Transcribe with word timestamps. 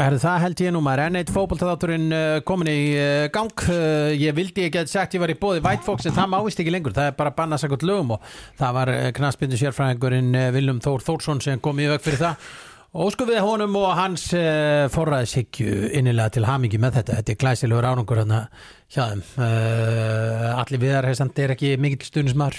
Er 0.00 0.14
það 0.16 0.38
held 0.40 0.60
ég 0.64 0.72
nú 0.72 0.80
maður. 0.80 1.02
Enn 1.10 1.18
eitt 1.20 1.30
fótballtáturinn 1.34 2.06
uh, 2.16 2.38
komin 2.48 2.70
í 2.72 2.76
uh, 2.96 3.26
gang. 3.34 3.64
Uh, 3.68 4.08
ég 4.16 4.32
vildi 4.32 4.64
ekki 4.64 4.80
að 4.80 4.88
sagt 4.88 5.16
ég 5.16 5.20
var 5.20 5.32
í 5.32 5.36
bóði 5.36 5.60
White 5.60 5.84
Fox 5.84 6.08
en 6.08 6.14
það 6.16 6.30
mávist 6.32 6.62
ekki 6.62 6.72
lengur, 6.72 6.94
það 6.96 7.10
er 7.10 7.18
bara 7.18 7.34
bannað 7.36 7.66
sakot 7.66 7.84
lögum 7.84 8.14
og 8.16 8.30
það 8.56 8.78
var 8.78 8.92
knaspindu 9.18 9.58
sérfræðingurinn 9.60 10.38
Viljum 10.54 10.80
Þór 10.80 11.04
Þórsson 11.04 11.44
sem 11.44 11.60
kom 11.60 11.82
í 11.84 11.90
veg 11.90 12.00
fyrir 12.06 12.22
það. 12.22 12.48
Og 13.00 13.12
sko 13.12 13.26
við 13.28 13.42
honum 13.44 13.76
og 13.82 13.92
hans 13.98 14.24
uh, 14.38 14.86
forræðishyggju 14.94 15.92
innilega 16.00 16.32
til 16.38 16.46
hamingi 16.48 16.80
með 16.80 16.96
þetta, 17.02 17.18
þetta 17.20 17.34
er 17.34 17.40
glæsilegur 17.44 17.90
ánungur 17.90 18.22
hérna 18.22 18.40
hjá 18.88 19.04
þeim. 19.04 19.26
Allir 20.56 20.84
viðar 20.86 21.12
er 21.12 21.54
ekki 21.58 21.76
mikill 21.76 22.08
stunismar 22.08 22.56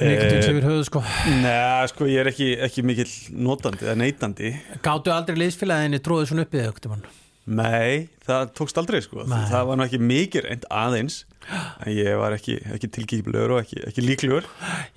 mikill 0.00 0.32
Eh, 0.36 0.48
við 0.56 0.66
höfðu 0.68 0.86
sko. 0.88 1.02
Nei, 1.42 1.86
sko, 1.92 2.08
ég 2.10 2.22
er 2.22 2.30
ekki, 2.32 2.48
ekki 2.68 2.84
mikill 2.86 3.12
notandi 3.32 3.86
eða 3.86 3.96
neytandi 4.02 4.52
Gáttu 4.84 5.14
aldrei 5.14 5.38
liðsfélaginu 5.44 6.02
tróðu 6.04 6.28
svona 6.30 6.46
uppið 6.46 6.66
þau 6.66 6.98
Nei, 7.46 8.08
það 8.26 8.48
tókst 8.58 8.78
aldrei, 8.80 9.00
sko. 9.04 9.22
Nei. 9.22 9.44
Það 9.46 9.66
var 9.68 9.78
nú 9.78 9.84
ekki 9.86 10.00
mikið 10.02 10.46
reynd 10.48 10.64
aðeins 10.66 11.20
en 11.86 11.92
ég 11.92 12.16
var 12.20 12.34
ekki, 12.36 12.56
ekki 12.76 12.88
tilgýflegur 12.96 13.54
og 13.56 13.60
ekki, 13.62 13.78
ekki 13.90 14.04
líklegur. 14.04 14.44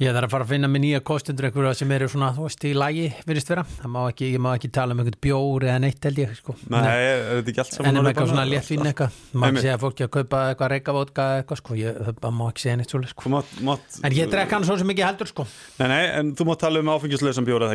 Ég 0.01 0.13
þarf 0.15 0.27
að 0.27 0.33
fara 0.33 0.45
að 0.47 0.51
finna 0.53 0.69
með 0.71 0.81
nýja 0.85 1.01
kostundur 1.05 1.47
einhverja 1.49 1.73
sem 1.79 1.93
eru 1.95 2.07
svona, 2.11 2.29
þú 2.35 2.47
veist, 2.47 2.65
í 2.65 2.73
lægi 2.77 3.07
virðist 3.27 3.51
vera, 3.53 3.63
það 3.79 3.89
má 3.93 3.99
ekki, 4.09 4.25
ég 4.33 4.41
má 4.43 4.49
ekki 4.55 4.69
tala 4.75 4.95
um 4.95 5.01
einhvern 5.03 5.21
bjór 5.25 5.61
eða 5.69 5.79
neitt 5.85 6.01
held 6.09 6.21
ég 6.23 6.29
sko. 6.37 6.55
Nei, 6.73 6.79
er 6.89 7.23
þetta 7.39 7.53
ekki 7.53 7.63
allt 7.63 7.73
saman 7.77 7.89
en 7.89 8.01
um 8.01 8.09
eitthvað 8.09 8.31
svona 8.33 8.45
léttvín 8.49 8.85
eitthvað? 8.89 9.11
má 9.33 9.47
ekki 9.49 9.63
segja 9.65 9.75
að 9.77 9.83
fólki 9.85 10.01
að 10.05 10.11
kaupa 10.17 10.37
eitthvað 10.49 10.71
reykavótka 10.75 11.23
eitthvað 11.39 11.61
sko, 11.61 11.71
ég 11.79 11.91
það 12.09 12.33
má 12.39 12.45
ekki 12.49 12.61
segja 12.65 12.77
neitt 12.79 12.91
svolítið 12.93 13.13
sko. 13.13 13.21
Mátt, 13.35 13.51
mátt, 13.69 13.87
en 14.03 14.11
ég 14.17 14.25
drekka 14.31 14.53
hann 14.57 14.65
svo 14.67 14.75
sem 14.79 14.93
ekki 14.95 15.05
heldur 15.05 15.29
sko. 15.29 15.43
Nei, 15.79 15.87
nei, 15.91 16.03
en 16.19 16.25
þú 16.37 16.49
mátt 16.49 16.61
tala 16.65 16.81
um 16.81 16.91
áfengislausan 16.95 17.47
bjóra 17.47 17.69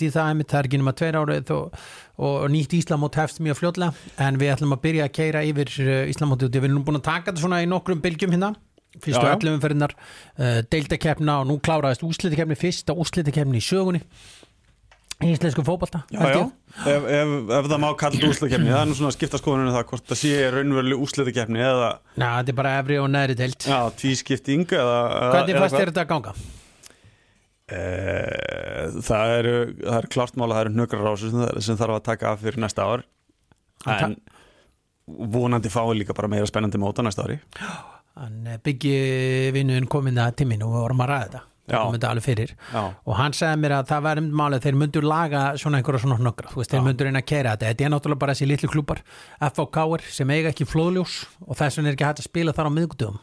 Er- 0.00 0.08
er- 0.08 0.08
er 0.08 0.08
að 0.08 0.08
að 0.08 0.08
finna 0.08 0.08
í- 0.08 0.10
það 0.14 0.44
það 0.50 0.58
er 0.60 0.68
ekki 0.70 0.80
nema 0.80 0.94
tveir 1.00 1.18
árið 1.20 1.52
og, 1.56 1.78
og 2.18 2.48
nýtt 2.50 2.74
Íslamót 2.80 3.14
hefst 3.20 3.40
mjög 3.44 3.60
fljótlega 3.60 3.92
en 4.26 4.40
við 4.40 4.52
ætlum 4.56 4.74
að 4.76 4.82
byrja 4.86 5.06
að 5.06 5.14
keira 5.20 5.44
yfir 5.44 5.70
Íslamóti 6.10 6.48
við 6.50 6.64
erum 6.64 6.78
nú 6.80 6.84
búin 6.84 7.00
að 7.00 7.06
taka 7.10 7.30
þetta 7.30 7.40
svona 7.44 7.62
í 7.64 7.68
nokkrum 7.70 8.00
bylgjum 8.04 8.30
hérna 8.36 8.54
fyrstu 8.98 9.22
Já, 9.22 9.30
já. 9.30 9.38
11 9.38 9.54
umferðinar 9.54 9.92
uh, 9.94 10.60
deildakeppna 10.66 11.40
og 11.40 11.46
nú 11.46 11.60
kláraðist 11.62 12.02
úslitakeppni 12.02 12.56
fyrsta 12.58 12.92
úslitakeppni 12.98 13.60
í 13.60 13.62
sögunni 13.62 14.02
í 15.20 15.34
íslensku 15.34 15.62
ég. 16.40 16.52
ef, 16.80 17.04
ef, 17.04 17.32
ef 17.58 17.66
það 17.70 17.80
má 17.84 17.88
kalla 18.00 18.30
úslitakefni 18.30 18.70
það 18.72 18.80
er 18.80 18.88
nú 18.90 18.96
svona 18.96 19.12
skipta 19.12 19.38
skoðunum 19.38 19.74
það 19.76 19.84
hvort 19.92 20.06
það 20.10 20.20
sé 20.22 20.50
raunveruleg 20.54 21.02
úslitakefni 21.04 21.60
eða 21.60 21.90
þetta 22.40 22.48
er 22.48 22.58
bara 22.62 22.78
efri 22.80 22.98
og 22.98 23.10
neðri 23.12 23.36
deild 23.36 23.66
já, 23.68 23.78
tvískipting 24.00 24.64
eða, 24.72 24.96
Hvernig 25.36 25.60
fannst 25.60 25.76
þér 25.76 25.92
þetta 25.92 26.04
að 26.06 26.10
ganga? 26.14 26.34
Eh, 27.70 28.98
það 29.06 29.32
eru 29.38 29.54
það 29.78 29.96
er 30.00 30.08
klart 30.10 30.38
mál 30.38 30.48
að 30.48 30.56
það 30.56 30.64
eru 30.64 30.74
hnökrar 30.74 31.06
á 31.06 31.12
þessu 31.14 31.60
sem, 31.62 31.78
þarf 31.78 31.98
að 31.98 32.06
taka 32.08 32.32
af 32.32 32.42
fyrir 32.42 32.62
næsta 32.64 32.86
ár. 32.86 33.04
En 33.86 34.16
vonandi 35.06 35.70
fáið 35.72 36.00
líka 36.00 36.16
bara 36.16 36.30
meira 36.30 36.48
spennandi 36.50 36.80
mót 36.82 36.98
á 36.98 37.06
næsta 37.06 37.26
ári. 37.26 37.38
Hann 38.20 38.42
eh, 38.50 38.58
byggi 38.64 38.96
vinnuðin 39.54 39.88
komin 39.90 40.18
það 40.18 40.34
til 40.40 40.50
mín 40.50 40.66
og 40.66 40.74
vorum 40.74 41.06
að 41.06 41.12
ræða 41.12 41.28
þetta. 41.28 41.46
Og 43.06 43.14
hann 43.14 43.34
sagði 43.36 43.62
mér 43.62 43.76
að 43.76 43.90
það 43.92 44.06
væri 44.08 44.22
um 44.24 44.30
málið 44.40 44.64
þeir 44.66 44.78
myndur 44.80 45.06
laga 45.06 45.42
svona 45.60 45.78
einhverja 45.78 46.02
svona 46.02 46.16
nokkra 46.26 46.50
þú 46.50 46.58
veist, 46.58 46.72
þeir 46.74 46.86
myndur 46.88 47.06
reyna 47.06 47.22
að 47.22 47.28
keira 47.30 47.52
þetta. 47.54 47.68
Þetta 47.70 47.86
er 47.86 47.92
náttúrulega 47.94 48.22
bara 48.24 48.34
þessi 48.34 48.48
litlu 48.50 48.70
klúpar 48.72 49.02
FOK-er 49.54 50.06
sem 50.18 50.32
eiga 50.34 50.50
ekki 50.50 50.66
flóðljós 50.66 51.20
og 51.46 51.60
þess 51.60 51.78
vegna 51.78 51.92
er 51.92 51.98
ekki 51.98 52.08
hægt 52.08 52.24
að 52.24 52.26
spila 52.26 52.56
þar 52.56 52.72
á 52.74 52.76
miðgudöfum 52.80 53.20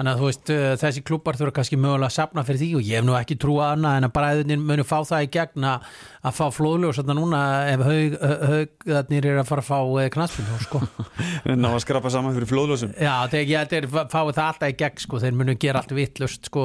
þannig 0.00 0.14
að 0.14 0.20
þú 0.20 0.28
veist, 0.30 0.50
uh, 0.54 0.66
þessi 0.80 1.02
klúpar 1.04 1.36
þurfa 1.36 1.54
kannski 1.58 1.76
mögulega 1.76 2.08
að 2.08 2.14
sapna 2.14 2.44
fyrir 2.48 2.60
því 2.62 2.68
og 2.78 2.86
ég 2.88 3.00
hef 3.00 3.04
nú 3.04 3.16
ekki 3.18 3.36
trúað 3.40 3.74
annað 3.74 3.96
en 3.98 4.06
að 4.06 4.14
bræðunir 4.16 4.62
munu 4.70 4.86
fá 4.88 4.96
það 5.04 5.26
í 5.26 5.30
gegn 5.36 5.66
að, 5.68 5.88
að 6.24 6.38
fá 6.38 6.46
flóðljós 6.56 7.00
þarna 7.00 7.16
núna 7.18 7.40
ef 7.68 7.84
haugarnir 7.84 9.28
er 9.28 9.40
að 9.42 9.50
fara 9.50 9.64
að 9.64 9.68
fá 9.68 9.78
uh, 9.82 10.06
knaspinu 10.16 10.60
sko. 10.64 10.80
ná 11.60 11.68
að 11.68 11.82
skrapa 11.84 12.14
saman 12.14 12.38
fyrir 12.38 12.52
flóðlösum 12.54 12.94
já, 12.96 13.12
þegar 13.34 13.52
ég 13.52 13.74
þeir 13.74 13.90
fáið 13.92 14.32
það 14.40 14.46
alltaf 14.46 14.72
í 14.72 14.78
gegn 14.80 15.04
sko. 15.04 15.20
þeir 15.26 15.38
munu 15.42 15.58
gera 15.60 15.84
allt 15.84 15.96
vittlust 16.00 16.48
sko, 16.48 16.64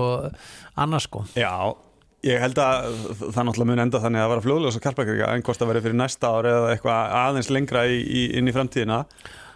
annars 0.79 1.09
sko 1.09 1.25
Já, 1.35 1.75
ég 2.23 2.39
held 2.39 2.61
að 2.63 2.91
það 3.19 3.41
náttúrulega 3.49 3.71
mun 3.73 3.87
enda 3.89 4.05
þannig 4.07 4.23
að 4.23 4.35
vera 4.37 4.47
flóðljós 4.47 4.79
og 4.79 4.87
karpakriga 4.87 5.33
en 5.35 5.43
hvort 5.43 5.59
það 5.59 5.73
verið 5.73 5.89
fyrir 5.89 6.03
næsta 6.05 6.31
ár 6.31 6.53
eða 6.53 6.69
eitthvað 6.71 7.17
aðeins 7.25 7.51
lengra 7.51 7.83
í, 7.91 7.99
í, 7.99 8.29
inn 8.39 8.47
í 8.47 8.55
framtíðina 8.55 9.03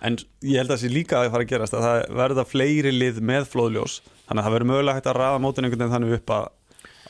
en 0.06 0.18
ég 0.46 0.60
held 0.60 0.70
að 0.70 0.76
það 0.76 0.82
sé 0.84 0.92
líka 0.94 1.20
að 1.20 1.32
fara 1.34 1.46
að 1.46 1.52
gerast 1.52 1.76
að 1.76 1.86
það 1.86 2.04
verða 2.20 2.46
fleiri 2.48 2.94
lið 2.96 3.20
með 3.30 3.50
flóðljós. 3.52 4.00
Þannig 4.28 4.42
að 4.42 4.48
það 4.48 4.56
verður 4.56 4.72
mögulega 4.72 5.00
hægt 5.00 5.10
að 5.10 5.20
raða 5.20 5.42
mótin 5.44 5.68
einhvern 5.68 5.84
veginn 5.84 5.96
þannig 5.96 6.16
upp 6.20 6.34
að, 6.36 6.50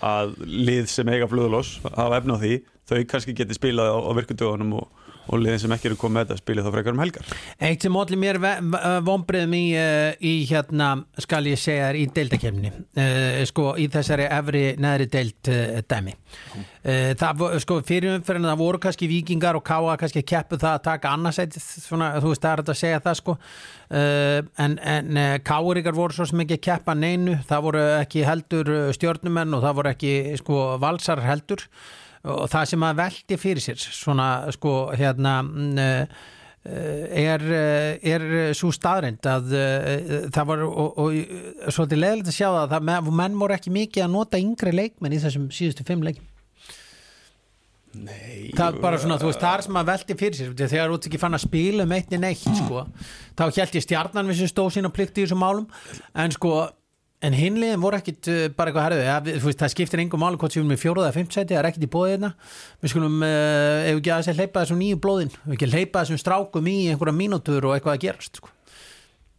að 0.10 0.34
lið 0.70 0.90
sem 0.94 1.12
eiga 1.14 1.30
flóðljós 1.30 1.74
hafa 1.86 2.20
efna 2.22 2.40
á 2.40 2.42
því. 2.44 2.54
Þau 2.90 2.98
kannski 3.12 3.36
geti 3.38 3.58
spilað 3.58 3.92
á, 3.94 3.98
á 4.02 4.12
virkundögunum 4.18 4.76
og, 4.82 5.06
og 5.30 5.42
liðin 5.44 5.62
sem 5.62 5.74
ekki 5.76 5.90
eru 5.92 5.98
komið 6.00 6.16
með 6.16 6.26
þetta 6.26 6.42
spilið 6.42 6.66
þá 6.66 6.72
frekar 6.74 6.96
um 6.96 7.02
helgar. 7.04 7.34
Eitt 7.70 7.86
sem 7.86 7.98
allir 8.02 8.20
mér 8.20 8.40
vonbriðum 9.06 9.56
í, 9.58 9.64
í 10.26 10.34
hérna, 10.50 10.90
skal 11.22 11.44
ég 11.50 11.62
segja 11.62 11.90
þér, 11.90 12.00
í 12.00 12.06
deildakefni 12.16 12.72
uh, 12.74 13.42
sko, 13.50 13.68
í 13.78 13.86
þessari 13.94 14.26
efri 14.40 14.64
neðri 14.82 15.10
deild 15.14 15.52
dæmi. 15.90 16.16
Uh, 16.80 17.12
það, 17.20 17.46
sko, 17.66 17.80
fyrir 17.86 18.18
umferðinu 18.18 18.50
það 18.50 18.64
voru 18.64 18.82
kannski 18.86 19.12
vikingar 19.12 19.60
og 19.60 19.66
káa 19.70 19.98
kannski 20.02 20.26
keppu 20.26 20.60
það 20.62 20.80
að 20.80 20.86
taka 20.90 21.14
annarsætið, 21.18 21.70
svona, 21.86 22.12
þú 22.18 22.34
veist, 22.34 22.46
það 22.46 22.52
er 22.52 22.64
hægt 22.64 22.74
að 22.74 22.82
segja 22.84 23.04
það, 23.06 23.22
sko. 23.22 23.38
En, 23.90 24.76
en 24.86 25.18
káuríkar 25.42 25.96
voru 25.98 26.14
svo 26.14 26.28
sem 26.30 26.44
ekki 26.44 26.60
keppa 26.68 26.94
neinu, 26.94 27.40
það 27.50 27.64
voru 27.66 27.82
ekki 27.96 28.22
heldur 28.28 28.70
stjórnumenn 28.94 29.58
og 29.58 29.64
það 29.66 29.80
voru 29.80 29.92
ekki, 29.96 30.14
sko, 30.38 30.60
valsar 30.82 31.24
heldur 31.26 31.66
og 32.28 32.50
það 32.52 32.68
sem 32.74 32.84
að 32.90 33.00
veldi 33.03 33.40
fyrir 33.40 33.63
sér 33.63 33.80
svona 33.80 34.28
sko 34.56 34.74
hérna 35.00 35.38
mm, 35.46 35.78
eh, 35.80 37.22
er, 37.24 37.46
eh, 37.56 38.09
er 38.13 38.25
svo 38.57 38.72
staðrind 38.75 39.30
að 39.30 39.53
eh, 39.56 40.25
það 40.35 40.50
var 40.52 40.66
og, 40.68 41.00
og 41.06 41.72
svolítið 41.72 42.03
leðilegt 42.03 42.34
að 42.34 42.40
sjá 42.41 42.50
það 42.50 42.75
að 42.80 43.13
menn- 43.22 43.40
voru 43.40 43.56
ekki 43.56 43.75
mikið 43.75 44.06
að 44.06 44.18
nota 44.18 44.41
yngri 44.41 44.75
leikmenn 44.75 45.16
í 45.16 45.22
þessum 45.24 45.47
síðustu 45.53 45.88
fimm 45.88 46.03
leikim 46.07 46.28
Nei 48.00 48.51
það 48.53 48.75
er 48.75 48.84
bara 48.84 48.97
svona, 49.01 49.18
þú 49.18 49.31
veist, 49.31 49.41
það 49.41 49.56
er 49.56 49.63
sem 49.66 49.78
að 49.80 49.88
veldi 49.90 50.16
fyrir 50.19 50.38
sér 50.38 50.51
þegar 50.59 50.91
ert 50.94 51.07
ekki 51.09 51.22
fann 51.22 51.38
að 51.38 51.46
spila 51.46 51.86
um 51.88 51.96
eitt 51.96 52.12
en 52.13 52.28
eitt 52.28 52.44
sko, 52.59 52.84
þá 53.40 53.44
held 53.47 53.78
ég 53.80 53.86
stjarnan 53.86 54.30
við 54.30 54.41
sem 54.41 54.51
stóð 54.51 54.69
sína 54.75 54.91
plikt 54.94 55.18
í 55.18 55.25
þessum 55.25 55.41
málum 55.41 55.66
en 56.13 56.36
sko, 56.36 56.51
en 57.25 57.34
hinliðin 57.35 57.81
voru 57.84 57.97
ekkit 58.00 58.30
uh, 58.31 58.41
bara 58.56 58.72
eitthvað 58.72 58.85
herðu, 58.88 59.02
ja, 59.07 59.16
við- 59.25 59.40
veist, 59.44 59.59
það 59.59 59.74
skiptir 59.74 60.02
engum 60.03 60.22
máli 60.24 60.40
hvort 60.40 60.53
sem 60.56 60.62
við 60.62 60.66
erum 60.69 60.78
í 60.78 60.81
fjóruða 60.84 61.09
eða 61.09 61.18
fimmtsæti, 61.18 61.52
það 61.56 61.59
er 61.62 61.69
ekkit 61.72 61.88
í 61.88 61.91
bóðið 61.96 62.13
hérna. 62.16 62.30
Við 62.84 62.94
skulum, 62.94 63.18
uh, 63.25 63.90
ef 63.90 64.00
ekki 64.00 64.13
að 64.16 64.22
þessi 64.24 64.38
hleypa 64.40 64.63
þessum 64.63 64.80
nýju 64.84 65.00
blóðin, 65.03 65.34
ef 65.44 65.56
ekki 65.57 65.69
hleypa 65.74 66.03
þessum 66.06 66.22
strákum 66.24 66.69
í 66.72 66.78
einhverja 66.94 67.18
mínútur 67.19 67.68
og 67.69 67.75
eitthvað 67.75 67.97
að 67.97 68.03
gerast 68.07 68.40
sko. 68.41 68.53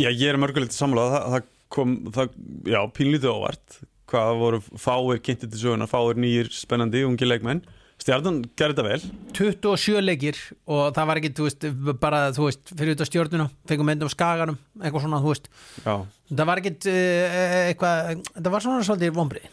Já, 0.00 0.08
ég 0.12 0.26
er 0.32 0.40
mörgulegt 0.40 0.76
sammála 0.76 1.08
það, 1.14 1.26
það 1.36 1.48
kom, 1.76 1.96
það, 2.16 2.36
já, 2.72 2.80
pínlítið 3.00 3.32
óvart. 3.32 3.80
Hvað 4.10 4.30
voru 4.40 4.58
fáir 4.80 5.20
kynntir 5.22 5.50
til 5.52 5.60
söguna 5.60 5.86
fáir 5.86 6.18
nýjir 6.18 6.48
spennandi, 6.50 7.04
ungi 7.06 7.28
leikmenn 7.28 7.60
Stjarnan 8.00 8.40
gerði 8.56 8.78
þetta 8.78 8.86
vel. 8.86 9.00
27 9.36 10.00
leikir 10.00 10.38
og 10.70 10.94
það 10.96 11.08
var 11.10 11.20
ekki, 11.20 11.32
þú 11.36 11.46
veist, 11.46 11.68
bara, 12.00 12.20
þú 12.36 12.46
veist, 12.48 12.72
fyrir 12.72 12.96
af 12.96 13.10
stjórnuna, 13.10 13.48
fengum 13.68 13.90
myndum 13.90 14.12
skaganum, 14.12 14.56
eitthvað 14.80 15.04
svona, 15.04 15.20
þú 15.20 15.34
veist. 15.34 15.50
Já, 15.84 15.94
það 16.32 16.50
var 16.50 16.62
ekkit 16.62 16.90
uh, 16.90 17.40
eitthvað, 17.68 18.28
það 18.38 18.52
var 18.56 18.66
svona 18.66 18.86
svolítið 18.88 19.18
vombrið 19.20 19.50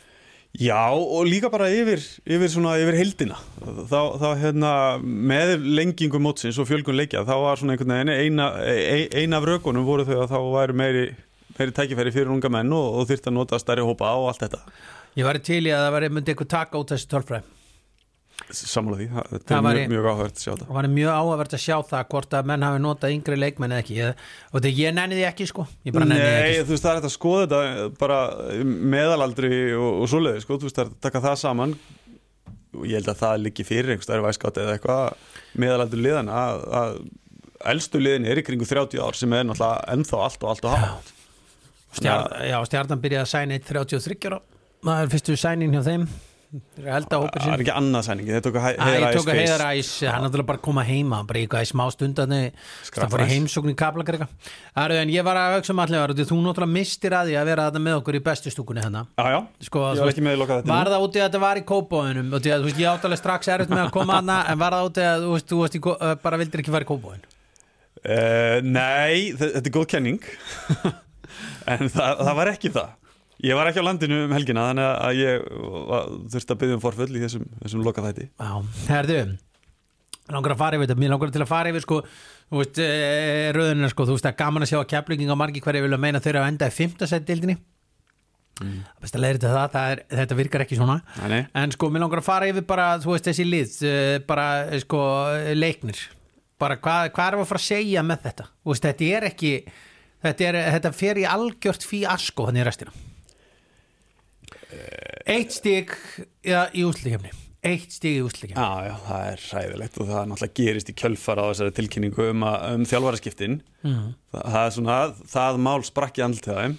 já 0.58 0.90
og 0.90 1.28
líka 1.28 1.50
bara 1.54 1.68
yfir, 1.70 2.02
yfir 2.26 2.50
svona, 2.50 2.78
yfir 2.82 2.98
heldina 2.98 3.38
þá, 3.62 4.18
þá 4.18 4.28
hérna, 4.42 4.72
með 5.04 5.54
lengingu 5.78 6.22
mótsins 6.24 6.58
og 6.58 6.70
fjölgun 6.70 6.98
leikja, 6.98 7.26
þá 7.28 7.36
var 7.44 7.60
svona 7.60 7.76
einhvern 7.76 7.94
veginn 7.94 8.14
eina, 8.14 8.48
ein, 8.64 9.12
eina 9.14 9.42
af 9.42 9.48
rökunum 9.50 9.86
voru 9.86 10.08
þau 10.08 10.24
að 10.24 10.32
þá 10.34 10.40
væri 10.56 10.78
meiri, 10.82 11.04
meiri 11.60 11.76
tækifæri 11.78 12.16
fyrir 12.16 12.34
unga 12.34 12.52
menn 12.54 12.74
og, 12.74 13.02
og 13.02 13.12
þyrfti 13.12 13.30
að 13.30 13.38
nota 13.38 13.62
stærri 13.62 13.86
hópa 13.86 14.16
og 14.18 14.32
allt 14.32 14.48
þetta. 14.48 14.64
Ég 15.18 15.28
var 15.28 15.42
til 15.42 15.62
í 15.66 15.74
að 15.74 15.86
það 15.86 15.94
var 15.98 16.10
myndi 16.16 16.34
eitthvað 16.34 16.54
taka 16.56 16.82
út 16.82 16.96
þessi 16.96 17.12
tölfræð 17.14 17.54
Sammála 18.48 18.98
því, 19.00 19.08
það, 19.12 19.26
þetta 19.32 19.50
Það 19.50 19.58
er 19.58 19.78
mjög, 19.78 19.90
mjög 19.92 20.06
áhverð 20.08 20.28
að 20.30 20.42
sjá 20.42 20.52
þetta. 20.52 20.66
Það 20.68 20.78
var 20.78 20.88
mjög 20.94 21.10
áhugavert 21.18 21.56
að 21.58 21.62
sjá 21.64 21.76
það 21.90 22.04
hvort 22.14 22.36
að 22.38 22.50
menn 22.52 22.64
hafi 22.64 22.82
notað 22.84 23.14
yngri 23.16 23.38
leikmenn 23.42 23.74
eða 23.74 23.84
ekki. 23.84 23.96
Ég, 23.98 24.22
og 24.48 24.56
þetta 24.58 24.72
ég 24.78 24.94
nenni 24.96 25.18
því 25.18 25.26
ekki 25.28 25.48
sko. 25.50 25.66
Nei, 25.84 26.20
ekki. 26.22 26.62
þú 26.62 26.74
veist 26.76 26.86
það 26.86 26.92
er 26.92 27.00
hægt 27.00 27.10
að 27.10 27.14
skoða 27.16 27.42
þetta 27.44 27.88
bara 28.00 28.20
meðalaldri 28.94 29.60
og, 29.76 29.90
og 30.04 30.12
svoleiði 30.14 30.44
sko, 30.46 30.60
þú 30.62 30.70
veist 30.70 30.80
það 30.80 30.86
er 30.86 30.94
að 30.94 31.02
taka 31.08 31.24
það 31.26 31.36
saman. 31.44 31.76
Og 32.78 32.86
ég 32.88 33.02
held 33.02 33.12
að 33.12 33.20
það 33.26 33.44
liggi 33.44 33.68
fyrir 33.68 33.92
einhvers 33.92 34.08
það 34.08 34.20
er 34.20 34.26
væskátt 34.28 34.62
eða 34.64 34.78
eitthvað. 34.78 35.28
Meðalaldri 35.58 36.06
liðan 36.06 36.32
að, 36.32 36.64
að 36.80 36.98
elstu 37.74 38.04
liðin 38.04 38.30
er 38.32 38.40
í 38.40 38.46
kringu 38.48 38.70
30 38.70 39.04
ár 39.04 39.18
sem 39.18 39.36
er 39.36 39.50
náttúrulega 39.50 39.92
ennþá 39.98 40.24
allt 40.30 40.46
og 40.46 40.54
allt 40.54 40.70
og 40.70 40.78
hátt. 40.78 41.14
Já, 42.06 42.58
stjarnan 42.70 43.04
byrjaði 43.04 43.26
að 43.26 43.32
sæna 43.34 43.60
1.33 43.60 44.18
ára. 44.30 44.42
Það 44.88 45.04
er 45.04 45.14
fyrstu 45.16 45.38
sænin 45.42 45.74
hjá 45.74 45.84
þeim 45.84 46.10
Að 46.48 47.08
það 47.12 47.48
er 47.52 47.60
ekki 47.60 47.72
annað 47.76 48.04
sæningi, 48.08 48.32
þeir 48.32 48.44
tók 48.46 48.58
að 48.62 48.68
heiðar 49.36 49.64
æs, 49.76 49.90
hann 50.08 50.22
er 50.22 50.24
náttúrulega 50.24 50.48
bara 50.48 50.60
að 50.62 50.64
koma 50.64 50.84
heima 50.88 51.18
bara 51.28 51.42
í 51.42 51.44
eitthvað 51.44 51.66
í 51.66 51.68
smá 51.68 51.82
stund 51.92 52.22
að 52.24 52.32
það 52.88 53.10
fór 53.12 53.24
í 53.26 53.28
heimsókn 53.34 53.72
í 53.74 53.76
Kaplakrika 53.82 54.28
en 54.96 55.12
ég 55.12 55.26
var 55.28 55.40
að 55.42 55.56
auksa 55.58 55.74
um 55.76 55.82
allir 55.84 56.14
þú 56.30 56.38
náttúrulega 56.46 56.72
mistir 56.72 57.16
að 57.18 57.32
því 57.32 57.36
að 57.42 57.50
vera 57.52 57.66
þetta 57.68 57.82
með 57.84 57.98
okkur 58.00 58.18
í 58.20 58.22
bestu 58.30 58.54
stúkunni 58.54 58.86
hérna. 58.86 59.02
Já, 59.20 59.40
sko, 59.68 59.82
var 59.92 60.92
það 60.94 61.04
úti 61.10 61.20
að 61.20 61.26
þetta 61.26 61.42
var 61.44 61.60
í 61.60 61.66
að 62.56 62.64
veist, 62.70 62.80
ég 62.80 62.92
áttalega 62.94 63.20
strax 63.20 63.52
erfitt 63.58 63.74
með 63.74 63.84
að 63.84 63.92
koma 63.98 64.22
hana 64.22 64.38
en 64.54 64.62
var 64.62 64.78
það 64.78 64.88
úti 64.92 65.04
að 65.04 65.26
þú 65.26 65.34
veist, 65.36 65.50
þú 65.52 65.60
veist, 65.66 65.90
bara 66.24 66.40
vildir 66.40 66.64
ekki 66.64 66.76
fara 66.78 66.88
í 66.88 66.92
kópóin? 66.94 67.28
Uh, 68.08 68.62
Nei, 68.64 69.36
þe- 69.36 69.52
þetta 69.58 69.68
er 69.68 69.76
góð 69.76 69.90
kenning. 69.98 70.24
En 71.68 71.90
það, 71.92 72.22
það 72.24 72.38
var 72.40 72.50
ekki 72.54 72.70
það 72.72 72.94
Ég 73.46 73.58
var 73.58 73.70
ekki 73.70 73.84
á 73.84 73.88
landinu 73.88 74.24
um 74.26 74.32
helgina 74.34 74.70
Þannig 74.72 74.88
að 74.88 75.20
ég 75.20 75.44
þurfti 76.34 76.56
að 76.56 76.62
byggja 76.64 76.78
um 76.78 76.82
forfull 76.82 77.12
í 77.12 77.22
þessum, 77.22 77.44
þessum 77.62 77.84
loka 77.86 78.06
þætti 78.06 78.30
Já, 78.32 78.54
herðu 78.88 79.20
langar 80.34 80.54
að 80.56 80.60
fara 80.60 80.78
yfir 80.78 80.90
þetta, 80.90 81.00
mér 81.00 81.14
langar 81.14 81.32
til 81.32 81.44
að 81.44 81.50
fara 81.50 81.72
yfir 81.72 81.84
sko, 81.86 82.02
þú 82.52 82.62
veist, 82.62 82.80
e, 82.84 82.90
röðunina 83.56 83.90
sko, 83.94 84.08
þú 84.10 84.18
veist, 84.18 84.28
er 84.28 84.38
gaman 84.42 84.66
að 84.66 84.72
sjá 84.74 84.80
að 84.82 84.90
keflingin 84.92 85.32
á 85.32 85.40
margi 85.40 85.64
hverju 85.64 85.86
vilja 85.86 86.00
meina 86.04 86.22
þeirra 86.24 86.44
að 86.44 86.52
enda 86.52 86.68
í 86.68 86.76
fimmtasætt 86.76 87.28
dildinni 87.30 87.56
mm. 88.60 88.78
best 89.04 89.18
að 89.18 89.24
leiðri 89.24 89.44
til 89.44 89.54
það, 89.54 89.72
það 89.78 89.94
er, 89.94 90.04
þetta 90.20 90.40
virkar 90.42 90.66
ekki 90.66 90.80
svona. 90.80 91.00
Nei, 91.32 91.40
en 91.64 91.76
sko, 91.76 91.92
mér 91.94 92.04
langar 92.04 92.24
að 92.24 92.28
fara 92.28 92.52
yfir 92.52 92.68
bara, 92.68 92.90
þú 93.04 93.14
veist, 93.14 93.30
þessi 93.30 93.48
lið 93.48 93.80
eh, 93.88 94.14
bara, 94.28 94.48
eh, 94.68 94.84
sko, 94.84 95.02
leiknir. 95.56 96.04
Bara 96.60 96.80
hvað, 96.82 97.12
hvað 97.16 97.28
er 97.30 97.38
að 97.38 97.50
fara 97.52 97.62
að 97.62 97.70
segja 97.70 98.04
með 98.04 98.24
þetta? 98.28 98.52
Veist, 98.68 98.88
þetta 98.88 99.12
er 99.16 99.32
ekki 99.32 99.52
þetta, 100.26 100.48
er, 100.50 100.64
þetta 100.78 100.96
fer 100.98 101.22
í 101.22 101.28
algjört 101.30 101.86
fíasko 101.88 102.50
þannig 102.50 102.66
í 102.66 102.68
restina 102.68 103.07
eitt 105.28 105.54
stig 105.56 105.94
ja, 106.46 106.68
í 106.76 106.84
úslikefni 106.88 107.32
eitt 107.68 107.94
stig 107.96 108.20
í 108.20 108.24
úslikefni 108.26 108.60
Já, 108.60 108.90
já, 108.90 108.94
það 109.08 109.30
er 109.32 109.46
ræðilegt 109.48 109.98
og 109.98 110.10
það 110.10 110.30
náttúrulega 110.32 110.58
gerist 110.60 110.92
í 110.92 110.96
kjölfar 111.02 111.42
á 111.42 111.46
þessari 111.50 111.76
tilkynningu 111.78 112.30
um, 112.32 112.46
um 112.46 112.86
þjálfaraskiptin. 112.88 113.60
Mm. 113.84 114.06
það, 114.34 114.46
það 114.54 114.62
er 114.64 114.76
svona, 114.78 114.98
það 115.34 115.60
mál 115.68 115.80
sprakk 115.88 116.20
í 116.20 116.26
andlitið 116.26 116.58
á 116.58 116.62
þeim. 116.62 116.78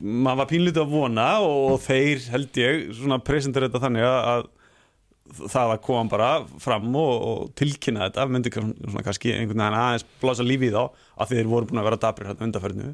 Maður 0.00 0.40
var 0.42 0.48
pínlítið 0.50 0.82
að 0.82 0.94
vona 0.94 1.28
og 1.46 1.76
þeir 1.86 2.24
held 2.34 2.58
ég 2.60 2.90
svona 2.98 3.20
presentur 3.24 3.66
þetta 3.66 3.82
þannig 3.86 4.06
að, 4.06 4.18
að 4.34 5.46
það 5.54 5.72
að 5.72 5.84
koma 5.86 6.10
bara 6.10 6.30
fram 6.60 6.90
og, 6.98 7.12
og 7.30 7.54
tilkynna 7.58 8.08
þetta. 8.08 8.26
Myndi 8.28 8.52
svona 8.52 9.04
kannski 9.06 9.32
einhvern 9.32 9.62
veginn 9.62 9.78
aðeins 9.80 10.06
blása 10.20 10.46
lífi 10.46 10.68
í 10.68 10.74
þá 10.74 10.82
að 10.90 11.32
þeir 11.32 11.50
voru 11.54 11.70
búin 11.70 11.80
að 11.80 11.88
vera 11.88 12.02
dabrir 12.04 12.30
hérna 12.30 12.50
undarferðinu 12.50 12.92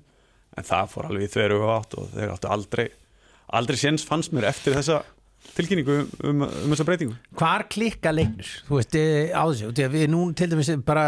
en 0.57 0.67
það 0.67 0.93
fór 0.93 1.11
alveg 1.11 1.27
í 1.27 1.33
þveru 1.33 1.59
og 1.65 1.73
átt 1.75 1.99
og 1.99 2.09
þeir 2.15 2.33
áttu 2.37 2.53
aldrei 2.53 2.87
aldrei 3.59 3.79
séns 3.81 4.07
fannst 4.07 4.35
mér 4.37 4.51
eftir 4.53 4.77
þessa 4.77 5.03
tilkynningu 5.57 5.95
um, 6.01 6.09
um, 6.27 6.43
um 6.47 6.73
þessa 6.75 6.87
breytingu. 6.89 7.17
Hvar 7.39 7.67
klikka 7.73 8.13
leiknir? 8.15 8.49
Þú 8.67 8.81
veist, 8.81 8.97
eh, 8.99 9.31
á 9.33 9.45
þessu, 9.45 9.71
því 9.77 9.87
að 9.87 9.95
við 9.95 10.09
nú 10.13 10.25
til 10.37 10.51
dæmis 10.53 10.73
bara, 10.87 11.07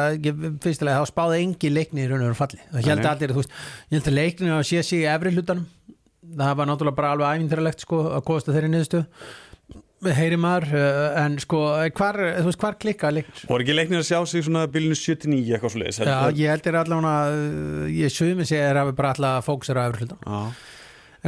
fyrstilega, 0.64 1.02
þá 1.02 1.10
spáði 1.12 1.42
engi 1.44 1.72
leiknir 1.72 2.06
í 2.06 2.12
raun 2.12 2.22
og 2.22 2.30
veru 2.30 2.38
falli, 2.38 2.62
það 2.70 2.92
held 2.92 3.10
allir 3.12 3.34
þú 3.34 3.42
veist, 3.42 3.58
ég 3.88 3.98
held 3.98 4.12
að 4.12 4.18
leiknir 4.20 4.54
að 4.54 4.64
sig 4.70 5.02
í 5.02 5.10
efri 5.10 5.34
hlutanum. 5.34 5.66
Það 6.38 6.56
var 6.60 6.68
náttúrulega 6.68 6.98
bara 7.00 7.12
alveg 7.16 7.28
æfinþæralegt 7.34 7.84
sko, 7.84 8.00
að 8.12 8.24
kosta 8.28 8.54
þeirri 8.54 8.72
niðurstu 8.72 9.04
heyri 10.14 10.36
maður, 10.38 10.68
eh, 10.78 11.16
en 11.24 11.38
sko 11.42 11.60
hvar, 11.98 12.18
þú 12.38 12.46
veist, 12.46 12.60
hvar 12.62 12.76
klikka 12.78 13.10
leiknir? 13.10 13.44
Voru 13.50 13.64
ekki 13.64 13.74
leiknir 13.74 13.98
að 13.98 14.06
sjá 14.06 14.20
sig 14.30 14.44
svona 14.46 14.68
bilinu 14.70 14.94
79 14.94 15.56
eitthvað 15.56 15.72
svo 15.74 15.82
leiðis 15.82 15.98
Já, 16.06 16.18
ég 16.38 16.52
held 16.52 16.68
er 16.70 16.78
allavega 16.84 17.88
ég 17.90 18.14
sumi 18.14 18.46
sér 18.46 18.78
að 18.78 18.92
við 18.92 18.98
bara 19.00 19.32
fókusar 19.42 19.80
á 19.82 19.88
efri 19.88 20.06
hlutan 20.06 20.22
Já. 20.22 20.54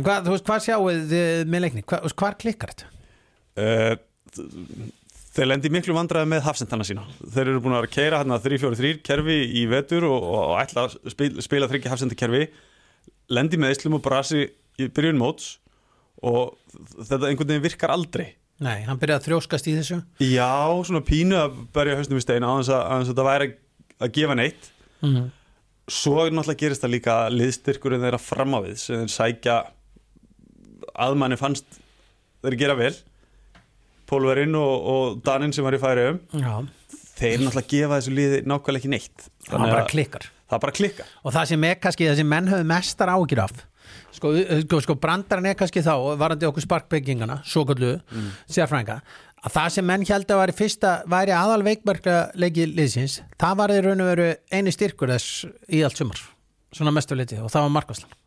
En 0.01 0.07
hvað, 0.07 0.25
þú 0.27 0.35
veist, 0.35 0.47
hvað 0.49 0.65
sjáuð 0.67 1.05
þið 1.11 1.53
með 1.53 1.65
leikni, 1.67 1.85
hvað, 1.93 2.09
hvar 2.23 2.39
klikkar 2.41 2.73
þetta? 2.73 2.91
Uh, 3.61 3.95
þeir 5.35 5.51
lendi 5.51 5.71
miklu 5.73 5.95
vandræði 5.97 6.31
með 6.33 6.45
hafsendana 6.47 6.87
sína. 6.87 7.07
Þeir 7.23 7.47
eru 7.47 7.63
búin 7.63 7.79
að 7.79 7.89
keira 7.95 8.21
hérna 8.23 8.41
3-4-3 8.43 8.99
kerfi 9.07 9.39
í 9.61 9.65
vetur 9.71 10.07
og, 10.09 10.27
og 10.27 10.59
ætla 10.61 10.89
að 10.89 10.99
spila, 11.15 11.45
spila 11.45 11.71
þryggja 11.71 11.95
hafsendakerfi. 11.95 12.45
Lendi 13.31 13.61
með 13.61 13.77
Íslum 13.77 13.99
og 14.01 14.05
Brasi 14.05 14.49
í 14.81 14.89
byrjun 14.91 15.21
móts 15.21 15.55
og 16.27 16.57
þetta 16.99 17.31
einhvern 17.31 17.53
veginn 17.53 17.67
virkar 17.69 17.95
aldrei. 17.95 18.33
Nei, 18.61 18.83
hann 18.85 18.99
byrjaði 19.01 19.23
að 19.23 19.27
þrjóskast 19.29 19.69
í 19.71 19.75
þessu. 19.79 20.01
Já, 20.27 20.53
svona 20.85 21.01
pínu 21.05 21.39
að 21.39 21.61
berja 21.73 21.97
hausnum 21.97 22.21
í 22.21 22.25
stein 22.25 22.45
á 22.45 22.53
þess 22.59 22.73
að, 22.77 22.83
að 22.85 23.05
þetta 23.11 23.29
væri 23.31 23.51
að 24.01 24.17
gefa 24.19 24.37
neitt. 24.37 24.73
Mm. 25.01 25.31
svo 25.89 26.27
náttúrulega 26.29 26.61
gerist 26.61 26.83
það 26.85 26.93
líka 26.93 27.15
liðstyrkurinn 27.33 28.03
þeirra 28.05 28.19
fram 28.21 28.53
á 28.53 28.61
við 28.61 28.75
sem 28.83 29.01
þeir 29.01 29.13
sækja 29.15 29.55
aðmanni 31.07 31.39
fannst 31.41 31.81
þeir 32.45 32.59
gera 32.61 32.77
vel. 32.79 32.93
Pólverinn 34.11 34.57
og, 34.59 34.91
og 34.93 35.19
Daninn 35.27 35.55
sem 35.55 35.63
var 35.63 35.77
í 35.77 35.79
færiðum 35.79 36.17
Já, 36.35 36.55
þeir 37.21 37.45
náttúrulega 37.45 37.71
gefa 37.71 37.99
þessu 38.01 38.15
liði 38.17 38.41
nákvæmlega 38.43 38.81
ekki 38.81 38.91
neitt. 38.91 39.27
Hann 39.53 39.67
bara 39.71 39.87
klikkar. 39.87 40.27
það 40.51 40.63
bara 40.65 40.77
klikkar. 40.77 41.13
Og 41.23 41.35
það 41.37 41.51
sem 41.53 41.67
er 41.69 41.83
kannski 41.83 42.09
það 42.09 42.23
sem 42.23 42.33
menn 42.35 42.51
höfðu 42.51 42.71
mestar 42.73 43.13
ágjur 43.15 43.45
af 43.45 43.55
sko, 44.15 44.33
sko, 44.65 44.81
sko 44.87 44.97
brandaran 45.01 45.49
er 45.51 45.59
kannski 45.59 45.83
þá 45.87 45.95
varandi 46.19 46.49
okkur 46.49 46.67
sparkbyggingana, 46.67 47.41
svo 47.47 47.65
kallu 47.69 47.97
mm. 47.99 48.29
sérfrænga, 48.51 49.01
að 49.45 49.55
það 49.57 49.71
sem 49.77 49.89
menn 49.91 50.07
held 50.09 50.35
að 50.35 50.43
væri 50.43 50.57
fyrsta, 50.59 50.93
væri 51.11 51.35
aðal 51.37 51.63
veikbarka 51.67 52.19
leiki 52.39 52.67
liðsins, 52.71 53.21
það 53.41 53.63
var 53.63 53.75
í 53.75 53.81
raun 53.87 54.05
og 54.05 54.13
veru 54.13 54.29
eini 54.53 54.75
styrkur 54.75 55.15
þess 55.15 55.47
í 55.71 55.85
allt 55.87 56.03
sumar 56.03 56.23
svona 56.75 56.95
mestu 56.95 57.17
liti 57.19 57.39
og 57.41 57.51
það 57.51 57.67
var 57.67 57.77
Markvarslan 57.79 58.19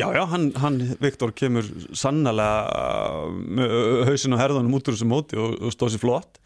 já 0.00 0.06
já, 0.16 0.22
hann, 0.32 0.50
hann 0.62 0.78
Viktor 1.02 1.34
kemur 1.36 1.66
sannlega 1.96 3.28
með 3.36 3.74
hausin 4.08 4.36
og 4.36 4.42
herðunum 4.42 4.78
út 4.78 4.88
úr 4.88 4.96
þessu 4.96 5.10
móti 5.10 5.40
og, 5.40 5.58
og 5.60 5.74
stóð 5.74 5.94
sér 5.94 6.04
flott. 6.04 6.40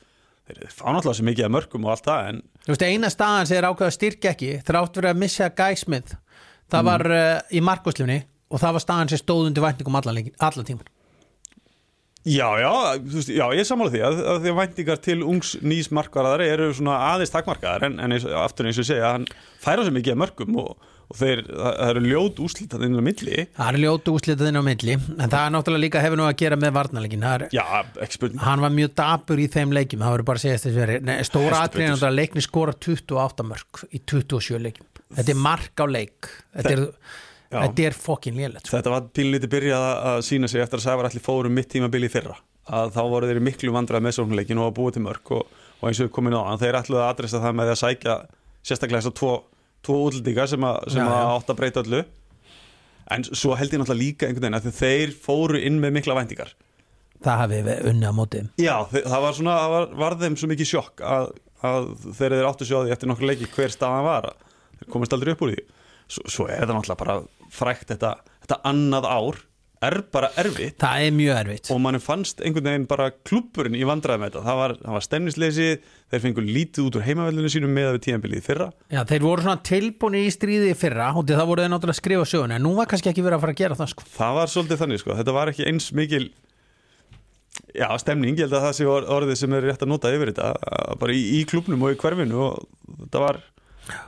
Þeir, 0.45 0.67
fá 0.69 0.85
náttúrulega 0.91 1.19
sér 1.21 1.29
mikið 1.31 1.47
að 1.47 1.55
mörgum 1.57 1.87
og 1.87 1.95
allt 1.95 2.09
það 2.11 2.31
en 2.33 2.43
Þú 2.65 2.73
veist, 2.75 2.83
eina 2.85 3.11
staðan 3.13 3.49
sem 3.49 3.59
er 3.59 3.67
ákveða 3.71 3.95
styrk 3.97 4.27
ekki 4.29 4.51
þrátt 4.65 4.99
verið 4.99 5.15
að 5.15 5.21
missa 5.23 5.49
Gæsmið 5.57 6.17
það 6.73 6.89
var 6.91 7.05
uh, 7.13 7.39
í 7.49 7.63
Markvarslunni 7.65 8.19
og 8.53 8.61
það 8.61 8.77
var 8.77 8.85
staðan 8.85 9.13
sem 9.13 9.21
stóð 9.21 9.49
undir 9.49 9.65
væntingum 9.65 9.97
allan, 10.01 10.21
allan 10.45 10.69
tíman 10.69 10.91
já 12.25 12.49
já, 12.57 12.71
þú 13.05 13.19
veist, 13.19 13.33
já 13.37 13.45
ég 13.53 13.69
sammála 13.69 13.93
því 13.93 14.03
að, 14.09 14.21
að 14.33 14.39
því 14.41 14.53
að 14.53 14.59
væntingar 14.61 15.01
til 15.05 15.19
ungs 15.29 15.51
nýs 15.61 15.91
markvarðari 15.93 16.49
eru 16.55 16.71
svona 16.77 16.97
aðeins 17.11 17.35
takkmarkaðar 17.35 17.89
en, 17.91 17.99
en 18.01 18.17
aftur 18.41 18.69
eins 18.69 18.81
og 18.81 18.89
segja, 18.89 19.11
hann 19.13 19.27
færa 19.61 19.85
sér 19.85 19.97
mikið 19.97 20.15
að 20.15 20.23
mörgum 20.23 20.61
og, 20.63 20.89
og 21.11 21.19
þeir, 21.19 21.43
það, 21.49 21.75
það 21.79 21.91
eru 21.91 22.03
ljót 22.05 22.41
úslítað 22.45 22.85
inn 22.87 22.97
á 22.97 23.03
milli. 23.05 23.43
Það 23.57 23.69
er 23.71 23.79
ljótu 23.83 24.15
úslitað 24.17 24.49
inn 24.51 24.61
á 24.61 24.65
milli. 24.65 24.95
En 24.97 25.29
það 25.29 25.41
er 25.41 25.53
náttúrulega 25.55 25.85
líka 25.85 26.03
hefur 26.05 26.19
nú 26.21 26.27
að 26.27 26.39
gera 26.41 26.57
með 26.61 26.73
varnarleikin 26.79 27.27
það 27.27 27.35
er 27.37 27.43
já, 27.55 27.65
spurning. 28.15 28.41
Hann 28.45 28.65
var 28.65 28.73
mjög 28.75 28.91
dapur 29.01 29.39
í 29.43 29.47
þeim 29.53 29.71
leikjum. 29.77 30.03
Það 30.05 30.15
voru 30.17 30.27
bara 30.31 30.41
að 30.41 30.45
segja 30.47 30.63
þess 30.63 30.79
að 30.87 30.93
Nei, 31.05 31.15
stóra 31.29 31.45
Heldur 31.45 31.61
atriðin 31.61 32.09
að 32.09 32.19
leikni 32.19 32.45
skora 32.45 32.73
28 32.89 33.49
mörg 33.51 33.85
í 33.91 33.99
27 34.01 34.63
leikjum. 34.65 34.89
Þetta 35.15 35.31
er 35.35 35.41
mark 35.45 35.77
á 35.85 35.87
leik. 35.91 36.21
Þetta 36.57 36.75
er, 36.75 36.83
þetta 37.55 37.81
er 37.91 37.95
fokkin 37.99 38.37
lélætt 38.41 38.65
sko. 38.65 38.77
Þetta 38.79 38.95
var 38.95 39.03
pínlítið 39.15 39.51
byrjað 39.55 39.85
að 39.93 40.19
sína 40.31 40.47
sig 40.51 40.61
eftir 40.65 40.79
að 40.81 40.87
Sævar 40.89 41.07
allir 41.11 41.25
fórum 41.25 41.55
mitt 41.55 41.71
tímabili 41.75 42.09
í 42.09 42.13
fyrra. 42.13 42.37
Að 42.65 42.95
þá 42.97 43.03
voru 43.13 43.29
þeir 43.29 43.43
í 43.43 43.45
miklu 43.45 43.71
vandrað 43.75 44.07
með 44.07 44.17
sóknuleikin 44.17 44.61
og 44.63 44.71
að 44.71 44.77
búa 44.79 44.91
til 44.95 45.05
mörg 45.05 45.27
og, 45.37 45.43
og 45.85 45.87
tvo, 49.87 50.01
útlendinga 50.09 50.47
sem, 50.51 50.67
að, 50.69 50.79
sem 50.95 51.03
Já, 51.03 51.09
já. 51.09 51.17
að 51.21 51.33
átt 51.39 51.53
að 51.55 51.59
breyta 51.61 51.83
öllu. 51.85 52.03
En 53.15 53.25
svo 53.29 53.57
held 53.59 53.75
ég 53.75 53.81
náttúrulega 53.83 54.01
líka 54.01 54.29
einhvern 54.29 54.47
veginn 54.47 54.59
að 54.61 54.69
þeir 54.79 55.11
fóru 55.27 55.61
inn 55.61 55.77
með 55.83 55.99
mikla 55.99 56.17
væntingar. 56.17 56.55
Það 57.25 57.41
hafi 57.41 57.59
við 57.67 57.87
unni 57.91 58.09
á 58.09 58.13
móti. 58.17 58.41
Já, 58.61 58.75
það 58.93 59.21
var 59.25 59.37
svona, 59.37 59.57
var, 59.73 59.87
var 60.01 60.17
þeim 60.21 60.37
svo 60.41 60.49
mikið 60.51 60.71
sjokk 60.71 61.03
að, 61.09 61.31
að 61.65 61.89
þeir 62.19 62.37
þeir 62.39 62.49
áttu 62.51 62.69
sjóði 62.69 62.93
eftir 62.97 63.11
nokkur 63.11 63.29
leiki 63.31 63.49
hver 63.55 63.73
staðan 63.73 64.05
var 64.09 64.31
þeir 64.81 64.91
komist 64.93 65.17
aldrei 65.17 65.33
upp 65.37 65.45
úr 65.47 65.55
því. 65.55 65.65
Svo, 66.05 66.25
svo 66.29 66.47
er 66.53 66.65
það 66.67 66.75
náttúrulega 66.79 67.01
bara 67.05 67.19
frækt 67.55 67.93
þetta, 67.95 68.15
þetta 68.45 68.59
annað 68.73 69.09
ár 69.09 69.41
er 69.83 69.97
bara 70.15 70.29
erfitt. 70.41 70.77
Það 70.81 71.03
er 71.07 71.17
mjög 71.17 71.39
erfitt. 71.43 71.71
Og 71.75 71.81
mann 71.83 71.99
fannst 72.01 72.41
einhvern 72.41 72.69
veginn 72.71 72.87
bara 72.89 73.11
klubburinn 73.27 73.75
í 73.77 73.83
vandræði 73.89 74.23
með 74.23 74.31
þetta. 74.31 74.45
Það 74.47 74.61
var, 74.61 74.75
var 74.95 75.05
stemnisleysi, 75.05 75.67
þeir 76.13 76.23
fengur 76.25 76.47
lítið 76.49 76.87
út 76.89 76.99
úr 77.01 77.05
heimavellinu 77.09 77.51
sínum 77.53 77.75
með 77.75 77.91
við 77.97 78.05
tíðanbilið 78.07 78.47
fyrra. 78.47 78.71
Já, 78.95 79.03
þeir 79.11 79.27
voru 79.27 79.45
svona 79.45 79.61
tilbúin 79.67 80.17
í 80.21 80.25
stríði 80.33 80.73
fyrra 80.79 81.11
og 81.19 81.29
það 81.29 81.47
voru 81.51 81.65
þeir 81.67 81.75
náttúrulega 81.75 81.97
að 81.99 82.01
skrifa 82.01 82.31
söguna 82.33 82.57
en 82.61 82.65
nú 82.65 82.73
var 82.79 82.89
kannski 82.91 83.11
ekki 83.13 83.25
verið 83.27 83.39
að 83.41 83.45
fara 83.45 83.57
að 83.57 83.61
gera 83.65 83.79
það 83.83 83.93
sko. 83.93 84.09
það 84.15 84.39
var 84.41 84.53
svolítið 84.55 84.83
þannig 84.85 85.03
sko, 85.03 85.17
þetta 85.21 85.35
var 85.37 85.53
ekki 85.53 85.67
eins 85.69 85.91
mikil 85.97 86.27
já, 87.75 87.89
stemning 88.03 88.39
ég 88.39 88.47
held 88.47 88.57
að 88.59 88.65
það 88.69 88.77
sé 88.79 88.87
or- 88.91 89.09
orðið 89.19 89.39
sem 89.41 89.57
er 89.57 89.67
rétt 89.69 89.85
að 89.85 89.91
nota 89.93 90.13
yfir 90.15 90.33
þetta 90.33 90.53
að 90.55 90.99
bara 91.03 91.15
í, 91.15 91.23
í 91.39 91.43
klubnum 91.51 91.85
og 91.87 91.95
í 91.95 91.99
hverfinu 92.01 92.41
og 92.49 92.65
þetta 93.05 93.23
var, 93.25 93.41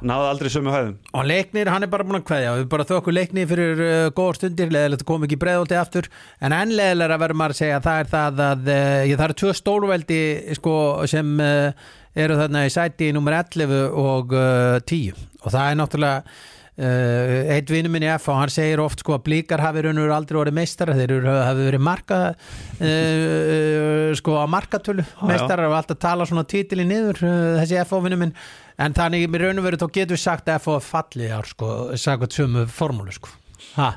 náði 0.00 0.28
aldrei 0.30 0.50
sömu 0.52 0.73
hæðum. 0.75 0.97
Og 1.12 1.28
leiknir, 1.28 1.71
hann 1.73 1.87
er 1.87 1.92
bara 1.92 2.06
búin 2.06 2.21
að 2.21 2.26
kveðja. 2.30 2.54
Við 2.61 2.66
bara 2.73 2.88
þökkum 2.88 3.16
leiknir 3.16 3.50
fyrir 3.50 3.85
uh, 3.85 4.09
góðar 4.16 4.40
stundir. 4.40 4.73
Leðilegt 4.73 5.04
að 5.04 5.11
koma 5.11 5.28
ekki 5.28 5.40
breiðolti 5.42 5.78
aftur. 5.80 6.11
En 6.40 6.56
enn 6.56 6.75
leðilega 6.78 7.21
verður 7.23 7.40
maður 7.42 7.56
að 7.56 7.62
segja 7.62 7.78
að 7.78 7.87
það 7.87 8.02
er 8.02 8.11
það 8.14 8.42
að 8.49 8.75
uh, 8.75 9.14
það 9.14 9.28
eru 9.28 9.38
tvö 9.42 9.54
stórveldi 9.61 10.21
sko, 10.59 10.75
sem 11.12 11.33
uh, 11.45 11.87
eru 12.16 12.40
þarna 12.40 12.66
í 12.66 12.75
sæti 12.75 13.12
nummer 13.14 13.40
11 13.42 13.80
og 14.02 14.37
uh, 14.37 14.76
10 14.88 15.25
og 15.42 15.50
það 15.52 15.64
er 15.71 15.83
náttúrulega 15.83 16.37
Uh, 16.76 17.47
eitt 17.54 17.71
vinnu 17.73 17.88
minn 17.88 18.04
í 18.04 18.09
F 18.18 18.26
og 18.28 18.37
hann 18.37 18.50
segir 18.52 18.83
oft 18.83 19.00
sko 19.00 19.14
að 19.14 19.23
blíkar 19.30 19.62
hafi 19.64 19.80
raun 19.87 19.97
og 19.97 20.11
aldrei 20.12 20.37
orðið 20.42 20.56
meistara 20.59 20.92
þeir 20.99 21.14
hafi 21.25 21.62
verið 21.71 21.83
marka 21.87 22.18
uh, 22.37 24.11
sko 24.21 24.35
á 24.37 24.45
markatölu. 24.45 25.06
Já. 25.06 25.23
meistarar 25.25 25.71
og 25.71 25.78
alltaf 25.78 25.97
tala 26.04 26.26
svona 26.28 26.45
titili 26.45 26.85
niður 26.85 27.23
uh, 27.25 27.56
þessi 27.62 27.80
F 27.80 27.97
vinnu 27.97 28.18
minn 28.21 28.35
en 28.83 28.97
þannig 28.97 29.26
með 29.30 29.47
raun 29.47 29.62
og 29.62 29.66
veru 29.66 29.80
þá 29.80 29.87
getur 29.88 30.16
við 30.16 30.23
sagt 30.23 30.50
að 30.50 30.61
F 30.61 30.90
falli 30.90 31.30
ár 31.33 31.49
sko, 31.49 31.71
sagðið 32.00 32.37
sömu 32.40 32.66
formúlu 32.73 33.14
sko. 33.16 33.33
Ha. 33.76 33.95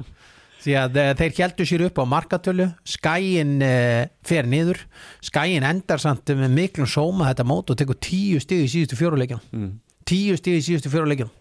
því 0.60 0.76
að 0.76 0.98
uh, 1.00 1.10
þeir 1.20 1.36
heldur 1.38 1.68
sér 1.70 1.84
upp 1.88 2.00
á 2.04 2.12
markatölu 2.12 2.70
skæin 2.88 3.60
uh, 3.64 4.08
fer 4.28 4.48
niður. 4.50 4.82
Skæin 5.24 5.68
endar 5.68 6.02
samt 6.04 6.32
með 6.36 6.56
miklum 6.56 6.90
sóma 6.90 7.30
þetta 7.30 7.48
mót 7.48 7.72
og 7.72 7.80
tekur 7.80 8.00
tíu 8.04 8.42
stig 8.44 8.66
í 8.66 8.72
síðustu 8.72 9.00
fjóruleikjum. 9.00 9.44
Mm. 9.56 9.78
tíu 10.10 10.36
stig 10.40 10.60
í 10.60 10.66
síðustu 10.66 10.92
fjóruleikjum. 10.92 11.32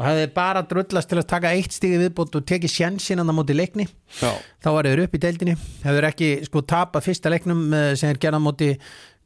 Og 0.00 0.06
hefði 0.06 0.28
bara 0.32 0.62
drullast 0.64 1.10
til 1.10 1.18
að 1.20 1.28
taka 1.28 1.50
eitt 1.56 1.74
stig 1.74 1.96
í 1.96 2.00
viðbót 2.00 2.36
og 2.38 2.46
tekið 2.48 2.72
sjensin 2.72 3.20
annar 3.20 3.36
móti 3.36 3.56
leikni 3.56 3.84
Já, 4.20 4.30
þá 4.62 4.68
var 4.76 4.88
þeir 4.88 5.02
upp 5.04 5.16
í 5.16 5.20
deildinni. 5.24 5.56
Hefur 5.84 6.06
ekki 6.08 6.30
sko 6.46 6.62
tapað 6.64 7.08
fyrsta 7.08 7.32
leiknum 7.32 7.66
eh, 7.76 7.90
sem 8.00 8.12
er 8.12 8.20
gerðan 8.22 8.46
móti 8.46 8.70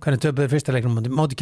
hvernig 0.02 0.24
töpuðu 0.24 0.50
fyrsta 0.56 0.74
leiknum 0.74 0.98
móti, 0.98 1.14
móti 1.14 1.38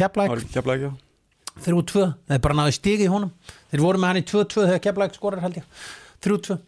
Keflæk 1.61 1.93
það 1.93 2.15
þeir 2.31 2.41
bara 2.47 2.57
náðu 2.59 2.73
stig 2.79 3.03
í 3.03 3.11
honum. 3.11 3.31
Þeir 3.71 3.85
voru 3.85 4.01
með 4.01 4.11
hann 4.11 4.23
í 4.23 4.25
2-2 4.31 4.65
þegar 4.65 4.83
Keflæk 4.87 5.15
skorar 5.19 5.45
held 5.45 5.61
ég. 5.61 5.85
Þrjú 6.23 6.41
tvö 6.47 6.59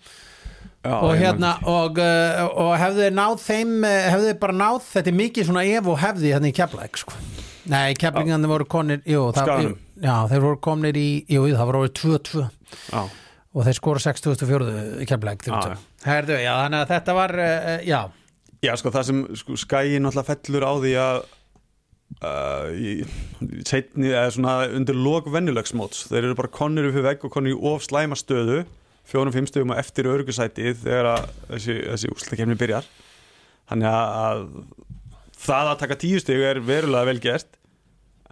Já, 0.86 0.94
og 1.02 1.16
ég 1.16 1.24
hérna 1.24 1.56
og, 1.66 1.98
uh, 1.98 2.44
og 2.62 2.72
hefðu 2.78 3.02
þeir 3.02 3.16
náð 3.18 3.40
þeim 3.42 3.72
eh, 3.88 4.08
hefðu 4.14 4.28
þeir 4.30 4.40
bara 4.44 4.56
náð, 4.60 4.84
þetta 4.92 5.10
er 5.10 5.16
mikið 5.18 5.48
svona 5.48 5.64
ef 5.66 5.88
og 5.90 5.98
hefði 6.02 6.34
hérna 6.36 6.52
í 6.52 6.56
Keflæk 6.56 7.00
sko. 7.02 7.22
nei, 7.74 7.96
Keflingarnir 7.98 8.52
voru 8.52 8.68
konir 8.70 9.02
jú, 9.10 9.24
það, 9.34 9.72
já, 10.04 10.14
þeir 10.30 10.44
voru 10.44 10.60
komnir 10.68 11.00
í 11.02 11.08
jú, 11.32 11.48
það 11.56 11.72
voru 11.72 11.82
orðið 11.82 11.96
2-2 12.04 12.44
Já, 12.92 13.02
og 13.56 13.66
þeir 13.66 13.80
skora 13.80 14.04
6004 14.06 14.76
í 15.02 15.10
Keflæk 15.10 15.48
þannig 16.62 16.84
að 16.84 16.94
þetta 16.94 17.18
var 17.18 17.36
uh, 17.42 17.74
já, 17.82 18.00
Já, 18.66 18.72
sko, 18.80 18.94
það 18.94 19.10
sem 19.10 19.26
sko, 19.42 19.58
skæin 19.62 20.06
náttúrulega 20.06 20.30
fellur 20.30 20.66
á 20.70 20.74
því 20.86 20.94
að 21.02 21.18
uh, 22.24 22.72
í, 22.72 22.98
setni, 23.68 24.12
eða 24.14 24.32
svona 24.36 24.56
undir 24.78 24.98
lok 24.98 25.30
venjulegsmóts, 25.34 26.08
þeir 26.12 26.24
eru 26.24 26.40
bara 26.40 26.54
konir 26.54 26.90
upp 26.90 26.98
fyrir 26.98 27.08
vegg 27.10 27.28
og 27.28 27.34
konir 27.34 27.56
í 27.56 27.62
of 27.74 27.86
slæma 27.86 28.18
stöðu 28.20 28.64
fjórum-fimm 29.10 29.48
stöðum 29.50 29.76
og 29.76 29.82
eftir 29.82 30.10
örgusætið 30.10 30.80
þegar 30.82 31.12
að 31.12 31.28
þessi, 31.52 31.76
þessi 31.92 32.12
úrslutakefni 32.14 32.58
byrjar. 32.58 32.88
Þannig 33.70 33.92
að, 33.92 34.16
að 34.26 35.36
það 35.46 35.70
að 35.72 35.80
taka 35.84 36.00
tíu 36.02 36.22
stöðu 36.22 36.48
er 36.50 36.62
verulega 36.66 37.10
vel 37.12 37.22
gert 37.22 37.60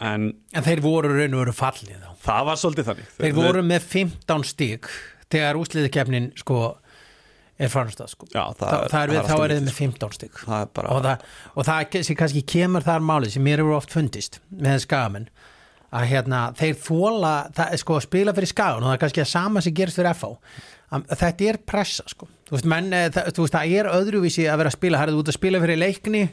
en 0.02 0.32
en 0.58 0.66
þeir 0.66 0.82
voru 0.82 1.12
raun 1.14 1.36
og 1.38 1.44
veru 1.44 1.56
fallið 1.56 2.00
þá. 2.02 2.14
Það 2.24 2.48
var 2.50 2.62
svolítið 2.62 2.88
þannig. 2.90 3.12
Þeir 3.20 3.36
voru 3.38 3.66
með 3.70 3.90
15 3.92 4.48
stík 4.50 4.90
þegar 5.34 5.60
úsliðikefnin 5.62 6.32
sko 6.40 6.60
er 7.60 7.72
framstað 7.72 8.12
sko. 8.14 8.28
Já, 8.34 8.44
það, 8.58 8.70
Þa, 8.74 8.82
það 8.90 9.00
er 9.04 9.14
við, 9.14 9.20
þá 9.30 9.34
er 9.36 9.52
lítið, 9.54 9.64
með 9.68 9.80
15 9.80 10.16
stík 10.18 10.38
sko. 10.38 10.50
það 10.50 10.66
er 10.66 10.70
bara 10.80 10.94
og 10.94 11.04
það, 11.06 11.26
og 11.54 11.68
það 11.70 11.98
sem 12.10 12.20
kannski 12.20 12.46
kemur 12.54 12.86
þar 12.86 13.06
málið 13.06 13.36
sem 13.36 13.46
mér 13.46 13.62
hefur 13.64 13.78
oft 13.78 13.94
fundist 13.94 14.40
með 14.50 14.80
skagamenn 14.88 15.28
að 15.94 16.08
hérna 16.10 16.40
þeir 16.58 16.80
þóla 16.82 17.34
það 17.54 17.76
er 17.76 17.84
sko 17.84 18.00
að 18.00 18.08
spila 18.08 18.34
fyrir 18.34 18.50
skagan 18.50 18.82
og 18.82 18.90
það 18.90 18.96
er 18.98 19.04
kannski 19.04 19.22
að 19.24 19.30
sama 19.36 19.62
sem 19.62 19.76
gerist 19.78 20.00
fyrir 20.00 20.16
FH 20.16 20.34
þetta 20.94 21.46
er 21.50 21.58
pressa 21.66 22.04
sko. 22.10 22.28
Þú 22.50 22.58
veist, 22.58 22.68
menn, 22.70 22.92
eh, 22.94 23.08
það, 23.14 23.32
þú 23.34 23.46
veist 23.46 23.56
það 23.56 23.72
er 23.80 23.88
öðruvísi 23.94 24.44
að 24.46 24.60
vera 24.62 24.70
að 24.70 24.76
spila, 24.78 25.00
það 25.00 25.14
er 25.14 25.22
út 25.22 25.32
að 25.32 25.38
spila 25.40 25.62
fyrir 25.64 25.82
leikni 25.82 26.24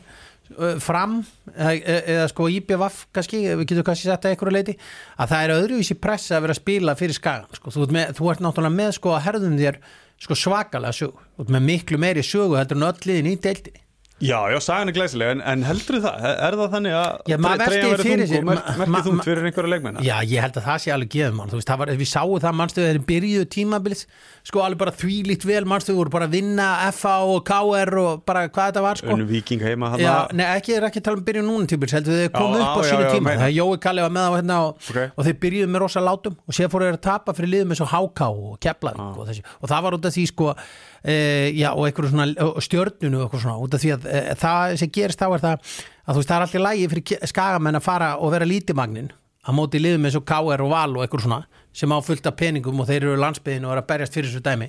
fram 0.83 1.21
eða, 1.55 1.73
eða 2.11 2.27
sko 2.33 2.49
IBVF 2.50 2.97
kannski, 3.15 3.41
við 3.61 3.67
getum 3.71 3.87
kannski 3.87 4.09
sett 4.09 4.25
að 4.27 4.35
einhverju 4.35 4.55
leiti 4.57 4.75
að 5.21 5.33
það 5.33 5.45
er 5.45 5.53
öðruvísi 5.55 5.97
pressa 6.03 6.37
að 6.37 6.47
vera 6.47 6.57
að 6.57 6.61
spila 6.61 6.95
fyrir 6.99 7.17
skagan 7.17 7.59
sko, 7.61 7.73
þú, 7.75 7.87
þú 8.19 8.31
ert 8.33 8.43
náttúrulega 8.43 8.79
með 8.81 8.91
sko 8.99 9.15
að 9.15 9.25
herðum 9.29 9.59
þér 9.61 9.79
sko 10.21 10.37
svakalega 10.37 10.93
þú 10.97 11.12
ert 11.45 11.55
með 11.55 11.67
miklu 11.69 12.00
meiri 12.00 12.25
sögu 12.27 12.59
heldur 12.59 12.81
en 12.81 12.89
öll 12.91 13.07
liðin 13.09 13.31
í 13.33 13.37
deildinni 13.41 13.85
Já, 14.21 14.37
já, 14.53 14.59
sagan 14.61 14.91
er 14.91 14.93
glæsileg, 14.93 15.31
en, 15.33 15.41
en 15.49 15.62
heldur 15.65 15.97
það? 16.05 16.25
Er 16.45 16.57
það 16.61 16.75
þannig 16.75 16.97
að 16.99 17.31
Já, 17.31 17.37
maður 17.41 17.62
treyjan 17.65 17.71
veltir 17.71 17.91
verður 17.91 18.05
fyrir 18.05 18.21
þung 18.21 18.31
sér, 18.31 18.43
og 18.43 18.81
merkið 18.81 19.07
þungt 19.07 19.25
fyrir 19.25 19.47
einhverja 19.49 19.71
leikmenna? 19.73 20.03
Já, 20.05 20.17
ég 20.29 20.45
held 20.45 20.59
að 20.61 20.67
það 20.67 20.83
sé 20.85 20.93
alveg 20.93 21.17
mann, 21.39 21.49
þú 21.53 21.57
veist, 21.61 21.71
það 21.71 21.81
var, 21.81 21.93
við 22.00 22.11
sáum 22.11 22.35
það 22.45 22.57
mannstöðu 22.59 22.91
þeir 22.91 23.00
byrjuðu 23.09 23.47
tímabilið, 23.55 24.03
sko 24.50 24.62
alveg 24.67 24.81
bara 24.83 24.95
þvílíkt 25.00 25.47
vel, 25.49 25.62
mannstöðu 25.73 25.97
voru 26.03 26.12
bara 26.12 26.29
að 26.29 26.37
vinna 26.37 26.67
FA 26.93 27.15
og 27.33 27.41
KR 27.49 27.95
og 28.05 28.23
bara 28.29 28.45
hvað 28.53 28.69
þetta 28.71 28.85
var, 28.85 29.00
sko. 29.00 29.15
Önnu 29.17 29.29
viking 29.31 29.65
heima 29.65 29.91
hann 29.95 30.05
Já, 30.05 30.12
nei, 30.37 30.45
ekki, 30.59 30.77
er 30.77 30.89
ekki 30.91 31.00
að 31.00 31.09
tala 31.09 31.21
um 31.23 31.25
byrjun 31.31 31.49
núna 31.49 31.73
tímils, 31.73 31.97
heldur 31.97 32.21
þið 32.21 32.31
komið 32.37 32.67
upp 32.67 32.77
á 32.77 32.81
sínu 32.91 33.09
tíma, 33.17 33.35
það 33.41 33.49
er 33.49 33.57
Jói 33.57 33.81
Kalli 33.89 34.05
var 34.05 34.15
með 34.19 34.29
á 34.29 34.33
hérna 34.37 34.61
og, 34.69 34.87
Ok. 34.91 35.00
og 35.17 35.29
þeir 35.31 35.41
byrjuðu 35.47 35.73
með 35.73 35.85
rosa 35.87 36.05
látum 36.05 36.37
og 36.45 36.57
sér 36.61 36.69
fóru 36.73 36.89
þeir 36.91 37.00
að 37.00 37.05
tapa 37.09 37.37
fyrir 37.37 37.55
liðum 37.57 37.73
eins 37.75 37.85
og 37.85 37.93
HK 37.93 38.29
og 38.31 38.57
Keflavík 38.65 39.21
og 39.21 39.29
þessi, 39.31 39.45
og 39.61 39.73
það 39.73 39.85
var 39.89 39.97
út 39.99 40.09
af 40.11 40.17
því 40.17 40.25
sko, 40.31 40.55
e, 41.04 41.14
já, 41.57 41.71
og 41.73 41.87
einhverju 41.87 42.12
svona 42.12 42.28
stjörnunu 42.64 43.21
og 43.21 43.28
eitthvað 43.28 43.47
svona, 43.47 43.57
út 43.61 43.76
af 43.76 43.85
því 43.85 43.95
að 43.97 44.11
e, 44.11 44.21
það 44.40 44.76
sem 44.83 44.92
gerist 44.97 45.23
þá 45.23 45.28
er 45.30 45.45
það 45.47 45.57
að 45.57 46.12
þú 46.12 46.19
veist, 46.21 46.30
það 46.30 46.37
er 46.37 46.47
alltaf 46.47 46.66
lægi 46.66 46.90
fyrir 46.92 47.30
skagamenn 47.33 47.80
að 47.80 47.87
fara 47.87 48.12
og 48.19 48.35
vera 48.35 48.49
lítimagnin 48.49 49.11
að 49.40 49.57
móti 49.57 49.80
liðum 49.80 50.07
eins 50.07 50.19
og 50.19 50.26
KR 50.28 50.62
og 50.64 50.73
Val 50.73 50.90
og 50.97 51.04
eitthvað 51.04 51.25
svona 51.25 51.40
sem 51.73 51.92
á 51.95 51.99
fullt 52.02 52.26
af 52.26 52.35
peningum 52.35 52.80
og 52.83 52.88
þeir 52.88 53.04
eru 53.07 53.19
landsbyðin 53.23 53.66
og 53.66 53.73
eru 53.73 53.83
að 53.85 53.88
berjast 53.92 54.16
fyrir 54.16 54.28
þessu 54.28 54.42
dæmi. 54.42 54.66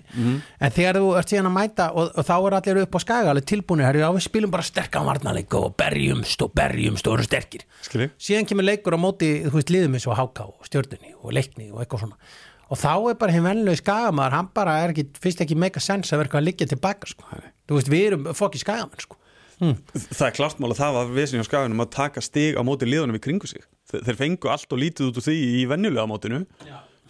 En 0.61 0.73
þegar 0.75 0.99
þú 1.01 1.07
ert 1.17 1.31
síðan 1.31 1.49
að 1.49 1.55
mæta 1.55 1.87
og, 1.97 2.11
og 2.13 2.27
þá 2.27 2.33
er 2.37 2.55
allir 2.59 2.81
upp 2.83 2.97
á 2.97 2.99
skaga 3.01 3.31
alveg 3.33 3.47
tilbúinir, 3.49 3.87
herri, 3.87 4.03
já 4.03 4.09
við 4.13 4.25
spilum 4.27 4.53
bara 4.53 4.67
sterkan 4.67 5.07
varnarleik 5.09 5.57
og 5.57 5.73
berjumst 5.81 6.45
og 6.45 6.53
berjumst 6.53 7.09
og 7.09 7.17
eru 7.17 7.25
sterkir. 7.25 7.65
Skilji? 7.87 8.11
síðan 8.21 8.47
kemur 8.51 8.67
leikur 8.69 8.95
á 8.95 8.99
móti 9.01 9.31
þú 9.47 9.55
veist, 9.57 9.73
liðum 9.73 9.97
eins 9.97 10.07
og 10.07 10.19
háká 10.21 10.45
og 10.45 10.69
stjörnunni 10.69 11.15
og 11.17 11.33
leikni 11.33 11.71
og 11.73 11.81
eitthvað 11.81 12.05
svona 12.05 12.31
og 12.71 12.79
þá 12.79 12.91
er 13.11 13.17
bara 13.19 13.35
hinn 13.35 13.45
venlega 13.45 13.81
skagamæður 13.81 14.37
hann 14.37 14.51
bara 14.55 14.77
er 14.83 14.93
ekki, 14.93 15.07
fyrst 15.21 15.43
ekki 15.43 15.57
make 15.59 15.79
a 15.81 15.83
sense 15.83 16.11
að 16.11 16.21
vera 16.21 16.29
eitthvað 16.29 16.41
að 16.41 16.47
liggja 16.47 16.69
tilbaka 16.71 17.09
sko. 17.11 17.41
þú 17.67 17.79
veist, 17.79 17.91
við 17.91 18.05
erum 18.09 18.29
fokki 18.37 18.61
skagamenn 18.63 19.03
sko. 19.03 19.17
Það 19.61 20.23
er 20.25 20.33
klart 20.33 20.61
mál 20.61 20.71
að 20.71 20.79
það 20.79 20.95
var 20.95 21.11
vesinni 21.13 21.43
á 21.45 21.49
skagunum 21.49 21.83
að 21.83 21.91
taka 21.93 22.23
stig 22.25 22.55
á 22.57 22.65
móti 22.65 22.87
liðunum 22.87 23.19
í 23.19 23.21
kringu 23.21 23.49
sig. 23.49 23.61
Þeir, 23.91 24.15
fengu 24.17 24.49
allt 24.49 24.71
og 24.73 24.79
lítið 24.81 25.11
út 25.11 25.19
úr 25.21 25.25
því 25.27 25.35
í 25.59 25.65
venjulega 25.69 26.07
mótinu. 26.09 26.39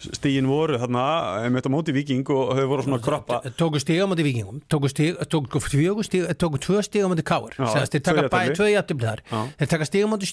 Stigin 0.02 0.48
voru 0.50 0.78
þarna, 0.82 1.02
einmitt 1.46 1.66
á 1.66 1.70
móti 1.70 1.94
viking 1.94 2.26
og 2.34 2.52
þau 2.58 2.64
voru 2.70 2.84
svona 2.86 2.98
kroppa. 3.02 3.38
tóku 3.58 3.80
stig 3.82 4.02
á 4.02 4.06
móti 4.10 4.24
vikingum 4.26 4.58
tóku, 4.72 4.90
stig, 4.90 5.18
tóku, 5.30 5.62
fjögur 5.62 6.06
stig, 6.06 6.26
tóku 6.40 6.58
tvö 6.62 6.82
stig 6.82 7.06
á 7.06 7.08
móti 7.12 7.24
káir 7.26 7.54
Já, 7.54 7.86
þeir 7.86 8.02
taka 8.08 8.26
bæði 8.32 8.56
tvö 8.58 8.68
Já. 9.30 9.40
þeir 9.60 9.70
taka 9.76 9.88
stig 9.88 10.02
á 10.02 10.08
móti 10.10 10.28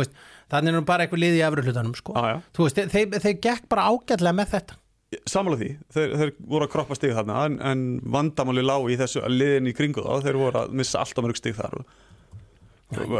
veist, 0.00 0.12
þannig 0.52 0.72
er 0.72 0.78
nú 0.78 0.84
bara 0.88 1.04
eitthvað 1.04 1.24
liði 1.24 1.40
í 1.40 1.44
efru 1.46 1.64
hlutanum 1.66 1.96
sko. 1.98 2.14
Þeir, 2.56 2.92
þeir, 2.92 3.18
þeir 3.24 3.36
gekk 3.48 3.68
bara 3.68 3.88
ágætlega 3.92 4.36
með 4.38 4.54
þetta. 4.54 4.78
Samála 5.24 5.56
því, 5.56 5.68
þeir, 5.94 6.14
þeir 6.20 6.32
voru 6.52 6.66
að 6.66 6.72
kroppa 6.74 6.96
stig 6.98 7.14
þarna 7.16 7.42
en, 7.48 7.54
en 7.64 7.84
vandamáli 8.12 8.64
lág 8.64 8.90
í 8.92 8.98
þessu 9.00 9.22
liðin 9.32 9.70
í 9.70 9.76
kringu 9.76 10.04
þá, 10.04 10.24
þeir 10.26 10.40
voru 10.40 10.62
að 10.62 10.74
missa 10.80 11.00
alltaf 11.00 11.24
mörg 11.24 11.40
stig 11.40 11.56
þar. 11.56 11.78
Og, 12.98 13.14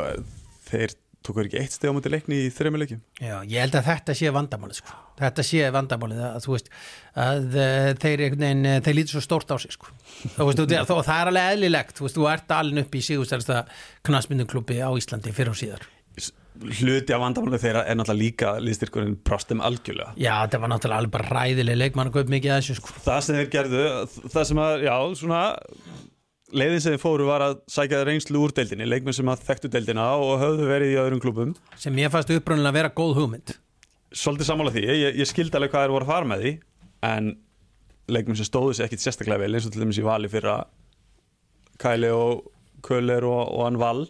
og 1.19 1.27
þeir 1.27 1.29
tókur 1.29 1.49
ekki 1.49 1.59
eitt 1.61 1.75
stig 1.75 1.91
á 1.91 1.97
móti 1.97 2.11
leikni 2.13 2.39
í 2.47 2.53
þreymur 2.55 2.83
leikjum. 2.83 3.03
Já, 3.21 3.35
ég 3.43 3.61
held 3.61 3.77
að 3.77 3.89
þetta 3.89 4.15
sé 4.17 4.31
vandamálið 4.33 4.81
sko. 4.81 4.97
þetta 5.19 5.45
sé 5.45 5.71
vandamálið 5.75 6.23
að 6.25 6.41
þú 6.45 6.55
veist 6.55 6.71
að 7.19 7.59
uh, 7.59 7.91
þeir, 7.99 8.25
veginn, 8.37 8.65
uh, 8.65 8.79
þeir 8.87 8.99
lítið 9.01 9.15
svo 9.17 9.23
stórt 9.25 9.53
á 9.53 9.57
sig 9.59 9.75
sko. 9.75 9.93
veist, 10.39 10.63
og, 10.63 10.95
og 10.95 11.05
það 11.05 11.21
er 11.21 11.31
alveg 11.33 11.53
eðlilegt 11.53 11.99
þú 11.99 12.07
veist, 12.07 12.19
þú 12.19 12.29
ert 12.33 12.57
alveg 12.59 12.87
upp 12.87 12.99
í 12.99 13.05
sígustælsta 13.05 13.63
knasmynduklubbi 14.09 14.81
á 14.81 14.91
Íslandi 14.95 15.35
fyrir 15.35 15.55
og 15.55 15.61
síðar 15.61 15.89
Hluti 16.59 17.15
af 17.15 17.21
vandamáli 17.23 17.59
þeirra 17.63 17.85
er 17.87 17.95
náttúrulega 17.95 18.19
líka 18.19 18.49
liðstyrkurinn 18.59 19.19
brostum 19.23 19.61
algjörlega. 19.63 20.17
Já, 20.19 20.33
þetta 20.43 20.59
var 20.65 20.73
náttúrulega 20.73 21.03
alveg 21.05 21.13
bara 21.15 21.29
ræðileg 21.37 21.79
leikmann 21.79 22.11
að 22.11 22.17
kaup 22.17 22.33
mikið 22.33 22.51
að 22.51 22.59
þessu 22.65 22.79
sko. 22.81 22.95
það 23.05 23.21
sem 23.27 23.39
þeir 23.39 23.53
gerðu 23.53 23.85
það 24.35 24.49
sem 24.49 24.61
að, 24.65 24.87
já, 24.89 24.95
svona 25.21 25.43
leiðin 26.55 26.83
sem 26.83 26.95
þeir 26.95 27.03
fóru 27.03 27.27
var 27.29 27.45
að 27.45 27.57
sækja 27.71 28.05
reynslu 28.09 28.41
úr 28.41 28.55
deildinni, 28.57 28.87
leikmenn 28.89 29.17
sem 29.17 29.29
að 29.29 29.43
þekktu 29.49 29.71
deildina 29.73 30.07
og 30.17 30.39
höfðu 30.43 30.69
verið 30.71 30.93
í 30.95 31.01
öðrum 31.03 31.23
klubum 31.23 31.55
sem 31.77 31.99
ég 32.01 32.13
fannst 32.13 32.33
upprunnilega 32.33 32.73
að 32.73 32.79
vera 32.79 32.95
góð 32.97 33.15
hugmynd. 33.19 33.55
Svolítið 34.17 34.49
sammála 34.49 34.73
því, 34.73 34.85
ég, 34.89 35.19
ég 35.21 35.29
skildi 35.29 35.59
alveg 35.59 35.75
hvað 35.75 35.85
þeir 35.85 35.95
voru 35.97 36.09
að 36.09 36.13
fara 36.15 36.31
með 36.31 36.45
því 36.45 36.53
en 37.09 37.33
leikmenn 38.09 38.39
sem 38.41 38.49
stóðu 38.49 38.77
sér 38.77 38.89
ekkit 38.89 39.05
sérstaklega 39.05 39.43
vel 39.45 39.53
eins 39.59 39.69
og 39.69 39.75
til 39.75 39.85
dæmis 39.85 40.01
í 40.01 40.07
vali 40.07 40.31
fyrir 40.33 40.55
að 40.55 40.71
Kæli 41.79 42.09
og 42.11 42.49
Köller 42.87 43.27
og, 43.29 43.43
og 43.53 43.67
hann 43.67 43.79
Val 43.79 44.07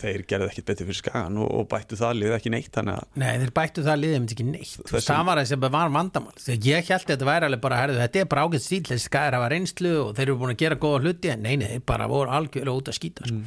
þeir 0.00 0.24
gerðu 0.30 0.48
ekkit 0.50 0.66
betur 0.70 0.88
fyrir 0.88 0.98
skagan 0.98 1.36
og, 1.42 1.50
og 1.60 1.68
bættu 1.70 1.98
það 2.00 2.16
lið 2.20 2.34
ekki 2.38 2.52
neitt 2.54 2.78
Nei, 3.20 3.30
þeir 3.42 3.52
bættu 3.58 3.84
það 3.86 4.00
liðið 4.02 4.26
ekki 4.34 4.46
neitt. 4.48 4.72
Þessum- 4.90 5.06
það 5.10 5.22
var 5.28 5.40
það 5.42 5.50
sem 5.52 5.60
var 5.64 5.92
vandamál. 5.98 6.34
Þegar 6.44 6.68
ég 6.70 6.90
held 6.94 7.06
þetta 7.12 7.28
væri 7.30 7.48
alveg 7.50 7.62
bara, 7.66 7.78
herðu, 7.82 8.00
þetta 8.02 8.20
er 8.24 8.30
bara 8.34 8.46
ágætt 8.48 8.66
stíl 8.66 8.82
þessi 8.88 9.08
skæðir 9.08 9.38
hafa 9.38 9.52
reynslu 9.54 9.94
og 10.02 10.10
þeir 10.18 10.26
eru 10.28 10.38
búin 10.42 10.54
að 10.54 10.60
gera 10.64 10.80
góða 10.86 11.04
hluti 11.04 11.32
en 11.34 11.42
neini, 11.46 11.70
þeir 11.74 11.86
bara 11.86 12.08
voru 12.10 12.34
algjörlega 12.34 12.80
út 12.82 12.90
að 12.92 12.98
skýta 13.00 13.28
sko. 13.30 13.40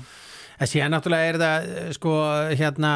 En 0.57 0.69
síðan 0.69 0.93
náttúrulega 0.95 1.29
er 1.31 1.37
það 1.41 1.67
eh, 1.67 1.89
sko 1.95 2.13
hérna 2.57 2.91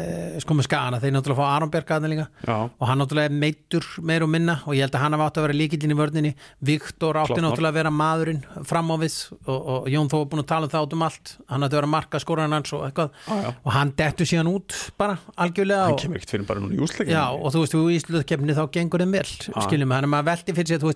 eh, 0.00 0.38
sko 0.42 0.56
með 0.56 0.66
skana, 0.68 1.00
þeir 1.02 1.14
náttúrulega 1.16 1.40
fá 1.42 1.46
Aron 1.56 1.72
Björk 1.72 1.92
aðeins 1.96 2.12
líka. 2.14 2.26
Já, 2.46 2.56
og 2.70 2.84
hann 2.88 2.98
náttúrulega 3.02 3.30
er 3.30 3.36
meittur 3.42 3.84
meir 4.10 4.22
og 4.26 4.30
minna 4.32 4.54
og 4.64 4.72
ég 4.76 4.82
held 4.86 4.96
að 4.96 5.04
hann 5.04 5.16
hafa 5.16 5.26
átt 5.28 5.38
að 5.40 5.46
vera 5.46 5.58
líkillin 5.60 5.94
í 5.94 5.98
vörninni. 5.98 6.32
Viktor 6.72 7.20
átti 7.22 7.38
mál. 7.38 7.44
náttúrulega 7.48 7.72
að 7.72 7.78
vera 7.80 7.92
maðurinn 8.02 8.42
fram 8.68 8.92
á 8.92 8.96
við 9.02 9.14
og, 9.46 9.58
og 9.58 9.90
Jón 9.92 10.10
Þó 10.12 10.16
er 10.20 10.28
búin 10.32 10.44
að 10.44 10.50
tala 10.52 10.68
um 10.68 10.72
það 10.72 10.86
út 10.88 10.96
um 10.96 11.06
allt. 11.08 11.26
Hann 11.48 11.62
átti 11.66 11.74
að 11.74 11.80
vera 11.80 11.92
marka 11.96 12.22
skoran 12.22 12.56
hans 12.56 12.70
og 12.76 12.86
eitthvað. 12.88 13.10
Já, 13.28 13.48
og 13.52 13.70
hann 13.76 13.90
dettur 13.98 14.26
síðan 14.28 14.52
út 14.52 14.78
bara 15.00 15.14
algjörlega 15.40 15.90
Hann 15.90 16.00
kemur 16.00 16.16
ekkert 16.20 16.34
fyrir 16.36 16.48
bara 16.48 16.62
núna 16.64 16.76
í 16.76 16.80
úsleikinu 16.82 17.18
og 17.42 17.48
þú 17.52 17.58
veist, 17.64 17.74
þú 17.76 17.82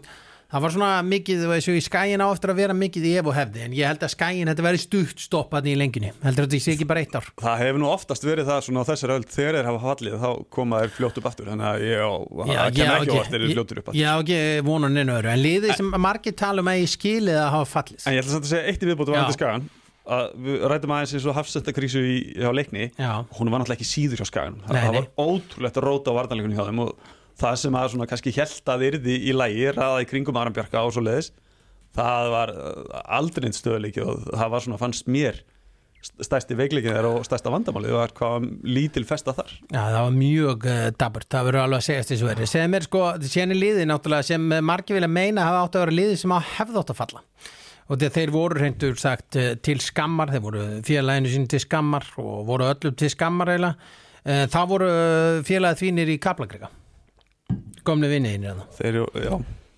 í 0.00 0.08
Það 0.46 0.62
var 0.62 0.72
svona 0.76 0.88
mikið, 1.02 1.40
þú 1.42 1.48
veist, 1.50 1.68
í 1.74 1.80
skæin 1.82 2.22
á 2.22 2.26
eftir 2.30 2.52
að 2.52 2.58
vera 2.60 2.74
mikið 2.78 3.06
í 3.08 3.12
ef 3.18 3.26
og 3.26 3.34
hefði, 3.34 3.62
en 3.66 3.72
ég 3.74 3.88
held 3.90 4.04
að 4.06 4.12
skæin 4.12 4.46
þetta 4.46 4.64
verið 4.66 4.82
stutt 4.84 5.22
stoppað 5.24 5.66
í 5.66 5.72
lengjunni 5.74 6.12
heldur 6.22 6.46
að 6.46 6.52
þetta 6.52 6.62
sé 6.62 6.74
ekki 6.76 6.86
bara 6.86 7.02
eitt 7.02 7.16
ár? 7.18 7.26
Það 7.42 7.62
hefur 7.64 7.82
nú 7.82 7.88
oftast 7.90 8.26
verið 8.26 8.46
það 8.46 8.60
svona 8.68 8.84
á 8.86 8.88
þessari 8.92 9.16
öll 9.16 9.24
þegar 9.26 9.58
þeir 9.58 9.70
hafa 9.72 9.80
fallið 9.88 10.14
þá 10.22 10.28
koma 10.54 10.82
þeir 10.84 10.92
fljótt 11.00 11.18
upp 11.18 11.26
aftur 11.32 11.50
þannig 11.50 11.66
að 11.72 11.86
ég 11.88 12.04
á, 12.06 12.12
kemur 12.78 12.94
ekki 13.00 13.16
óvart 13.16 13.34
þeir 13.34 13.46
fljóttur 13.56 13.80
upp 13.82 13.90
aftur. 13.90 13.98
Já, 14.04 14.12
ekki 14.22 14.38
vonar 14.70 14.94
neina 14.94 15.18
öru, 15.18 15.32
en 15.32 15.42
liðið 15.42 15.74
sem 15.80 15.90
margir 16.06 16.36
tala 16.38 16.62
um 16.62 16.70
að 16.70 16.78
ég 16.84 16.94
skilið 16.94 17.40
að 17.42 17.50
hafa 17.56 17.68
fallið. 17.72 18.06
En 18.06 18.14
ég 18.14 18.22
ætla 18.22 18.36
samt 18.36 18.46
að 18.46 18.54
segja 18.54 18.70
eitt 18.70 18.86
í 18.86 18.90
viðbútu 18.92 19.18
að 20.06 20.36
við 20.38 20.60
rætum 20.70 20.92
aðeins 20.94 21.16
eins 21.18 21.24
og 21.26 21.34
hafsettakrísu 21.34 21.98
hjá 22.38 22.52
leikni. 22.54 22.92
Já, 22.94 23.26
hún 23.40 23.48
var 23.50 23.58
náttúrulega 23.58 23.80
ekki 23.80 23.88
síður 23.90 24.20
hjá 24.22 24.28
skagan 24.28 24.60
það 24.62 24.94
var 24.94 25.08
ótrúlegt 25.18 25.80
að 25.80 25.86
róta 25.88 26.14
á 26.14 26.18
vartanleikunni 26.20 26.54
hjá 26.54 26.68
þeim 26.68 26.84
og 26.84 26.92
það 27.40 27.58
sem 27.62 27.76
að 27.80 27.90
svona 27.92 28.06
kannski 28.10 28.32
held 28.36 28.72
að 28.76 28.86
yrði 28.90 29.18
í 29.28 29.34
lægi 29.36 29.66
ræða 29.76 30.04
í 30.04 30.08
kringum 30.10 30.38
Aran 30.40 30.56
Bjarka 30.56 30.84
og 30.86 30.94
svo 30.96 31.04
leiðis 31.04 31.32
það 31.96 32.30
var 32.32 32.54
uh, 32.54 33.02
aldrei 33.18 33.46
neitt 33.48 33.58
stöðleiki 33.58 34.02
og 34.04 34.24
það 34.32 34.50
var 34.54 34.64
svona 34.66 34.80
fannst 34.80 35.10
mér 35.10 35.42
stærsti 36.06 36.54
veikleikin 36.54 36.92
þeirra 36.94 37.08
og 37.18 37.24
stærsta 37.26 37.50
vandamálið 37.50 37.94
var 37.96 38.12
hvað 38.14 38.44
lítil 38.68 39.02
festa 39.08 39.32
þar 39.34 39.48
Já, 39.72 39.80
það 39.80 39.96
var 39.98 40.14
mjög 40.14 40.66
uh, 40.70 40.80
daburt, 41.00 41.28
það 41.32 41.46
verður 41.48 41.62
alveg 41.64 41.80
að 41.80 41.86
segja 41.88 42.06
þessu 42.10 42.28
verið. 42.28 42.50
Sem 42.52 42.76
er 42.78 42.86
sko, 42.86 43.04
sem 43.26 43.54
er 43.54 43.58
liðið 43.58 43.88
náttúrulega 43.90 44.28
sem 44.28 44.46
margir 44.68 44.98
vilja 45.00 45.10
meina 45.10 45.46
hafa 45.48 45.64
átt 45.64 45.78
að 45.80 45.86
vera 45.86 45.96
liðið 45.96 46.20
sem 46.22 46.36
hefði 46.52 46.82
átt 46.82 46.92
að 46.94 47.00
falla. 47.00 47.24
Og 47.86 48.02
þeir 48.02 48.32
voru 48.34 48.58
reyndur 48.58 48.96
sagt 48.98 49.36
eh, 49.38 49.52
til 49.62 49.76
skammar, 49.82 50.30
þeir 50.34 50.42
voru 50.42 50.62
félaginu 50.86 51.30
sín 51.30 51.44
til 51.50 51.60
skammar 51.62 52.06
og 52.18 52.40
voru 52.48 52.66
öllum 52.66 52.96
til 52.98 53.10
skammar 53.12 53.52
eiginlega. 53.52 53.92
Eh, 54.26 54.44
Það 54.50 54.72
voru 54.72 54.88
félagið 55.46 55.82
þínir 55.84 56.10
í 56.10 56.16
Kaplakrika. 56.22 56.70
Komni 57.86 58.08
vinniðinir 58.10 58.56
það. 58.58 58.66
þeir 58.80 58.90
eru, 58.92 59.06
já, 59.26 59.36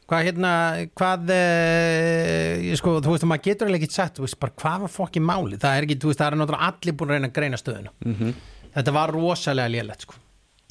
Hvað 0.09 0.23
hérna, 0.25 0.50
hvað, 0.97 1.31
e, 1.37 2.77
sko, 2.81 2.95
þú 3.05 3.11
veist, 3.12 3.25
maður 3.29 3.43
getur 3.45 3.69
alveg 3.69 3.83
ekki 3.85 3.93
sagt, 3.99 4.15
þú 4.17 4.25
veist, 4.25 4.38
bara 4.41 4.55
hvað 4.62 4.85
var 4.87 4.93
fokki 4.95 5.21
máli? 5.21 5.59
Það 5.61 5.75
er 5.77 5.85
ekki, 5.85 5.97
þú 6.00 6.09
veist, 6.09 6.21
það 6.23 6.31
er 6.33 6.37
náttúrulega 6.41 6.69
allir 6.73 6.95
búin 6.97 7.11
að 7.12 7.19
reyna 7.19 7.29
að 7.29 7.35
greina 7.37 7.59
stöðuna. 7.61 7.93
Mhm. 8.07 8.31
Þetta 8.79 8.95
var 8.97 9.12
rosalega 9.12 9.73
lélegt, 9.75 10.07
sko. 10.07 10.15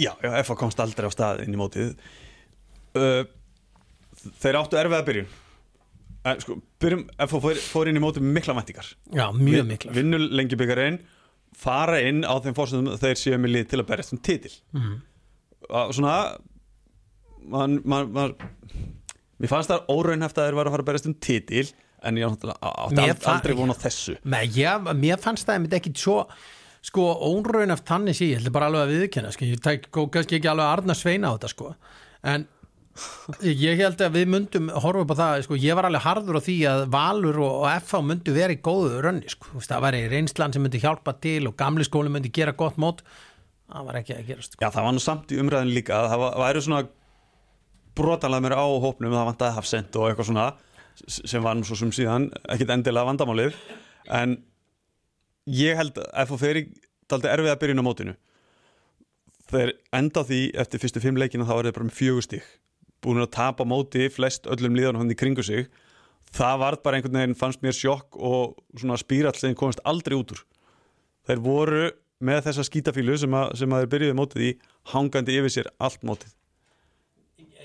já, 0.01 0.11
já 0.23 0.31
FA 0.45 0.55
komst 0.55 0.79
aldrei 0.81 1.05
á 1.05 1.11
stað 1.13 1.43
inn 1.45 1.53
í 1.53 1.57
mótið 1.57 1.93
uh, 2.97 3.23
þeir 4.41 4.57
áttu 4.59 4.77
erfiða 4.77 5.05
byrjun 5.07 5.29
en, 6.27 6.41
sko, 6.43 6.57
byrjum, 6.81 7.05
FA 7.27 7.39
fór, 7.45 7.61
fór 7.71 7.89
inn 7.91 7.97
í 7.97 8.03
mótið 8.03 8.25
mikla 8.25 8.53
væntingar 8.57 8.89
Já, 9.13 9.25
mjög 9.33 9.65
mikla. 9.69 9.93
vinnu 9.97 10.19
lengi 10.37 10.57
byggarinn 10.59 10.99
fara 11.57 11.97
inn 12.05 12.21
á 12.25 12.33
þeim 12.43 12.57
fórsöndum 12.57 12.93
að 12.93 13.01
þeir 13.07 13.21
séu 13.21 13.39
með 13.41 13.53
lið 13.55 13.69
til 13.73 13.79
að 13.81 13.87
berjast 13.89 14.13
um 14.13 14.21
titil 14.21 14.53
Mhm. 14.77 14.95
og 15.69 15.93
svona 15.97 16.15
man, 17.53 17.79
man, 17.85 18.11
man, 18.13 18.35
mér 19.41 19.51
fannst 19.51 19.71
það 19.73 19.89
óraunhæft 19.93 20.39
að 20.39 20.49
þeir 20.49 20.59
var 20.59 20.69
að 20.69 20.77
fara 20.77 20.85
að 20.85 20.91
berjast 20.91 21.09
um 21.11 21.17
titil 21.27 21.65
en 22.05 22.19
ég 22.19 22.27
átti 22.29 22.53
Mér 22.97 23.17
aldrei 23.33 23.55
von 23.57 23.73
á 23.73 23.77
þessu 23.77 24.17
já, 24.53 24.71
mér 24.93 25.21
fannst 25.21 25.47
það 25.47 25.59
einmitt 25.59 25.77
ekki 25.79 25.95
svo 25.97 26.21
sko, 26.87 27.07
ónraun 27.27 27.73
af 27.73 27.83
tannis 27.87 28.21
í, 28.21 28.31
ég 28.33 28.41
ætla 28.41 28.53
bara 28.55 28.69
alveg 28.69 28.85
að 28.85 28.93
viðkjanna 28.93 29.31
sko, 29.33 29.47
ég 29.47 29.63
tæk 29.63 29.89
kannski 29.95 30.37
ekki 30.37 30.51
alveg 30.51 30.67
að 30.67 30.75
arna 30.75 30.95
sveina 30.97 31.31
á 31.31 31.35
þetta 31.35 31.51
sko, 31.51 31.71
en 32.33 32.45
ég 33.45 33.81
held 33.81 34.01
að 34.01 34.17
við 34.17 34.29
myndum 34.33 34.69
horfa 34.73 35.03
upp 35.03 35.13
á 35.13 35.19
það, 35.19 35.41
sko, 35.47 35.57
ég 35.61 35.77
var 35.77 35.87
alveg 35.89 36.05
harður 36.05 36.39
á 36.39 36.41
því 36.47 36.57
að 36.71 36.83
Valur 36.93 37.39
og, 37.43 37.55
og 37.63 37.67
FH 37.83 38.03
myndu 38.07 38.35
vera 38.37 38.55
í 38.55 38.61
góðu 38.63 39.01
rönni, 39.05 39.33
sko, 39.33 39.61
það 39.61 39.87
væri 39.87 40.03
reynslan 40.13 40.55
sem 40.55 40.63
myndi 40.65 40.81
hjálpa 40.81 41.17
til 41.23 41.41
og 41.49 41.57
gamli 41.59 41.85
skóli 41.87 42.13
myndi 42.13 42.31
gera 42.33 42.55
gott 42.57 42.79
mót, 42.81 43.03
það 43.67 43.89
var 43.89 43.99
ekki 44.01 44.15
að 44.15 44.31
gerast 44.31 44.55
sko. 44.55 44.63
Já, 44.63 44.71
það 44.73 44.87
var 44.87 44.95
nú 44.95 45.03
samt 45.03 45.33
í 45.33 45.41
umræðin 45.43 45.75
líka 45.75 45.99
að 45.99 46.13
það 46.13 46.25
væru 46.45 46.63
svona 46.65 46.83
brotalega 47.97 48.43
mér 48.45 48.55
á 48.57 48.65
hópnum 48.65 49.13
það 49.13 49.29
vantaði 49.31 49.57
hafsend 49.57 49.97
og 49.97 50.09
eitthvað 50.09 50.29
svona 50.29 50.47
sem 51.07 51.43
var 51.45 51.59
svo 51.65 51.77
sem 51.77 51.91
síðan 51.93 52.29
ekkit 52.49 52.71
endilega 52.73 53.09
vandamálið. 53.09 53.57
En 54.13 54.37
ég 55.49 55.77
held 55.77 55.99
að 56.13 56.37
fer 56.41 56.61
í 56.61 56.63
daldi 57.09 57.29
erfið 57.31 57.53
að 57.53 57.59
byrjun 57.63 57.83
á 57.83 57.87
mótinu. 57.87 58.15
Þeir 59.47 59.73
enda 59.95 60.23
því 60.27 60.39
eftir 60.59 60.81
fyrstu 60.83 61.03
fimm 61.03 61.19
leikina 61.19 61.47
þá 61.47 61.53
er 61.57 61.69
þeir 61.69 61.77
bara 61.77 61.89
með 61.89 61.99
fjögur 61.99 62.25
stík 62.25 62.47
búin 63.03 63.21
að 63.21 63.35
tapa 63.35 63.65
móti 63.67 64.07
flest 64.09 64.49
öllum 64.49 64.75
líðan 64.75 64.97
hann 64.99 65.13
í 65.13 65.17
kringu 65.17 65.45
sig. 65.45 65.69
Það 66.33 66.57
var 66.63 66.77
bara 66.83 66.97
einhvern 66.97 67.19
veginn 67.19 67.37
fannst 67.39 67.61
mér 67.63 67.75
sjokk 67.77 68.17
og 68.17 68.57
svona 68.73 68.97
spírall 68.99 69.37
sem 69.37 69.55
komist 69.55 69.83
aldrei 69.87 70.17
út 70.17 70.33
úr. 70.33 70.41
Þeir 71.29 71.43
voru 71.45 71.83
með 72.17 72.47
þessa 72.47 72.65
skítafílu 72.65 73.15
sem, 73.21 73.37
að, 73.37 73.53
sem 73.61 73.71
að 73.71 73.83
þeir 73.83 73.91
byrjuði 73.93 74.17
mótið 74.17 74.47
í 74.47 74.51
hangandi 74.91 75.37
yfir 75.37 75.53
sér 75.53 75.71
allt 75.77 76.03
mótið 76.07 76.33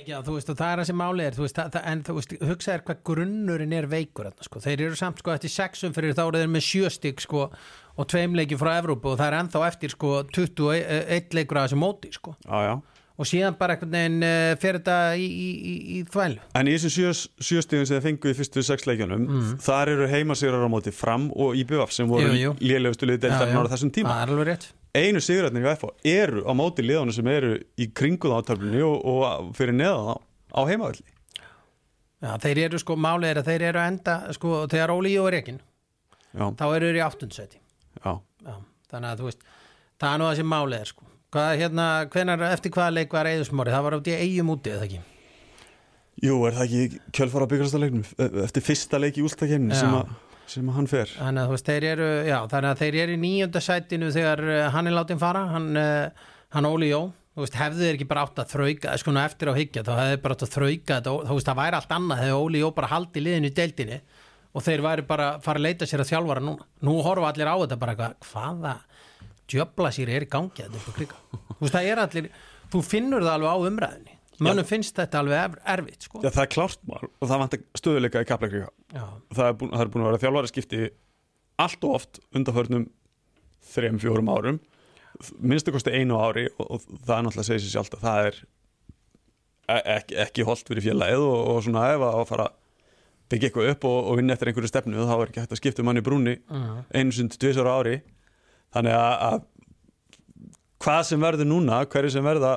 Já, 0.06 0.16
þú 0.26 0.36
veist, 0.36 0.50
og 0.52 0.58
það 0.58 0.72
er 0.72 0.80
það 0.82 0.88
sem 0.90 0.98
máli 1.02 1.24
er, 1.26 1.36
þú 1.36 1.44
veist, 1.46 1.58
það, 1.58 1.82
en 1.92 2.02
þú 2.06 2.14
veist, 2.18 2.34
hugsa 2.50 2.72
er 2.74 2.84
hvað 2.86 3.02
grunnurinn 3.10 3.74
er 3.78 3.88
veikur, 3.92 4.28
þarna, 4.30 4.46
sko, 4.48 4.62
þeir 4.64 4.84
eru 4.88 4.98
samt, 4.98 5.22
sko, 5.22 5.34
eftir 5.36 5.52
sexum 5.54 5.94
fyrir 5.96 6.16
þá 6.18 6.24
eru 6.24 6.40
þeir 6.42 6.50
með 6.54 6.66
sjöstík, 6.68 7.22
sko, 7.24 7.44
og 7.96 8.08
tveim 8.10 8.34
leiki 8.38 8.58
frá 8.60 8.72
Evrópu 8.80 9.12
og 9.12 9.20
það 9.20 9.28
er 9.30 9.38
ennþá 9.42 9.62
eftir, 9.68 9.94
sko, 9.94 10.16
21 10.34 11.38
leikur 11.38 11.60
að 11.60 11.68
þessu 11.70 11.80
móti, 11.82 12.12
sko, 12.16 12.34
já, 12.48 12.58
já. 12.66 12.74
og 13.22 13.28
síðan 13.28 13.58
bara 13.60 13.76
einhvern 13.76 13.94
veginn 13.94 14.26
uh, 14.26 14.50
fer 14.62 14.80
þetta 14.80 14.98
í, 15.20 15.26
í, 15.28 15.48
í, 15.54 15.74
í 15.98 16.04
þvælu. 16.10 16.40
En 16.58 16.70
í 16.70 16.76
þessum 16.78 16.94
sjö, 16.96 17.14
sjöstíðum 17.52 17.86
sem 17.90 17.98
þeir 18.00 18.06
fengu 18.08 18.32
í 18.32 18.36
fyrstu 18.40 18.64
sex 18.66 18.88
leikjunum 18.88 19.26
þar 19.62 19.94
eru 19.94 20.08
heimasýrar 20.10 20.64
á 20.66 20.70
móti 20.72 20.94
fram 20.96 21.28
og 21.36 21.54
IBF 21.62 21.92
sem 21.94 22.08
voru 22.10 22.32
Mm. 22.32 22.56
Lélegustu 22.64 23.06
liði 23.06 23.26
deildarinn 23.28 23.60
ára 23.60 23.70
þessum 23.76 23.92
tíma 23.94 24.16
Einu 24.92 25.20
sigurarnir 25.24 25.64
í 25.64 25.70
FH 25.72 25.92
eru 26.12 26.42
á 26.44 26.52
móti 26.56 26.84
liðanum 26.84 27.14
sem 27.16 27.28
eru 27.32 27.54
í 27.80 27.86
kringu 27.96 28.28
þá 28.28 28.42
átöflunni 28.42 28.82
og, 28.84 28.98
og 29.08 29.52
fyrir 29.56 29.72
neðan 29.78 30.10
þá 30.12 30.52
á 30.52 30.60
heimavalli 30.68 31.06
Já, 32.22 32.36
þeir 32.38 32.58
eru, 32.68 32.78
sko, 32.78 32.94
máli 33.00 33.26
er 33.32 33.40
að 33.40 33.48
þeir 33.50 33.62
eru 33.72 33.80
að 33.82 33.88
enda, 33.90 34.12
sko, 34.36 34.50
þegar 34.70 34.92
Óli 34.94 35.14
er 35.26 35.36
ekki, 35.40 35.54
já, 36.38 36.44
þá 36.54 36.64
eru 36.76 36.90
þeir 36.92 36.98
í. 37.56 37.62
Já, 37.98 38.12
þannig 38.92 39.08
að 39.08 39.22
þú 39.22 39.26
veist 39.26 39.40
það 39.98 40.12
er 40.12 40.20
nú 40.22 40.28
það 40.28 40.36
sem 40.38 40.52
málið 40.52 40.76
er 40.84 40.92
sko. 40.92 41.08
Hvað, 41.32 41.50
hérna, 41.62 41.86
hvenar, 42.12 42.44
eftir 42.52 42.74
hvaða 42.76 42.94
leik 42.94 43.16
var 43.16 43.30
Eðusmári 43.32 43.72
það 43.74 43.84
var 43.88 43.96
átti 43.98 44.14
eigum 44.20 44.52
úti 44.54 44.70
eða 44.76 44.86
ekki? 44.86 45.00
Jú, 46.22 46.36
er 46.46 46.54
það 46.60 46.66
ekki 46.68 47.00
kjölfara 47.18 47.48
byggjastalegnum 47.50 48.04
eftir 48.44 48.66
fyrsta 48.68 49.00
leik 49.02 49.18
í 49.18 49.24
úlstakemni 49.26 49.74
Já. 49.74 49.80
sem, 49.80 49.96
að- 49.98 50.14
sem 50.50 50.68
að 50.68 50.78
hann 50.78 50.90
fer. 50.90 51.10
Þannig 51.16 51.42
að 51.42 51.54
veist, 51.54 51.72
eru, 51.72 52.10
já, 52.28 52.36
þannig 52.50 52.70
að 52.70 52.82
þeir 52.82 52.98
eru 53.02 53.16
í 53.16 53.22
nýjönda 53.22 53.62
sætinu 53.64 54.12
þegar 54.14 54.44
uh, 54.48 54.60
hann 54.74 54.90
er 54.90 54.96
látin 54.96 55.20
fara. 55.22 55.42
Hann, 55.52 55.68
uh, 55.78 56.30
hann 56.56 56.68
Óli 56.68 56.92
Jó 56.92 57.00
veist, 57.38 57.56
hefðu 57.56 57.86
þeir 57.86 57.96
ekki 57.96 58.08
bara 58.10 58.26
átt 58.26 58.42
að 58.42 58.52
þrauka 58.52 58.96
sko 59.00 59.14
nú 59.14 59.22
eftir 59.22 59.48
á 59.48 59.54
hyggja, 59.56 59.84
þá 59.86 59.92
hefðu 59.96 60.22
bara 60.24 60.36
átt 60.36 60.46
að 60.46 60.54
þrauka 60.56 60.98
þú 61.06 61.36
veist, 61.38 61.48
það 61.48 61.60
væri 61.62 61.78
allt 61.78 61.94
annað 61.96 62.24
þegar 62.24 62.42
Óli 62.44 62.60
Jó 62.60 62.70
bara 62.76 62.90
haldi 62.92 63.22
liðinu 63.24 63.48
í 63.48 63.54
deildinni 63.56 64.00
og 64.52 64.64
þeir 64.66 64.84
væri 64.84 65.04
bara 65.08 65.28
að 65.32 65.46
fara 65.46 65.62
að 65.62 65.64
leita 65.64 65.88
sér 65.88 66.02
að 66.04 66.10
þjálfara 66.10 66.44
núna. 66.44 66.66
Nú 66.84 66.98
horfa 67.06 67.30
allir 67.30 67.48
á 67.48 67.56
þetta 67.62 67.78
bara 67.80 68.10
hvaða 68.20 68.74
djöbla 69.52 69.92
sér 69.94 70.12
er 70.12 70.26
í 70.26 70.30
gangi 70.30 70.66
þetta 71.62 71.82
er 71.84 72.02
allir, 72.02 72.28
þú 72.72 72.82
finnur 72.84 73.24
það 73.24 73.36
alveg 73.36 73.52
á 73.52 73.58
umræðinni 73.68 74.11
mönnum 74.40 74.64
finnst 74.64 74.96
þetta 74.96 75.18
alveg 75.20 75.38
erf- 75.44 75.62
erfitt 75.74 76.02
sko. 76.08 76.20
Já, 76.24 76.30
það 76.30 76.42
er 76.46 76.50
klárt 76.54 76.80
mál 76.88 77.04
og 77.20 77.28
það 77.28 77.38
vantar 77.42 77.60
stöðuleika 77.78 78.22
í 78.24 78.28
kapleika 78.28 78.62
Já. 78.94 79.04
það 79.34 79.46
er 79.48 79.52
búin, 79.60 79.70
það 79.74 79.80
er 79.84 79.90
búin 79.92 80.02
að 80.04 80.10
vera 80.10 80.22
þjálfari 80.24 80.48
skipti 80.52 80.82
allt 81.58 81.84
og 81.84 81.94
oft 81.98 82.20
undanförnum 82.34 82.86
þrem, 83.72 83.98
fjórum 84.02 84.28
árum 84.32 84.60
minnstu 85.38 85.70
kosti 85.74 85.92
einu 85.94 86.16
ári 86.18 86.46
og, 86.58 86.66
og 86.70 86.80
það 87.04 87.18
er 87.18 87.22
náttúrulega 87.28 87.44
að 87.44 87.50
segja 87.50 87.62
sér 87.66 87.74
sjálft 87.76 87.94
að 87.98 88.06
það 88.08 88.26
er 88.30 88.40
e- 89.68 89.84
ekki, 89.98 90.16
ekki 90.24 90.46
holdt 90.48 90.66
fyrir 90.72 90.82
félagið 90.88 91.22
og, 91.28 91.38
og 91.52 91.62
svona 91.66 91.84
ef 91.94 92.02
að 92.08 92.24
fara 92.32 92.48
byggja 93.32 93.48
eitthvað 93.48 93.70
upp 93.76 93.84
og, 93.88 93.98
og 94.10 94.18
vinna 94.18 94.34
eftir 94.34 94.50
einhverju 94.50 94.68
stefnu 94.72 95.06
þá 95.08 95.14
er 95.14 95.28
ekki 95.30 95.40
hægt 95.44 95.54
að 95.54 95.60
skipta 95.62 95.82
um 95.84 95.88
hann 95.92 96.00
í 96.00 96.04
brúni 96.04 96.34
Mhm. 96.50 96.82
einu 96.96 97.12
sund 97.16 97.36
tvisar 97.38 97.68
ári 97.70 98.00
þannig 98.74 98.96
að, 98.96 99.14
að 99.28 99.40
hvað 100.82 101.02
sem 101.06 101.20
verður 101.22 101.46
núna, 101.48 101.84
hverju 101.86 102.10
sem 102.16 102.24
verða 102.26 102.56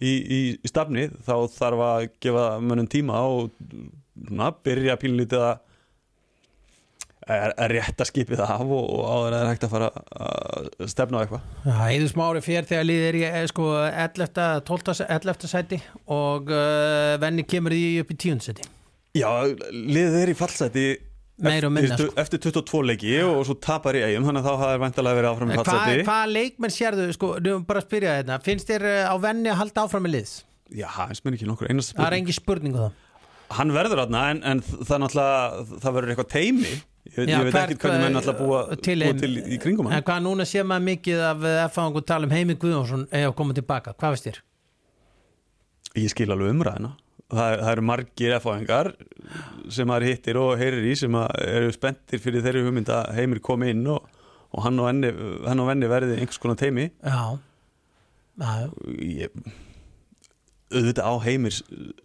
í, 0.00 0.12
í, 0.12 0.40
í 0.56 0.70
stafni 0.70 1.08
þá 1.26 1.34
þarf 1.54 1.84
að 1.86 2.06
gefa 2.24 2.46
mönnum 2.64 2.88
tíma 2.90 3.20
og 3.28 3.50
svona, 3.60 4.52
byrja 4.64 4.98
pínlítið 5.00 5.44
að 5.50 5.58
að 7.30 7.52
að 7.60 7.72
rétta 7.74 8.06
skipið 8.08 8.40
af 8.42 8.62
og, 8.64 8.72
og 8.80 9.02
áður 9.04 9.34
það 9.34 9.40
er 9.40 9.50
hægt 9.50 9.66
að 9.66 9.72
fara 9.74 9.88
að 10.24 10.88
stefna 10.90 11.20
á 11.20 11.22
eitthvað 11.24 11.42
Já, 11.66 11.76
Eður 11.92 12.10
Smári 12.14 12.42
fér 12.44 12.68
þegar 12.70 12.88
liðið 12.88 13.08
er 13.10 13.18
í 13.18 13.22
eh, 13.28 13.46
sko 13.50 13.68
11. 13.86 14.40
12. 14.70 14.94
11. 15.06 15.50
sæti 15.52 15.80
og 16.16 16.50
uh, 16.54 17.14
venni 17.22 17.44
kemur 17.48 17.76
því 17.76 17.84
upp 18.04 18.14
í 18.14 18.18
10. 18.24 18.42
sæti 18.48 18.66
Já, 19.20 19.30
liðið 19.70 20.18
er 20.22 20.32
í 20.32 20.38
fallseti 20.38 20.86
meir 21.44 21.66
og 21.68 21.72
minna 21.74 21.94
eftir, 21.94 22.10
sko. 22.10 22.20
eftir 22.22 22.42
22 22.46 22.82
leiki 22.90 23.14
og 23.24 23.42
svo 23.48 23.56
tapar 23.62 23.98
í 23.98 24.02
eigum 24.06 24.28
þannig 24.28 24.44
að 24.44 24.48
þá 24.48 24.64
hafði 24.64 24.82
vantilega 24.84 25.18
verið 25.20 25.30
áfram 25.30 25.52
í 25.52 25.58
Hvað 25.58 25.70
fallseti 25.70 26.06
hva 26.08 26.18
leikmenn 26.30 26.74
sérðu, 26.74 27.06
sko, 27.16 27.32
nú 27.44 27.56
bara 27.68 27.82
að 27.82 27.88
spyrja 27.88 28.16
þetta 28.20 28.38
finnst 28.46 28.72
þér 28.72 28.86
eh, 28.90 29.10
á 29.10 29.14
venni 29.22 29.52
að 29.52 29.60
halda 29.62 29.86
áfram 29.86 30.06
með 30.06 30.16
liðs? 30.18 30.34
Já, 30.70 30.86
hans 30.98 31.24
minn 31.24 31.38
ekki 31.38 31.48
nokkur 31.48 31.70
Það 31.70 31.80
er 31.80 31.86
spurning 31.88 32.20
engi 32.20 32.36
spurningu 32.36 32.84
það. 32.84 32.98
Hann 33.50 33.74
verður 33.74 34.04
þarna 34.04 34.22
en, 34.30 34.44
en 34.46 34.62
það 34.62 35.02
náttúrulega 35.02 35.80
það 35.82 35.96
verður 35.96 36.14
eitthvað 36.14 36.32
teimi 36.36 36.76
Ég, 37.10 37.26
Já, 37.26 37.40
ég 37.40 37.46
veit 37.48 37.56
ekki 37.56 37.78
hvernig 37.80 38.02
menn 38.04 38.14
náttúrulega 38.14 38.44
búa 38.44 38.58
til 38.76 38.82
til, 38.84 39.02
búa 39.02 39.16
til 39.18 39.30
í, 39.40 39.56
kringum 39.58 39.88
En 39.88 39.96
hann 39.96 40.04
hvað 40.06 40.20
núna 40.26 40.44
sé 40.46 40.62
maður 40.62 40.84
mikið 40.90 41.22
af 41.26 41.46
F-fangu 41.64 42.02
tala 42.06 42.28
um 42.28 42.34
Heimi 42.34 42.54
Guðjónsson 42.60 43.06
eða 43.08 43.32
koma 43.38 43.56
tilbaka, 43.56 43.96
hvað 43.98 44.14
veist 44.14 44.28
þér? 44.28 44.40
Ég 45.98 46.12
skil 46.12 46.28
alveg 46.30 46.52
umræðina 46.54 46.92
Það, 47.30 47.56
það 47.60 47.72
eru 47.72 47.84
margir 47.86 48.34
erfáingar 48.36 48.92
sem 49.70 49.86
maður 49.86 50.08
hittir 50.10 50.38
og 50.40 50.52
heyrir 50.58 50.88
í 50.90 50.96
sem 50.98 51.14
eru 51.14 51.70
spenntir 51.74 52.22
fyrir 52.22 52.42
þeirri 52.44 52.64
hugmynd 52.66 52.90
að 52.94 53.12
heimir 53.18 53.42
komi 53.44 53.70
inn 53.74 53.86
og, 53.92 54.08
og 54.50 54.64
hann 54.66 54.80
og 54.82 54.90
enni, 54.90 55.12
hann 55.46 55.62
og 55.62 55.70
enni 55.72 55.90
verði 55.90 56.18
einhvers 56.18 56.40
konar 56.42 56.58
teimi 56.58 56.88
Já, 56.90 57.38
já, 58.40 58.50
ég, 59.06 59.38
auðvitað 60.70 61.06
á 61.06 61.14
heimir 61.26 61.54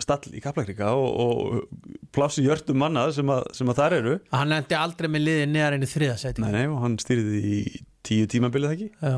stall 0.02 0.36
í 0.36 0.44
Kaplakrika 0.44 0.92
og, 0.98 1.10
og 1.26 2.06
plássi 2.16 2.46
hjörtum 2.46 2.80
manna 2.82 3.08
sem 3.14 3.30
sem 3.54 3.70
að 3.70 3.82
þar 3.82 3.98
eru. 4.00 4.16
Hann 4.34 4.54
endi 4.56 4.78
aldrei 4.78 5.10
með 5.12 5.28
liðið 5.28 5.52
neðar 5.54 5.78
inn 5.78 5.86
í 5.86 5.92
þriðasæti 5.92 6.46
nei, 6.46 6.52
nei, 6.56 6.64
og 6.70 6.80
hann 6.86 6.98
stýrði 7.02 7.42
í 7.42 7.60
tíu 8.06 8.30
tímabilið 8.30 8.78
ekki? 8.78 8.90
Já 9.02 9.18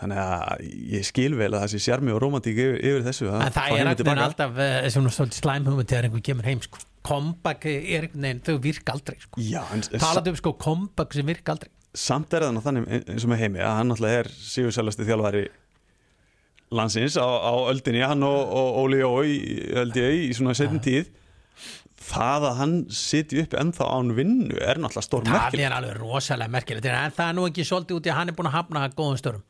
þannig 0.00 0.18
að 0.20 0.64
ég 0.92 1.06
skil 1.08 1.30
vel 1.38 1.48
að 1.54 1.62
það 1.62 1.70
sé 1.72 1.80
sjarmi 1.86 2.12
og 2.12 2.20
romantík 2.20 2.58
yfir, 2.60 2.76
yfir 2.84 3.04
þessu 3.06 3.30
að 3.30 3.44
En 3.46 3.54
það 3.54 3.70
er 3.70 3.78
einhvern 3.80 4.00
tilbaka. 4.00 4.26
alltaf 4.28 4.60
eh, 4.66 4.88
svona 4.92 5.12
svolítið 5.14 5.40
slæm 5.40 5.68
hugmynd 5.70 5.92
þegar 5.92 6.08
einhver 6.08 6.24
kemur 6.28 6.48
heim 6.50 6.62
sko. 6.64 6.82
Comeback 7.06 7.68
er 7.70 8.06
einhvern 8.06 8.26
veginn, 8.26 8.42
þau 8.44 8.56
virka 8.66 8.96
aldrei 8.96 9.16
sko. 9.22 9.44
Talandi 9.96 10.34
um 10.34 10.40
sko 10.42 10.52
comeback 10.60 11.16
sem 11.16 11.30
virka 11.30 11.54
aldrei. 11.56 11.72
Samt 11.96 12.36
er 12.36 12.44
það 12.44 12.60
þannig 12.66 12.90
eins 12.98 13.24
og 13.24 13.32
með 13.32 13.44
heimi 13.44 13.62
að 13.64 13.78
hann 13.78 13.92
náttúrulega 13.92 14.24
er 14.26 14.32
sigursælasti 14.36 15.08
þjálfari 15.08 15.46
landsins 16.76 17.16
á, 17.16 17.24
á 17.24 17.54
öldinni, 17.70 18.02
hann 18.04 18.26
og, 18.26 18.40
og 18.52 18.80
Óli 18.82 19.00
Jó 19.00 19.12
í, 19.24 19.36
held 19.78 19.96
ég, 19.96 20.26
í 20.26 20.34
svona 20.36 20.52
setjum 20.58 20.82
tíð. 20.84 21.08
Það 22.06 22.44
að 22.50 22.58
hann 22.60 22.74
sitji 22.92 23.40
uppi 23.46 23.56
ennþá 23.62 23.86
án 23.88 24.12
vinnu 24.18 24.58
er 24.60 24.76
náttúrulega 24.82 25.06
stór 25.06 25.24
Það 25.24 25.38
merkil 25.38 25.62
er 25.64 25.74
alveg 25.78 25.96
rosalega 26.02 26.52
merkilegt. 26.52 26.88
En 26.90 27.14
það 27.16 27.30
er 27.30 27.38
nú 27.38 27.46
ekki 27.48 27.64
svolítið 27.66 27.96
út 27.96 28.08
í 28.08 28.12
að 28.12 28.18
hann 28.20 28.32
er 28.32 28.36
búin 28.36 28.50
að 28.50 28.58
hafna 28.58 28.82
góðum 28.92 29.22
störum 29.22 29.46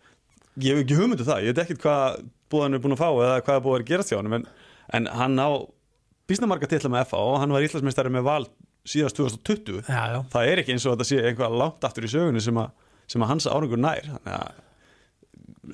ég 0.63 0.73
hef 0.73 0.85
ekki 0.85 0.99
hugmyndu 0.99 1.27
það, 1.27 1.43
ég 1.45 1.55
veit 1.55 1.63
ekkert 1.65 1.83
hvað 1.85 2.21
búðan 2.53 2.77
er 2.79 2.83
búin 2.85 2.97
að 2.97 3.03
fá 3.03 3.09
eða 3.11 3.41
hvað 3.47 3.59
er 3.59 3.65
búið 3.65 3.81
að 3.81 3.89
gera 3.91 4.21
hann 4.21 4.39
en, 4.39 4.47
en 4.99 5.09
hann 5.19 5.41
á 5.43 5.49
bísnamarka 6.31 6.71
titla 6.71 6.91
með 6.93 7.11
FA 7.11 7.23
og 7.23 7.41
hann 7.43 7.55
var 7.55 7.67
íslandsmeistari 7.67 8.13
með 8.15 8.27
val 8.27 8.45
síðast 8.87 9.19
2020 9.19 9.83
Já, 9.91 10.03
já. 10.15 10.21
Það 10.33 10.51
er 10.51 10.63
ekki 10.63 10.75
eins 10.75 10.87
og 10.87 10.95
þetta 10.95 11.09
sé 11.09 11.19
einhvað 11.23 11.59
langt 11.61 11.87
aftur 11.87 12.07
í 12.07 12.11
sögunni 12.11 12.43
sem 12.43 12.61
að, 12.63 12.71
sem 13.11 13.23
að 13.23 13.33
hans 13.33 13.49
árangur 13.51 13.83
nær. 13.83 14.07
Þannig 14.07 14.37
að 14.37 14.63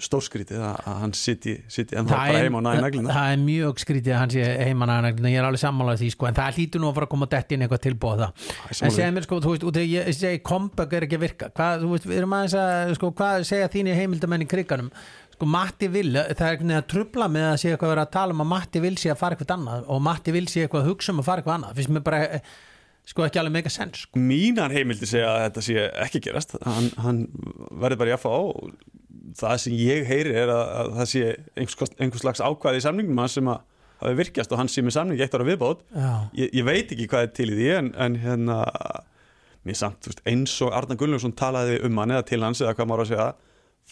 stórskrítið 0.00 0.62
að 0.64 0.88
hann 1.02 1.14
sitji, 1.16 1.56
sitji 1.72 1.98
ennþá 2.00 2.16
bara 2.16 2.42
heima 2.42 2.60
og 2.60 2.64
næði 2.66 2.84
naglina 2.86 3.16
það 3.16 3.32
er 3.32 3.40
mjög 3.42 3.82
skrítið 3.82 4.14
að 4.14 4.20
hann 4.22 4.34
sé 4.34 4.46
heima 4.68 4.88
næði 4.88 5.06
naglina 5.06 5.32
ég 5.32 5.40
er 5.40 5.48
alveg 5.48 5.62
sammálað 5.62 6.02
því 6.02 6.10
sko 6.14 6.28
en 6.28 6.38
það 6.38 6.58
hlýtur 6.58 6.82
nú 6.82 6.90
að 6.90 6.96
fara 6.98 7.08
að 7.08 7.14
koma 7.14 7.30
dætt 7.34 7.54
inn 7.56 7.66
eitthvað 7.66 7.84
tilbúið 7.86 8.22
það. 8.24 8.46
Er 8.62 8.82
en 8.88 8.96
segja 8.96 9.10
mér 9.16 9.26
sko, 9.28 9.40
þú 9.44 9.54
veist, 9.54 9.66
af 9.68 9.82
ég, 9.82 10.12
segi 10.18 10.42
comeback 10.52 10.96
er 10.96 11.06
ekki 11.08 11.18
að 11.18 11.24
virka. 11.26 11.50
Hvað, 11.56 11.84
þú 11.84 11.92
veist, 11.92 12.08
við 12.08 12.22
erum 12.22 12.36
aðeins 12.38 12.56
að 12.62 12.94
sko, 12.98 13.12
hvað 13.20 13.46
segja 13.50 13.72
þínu 13.76 13.98
heimildamenn 13.98 14.46
í 14.46 14.50
kriganum 14.50 14.92
sko 15.32 15.48
Matti 15.50 15.88
vil, 15.90 16.12
það 16.14 16.44
er 16.46 16.58
veginn 16.60 16.76
að 16.76 16.90
trubla 16.92 17.26
með 17.32 17.46
að 17.48 17.56
sé 17.58 17.70
eitthvað 17.72 17.98
að 17.98 18.10
tala 18.14 18.34
um 18.36 18.42
að 18.44 18.50
Matti 18.52 18.82
vil 18.84 18.92
sé 19.00 19.10
að 19.10 19.18
fara 19.18 19.34
eitthvað 19.34 19.54
annað 19.56 19.88
og 19.90 20.02
Matti 20.06 20.34
vil 20.36 20.44
sé 20.50 20.66
eitthvað 20.66 20.86
sko 23.08 23.26
ekki 23.26 23.40
alveg 23.42 23.56
mega 23.58 23.72
sens 23.72 24.06
sko. 24.06 24.20
mínar 24.20 24.72
heimildi 24.74 25.08
segja 25.08 25.32
að 25.32 25.44
þetta 25.46 25.64
sé 25.66 25.86
ekki 26.06 26.22
gerast. 26.28 26.56
Hann, 26.66 26.90
hann 27.02 27.22
verður 27.70 28.02
bara 28.02 28.12
í 28.12 28.16
að 28.16 28.24
fá 28.24 28.32
og 28.32 28.72
það 29.38 29.60
sem 29.64 29.76
ég 29.78 30.08
heyri 30.08 30.34
er 30.36 30.52
að, 30.52 30.64
að 30.80 30.90
það 31.00 31.10
sé 31.12 31.22
einhvers, 31.56 31.94
einhvers 31.98 32.24
slags 32.24 32.42
ákvæði 32.44 32.82
í 32.82 32.84
samningum 32.86 33.22
sem 33.32 33.52
að 33.52 33.62
hafi 34.02 34.18
virkjast 34.18 34.52
og 34.52 34.58
hann 34.58 34.70
sé 34.70 34.82
með 34.82 34.96
samningi 34.96 35.24
eitt 35.24 35.34
ára 35.36 35.46
viðbót. 35.46 35.84
Ég, 36.38 36.50
ég 36.50 36.66
veit 36.66 36.90
ekki 36.90 37.08
hvað 37.10 37.28
er 37.28 37.32
til 37.38 37.48
í 37.52 37.56
því 37.58 37.68
en, 37.76 37.90
en 38.02 38.18
hérna 38.22 38.58
mér 39.62 39.78
samt, 39.78 40.08
veist, 40.08 40.22
eins 40.26 40.54
og 40.64 40.74
Arna 40.74 40.96
Gunnlaugsson 40.98 41.34
talaði 41.38 41.78
um 41.86 42.00
hann 42.02 42.14
eða 42.16 42.26
til 42.32 42.42
hans 42.42 42.62
eða 42.64 42.74
hvað 42.78 42.88
maður 42.90 43.04
að 43.04 43.12
segja 43.12 43.28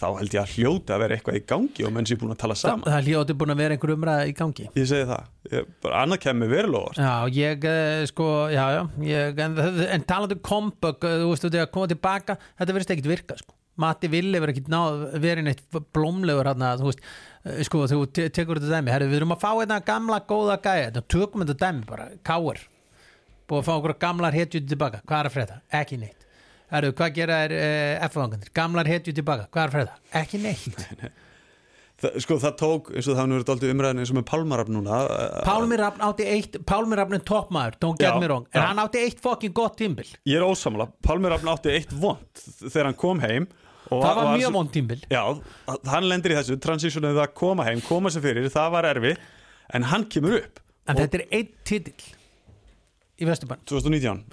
þá 0.01 0.07
held 0.17 0.35
ég 0.35 0.41
að 0.41 0.55
hljóta 0.57 0.95
að 0.97 1.03
vera 1.05 1.17
eitthvað 1.17 1.39
í 1.39 1.43
gangi 1.53 1.87
og 1.87 1.93
menn 1.95 2.09
sé 2.09 2.17
búin 2.21 2.33
að 2.35 2.41
tala 2.41 2.57
það, 2.57 2.63
saman. 2.65 2.87
Það 2.89 2.99
er 2.99 3.07
hljótið 3.09 3.39
búin 3.41 3.55
að 3.55 3.61
vera 3.61 3.77
einhver 3.77 3.93
umræða 3.95 4.27
í 4.31 4.35
gangi. 4.41 4.67
Ég 4.79 4.89
segi 4.91 5.09
það, 5.11 5.31
ég, 5.53 5.71
bara 5.85 6.03
annað 6.05 6.23
kemur 6.25 6.53
verulega 6.55 7.07
Já, 7.07 7.15
ég 7.37 7.67
eh, 7.71 8.03
sko, 8.11 8.29
já, 8.55 8.65
já 8.77 8.83
ég, 9.11 9.43
en, 9.45 9.57
en 9.87 10.07
talandi 10.09 10.39
um 10.39 10.45
comeback 10.51 11.09
eh, 11.09 11.17
þú 11.21 11.33
veist, 11.33 11.45
þú 11.45 11.51
veist, 11.51 11.65
að 11.67 11.73
koma 11.77 11.91
tilbaka 11.93 12.39
þetta 12.61 12.77
verðist 12.77 12.95
ekkit 12.97 13.11
virka, 13.11 13.39
sko. 13.41 13.57
Matti 13.81 14.11
Ville 14.13 14.41
verið 14.43 14.57
ekkit 14.57 14.73
náð 14.73 15.05
verið 15.23 15.47
neitt 15.47 15.63
blómlegur 15.95 16.49
hérna, 16.51 16.75
þú 16.81 16.91
veist, 16.91 17.05
eh, 17.45 17.63
sko, 17.69 17.85
þú 17.91 18.03
te 18.13 18.29
tekur 18.33 18.61
þetta 18.61 18.81
dæmi, 18.81 18.95
herri, 18.95 19.11
við 19.13 19.23
erum 19.23 19.37
að 19.37 19.45
fá 19.45 19.51
þetta 19.53 19.81
gamla 19.89 20.21
góða 20.29 20.59
gæja, 20.65 20.91
þetta 20.91 21.07
tökum 21.13 21.45
þetta 21.45 21.61
dæmi 21.65 21.87
bara, 21.89 22.11
káir 22.27 22.65
búið 23.51 23.63
að 23.63 23.67
fá 23.67 23.73
okkur 23.77 23.97
gamlar 24.05 24.37
hetjur 24.37 24.63
tilbaka, 24.63 25.01
hvað 25.07 25.23
er 25.23 25.29
að 25.29 25.37
frétta? 25.37 25.61
Ekki 25.81 25.99
neitt 25.99 26.30
Herru, 26.71 26.93
hvað 26.99 27.15
gera 27.17 27.39
er 27.47 27.55
uh, 27.57 28.05
F-fangandir? 28.09 28.53
Gamlar 28.55 28.87
hetjur 28.91 29.17
tilbaka, 29.17 29.49
hvað 29.51 29.63
er 29.63 29.71
að 29.71 29.75
frétta? 29.77 29.99
Ekki 30.21 30.41
neitt. 30.45 30.87
Það, 32.01 32.15
sko 32.25 32.37
það 32.41 32.55
tók, 32.57 32.87
eins 32.97 33.09
og 33.11 33.13
það 33.13 33.19
hann 33.21 33.33
verið 33.35 33.49
daldið 33.51 33.71
umræðin 33.75 33.99
eins 34.01 34.11
og 34.13 34.17
með 34.17 34.25
Pálmaraf 34.31 34.69
núna 34.73 35.01
eh, 35.05 35.41
Pálmi 35.45 35.77
Rafn 35.77 36.05
átti 36.07 36.25
eitt, 36.33 36.55
Pálmi 36.71 36.97
Rafn 36.97 37.17
er 37.19 37.25
toppmaður, 37.29 37.75
don't 37.83 37.99
get 38.01 38.07
Já, 38.09 38.15
me 38.23 38.31
wrong. 38.31 38.47
en 38.55 38.57
já. 38.63 38.69
hann 38.71 38.81
átti 38.81 39.03
eitt 39.05 39.21
fokkin 39.21 39.53
gott 39.59 39.75
tímbil 39.77 40.07
Ég 40.25 40.39
er 40.39 40.47
ósamla, 40.47 40.87
Pálmi 41.05 41.29
Rafn 41.29 41.51
átti 41.53 41.75
eitt 41.75 41.93
vond 41.93 42.41
þegar 42.63 42.89
hann 42.89 42.97
kom 43.03 43.21
heim 43.21 43.51
og 43.91 44.01
það 44.01 44.17
var 44.23 44.31
mjög 44.33 44.47
svo- 44.47 44.55
vond 44.57 44.73
tímbil 44.79 45.05
Já, 45.13 45.21
hann 45.93 46.09
lendir 46.09 46.33
í 46.33 46.39
þessu, 46.41 46.57
transitionið 46.65 47.21
að 47.27 47.35
koma 47.43 47.69
heim, 47.69 47.85
koma 47.85 48.09
sér 48.15 48.25
fyrir, 48.31 48.49
það 48.57 48.73
var 48.79 48.89
erfi 48.95 49.13
en 49.77 49.89
hann 49.93 50.09
kemur 50.09 50.39
upp 50.41 50.65
En 50.89 50.97
Og- 50.97 51.03
þetta 51.05 51.21
er 51.21 51.27
einn 51.37 51.53
titill 51.69 52.09
í 53.21 53.29
Vesturbann 53.29 53.61
2019 53.69 54.25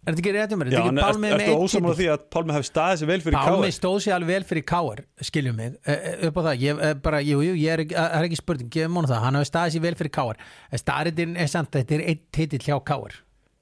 Er 0.00 0.14
þetta 0.14 0.22
ekki 0.22 0.32
rétt 0.32 0.52
um 0.54 0.60
mér? 0.62 0.68
Er 0.70 0.72
Já, 0.72 0.80
en 0.80 0.86
ekki 0.86 0.96
er, 0.96 1.04
Pálmi 1.04 1.28
ertu 1.28 1.54
titill? 1.60 1.96
því 1.98 2.06
að 2.08 2.22
Pálmi 2.32 2.54
hefði 2.56 2.68
staðið 2.70 3.00
sér 3.00 3.08
vel 3.10 3.20
fyrir 3.20 3.36
Pálmi 3.36 3.66
káir? 3.66 3.74
stóð 3.76 3.96
sér 4.00 4.14
alveg 4.16 4.30
vel 4.30 4.46
fyrir 4.48 4.64
káar 4.70 5.02
skiljum 5.28 5.58
mig, 5.60 5.74
uh, 5.84 6.06
upp 6.28 6.38
á 6.40 6.42
það 6.46 6.62
ég, 6.64 6.80
uh, 6.80 6.94
bara, 7.04 7.20
jú, 7.20 7.42
jú, 7.44 7.56
ég 7.60 7.74
er 7.74 7.82
er 8.00 8.24
ekki 8.24 8.38
spurning 8.40 8.70
gefum 8.72 8.96
hún 8.96 9.10
það, 9.10 9.20
hann 9.26 9.36
hefur 9.36 9.50
staðið 9.50 9.74
sér 9.76 9.84
vel 9.84 9.98
fyrir 10.00 10.14
káar 10.16 10.40
en 10.70 10.80
staðritin 10.80 11.36
er 11.36 11.52
samt 11.52 11.76
að 11.76 11.84
þetta 11.84 11.98
er 11.98 12.06
einn 12.14 12.22
titill 12.32 12.62
hjá 12.64 12.78
káar 12.80 13.18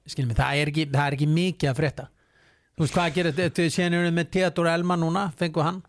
skiljum 0.07 0.31
mig, 0.31 0.39
það 0.39 0.63
er 0.63 0.73
ekki, 0.73 0.87
það 0.95 1.05
er 1.09 1.19
ekki 1.19 1.31
mikið 1.35 1.73
að 1.73 1.77
frétta. 1.83 2.09
Þú 2.79 2.85
veist 2.87 2.95
hvað 2.95 3.13
gerir 3.19 3.35
þetta 3.37 3.69
séðan 3.75 3.99
erum 3.99 4.07
við 4.07 4.17
með 4.21 4.31
Theodor 4.39 4.71
Elman 4.71 5.03
núna, 5.03 5.27
fengu 5.37 5.67
hann 5.67 5.83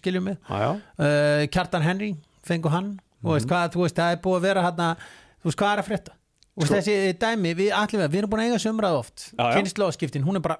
skiljum 0.00 0.30
mig, 0.30 0.40
já, 0.48 0.70
uh, 0.72 1.44
Kjartan 1.52 1.84
Henry 1.84 2.14
fengu 2.42 2.72
hann, 2.72 2.94
og 3.20 3.36
veist 3.36 3.52
hvað 3.52 3.76
þú 3.76 3.84
veist, 3.84 4.00
það 4.00 4.16
er 4.16 4.22
búið 4.24 4.40
að 4.40 4.46
vera 4.48 4.64
hann 4.64 4.82
þú 5.44 5.50
veist 5.50 5.60
hvað 5.60 5.74
er 5.74 5.82
að 5.84 5.88
frétta 5.92 6.16
og 6.54 6.66
Sko- 6.68 6.76
þessi 6.78 6.96
dæmi, 7.18 7.54
við, 7.58 7.70
allir 7.74 8.04
við, 8.04 8.18
erum 8.20 8.30
búin 8.32 8.42
að 8.44 8.50
eiga 8.52 8.60
sömrað 8.62 8.98
oft, 9.00 9.24
kynnslóðskiptin 9.38 10.26
hún 10.26 10.38
er 10.38 10.44
bara, 10.44 10.58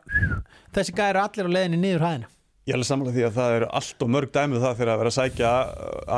þessi 0.74 0.94
gæri 0.96 1.22
allir 1.22 1.50
á 1.50 1.54
leiðinni 1.57 1.80
niður 1.83 2.07
hæðina. 2.09 2.30
Ég 2.64 2.74
alveg 2.78 2.88
samla 2.88 3.12
því 3.12 3.24
að 3.28 3.38
það 3.38 3.54
eru 3.59 3.70
allt 3.78 4.02
og 4.07 4.11
mörg 4.14 4.33
dæmið 4.35 4.62
það 4.64 4.76
fyrir 4.80 4.92
að 4.94 5.00
vera 5.02 5.12
að 5.12 5.16
sækja 5.18 5.52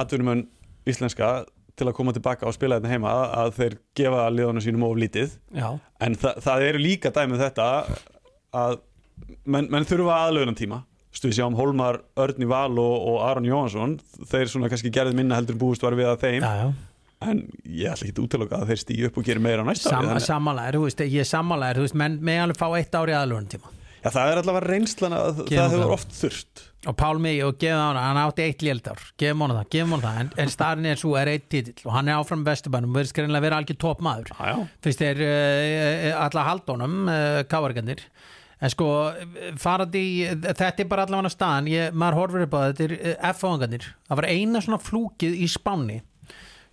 atvinnumenn 0.01 0.45
íslenska 0.87 1.31
til 1.77 1.89
að 1.91 1.97
koma 1.99 2.15
tilbaka 2.17 2.47
og 2.49 2.55
spila 2.57 2.79
þetta 2.79 2.93
heima 2.95 3.15
að 3.45 3.55
þeir 3.59 3.79
gefa 3.99 4.27
liðunum 4.33 4.65
sínum 4.65 4.85
of 4.87 4.97
lítið. 4.97 5.35
Já, 5.53 5.69
en 6.01 6.15
þa 6.17 6.37
það 6.47 6.69
eru 6.71 6.85
líka 6.85 7.13
dæmið 7.13 7.43
þetta 7.49 7.67
að 8.57 8.79
menn, 9.45 9.69
menn 9.75 9.89
þurfa 9.89 10.21
aðlögunan 10.27 10.57
tíma 10.57 10.85
Stu, 11.17 11.31
við 11.31 11.39
sjáum 11.39 11.55
Hólmar, 11.57 12.03
Örn 12.21 12.45
í 12.45 12.49
Val 12.49 12.75
og, 12.77 12.97
og 13.09 13.23
Aron 13.25 13.47
Jóhansson 13.49 13.95
þeir 14.29 14.51
svona 14.53 14.69
kannski 14.69 14.91
gerðið 14.93 15.17
minna 15.17 15.39
heldur 15.39 15.57
búist 15.57 15.85
var 15.85 15.97
við 15.97 16.11
að 16.11 16.19
þeim. 16.27 16.45
Já, 16.45 16.51
já. 16.61 16.67
En 17.25 17.47
ég 17.65 17.89
ætla 17.93 18.07
ekki 18.09 18.17
að 18.17 18.25
útiloka 18.27 18.61
að 18.61 18.73
þeir 18.73 18.83
stýju 18.83 19.09
upp 19.09 19.17
og 19.21 19.27
gera 19.31 19.43
meira 19.47 19.65
á 19.65 19.67
næsta 19.67 19.93
Sam, 19.95 20.11
ári 20.11 20.25
sammálaðir, 20.27 20.77
þú 20.77 20.85
veist, 20.85 21.03
ég 21.07 21.25
er 21.25 21.31
sammálaðir 21.31 21.81
þú 21.81 21.87
veist, 21.87 21.99
menn 22.03 22.21
með 22.21 22.43
alveg 22.45 22.61
fá 22.61 22.67
eitt 22.77 22.99
ári 23.01 23.17
aðlunum 23.17 23.51
tíma 23.55 23.73
Já, 24.07 24.13
það 24.15 24.29
er 24.31 24.39
allavega 24.39 24.71
reynslan 24.71 25.15
að 25.17 25.39
Gefum 25.49 25.57
það 25.57 25.73
hefur 25.75 25.93
oft 25.97 26.13
þurft. 26.15 26.61
Og 26.87 26.95
Pálmi, 26.95 27.33
og 27.43 27.57
gefum 27.59 27.81
hann, 27.81 27.97
hann 27.99 28.21
átti 28.21 28.45
eitt 28.45 28.63
léldár 28.63 29.01
gefum 29.19 29.43
hann 29.43 29.55
það, 29.57 29.65
gefum 29.73 29.95
hann 29.97 30.05
það. 30.05 30.21
En, 30.21 30.31
en 30.45 30.53
starinn 30.53 30.87
er 30.87 31.01
svo 31.01 31.17
er 31.19 31.31
eitt 31.33 31.49
titill. 31.51 31.81
Og 31.89 31.97
hann 31.97 32.11
er 32.13 32.21
áfram 32.21 32.45
vesturbænum 32.47 32.93
og 32.93 33.01
verður 33.01 33.11
skrinlega 33.11 33.41
að 33.41 33.47
vera 33.49 33.59
algjör 33.59 33.81
topp 33.83 34.05
maður 34.07 34.31
fyrst 34.87 35.03
er 35.09 35.23
uh, 35.27 36.07
alla 36.23 36.47
haldónum 36.53 36.99
uh, 37.11 37.41
káargandir 37.51 38.07
en 38.57 38.73
sko 38.73 38.87
farandi 39.61 40.03
þetta 40.47 40.71
er 40.71 40.89
bara 40.89 41.05
allavega 41.05 41.33
staðan, 41.33 41.67
ég, 41.69 41.91
maður 41.93 42.21
horfir 42.23 42.47
upp 42.47 42.55
á 42.57 42.59
það, 42.61 42.71
þetta 42.71 42.87
er 42.87 43.19
F-fáðangarnir 43.35 43.89
það 44.07 44.21
var 44.21 44.29
eina 44.31 44.63
svona 44.65 44.79
flúkið 44.81 45.35
í 45.45 45.49
spánni 45.53 45.99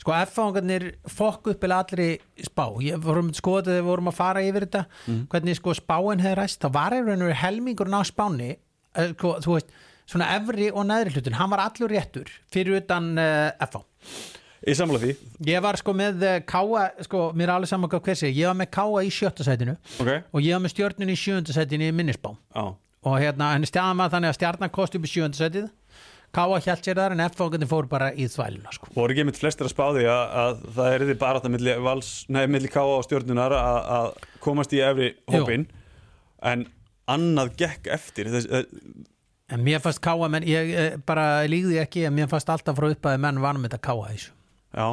sko 0.03 0.13
F-fáðangarnir 0.19 0.85
fokk 1.07 1.53
upp 1.53 1.63
eða 1.63 1.79
allri 1.85 2.09
spá, 2.43 2.65
ég 2.83 2.99
vorum 3.03 3.31
skoðið 3.35 3.71
þegar 3.71 3.79
við 3.79 3.89
vorum 3.89 4.11
að 4.11 4.19
fara 4.19 4.43
yfir 4.43 4.67
þetta 4.67 4.83
hvernig 5.31 5.59
sko 5.59 5.75
spáin 5.79 6.23
hefði 6.23 6.37
ræst, 6.41 6.59
það 6.65 6.75
var 6.75 6.97
einhvern 6.97 7.25
helmingurinn 7.43 7.95
á 7.95 8.03
spánni 8.07 8.51
uh, 8.53 9.09
sko, 9.15 9.37
þú 9.45 9.57
veist, 9.57 9.73
svona 10.09 10.29
efri 10.35 10.69
og 10.73 10.87
neðri 10.89 11.15
hlutin 11.15 11.39
hann 11.39 11.51
var 11.53 11.63
allur 11.63 11.93
réttur 11.93 12.31
fyrir 12.51 12.81
utan 12.83 13.13
uh, 13.15 13.49
F-fá 13.69 13.83
Ég 14.63 14.77
samla 14.79 14.95
því, 15.01 15.13
Ég 15.43 15.59
var 15.63 15.75
sko 15.75 15.91
með 15.91 16.21
eh, 16.23 16.37
Káa, 16.47 16.85
sko, 17.03 17.25
mér 17.35 17.49
er 17.49 17.53
alveg 17.57 17.67
saman 17.67 17.89
hvað 17.91 18.05
hver 18.05 18.15
sé 18.15 18.29
Ég 18.31 18.47
var 18.47 18.55
með 18.55 18.69
Káa 18.71 19.01
í 19.03 19.09
sjötta 19.11 19.43
sætinu 19.43 19.73
ok. 19.99 20.11
og 20.31 20.39
ég 20.39 20.55
var 20.55 20.61
með 20.63 20.71
stjörnun 20.71 21.11
í 21.11 21.17
sjönda 21.19 21.55
sætinu 21.55 21.89
í 21.89 21.95
minnisbám 21.95 22.37
Já, 22.55 22.69
og 23.03 23.17
hérna, 23.19 23.49
henni 23.57 23.67
stjáðan 23.67 23.99
var 23.99 24.13
þannig 24.13 24.31
að 24.31 24.37
stjarnan 24.37 24.71
kosti 24.77 25.01
upp 25.01 25.07
í 25.09 25.11
sjönda 25.11 25.39
sætið 25.41 25.67
Káa 26.33 26.59
hjælt 26.65 26.87
sér 26.87 26.97
þar 26.97 27.13
en 27.13 27.23
F-fókandi 27.27 27.67
fór 27.69 27.85
bara 27.91 28.09
í 28.17 28.25
þvæluna 28.31 28.71
sko. 28.73 28.89
voru 28.95 29.13
ekki 29.13 29.25
mitt 29.27 29.37
flestir 29.37 29.67
að 29.67 29.73
spá 29.75 29.83
því 29.93 30.05
að, 30.09 30.23
að 30.43 30.63
það 30.77 30.93
er 30.95 31.05
því 31.07 31.15
bara 31.21 31.41
þetta 31.41 31.51
milli, 31.53 31.75
vals, 31.85 32.11
nei, 32.33 32.43
milli 32.49 32.71
káa 32.73 32.95
og 32.97 33.03
stjórnunar 33.05 33.53
að, 33.53 33.79
að 33.97 34.07
komast 34.41 34.73
í 34.73 34.81
efri 34.81 35.11
hópin 35.29 35.67
en 36.41 36.65
annað 37.13 37.53
gekk 37.61 37.89
eftir. 37.93 38.31
Þess, 38.33 38.49
eh, 38.49 38.65
En 39.53 39.61
mér 39.61 39.81
fannst 39.83 40.01
Káa, 40.01 40.29
menn 40.31 40.45
ég 40.47 40.69
eh, 40.73 40.93
bara 41.05 41.43
líði 41.45 41.77
ekki 41.83 42.07
en 42.07 42.15
mér 42.15 42.29
fannst 42.31 42.49
alltaf 42.49 42.77
frá 42.79 42.87
upp 42.89 43.09
að 43.11 43.19
menn 43.21 43.41
vanum 43.43 43.65
þetta 43.67 43.81
Káa 43.83 44.07
þessu. 44.09 44.31
Já, 44.73 44.87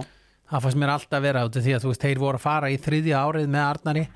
það 0.51 0.65
fannst 0.65 0.81
mér 0.83 0.93
alltaf 0.95 1.23
vera 1.25 1.43
út 1.47 1.59
af 1.59 1.65
því 1.65 1.75
að 1.77 1.85
þú 1.85 1.93
veist, 1.93 2.07
þeir 2.07 2.23
voru 2.23 2.41
að 2.41 2.45
fara 2.45 2.71
í 2.71 2.79
þriðja 2.83 3.21
árið 3.25 3.51
með 3.51 3.67
Arnari 3.67 4.07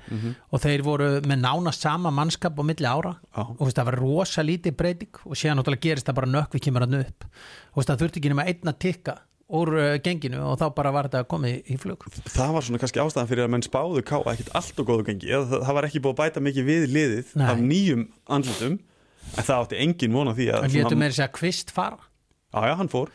og 0.51 0.63
þeir 0.65 0.83
voru 0.85 1.11
með 1.25 1.39
nánast 1.43 1.85
sama 1.85 2.11
mannskap 2.15 2.59
á 2.59 2.63
milli 2.67 2.89
ára. 2.89 3.13
Já. 3.35 3.41
og 3.45 3.63
veist, 3.63 3.77
það 3.77 3.89
var 3.91 3.99
rosa 4.01 4.43
lítið 4.45 4.75
breyting 4.79 5.21
og 5.23 5.39
séðan 5.39 5.61
náttúrulega 5.61 5.85
gerist 5.87 6.09
það 6.09 6.19
bara 6.19 6.33
nökkvi 6.33 6.63
kemur 6.65 6.85
hann 6.85 6.99
upp. 6.99 7.29
Og 7.73 7.79
veist, 7.79 7.89
það 7.91 8.03
þurfti 8.03 8.21
ekki 8.21 8.33
nema 8.33 8.47
einn 8.49 8.71
að 8.71 8.81
tikka 8.85 9.17
úr 9.55 9.69
uh, 9.77 9.91
genginu 10.01 10.41
og 10.41 10.57
þá 10.57 10.65
bara 10.73 10.91
var 10.91 11.07
þetta 11.07 11.27
komið 11.29 11.69
í 11.69 11.77
flug. 11.77 12.07
Það 12.33 12.55
var 12.55 12.65
svona 12.65 12.81
kannski 12.81 13.01
ástæðan 13.03 13.29
fyrir 13.29 13.45
að 13.45 13.51
menn 13.53 13.65
spáðu 13.65 14.01
káa 14.01 14.33
ekkit 14.33 14.49
allt 14.57 14.81
og 14.81 14.89
góðu 14.89 15.05
gengi. 15.11 15.29
Það, 15.29 15.59
það 15.67 15.77
var 15.77 15.87
ekki 15.89 16.01
búið 16.01 16.15
að 16.15 16.21
bæta 16.23 16.43
mikið 16.47 16.65
við 16.71 16.87
liðið 16.95 17.35
Nei. 17.37 17.45
af 17.51 17.61
nýjum 17.61 18.07
andlutum 18.25 18.79
en 19.35 19.45
það 19.45 19.61
átti 19.61 19.79
engin 19.85 20.17
vona 20.17 20.33
því 20.37 20.49
að 20.53 20.67
en 20.67 20.75
létu 20.75 20.97
meira 20.99 21.17
segja 21.17 21.31
kvist 21.35 21.73
fara 21.75 22.01
Já, 22.55 22.69
já, 22.71 22.75
hann 22.79 22.87
fór. 22.87 23.11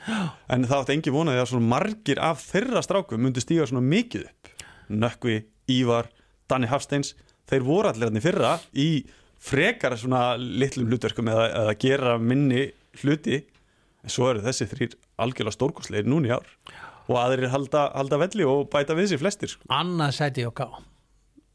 En 0.53 0.68
það 0.68 0.83
átti 0.83 0.94
engin 0.98 1.16
vonaði 1.16 1.40
að 1.40 1.50
svona 1.55 1.70
margir 1.72 2.20
af 2.20 2.42
þeirra 2.44 2.83
strákum 2.85 3.22
myndi 3.24 3.40
stíga 3.40 3.64
svona 3.70 3.81
mikið 3.81 4.26
upp. 4.29 4.50
Nökkvi, 4.92 5.38
Ívar, 5.72 6.11
Danni 6.50 6.68
Hafsteins 6.68 7.14
Þeir 7.50 7.64
voru 7.66 7.90
allir 7.90 8.11
hann 8.11 8.20
í 8.20 8.22
fyrra 8.22 8.50
í 8.79 8.90
frekar 9.40 9.96
svona 9.98 10.37
litlum 10.38 10.90
hlutverkum 10.90 11.31
eða, 11.33 11.48
eða 11.64 11.79
gera 11.83 12.12
minni 12.22 12.68
hluti. 13.00 13.40
En 14.05 14.12
svo 14.12 14.31
eru 14.31 14.44
þessi 14.44 14.68
þrýr 14.70 14.94
algjörlega 15.20 15.57
stórkostlegir 15.57 16.09
núni 16.09 16.31
ár. 16.33 16.46
Og 17.11 17.18
aðrir 17.18 17.50
halda, 17.50 17.88
halda 17.96 18.20
velli 18.22 18.46
og 18.46 18.68
bæta 18.70 18.94
við 18.94 19.11
sér 19.12 19.22
flestir 19.24 19.50
sko. 19.50 19.66
annað 19.66 20.14
sæti 20.20 20.46
og 20.46 20.55
ká 20.61 20.68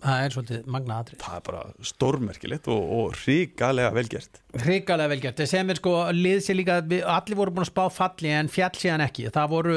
það 0.04 0.24
er 0.24 0.34
svolítið 0.36 0.66
magna 0.76 0.98
atrið 1.02 1.22
Það 1.24 1.38
er 1.38 1.44
bara 1.46 1.62
stórmerkilegt 1.92 2.68
og, 2.72 2.92
og 2.98 3.20
ríkalega 3.26 3.94
velgert 3.96 4.42
Hrikalega 4.56 5.12
vel 5.12 5.20
gert, 5.24 5.42
sem 5.50 5.72
er 5.72 5.80
sko 5.80 5.94
lið 6.16 6.38
sér 6.46 6.58
líka, 6.60 6.78
allir 7.12 7.38
voru 7.40 7.52
búin 7.56 7.66
að 7.66 7.72
spá 7.72 7.82
falli 7.92 8.32
en 8.32 8.50
fjall 8.52 8.72
síðan 8.80 9.04
ekki, 9.04 9.28
það 9.36 9.52
voru 9.52 9.76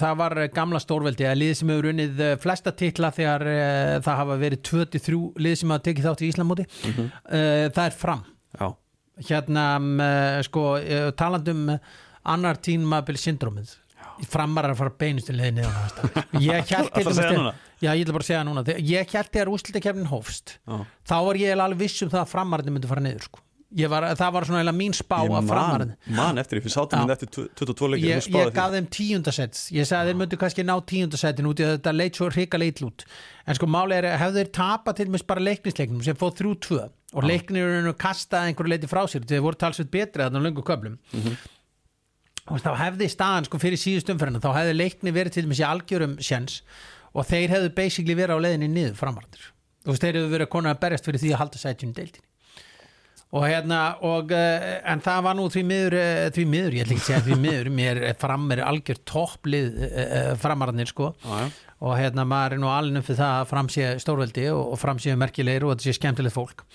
það 0.00 0.18
var 0.20 0.36
gamla 0.56 0.80
stórveldi, 0.82 1.28
að 1.28 1.40
lið 1.40 1.54
sem 1.60 1.72
hefur 1.72 1.88
unnið 1.92 2.20
eh, 2.26 2.34
flesta 2.42 2.74
titla 2.76 3.12
þegar 3.16 3.46
e, 3.48 3.56
það 4.04 4.20
hafa 4.20 4.38
verið 4.42 4.62
23 4.68 5.22
lið 5.46 5.56
sem 5.62 5.72
hafa 5.72 5.84
tekið 5.88 6.08
þátt 6.10 6.24
í 6.24 6.30
Íslamóti, 6.34 6.68
mm 6.90 7.10
það 7.30 7.82
er 7.86 7.96
fram. 7.96 8.22
Já, 8.60 8.66
hérna 9.30 9.64
mm, 9.78 10.02
sko, 10.46 10.64
e, 10.80 11.00
talandum 11.16 11.64
annar 12.28 12.60
tímabil 12.60 13.18
syndrómið 13.20 13.72
framar 14.28 14.68
að 14.70 14.78
fara 14.82 14.94
beinustu 15.00 15.32
leiðinni 15.36 15.64
ég 16.44 16.72
held 16.74 16.90
til 16.94 17.04
Ætlarðu 17.04 17.12
að 17.12 17.20
segja 17.20 17.36
núna? 17.38 17.52
já, 17.80 17.90
ég 17.94 18.02
ætla 18.04 18.16
bara 18.16 18.24
að 18.26 18.30
segja 18.30 18.42
núna 18.48 18.64
Þegar- 18.66 18.88
ég 18.90 19.12
úrslitakefnin 19.54 20.10
hófst 20.12 20.56
já. 20.60 20.80
þá 21.08 21.14
var 21.28 21.40
ég 21.40 21.54
alveg 21.64 21.78
viss 21.86 22.02
um 22.04 22.10
það 22.12 22.24
að 22.26 22.34
framarðin 22.34 22.76
myndi 22.76 22.90
fara 22.90 23.04
niður 23.06 23.24
sko. 23.30 23.46
Ég 23.78 23.86
var, 23.86 24.02
það 24.18 24.32
var 24.34 24.44
svona 24.48 24.60
mín 24.74 24.90
spá 24.98 25.20
Ég 25.22 25.30
að 25.30 25.50
framarðin 25.52 25.90
man 26.18 26.40
eftir 26.42 26.58
því, 26.58 26.62
við 26.66 26.72
sátum 26.74 26.98
Já. 26.98 27.04
við 27.06 27.12
eftir 27.14 27.28
22 27.54 27.90
leikir 27.92 28.08
ég, 28.08 28.24
ég 28.34 28.48
gaf 28.56 28.72
þeim 28.74 28.88
tíundasett 28.96 29.60
ég 29.76 29.86
sagði 29.86 30.00
að 30.00 30.08
þeir 30.10 30.18
myndu 30.24 30.38
kannski 30.40 30.64
ná 30.66 30.72
tíundasettin 30.90 31.46
út 31.46 31.62
í 31.62 31.66
að 31.68 31.76
þetta 31.76 31.92
leit 31.94 32.18
svo 32.18 32.30
hrika 32.34 32.58
leit 32.58 32.82
út 32.82 33.04
en 33.46 33.54
sko 33.60 33.68
máli 33.70 33.94
er 34.00 34.08
að 34.10 34.18
hefðu 34.24 34.40
þeir 34.42 34.50
tapað 34.58 34.98
til 34.98 35.06
mér 35.14 35.24
bara 35.30 35.44
leiknisleiknum 35.46 36.02
sem 36.02 36.18
fóð 36.18 36.34
3-2 36.42 36.80
og 37.14 37.28
leiknirinn 37.30 37.94
kastaði 38.02 38.50
einhverju 38.50 38.74
leiti 38.74 38.90
frá 38.90 39.04
sér 39.06 39.22
þeir 39.30 39.46
voru 39.46 39.62
talsveit 39.62 39.94
betri 39.94 40.26
þarna 40.26 40.42
á 40.42 40.46
löngu 40.50 40.66
köflum 40.66 40.98
og 40.98 41.38
þá 42.58 42.72
hefði 42.80 43.10
staðan 43.12 43.46
sko 43.46 43.60
fyrir 43.62 43.78
síðust 43.78 44.10
umferðina 44.10 44.42
þá 44.42 44.50
hefði 44.56 44.74
leikni 44.78 45.14
verið 45.14 45.36
til 45.36 45.44
dæmis 45.46 45.62
í 45.62 45.68
algjörum 45.68 46.16
sjens 46.18 46.62
og 47.14 47.28
þeir 47.28 47.54
hefðu 47.54 47.70
basically 47.76 48.16
verið 48.18 48.40
á 48.40 48.44
leiðinni 48.46 48.70
niður 48.72 48.98
framarður 48.98 49.46
og 49.86 50.00
þeir 50.00 50.18
hefðu 50.18 50.34
verið 50.34 50.50
konar 50.52 50.74
að 50.74 50.82
berjast 50.82 51.06
fyrir 51.06 51.22
því 51.22 51.32
að 51.32 51.40
halda 51.44 51.62
sætjum 51.62 51.94
deildinni. 51.96 52.26
Og 53.30 53.44
hérna 53.46 53.78
og, 54.02 54.32
uh, 54.34 54.64
en 54.90 55.02
það 55.04 55.20
var 55.22 55.36
nú 55.38 55.44
því 55.54 55.60
miður 55.68 55.94
uh, 56.00 56.22
því 56.34 56.44
miður, 56.50 56.74
ég 56.74 56.86
ætla 56.86 56.96
ekki 56.96 57.04
að 57.04 57.10
segja 57.10 57.20
því 57.28 57.36
miður 57.44 57.68
mér 57.78 58.00
fram 58.18 58.48
er 58.50 58.62
algjör 58.66 58.98
topplið 59.06 59.76
uh, 59.86 60.32
framarðinir 60.42 60.90
sko. 60.90 61.12
Já. 61.22 61.44
og 61.80 61.94
hérna 61.96 62.26
maður 62.28 62.56
er 62.56 62.60
nú 62.60 62.72
alveg 62.74 63.06
fyrir 63.06 63.20
það 63.22 63.36
að 63.36 63.46
fram 63.52 63.70
sé 63.72 63.92
stórveldi 64.02 64.48
og, 64.52 64.64
og 64.74 64.80
fram 64.82 64.98
sé 65.00 65.14
merkilegir 65.16 65.64
og 65.64 65.76
þetta 65.76 65.86
sé 65.86 65.94
skemmtilegt 65.96 66.34
fólk. 66.34 66.66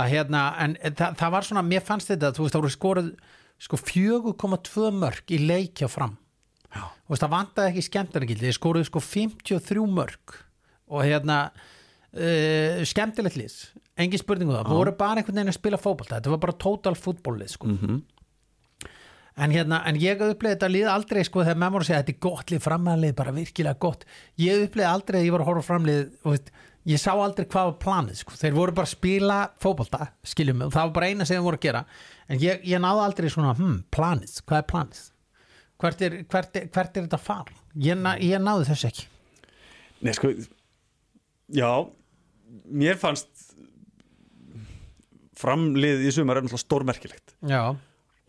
Að 0.00 0.14
hérna, 0.14 0.46
en 0.64 0.78
það, 0.88 1.20
það 1.20 1.36
var 1.36 1.46
svona 1.46 1.66
mér 1.66 1.84
fannst 1.84 2.10
þetta, 2.10 2.32
þú 2.34 2.46
veist, 2.46 2.56
það 2.56 2.64
voru 2.64 2.74
skorað 2.74 3.12
sko 3.60 3.78
4,2 3.80 4.90
mörg 4.96 5.34
í 5.34 5.40
leikja 5.44 5.90
fram. 5.90 6.16
Já. 6.70 6.84
og 6.86 7.10
veist, 7.10 7.24
það 7.24 7.32
vantaði 7.32 7.70
ekki 7.72 7.82
skemmtargildi, 7.82 8.46
þeir 8.46 8.54
skoruðu 8.54 8.86
sko 8.86 9.00
53 9.02 9.86
mörg 9.90 10.36
og 10.90 11.02
hérna 11.02 11.38
uh, 11.50 12.78
skemmtilegt 12.86 13.38
lið. 13.40 13.56
Engin 14.00 14.22
spurningu 14.22 14.54
það, 14.54 14.70
voru 14.70 14.94
bara 14.96 15.20
einhvern 15.20 15.40
veginn 15.40 15.52
að 15.52 15.58
spila 15.58 15.80
fótbolta. 15.82 16.20
Þetta 16.20 16.32
var 16.32 16.42
bara 16.46 16.56
total 16.62 16.94
fútbollið 16.98 17.54
sko. 17.56 17.74
Mhm. 17.74 18.00
en 19.40 19.52
hérna 19.54 19.78
en 19.88 19.96
ég 19.96 20.20
uppleiði 20.20 20.56
þetta 20.56 20.68
lið 20.68 20.88
aldrei 20.90 21.22
sko 21.24 21.40
þegar 21.46 21.60
að 21.80 21.84
segja 21.86 22.00
þetta 22.02 22.12
er 22.12 22.18
gott 22.20 22.50
lið, 22.50 22.60
framhæðlið, 22.60 23.14
bara 23.16 23.32
virkilega 23.32 23.78
gott. 23.80 24.04
Ég 24.36 24.64
uppleiði 24.66 24.88
aldrei 24.90 25.20
að 25.20 25.24
ég 25.24 25.32
var 25.32 25.40
að 25.40 25.48
horfa 25.50 25.66
framlið 25.68 26.02
og 26.24 26.34
veist, 26.34 26.50
ég 26.88 27.00
sá 27.00 27.10
aldrei 27.12 27.46
hvað 27.50 27.70
var 27.70 27.78
planið 27.82 28.20
sko. 28.22 28.36
þeir 28.40 28.56
voru 28.56 28.74
bara 28.76 28.88
að 28.88 28.94
spila 28.94 29.38
fótbolta 29.60 30.10
skiljum 30.24 30.60
mig, 30.60 30.70
og 30.70 30.74
það 30.74 30.86
var 30.86 30.94
bara 30.96 31.10
eina 31.10 31.26
sem 31.28 31.36
þeir 31.36 31.46
voru 31.46 31.60
að 31.60 31.66
gera 31.66 31.82
en 32.28 32.40
ég, 32.40 32.62
ég 32.64 32.82
náði 32.82 33.04
aldrei 33.04 33.32
svona, 33.32 33.56
hm, 33.58 33.82
planið 33.92 34.38
hvað 34.46 34.62
er 34.62 34.68
planið? 34.72 35.02
Hvert 35.80 36.02
er, 36.04 36.16
hvert 36.28 36.56
er, 36.56 36.66
hvert 36.68 36.96
er 36.96 37.06
þetta 37.06 37.20
far? 37.20 37.52
Ég, 37.80 38.00
ég 38.24 38.42
náði 38.42 38.68
þess 38.68 38.88
ekki 38.90 39.06
Nei, 40.00 40.14
sko, 40.16 40.32
já, 41.52 41.70
mér 42.72 42.96
fannst 43.00 43.28
framlið 45.40 46.06
í 46.08 46.12
sumar 46.14 46.40
er 46.40 46.44
náttúrulega 46.44 46.64
stórmerkilegt 46.64 47.36
Já, 47.48 47.76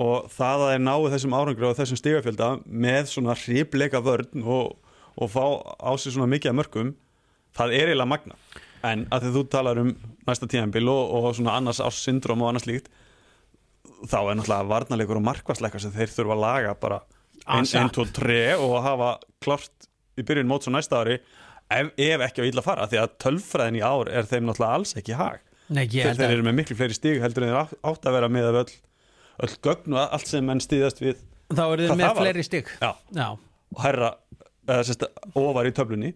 og 0.01 0.27
það 0.33 0.65
að 0.65 0.71
þeir 0.73 0.83
náu 0.85 0.99
þessum 1.13 1.35
árangri 1.37 1.67
og 1.67 1.77
þessum 1.77 1.99
stigafjölda 1.99 2.49
með 2.65 3.11
svona 3.11 3.35
hripleika 3.37 4.01
vörn 4.03 4.43
og, 4.43 4.77
og 5.15 5.31
fá 5.31 5.45
á 5.77 5.91
sig 5.99 6.15
svona 6.15 6.29
mikið 6.31 6.53
að 6.53 6.57
mörgum, 6.59 6.93
það 7.57 7.75
er 7.77 7.91
eiginlega 7.91 8.09
magna. 8.11 8.37
En 8.87 9.05
að 9.13 9.25
því 9.27 9.31
þú 9.35 9.43
talar 9.53 9.79
um 9.83 9.91
næsta 10.27 10.47
tíðanbíl 10.49 10.87
og, 10.89 11.11
og 11.19 11.35
svona 11.37 11.57
annars 11.59 11.81
ás 11.83 11.99
syndrom 12.01 12.41
og 12.41 12.49
annars 12.51 12.65
líkt, 12.69 12.87
þá 14.09 14.17
er 14.21 14.37
náttúrulega 14.39 14.69
varnarleikur 14.71 15.19
og 15.19 15.25
markvarsleika 15.27 15.81
sem 15.81 15.93
þeir 15.93 16.09
þurfa 16.15 16.35
að 16.37 16.41
laga 16.45 16.73
bara 16.81 16.97
einn, 17.45 17.61
Asap. 17.65 17.77
einn, 17.81 17.91
tvo, 17.93 18.05
tre 18.15 18.39
og 18.57 18.75
hafa 18.85 19.11
klart 19.43 19.87
í 20.17 20.25
byrjun 20.25 20.49
móts 20.49 20.69
og 20.69 20.75
næsta 20.75 21.01
ári 21.03 21.19
ef, 21.71 21.91
ef 21.97 22.25
ekki 22.27 22.41
á 22.43 22.49
illa 22.49 22.63
fara 22.65 22.87
því 22.89 23.01
að 23.03 23.13
tölfræðin 23.25 23.77
í 23.79 23.83
ár 23.85 24.09
er 24.11 24.29
þeim 24.29 24.49
náttúrulega 24.49 24.79
alls 24.79 24.95
ekki 24.99 25.17
hag. 25.19 25.43
Nei, 25.71 25.85
ég 25.85 26.03
þeir, 26.09 26.17
þeir 26.17 26.25
að 26.27 26.33
eru 26.35 26.47
með 26.49 26.57
miklu 26.57 26.77
fleiri 26.79 26.97
stíg 26.97 27.21
heldur 27.23 27.45
en 27.45 27.53
þeir 27.53 27.61
átt- 27.91 28.09
að 28.09 28.17
vera 28.17 28.31
með 28.31 28.57
öll, 28.63 28.73
öll 29.45 29.53
gögn 29.63 29.95
og 29.95 30.01
allt 30.17 30.27
sem 30.27 30.45
menn 30.45 30.63
stíðast 30.63 30.99
við. 31.03 31.21
Þá 31.51 31.63
eru 31.67 31.85
þið 31.85 32.01
með 32.01 32.17
fleiri 32.19 32.43
Já, 32.81 32.91
og 33.71 33.85
herra 33.85 34.09
eða, 34.67 34.83
sérst, 34.89 35.05
ofar 35.39 35.69
í 35.69 35.73
töflunni 35.77 36.11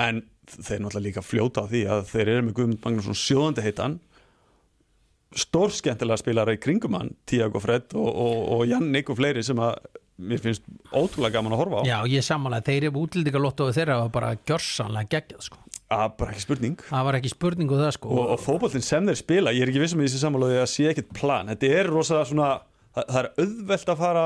en 0.00 0.22
þeir 0.52 0.82
náttúrulega 0.82 1.06
líka 1.06 1.24
fljóta 1.24 1.64
á 1.64 1.70
því 1.70 1.82
að 1.94 2.06
þeir 2.10 2.28
eru 2.28 2.46
með 2.46 2.56
Guðmund 2.58 2.82
Magnússon 2.84 3.18
sjóðandi 3.18 3.64
heitan 3.66 3.98
stórskemmtilega 5.38 6.20
spilara 6.20 6.54
í 6.56 6.60
kringum 6.60 6.96
hann 6.98 7.12
Tiago 7.28 7.60
Fred 7.62 7.94
og, 7.96 8.08
og, 8.08 8.38
og 8.56 8.64
Jannik 8.68 9.12
og 9.12 9.18
fleiri 9.20 9.44
sem 9.46 9.60
að 9.62 9.78
mér 10.22 10.42
finnst 10.42 10.66
ótrúlega 10.92 11.38
gaman 11.38 11.54
að 11.56 11.62
horfa 11.62 11.82
á. 11.82 11.88
Já 11.88 11.98
ég 12.12 12.26
samanlega 12.26 12.66
þeir 12.68 12.88
eru 12.90 13.04
útlendingalotto 13.06 13.68
og 13.68 13.76
þeirra 13.76 13.98
var 14.04 14.10
bara 14.14 14.32
gjörsanlega 14.48 15.10
geggjað 15.16 15.46
sko. 15.48 15.60
að 15.92 16.12
bara 16.20 16.32
ekki 16.32 16.44
spurning. 16.44 16.84
Það 16.88 17.06
var 17.08 17.18
ekki 17.18 17.32
spurningu 17.32 17.78
það 17.80 17.90
sko. 17.96 18.12
Og, 18.12 18.28
og 18.34 18.40
fótbollin 18.40 18.84
sem 18.84 19.08
þeir 19.08 19.18
spila, 19.18 19.52
ég 19.56 19.64
er 19.64 19.72
ekki 19.72 19.82
vissum 19.82 20.00
í 20.00 20.06
þessi 20.06 20.22
samanlóði 20.22 20.60
að 20.60 20.70
sé 20.72 20.86
ekkert 20.92 21.10
plan, 21.16 21.50
þetta 21.52 21.72
er 21.80 21.90
rosa 21.92 22.22
svona 22.28 22.52
það, 22.94 23.04
það 23.08 23.18
er 23.22 23.30
auðvelt 23.44 23.92
að 23.92 24.00
fara 24.04 24.24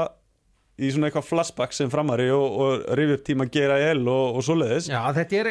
í 0.77 0.91
svona 0.93 1.09
eitthvað 1.09 1.29
flashback 1.31 1.77
sem 1.77 1.91
framari 1.93 2.29
og, 2.35 2.47
og 2.61 2.87
rifja 2.99 3.19
upp 3.19 3.25
tíma 3.27 3.49
gera 3.53 3.79
el 3.91 4.03
og, 4.05 4.37
og 4.39 4.45
svoleiðis. 4.45 4.91
Já, 4.93 5.01
þetta 5.17 5.41
er, 5.41 5.51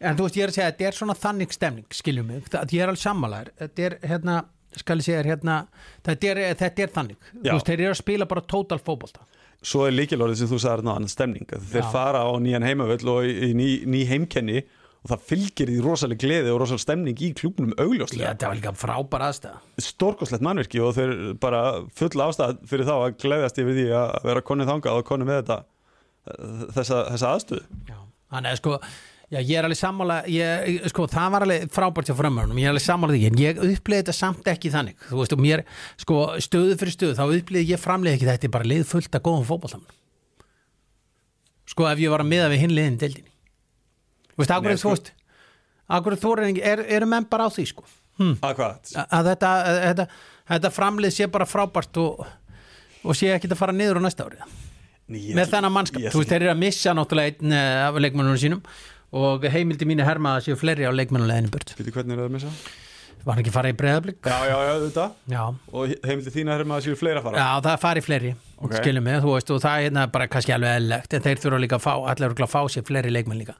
en 0.00 0.18
þú 0.18 0.26
veist 0.26 0.40
ég 0.40 0.46
er 0.46 0.52
að 0.52 0.58
segja 0.58 0.72
þetta 0.72 0.88
er 0.88 0.98
svona 0.98 1.16
þannig 1.18 1.54
stemning, 1.54 1.86
skiljum 1.94 2.32
mig 2.32 2.50
það, 2.50 2.74
ég 2.74 2.82
er 2.84 2.92
alveg 2.92 3.04
sammálaður, 3.04 3.54
þetta 3.62 3.86
er 3.88 3.96
hérna 4.10 4.40
skal 4.74 4.98
ég 4.98 5.06
segja 5.06 5.22
hérna 5.22 5.58
þetta 6.06 6.30
er, 6.32 6.42
þetta 6.58 6.84
er 6.86 6.94
þannig, 6.98 7.18
Já. 7.20 7.38
þú 7.44 7.54
veist, 7.54 7.70
þeir 7.70 7.84
eru 7.84 7.94
að 7.94 8.00
spila 8.02 8.30
bara 8.30 8.46
total 8.54 8.80
fótbolta. 8.82 9.26
Svo 9.64 9.86
er 9.86 9.94
líkilorðið 9.94 10.42
sem 10.42 10.50
þú 10.50 10.58
sagði 10.60 10.82
þarna 10.82 10.94
annan 10.98 11.12
stemning. 11.12 11.46
Að 11.56 11.68
þeir 11.70 11.84
Já. 11.86 11.90
fara 11.94 12.24
á 12.26 12.30
nýjan 12.42 12.66
heimavöll 12.66 13.12
og 13.14 13.24
í, 13.24 13.30
í 13.46 13.52
ný, 13.56 13.68
ný 13.88 14.02
heimkenni 14.10 14.64
og 15.04 15.10
það 15.12 15.24
fylgir 15.28 15.70
því 15.70 15.80
rosaleg 15.84 16.20
gleði 16.20 16.52
og 16.52 16.60
rosaleg 16.62 16.80
stemning 16.80 17.18
í 17.20 17.32
klúknum 17.36 17.74
Já, 17.74 17.82
augljóslega 17.84 18.30
þetta 18.32 18.50
var 18.50 18.56
líka 18.56 18.72
frábæra 18.80 19.26
aðstæða 19.30 19.84
stórkoslegt 19.84 20.44
mannverki 20.46 20.78
og 20.80 20.94
þeir 20.96 21.10
bara 21.42 21.60
full 21.92 22.24
ástæð 22.24 22.62
fyrir 22.70 22.88
þá 22.88 22.94
að 22.96 23.16
gleðjast 23.24 23.60
yfir 23.60 23.74
því 23.80 23.88
að 24.00 24.14
vera 24.30 24.44
konið 24.50 24.70
þangað 24.72 25.00
og 25.00 25.08
konið 25.10 25.30
með 25.30 25.40
þetta 25.42 25.58
þessa, 26.72 27.02
þessa 27.12 27.32
aðstöðu. 27.34 27.64
Já, 27.90 27.98
þannig 28.32 28.54
að 28.54 28.62
sko 28.62 28.78
Já, 29.32 29.38
ég 29.40 29.56
er 29.56 29.64
alveg 29.64 29.78
sammála, 29.80 30.18
ég, 30.30 30.82
sko, 30.92 31.06
það 31.10 31.30
var 31.32 31.42
alveg 31.46 31.62
frábært 31.72 32.10
hjá 32.10 32.16
framörunum, 32.18 32.58
ég 32.60 32.66
er 32.68 32.72
alveg 32.74 32.84
sammála 32.84 33.14
því 33.16 33.22
en 33.30 33.38
ég 33.40 33.56
upplýði 33.56 34.02
þetta 34.02 34.14
samt 34.14 34.44
ekki 34.52 34.68
þannig 34.70 34.94
þú 35.08 35.16
veist, 35.16 35.34
og 35.34 35.40
mér, 35.40 35.62
sko, 35.98 36.36
stöðu 36.44 36.76
fyrir 36.78 36.94
stöðu 36.94 37.16
þá 37.16 37.24
upplýði 37.40 37.72
ég 37.72 37.80
framlega 37.80 38.14
ekki 38.18 38.28
þetta 38.28 38.46
veist, 44.40 44.54
akkur 44.54 44.76
sko- 44.76 44.88
þú 44.88 44.94
veist 44.94 45.12
akkur 45.98 46.18
þú 46.20 46.32
er, 46.38 46.46
er, 46.72 46.84
eru 46.98 47.10
menn 47.10 47.28
bara 47.30 47.46
á 47.46 47.50
því, 47.52 47.66
sko 47.72 47.84
hm. 48.20 48.36
að 48.40 48.56
hvað? 48.60 48.94
að, 49.04 49.30
þetta, 49.30 49.52
þetta, 49.88 50.06
þetta 50.54 50.72
framlið 50.78 51.16
sé 51.16 51.28
bara 51.32 51.48
frábært 51.48 52.00
og, 52.02 52.24
og 53.04 53.18
sé 53.18 53.34
ekki 53.34 53.50
að 53.50 53.60
fara 53.60 53.76
niður 53.76 54.00
á 54.00 54.06
næsta 54.06 54.28
árið 54.28 54.46
með 55.36 55.50
þennan 55.52 55.74
mannskap, 55.74 56.06
þú 56.08 56.22
veist, 56.22 56.30
þeir 56.32 56.46
eru 56.46 56.54
að 56.54 56.62
missa 56.62 56.94
náttúrulega 56.96 57.34
einn 57.34 57.52
eh, 57.52 57.82
af 57.84 57.98
leikmennunum 58.00 58.40
sínum 58.40 58.62
og 59.14 59.44
heimildi 59.52 59.86
mínu 59.86 60.06
herma 60.06 60.38
að 60.38 60.48
séu 60.48 60.56
fleiri 60.58 60.88
á 60.88 60.92
leikmennuleginu 60.96 61.52
burt 61.52 61.74
Býtu 61.76 61.92
hvernig 61.94 62.16
er 62.16 62.22
það 62.24 62.30
að 62.30 62.34
missa? 62.38 62.54
var 63.24 63.40
ekki 63.40 63.52
fara 63.54 63.70
í 63.72 63.76
breyðablík 63.76 64.26
Já, 64.26 64.38
já, 64.48 64.56
já, 64.68 64.72
þetta 64.84 65.04
já. 65.32 65.42
Og 65.72 65.92
heimildi 66.04 66.32
þína 66.34 66.56
er 66.56 66.64
maður 66.68 66.82
að 66.82 66.88
séu 66.88 66.98
fleira 67.00 67.20
að 67.20 67.28
fara 67.28 67.40
já, 67.44 67.48
það 67.68 67.78
fari 67.84 68.04
fleiri 68.04 68.32
Ok. 68.64 68.74
skilum 68.78 69.04
mig, 69.04 69.18
þú 69.20 69.32
veist, 69.34 69.50
og 69.52 69.60
það 69.60 69.76
er 69.76 69.84
hérna 69.88 70.04
bara 70.14 70.26
kannski 70.30 70.52
alveg 70.54 70.78
eðlilegt, 70.78 71.14
en 71.16 71.24
þeir 71.24 71.40
þurfa 71.42 71.60
líka 71.60 71.76
að 71.76 71.84
fá 71.84 71.92
allir 71.92 72.28
örugglega 72.30 72.46
að 72.46 72.52
fá 72.54 72.72
sér 72.72 72.84
fleiri 72.88 73.10
leikmenn 73.12 73.40
líka 73.42 73.56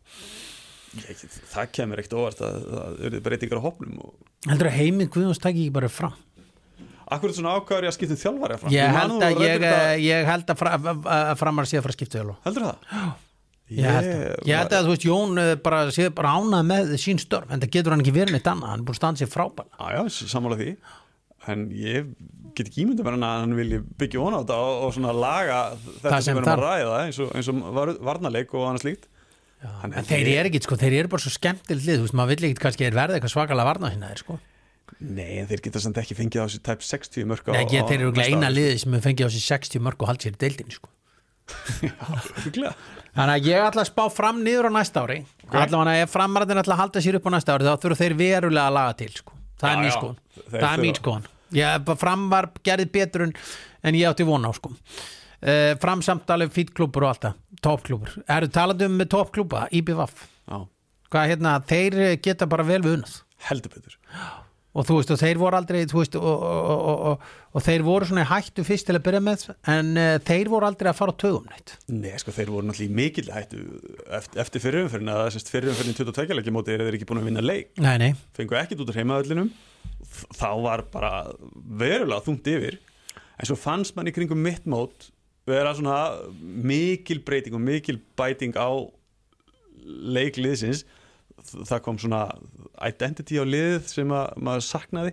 ég, 1.03 1.25
Það 1.55 1.73
kemur 1.79 2.01
ekkert 2.03 2.17
óvart 2.21 2.41
að 2.47 2.61
það 2.75 3.03
eru 3.09 3.21
breytingar 3.27 3.61
á 3.61 3.67
hopnum 3.67 3.99
og 4.05 4.15
heldur 4.51 4.71
að 4.71 4.79
heiminn 4.81 5.11
Guðjóns 5.15 5.41
taki 5.43 5.65
ekki 5.67 5.75
bara 5.75 5.91
fram? 5.93 6.15
Akkur 7.15 7.29
er 7.31 7.37
svona 7.37 7.53
ákvæður 7.59 7.89
að 7.91 7.95
skipta 7.99 8.17
um 8.17 8.23
þjálfari 8.23 8.57
fram? 8.63 8.73
Ég 8.75 8.95
held 8.97 9.23
að 9.27 9.43
ég, 9.45 9.59
þetta- 9.61 10.01
ég 10.01 10.29
held 10.31 10.51
að, 10.55 10.59
fra, 10.63 10.73
að, 10.79 11.05
að 11.19 11.35
framar 11.43 11.69
sé 11.69 11.79
að 11.79 11.85
fara 11.87 11.95
að 11.95 11.99
skipta 12.01 12.19
þjálf 12.21 12.49
Heldur 12.49 12.67
það? 12.69 12.99
Ég 13.75 13.89
held, 13.89 14.09
að, 14.13 14.49
ég 14.49 14.59
held 14.61 14.75
að 14.77 14.85
þú 14.89 14.93
veist 14.95 15.05
Jón 15.09 15.39
eh, 15.41 15.51
bara 15.65 15.79
sé 15.97 16.09
bara 16.13 16.35
ánað 16.37 16.67
með 16.69 16.91
sín 17.01 17.21
störf 17.23 17.49
en 17.55 17.63
það 17.63 17.71
getur 17.79 17.95
hann 17.95 18.03
ekki 18.05 18.13
verið 18.17 18.37
neitt 18.37 18.51
annað, 18.51 18.73
hann 18.75 18.83
er 18.83 18.87
búin 18.89 18.97
að 18.97 19.01
standa 19.01 19.23
sér 19.23 19.31
frábæla 19.33 19.71
Já, 19.81 19.97
já, 19.97 20.29
sammála 20.35 20.59
því. 20.61 20.75
En 21.53 21.63
ég 21.77 22.11
get 22.57 22.69
ekki 22.71 22.85
ímynda 22.85 23.05
mér 23.07 23.17
hann 23.17 23.25
að 23.29 23.41
hann 23.45 23.57
vilji 23.59 23.79
byggja 24.01 24.21
von 24.21 24.37
á 24.37 24.41
þetta 24.43 24.59
og, 24.65 24.75
og 24.85 24.93
svona 24.97 25.15
laga 25.17 25.59
þetta 26.03 26.21
sem 26.25 26.37
við 26.37 26.43
erum 26.45 26.53
að 26.55 26.63
ræða 26.65 26.99
eins 27.07 27.19
og, 27.25 27.33
eins 27.41 27.49
og 27.53 27.63
var, 27.81 27.93
varnarleik 28.13 28.53
og 28.57 28.69
annað 28.69 28.85
slíkt 28.85 29.09
Hann 29.83 29.95
en 29.97 30.05
þeir 30.09 30.31
eru 30.39 30.51
ekki, 30.51 30.61
sko, 30.67 30.77
þeir 30.81 30.97
eru 31.01 31.09
bara 31.13 31.25
svo 31.25 31.33
skemmtilegt 31.35 31.87
lið, 31.89 32.01
þú 32.01 32.07
veist, 32.09 32.17
maður 32.19 32.35
vill 32.35 32.49
ekki 32.51 32.63
kannski 32.65 32.87
er 32.89 32.97
verða 32.97 33.19
eitthvað 33.19 33.35
svakalega 33.37 33.69
varna 33.71 33.91
þeir, 33.95 34.21
sko 34.25 34.39
Nei, 35.01 35.39
en 35.41 35.47
þeir 35.49 35.63
geta 35.65 35.81
samt 35.81 35.97
ekki 35.99 36.15
fengið 36.19 36.45
á 36.45 36.47
sér 36.53 36.63
tæp 36.69 36.83
60 36.85 37.25
mörg 37.31 37.49
á, 37.49 37.53
Nei, 37.57 37.65
ég, 37.73 37.87
þeir 37.89 38.01
eru 38.05 38.13
næsta 38.15 38.27
eina 38.31 38.51
ári, 38.51 38.55
liði 38.59 38.79
sem 38.83 38.93
hefur 38.95 39.07
fengið 39.09 39.27
á 39.27 39.31
sig 39.35 39.45
60 39.49 39.83
mörg 39.87 40.05
og 40.05 40.11
hald 40.11 40.21
sér 40.25 40.37
í 40.37 40.41
deildinni, 40.45 40.77
sko 40.77 40.91
sko. 41.85 41.99
Örugglega. 42.41 42.73
Þannig 43.15 43.35
að 43.35 43.49
ég 43.51 43.65
ætla 43.69 43.83
að 43.85 43.89
spá 43.91 44.05
fram 44.13 44.39
niður 44.45 44.69
á 44.69 44.77
næsta 44.77 45.03
ári 45.05 45.19
okay. 45.45 45.61
allavega 45.65 46.05
ef 46.05 46.13
framarðin 46.15 46.61
ætla 46.63 46.75
að 46.77 46.81
halda 46.83 47.03
sér 47.05 47.19
upp 47.19 47.29
á 47.29 47.35
næsta 47.35 47.55
ári 47.57 47.67
þá 47.69 47.75
þurfa 47.85 47.99
þeir 48.01 48.15
verulega 48.21 48.65
að 48.71 48.77
laga 48.79 48.95
til 49.01 49.11
sko. 49.13 49.33
það 49.61 49.69
Já, 49.69 49.75
er 49.75 49.81
mín 49.83 49.91
já. 49.91 49.97
skoðun 49.99 50.19
Þeir 50.35 50.49
það 50.51 50.57
er 50.59 50.65
þurfa- 50.65 50.85
mín 50.85 50.99
skoðun 51.01 51.29
ég, 51.55 51.93
fram 52.05 52.25
var 52.33 52.49
gerðið 52.65 52.91
betur 52.97 53.27
en, 53.29 53.35
ég 53.95 54.09
átti 54.11 54.27
von 54.27 54.49
á 54.49 54.53
sko. 54.57 54.73
uh, 55.45 55.73
toppklúpur, 57.65 58.17
eru 58.37 58.51
talandi 58.53 58.89
um 58.89 58.97
með 59.01 59.13
toppklúpa 59.17 59.67
IBVF, 59.75 60.25
hérna 61.15 61.59
þeir 61.69 62.01
geta 62.23 62.49
bara 62.51 62.67
vel 62.67 62.83
við 62.85 62.99
unnað 62.99 63.21
heldur 63.49 63.75
betur. 63.75 64.01
Og 64.75 64.83
þú 64.89 64.97
veist 64.99 65.13
og 65.15 65.19
þeir 65.21 65.39
voru 65.39 65.55
aldrei 65.55 65.85
veist 65.87 66.17
og, 66.19 66.25
og, 66.27 66.71
og, 66.75 67.03
og, 67.11 67.27
og 67.55 67.63
þeir 67.63 67.85
voru 67.87 68.09
svona 68.09 68.25
hættu 68.27 68.65
fyrst 68.67 68.89
til 68.89 68.97
að 68.99 69.05
byrja 69.07 69.21
með 69.23 69.45
en 69.71 69.93
uh, 69.95 70.15
þeir 70.27 70.51
voru 70.51 70.67
aldrei 70.67 70.91
að 70.91 70.97
fara 70.99 71.15
á 71.15 71.21
tögum 71.23 71.45
neitt. 71.47 71.77
Nei, 71.93 72.11
sko, 72.19 72.35
þeir 72.35 72.51
voru 72.51 72.67
náttúrulega 72.67 72.99
mikil 72.99 73.29
hættu 73.31 73.61
eftir, 74.19 74.41
eftir 74.43 74.65
fyrirumferðin 74.65 75.13
að 75.15 75.39
fyrirumferðin 75.53 75.99
22 76.01 76.39
leikja 76.41 76.57
móti 76.57 76.75
eru 76.75 76.89
þeir 76.89 76.99
ekki 76.99 77.09
búin 77.11 77.23
að 77.23 77.31
vinna 77.31 77.45
leik. 77.45 77.71
Nei, 77.79 77.95
nei, 78.03 78.11
fengu 78.35 78.59
ekkit 78.59 78.83
út 78.83 78.91
úr 78.91 78.99
heimaðöllinum 78.99 79.53
þá 80.35 80.51
var 80.67 80.85
bara 80.91 81.13
verulega 81.55 82.27
þungt 82.27 82.51
yfir. 82.51 82.81
En 83.39 83.47
svo 83.47 83.59
fannst 83.59 83.95
mann 83.95 84.11
í 84.11 84.15
kringum 84.15 84.43
mitt 84.43 84.67
mót 84.67 85.13
vera 85.49 85.75
svona 85.77 85.99
mikil 86.65 87.21
breyting 87.27 87.57
og 87.59 87.63
mikil 87.65 87.99
bæting 88.19 88.57
á 88.57 88.69
leikliðsins 89.85 90.85
það 91.45 91.83
kom 91.85 91.99
svona 92.01 92.23
identity 92.87 93.37
á 93.37 93.45
liðið 93.45 93.89
sem 93.91 94.13
að, 94.15 94.31
maður 94.41 94.65
saknaði. 94.65 95.13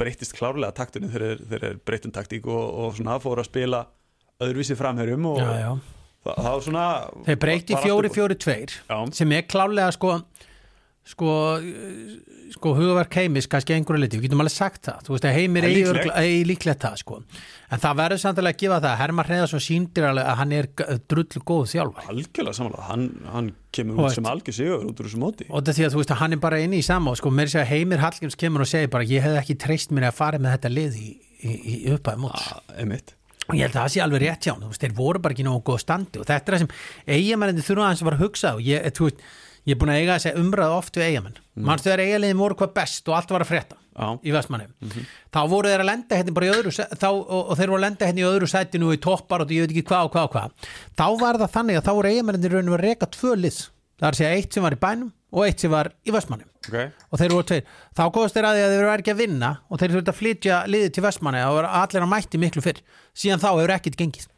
Breytist 0.00 0.34
klárlega 0.36 0.74
taktunni 0.76 1.08
þegar 1.12 1.40
þeir 1.48 1.64
er 1.70 1.78
breytun 1.86 2.12
taktík 2.14 2.46
og, 2.48 2.60
og 2.84 2.94
svona 2.98 3.16
fóru 3.22 3.42
að 3.42 3.48
spila 3.50 3.80
öðruvísi 4.40 4.76
framherjum 4.78 5.26
og 5.28 5.40
já, 5.42 5.48
já. 5.60 5.70
það, 6.24 6.36
það 6.36 6.50
var 6.54 6.62
svona 6.66 6.84
Þeir 7.26 7.40
breyti 7.44 7.74
var 7.74 7.80
allt 7.80 7.88
fjóri 7.88 8.08
upp 8.10 8.14
á- 8.14 8.16
fjóri 8.18 8.38
tveir 8.44 8.76
Já. 8.88 8.98
sem 9.20 9.34
er 9.36 9.44
klálega 9.48 9.90
sko 9.96 10.14
sko, 11.06 11.30
sko 12.54 12.72
hugverk 12.76 13.16
heimis 13.18 13.48
kannski 13.50 13.74
einhverju 13.74 14.02
liti, 14.02 14.18
við 14.20 14.28
getum 14.28 14.42
alveg 14.44 14.54
sagt 14.54 14.84
það. 14.88 15.06
Þú 15.06 15.14
veist 15.14 15.26
að 15.26 15.36
heimir 15.38 15.66
er 15.66 15.72
eigi 16.20 16.42
líklegt. 16.48 16.82
það 16.84 16.98
sko. 17.02 17.20
En 17.70 17.82
það 17.82 18.00
verður 18.02 18.22
samtilega 18.24 18.56
að 18.56 18.62
gefa 18.64 18.80
það 18.84 18.96
Herman 19.00 19.28
Hreðarsson 19.28 19.64
síndir 19.64 20.08
alveg 20.10 20.30
að 20.30 20.38
hann 20.40 20.54
er 20.58 20.68
drull 21.10 21.44
góð 21.50 21.64
þjálfar 21.72 22.10
algjörlega 22.10 22.58
samanlega, 22.58 22.86
hann, 22.88 23.06
hann 23.30 23.52
kemur 23.74 24.04
út 24.04 24.16
sem 24.16 24.28
algjör 24.30 24.56
sigur 24.56 24.86
út 24.88 25.00
úr 25.00 25.08
þessu 25.08 25.22
móti. 25.22 25.48
Og 25.48 25.62
þetta 25.62 25.76
því 25.78 25.86
að 25.86 25.94
þú 25.94 26.02
veist 26.02 26.14
að 26.16 26.22
hann 26.24 26.36
er 26.36 26.42
bara 26.42 26.60
inni 26.64 26.82
í 26.82 26.86
sama 26.86 27.14
og 27.14 27.20
sko 27.20 27.32
mér 27.34 27.52
sé 27.52 27.62
að 27.62 27.72
heimir 27.74 28.02
Hallgríms 28.02 28.38
kemur 28.40 28.66
og 28.66 28.70
segir 28.70 28.92
bara 28.92 29.06
ég 29.06 29.24
hef 29.24 29.38
ekki 29.44 29.58
treyst 29.62 29.94
mér 29.94 30.10
að 30.10 30.18
fara 30.18 30.42
með 30.42 30.56
þetta 30.58 30.74
lið 30.74 31.00
í, 31.00 31.08
í, 31.40 31.54
í 31.54 31.80
upphæði 31.94 32.24
móts. 32.26 32.50
Ah, 32.50 33.16
og 33.50 33.58
ég 33.58 33.66
held 33.66 33.74
að 33.74 33.80
það 33.80 33.92
sé 33.94 34.02
alveg 34.04 34.22
rétt 34.24 34.46
hjá 34.46 34.52
hann 34.54 34.74
þeir 34.78 34.96
voru 34.96 35.22
bara 35.22 35.34
ekki 35.34 35.46
nógu 35.46 35.62
góð 35.66 35.80
standi 35.82 36.20
og 36.20 36.26
þetta 36.28 36.52
er 36.52 36.56
það 36.56 36.62
sem 36.62 37.16
eigamennandi 37.16 37.64
þurfa 37.66 37.88
að 37.88 38.02
fara 38.06 38.18
að 38.18 38.24
hugsa 38.24 38.52
og 38.56 38.62
ég, 38.66 38.84
þú 38.94 39.08
veist, 39.08 39.24
ég 39.70 39.76
er 39.76 39.80
búin 39.80 39.94
að 39.94 40.02
eiga 40.02 40.18
þessi 40.18 40.40
umræða 40.40 40.80
oft 40.80 40.98
við 40.98 41.06
eigamenn 41.08 41.38
mm. 41.38 41.66
mannstu 41.68 41.90
þegar 41.90 42.04
eigaliðin 42.06 42.42
voru 42.42 42.58
hvað 42.60 42.74
best 42.80 43.10
og 43.10 43.16
allt 43.18 43.34
var 43.34 43.44
að 43.44 43.52
frétta 43.52 43.78
Já. 44.00 44.06
í 44.24 44.32
Vestmanni 44.32 44.66
þá 45.34 45.40
voru 45.50 45.70
þeir 45.70 45.82
að 45.82 45.88
lenda 45.90 46.18
hérna 46.18 46.34
bara 46.36 46.48
í 46.48 46.52
öðru 46.54 46.72
þá, 46.72 47.08
og, 47.10 47.40
og 47.40 47.58
þeir 47.58 47.72
voru 47.72 47.78
að 47.80 47.84
lenda 47.84 48.08
hérna 48.08 48.22
í 48.22 48.28
öðru 48.28 48.48
sætinu 48.50 48.88
og 48.88 48.96
í 48.96 49.00
toppar 49.04 49.44
og 49.44 49.52
ég 49.54 49.66
veit 49.66 49.74
ekki 49.74 49.86
hvað 49.90 50.08
og 50.08 50.14
hvað 50.14 50.28
og 50.28 50.34
hvað. 50.36 50.68
Þá 50.96 51.06
var 51.20 51.40
það 51.42 51.54
þannig 51.56 51.80
að 51.80 51.86
þá 51.86 51.92
voru 51.98 52.12
eigamennandi 52.14 52.52
raunum 52.54 52.76
að 52.76 52.84
reka 52.86 53.10
tvö 53.16 53.34
lið. 53.40 53.60
Það 54.00 54.06
er 54.08 54.16
að 54.16 54.20
segja 54.20 54.38
eitt 54.38 54.56
sem 54.56 54.64
var 54.64 54.76
í 54.76 54.80
bænum 54.80 55.12
og 55.30 55.46
eitt 55.46 55.62
sem 55.62 55.74
var 55.74 55.92
í 56.06 56.14
Vestmanni 56.14 56.46
okay. 56.64 56.88
og 57.10 57.20
þeir 57.20 57.34
voru 57.36 57.48
tveir. 57.50 57.76
Þá 57.98 58.02
komast 58.14 58.38
þeir 58.38 58.48
að 58.48 58.56
því 58.56 58.64
að 58.64 58.72
þeir 58.72 58.80
eru 58.80 58.92
ekki 58.94 59.12
að 59.12 59.20
vinna 59.20 59.50
og 59.68 59.82
þeir 59.82 59.94
þurftu 59.94 60.14
að 60.14 60.20
flytja 60.22 60.60
liðið 60.70 60.94
til 60.96 61.04
Vestmanni 61.04 61.42
og 61.46 61.60
allir 61.68 62.06
að 62.06 62.12
mætti 62.14 62.40
miklu 62.40 62.64
fyrr. 62.64 62.80
Síðan 63.12 63.42
þá 63.42 63.50
hefur 63.52 63.74
ekkit 63.76 63.98
gengið 64.00 64.30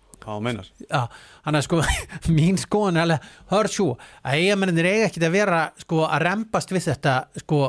hann 1.47 1.59
er 1.59 1.65
sko, 1.67 1.81
mín 2.37 2.61
skoðan 2.61 3.01
er 3.01 3.07
alveg, 3.07 3.31
hör 3.53 3.71
svo, 3.71 3.89
að 4.23 4.43
eigamennir 4.43 4.89
eiga 4.91 5.09
ekkit 5.09 5.27
að 5.29 5.37
vera 5.39 5.63
sko 5.83 6.05
að 6.07 6.27
rempast 6.27 6.73
við 6.75 6.87
þetta 6.91 7.17
sko, 7.45 7.65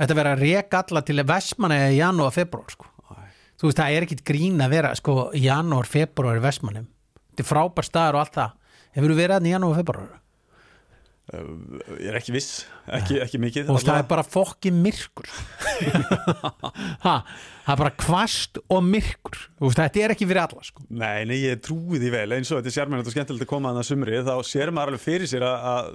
þetta 0.00 0.18
vera 0.18 0.32
að 0.36 0.46
reka 0.46 0.82
alla 0.84 1.04
til 1.06 1.20
Vestmanni 1.28 1.78
í 1.92 2.00
janúar, 2.00 2.34
februar 2.34 2.72
sko. 2.72 2.88
Þú 3.60 3.68
veist, 3.68 3.78
það 3.78 3.94
er 3.94 4.04
ekkit 4.08 4.24
grín 4.26 4.64
að 4.64 4.72
vera 4.74 4.96
sko 4.98 5.30
janúar, 5.38 5.86
februar 5.86 6.40
í 6.40 6.42
Vestmanni 6.42 6.82
þetta 7.32 7.44
er 7.44 7.48
frábær 7.48 7.86
staðar 7.86 8.18
og 8.18 8.24
allt 8.24 8.36
það 8.36 8.58
Hefur 8.92 9.12
þú 9.14 9.16
verið 9.16 9.38
að 9.38 9.46
í 9.48 9.52
janúar, 9.54 9.78
februar? 9.80 10.08
Ég 11.30 12.08
er 12.10 12.16
ekki 12.18 12.32
viss, 12.34 12.64
ekki, 12.90 13.20
ekki 13.22 13.38
mikið 13.40 13.68
og 13.70 13.78
það 13.78 14.00
er 14.00 14.06
bara 14.10 14.24
fokki 14.26 14.72
myrkur. 14.74 15.28
Ha, 17.02 17.14
það 17.64 17.72
er 17.72 17.78
bara 17.78 17.92
kvast 17.98 18.58
og 18.70 18.82
myrkur. 18.86 19.38
Þetta 19.62 20.02
er 20.02 20.14
ekki 20.14 20.26
fyrir 20.26 20.42
alla 20.42 20.64
sko. 20.66 20.84
Nei, 20.90 21.22
nei, 21.26 21.38
ég 21.44 21.62
trúi 21.62 22.00
því 22.02 22.10
vel. 22.14 22.26
Eins 22.36 22.50
og 22.50 22.58
þetta 22.58 22.70
er 22.70 22.76
sjarminn 22.76 23.02
og 23.02 23.14
skemmtilegt 23.14 23.46
að 23.46 23.50
koma 23.50 23.70
að 23.70 23.80
það 23.80 23.88
sumri 23.88 24.20
þá 24.26 24.32
sér 24.50 24.72
maður 24.74 24.92
alveg 24.92 25.04
fyrir 25.04 25.30
sér 25.30 25.46
að, 25.46 25.90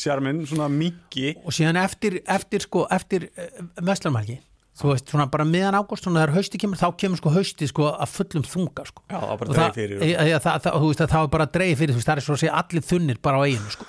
sjarminn 0.00 0.42
svona 0.48 0.68
mingi 0.72 1.34
og 1.44 1.56
síðan 1.56 1.80
eftir, 1.80 2.18
eftir 2.24 2.64
sko, 2.64 2.86
eftir 2.92 3.28
uh, 3.30 3.62
Vestlarmarki 3.84 4.40
þú 4.80 4.92
veist, 4.94 5.12
svona 5.12 5.28
bara 5.32 5.44
miðan 5.48 5.76
ágúst 5.76 6.08
þá 6.08 6.88
kemur 6.96 7.20
sko 7.20 7.32
hausti 7.34 7.68
sko 7.68 7.90
að 7.92 8.12
fullum 8.16 8.44
þunga 8.48 8.84
sko. 8.88 9.04
Já, 9.10 9.18
það 9.20 9.32
er 9.32 9.40
bara 9.44 9.56
dreif 9.56 9.74
fyrir 9.76 10.04
þú 10.04 10.86
veist 10.88 11.04
að 11.04 11.14
það 11.14 11.24
er 11.24 11.32
bara 11.36 11.48
dreif 11.56 11.80
fyrir 11.82 11.94
þú 11.96 12.00
veist, 12.00 12.10
það 12.10 12.20
er 12.20 12.26
svo 12.26 12.36
að 12.36 12.44
segja 12.44 12.60
allir 12.62 12.86
þunnir 12.86 13.20
bara 13.20 13.40
á 13.40 13.44
eiginu 13.44 13.74
sko 13.76 13.88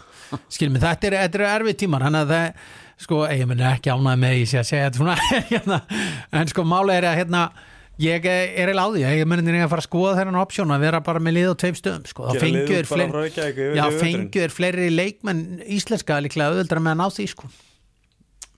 skilum 0.52 0.78
mig, 0.78 0.84
þetta 0.86 1.10
er, 1.12 1.18
þetta 1.26 1.42
er 1.42 1.48
erfið 1.56 1.80
tímar 1.84 2.06
hann 2.08 2.20
að 2.22 2.32
það, 2.36 2.64
sko, 3.06 3.22
minn 3.52 3.60
er 3.66 3.76
ekki 3.76 3.94
ánægð 3.96 4.22
með 4.24 4.38
ég 4.40 4.50
sé 4.52 4.62
að 4.62 4.70
segja 4.72 4.88
þetta 4.90 5.02
svona 5.02 5.18
hérna, 5.52 5.82
en 6.42 6.52
sko 6.54 6.66
mála 6.68 6.98
er 7.00 7.10
að 7.12 7.18
hérna 7.22 7.46
ég 8.02 8.26
er 8.32 8.72
á 8.74 8.86
því, 8.90 9.02
ég 9.06 9.28
mennir 9.30 9.58
að 9.62 9.74
fara 9.74 9.84
að 9.84 9.90
skoða 9.90 10.14
þennan 10.22 10.40
option 10.42 10.72
að 10.74 10.86
vera 10.88 11.02
bara 11.06 11.20
með 11.22 11.36
lið 11.38 11.50
á 11.52 11.56
tveim 11.62 11.76
stöðum 11.78 12.06
sko, 12.10 12.30
þá 12.30 12.32
Gera 12.38 12.46
fengju 12.46 12.62
liðið 12.62 12.80
er 12.80 12.88
bara 12.94 13.10
frá 13.12 13.20
Reykjavík 13.26 13.60
yfir- 13.60 13.76
já, 13.76 13.84
yfir 13.84 13.98
veturinn. 13.98 14.16
fengju 14.22 14.46
er 14.48 14.56
fleiri 14.56 14.88
leikmenn 14.96 15.44
íslenska 15.78 16.22
líklega 16.26 16.54
auðvöldra 16.56 16.82
með 16.82 16.96
að 16.96 17.02
ná 17.04 17.10
því 17.20 17.28
sko 17.36 17.52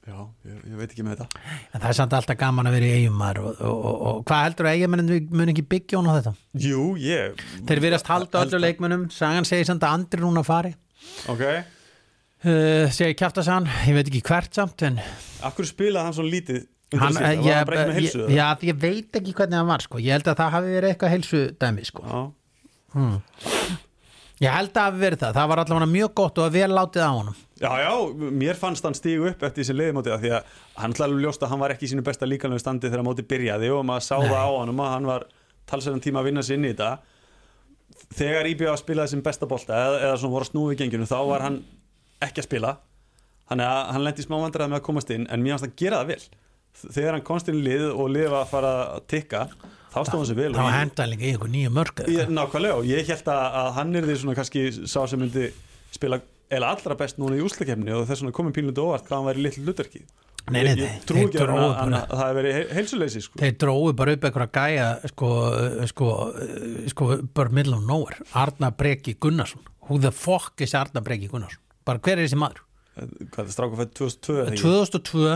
Já, 0.04 0.18
ég, 0.44 0.56
ég 0.68 0.76
veit 0.76 0.92
ekki 0.92 1.04
með 1.08 1.22
þetta 1.22 1.52
En 1.72 1.80
það 1.80 1.86
er 1.88 1.96
samt 1.96 2.14
alltaf 2.18 2.36
gaman 2.42 2.68
að 2.68 2.74
vera 2.76 2.88
í 2.90 2.96
eigumar 3.00 3.38
og, 3.40 3.54
og, 3.64 3.78
og, 3.88 4.02
og 4.10 4.18
hvað 4.28 4.42
heldur 4.50 4.68
að 4.68 4.74
eigamennin 4.82 5.30
mun 5.32 5.52
ekki 5.54 5.64
byggja 5.72 6.00
hún 6.02 6.10
á 6.12 6.14
þetta? 6.18 6.34
Jú, 6.60 6.82
ég 7.00 7.40
Þeir 7.70 7.82
virðast 7.86 8.10
halda 8.12 8.42
öllu 8.44 8.60
leikmönnum, 8.66 9.06
sagan 9.16 9.48
segir 9.48 9.70
samt 9.70 9.86
að 9.88 9.96
andri 9.96 10.20
núna 10.26 10.44
fari 10.44 10.74
Ok, 11.32 11.44
uh, 11.44 12.92
segir 12.94 13.16
Kjaftasan, 13.20 13.70
ég 13.88 13.98
veit 13.98 14.10
ekki 14.10 14.24
hvert 14.28 14.56
samt 14.56 14.86
en 14.88 15.00
akkur 15.44 15.68
spilaði 15.68 16.10
hann 16.10 16.18
svo 16.18 16.26
lítið 16.28 16.66
hann, 17.00 17.18
eh, 17.18 17.38
ég, 17.40 17.54
hann 17.54 17.72
með 17.72 17.96
heilsu? 17.98 18.26
ég, 18.28 18.36
já, 18.38 18.48
ég 18.70 18.82
veit 18.82 19.20
ekki 19.20 19.36
hvernig 19.38 19.60
hann 19.62 19.70
var 19.70 19.86
sko. 19.86 20.02
ég 20.04 20.18
held 20.18 20.28
að 20.28 20.42
það 20.42 20.54
hafi 20.58 20.76
verið 20.78 20.94
eitthvað 20.94 21.16
heilsu 21.16 21.42
dæmi 21.60 21.88
sko. 21.88 22.04
Hmm. 22.94 23.16
Ég 24.44 24.52
held 24.52 24.76
að 24.76 24.90
hafi 24.90 25.02
verið 25.02 25.24
það, 25.24 25.38
það 25.38 25.50
var 25.52 25.62
allavega 25.64 25.90
mjög 25.94 26.14
gott 26.20 26.40
og 26.42 26.48
að 26.48 26.56
vel 26.60 26.70
látið 26.74 27.06
á 27.06 27.12
honum 27.14 27.40
Já, 27.64 27.70
já, 27.80 27.94
mér 28.34 28.58
fannst 28.60 28.84
hann 28.84 28.98
stígu 28.98 29.30
upp 29.30 29.44
eftir 29.46 29.64
þessi 29.64 29.76
liðmóti 29.78 30.12
því 30.20 30.32
að 30.36 30.56
hann 30.82 30.92
ætlaði 30.92 31.10
alveg 31.12 31.24
ljóst 31.24 31.46
að 31.46 31.52
hann 31.54 31.62
var 31.62 31.74
ekki 31.76 31.88
í 31.88 31.92
sínu 31.94 32.04
besta 32.04 32.28
líkanlegu 32.28 32.60
standi 32.60 32.90
þegar 32.90 33.06
móti 33.08 33.24
byrjaði 33.30 33.70
og 33.72 33.86
maður 33.88 34.06
sá 34.10 34.16
það 34.18 34.36
á 34.36 34.50
honum 34.52 34.82
að 34.84 34.92
hann 34.92 35.08
var 35.08 35.26
talsverðan 35.70 36.04
tíma 36.04 36.20
að 36.20 36.28
vinna 36.28 36.44
sér 36.44 36.60
inn 36.60 36.68
í 36.68 36.74
þetta 36.74 36.90
þegar 38.18 38.50
IBA 38.54 38.76
spilaði 38.80 39.14
sem 39.14 39.22
besta 39.26 39.48
bolta 39.50 39.74
eða, 39.78 40.00
eða 40.08 40.18
svona 40.22 40.36
voru 40.38 40.48
að 40.48 40.52
snúi 40.54 40.78
genginu 40.80 41.08
þá 41.10 41.18
var 41.30 41.46
hann 41.48 41.60
ekki 42.24 42.44
að 42.44 42.48
spila. 42.50 42.74
Þannig 43.50 43.68
að 43.70 43.92
hann 43.94 44.04
lendi 44.08 44.24
smá 44.26 44.36
vandræði 44.40 44.72
með 44.74 44.80
að 44.80 44.86
komast 44.88 45.12
inn 45.14 45.28
en 45.30 45.44
mér 45.44 45.58
fannst 45.58 45.68
að 45.70 45.78
gera 45.84 46.02
það 46.04 46.12
vel. 46.14 46.24
Þegar 46.84 47.18
hann 47.18 47.26
komst 47.28 47.50
inn 47.52 47.60
í 47.60 47.64
lið 47.68 47.84
og 47.94 48.08
lið 48.16 48.30
var 48.34 48.46
að 48.46 48.52
fara 48.54 48.72
að 48.96 49.04
tikka 49.14 49.42
þá 49.94 49.98
stóð 50.08 50.20
hann 50.24 50.30
sér 50.32 50.40
vel 50.40 50.48
Það 50.56 50.58
og 50.58 50.64
var 50.66 50.74
ég- 50.74 50.80
henda 50.80 51.06
líka 51.12 51.26
í 51.28 51.32
einhver 51.36 51.52
nýju 51.54 51.74
mörg 51.76 52.00
nákvæmlega 52.34 52.78
og 52.80 52.88
ég 52.90 53.12
held 53.12 53.28
að, 53.30 53.44
að 53.62 53.68
hann 53.78 53.96
er 54.00 54.08
því 54.08 54.16
svona 54.24 54.38
kannski 54.40 54.64
sá 54.90 55.00
sem 55.12 55.22
myndi 55.22 55.44
spila 55.94 56.18
eða 56.54 56.72
allra 56.74 56.98
best 56.98 57.20
núna 57.22 57.38
í 57.38 57.44
úslakefni 57.46 57.94
og 57.94 58.08
þess 58.10 58.24
vegna 58.24 58.34
komið 58.40 58.56
pínlundu 58.58 58.82
óvart 58.88 59.06
hvað 59.06 59.20
hann 59.20 59.28
væri 59.30 59.44
litlu 59.46 59.68
hlutverki 59.68 60.02
Nei, 60.52 60.60
nei, 60.68 60.74
ég, 60.76 60.96
trú 61.08 61.22
ekki 61.24 61.40
að, 61.40 61.52
að, 61.56 61.62
að, 61.72 61.94
að 61.94 62.10
það 62.10 62.24
hefur 62.24 62.38
verið 62.42 62.56
he- 62.58 62.76
heilsuleysi 62.76 63.22
sko. 63.24 63.38
Þeir 63.40 63.54
dróðu 63.64 63.94
bara 64.02 64.16
upp 64.18 64.26
eitthvað 64.28 64.50
gæja 64.58 64.88
sko, 65.14 65.30
sko, 65.94 66.10
sko 66.92 67.08
bara 67.40 67.56
middle 67.56 67.78
of 67.78 67.86
nowhere, 67.88 68.20
Arna 68.36 68.74
Breki 68.76 69.16
Gunnarsson 69.24 69.64
Who 69.88 70.00
the 70.04 70.12
fuck 70.12 70.60
is 70.64 70.76
Arna 70.76 71.00
Breki 71.04 71.30
Gunnarsson? 71.32 71.62
Bara 71.88 72.00
hver 72.04 72.18
er 72.20 72.28
þessi 72.28 72.40
maður? 72.44 72.60
hvað 72.94 73.40
er 73.40 73.48
það 73.48 73.54
stráka 73.56 73.80
fætt 73.80 73.96
2002 73.98 74.36
eða 74.44 74.52
ekki? 74.52 74.62
2002 74.68 75.32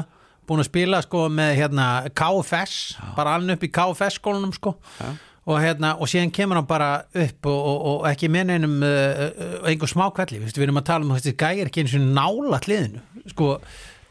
búin 0.47 0.62
að 0.64 0.68
spila 0.70 0.99
sko 1.03 1.24
með 1.39 1.55
hérna 1.58 1.88
KFS, 2.16 2.76
bara 3.18 3.34
alveg 3.39 3.58
upp 3.58 3.66
í 3.68 3.72
KFS 3.80 4.20
skólanum 4.22 4.53
sko 4.55 4.76
Já. 4.99 5.10
og 5.47 5.58
hérna 5.64 5.95
og 5.97 6.08
síðan 6.12 6.32
kemur 6.36 6.60
hann 6.62 6.68
bara 6.70 6.91
upp 7.08 7.49
og, 7.51 7.58
og, 7.72 7.82
og 7.95 8.05
ekki 8.12 8.30
með 8.32 8.51
neinum 8.53 8.78
uh, 8.86 9.26
einhver 9.68 9.91
smá 9.91 10.05
kvelli, 10.16 10.39
við 10.45 10.64
erum 10.68 10.80
að 10.84 10.88
tala 10.91 11.08
um 11.08 11.16
þessi 11.18 11.34
gæjar 11.39 11.72
ekki 11.72 11.84
eins 11.84 11.95
og 11.99 12.05
nála 12.16 12.62
hliðinu 12.64 13.03
sko 13.34 13.49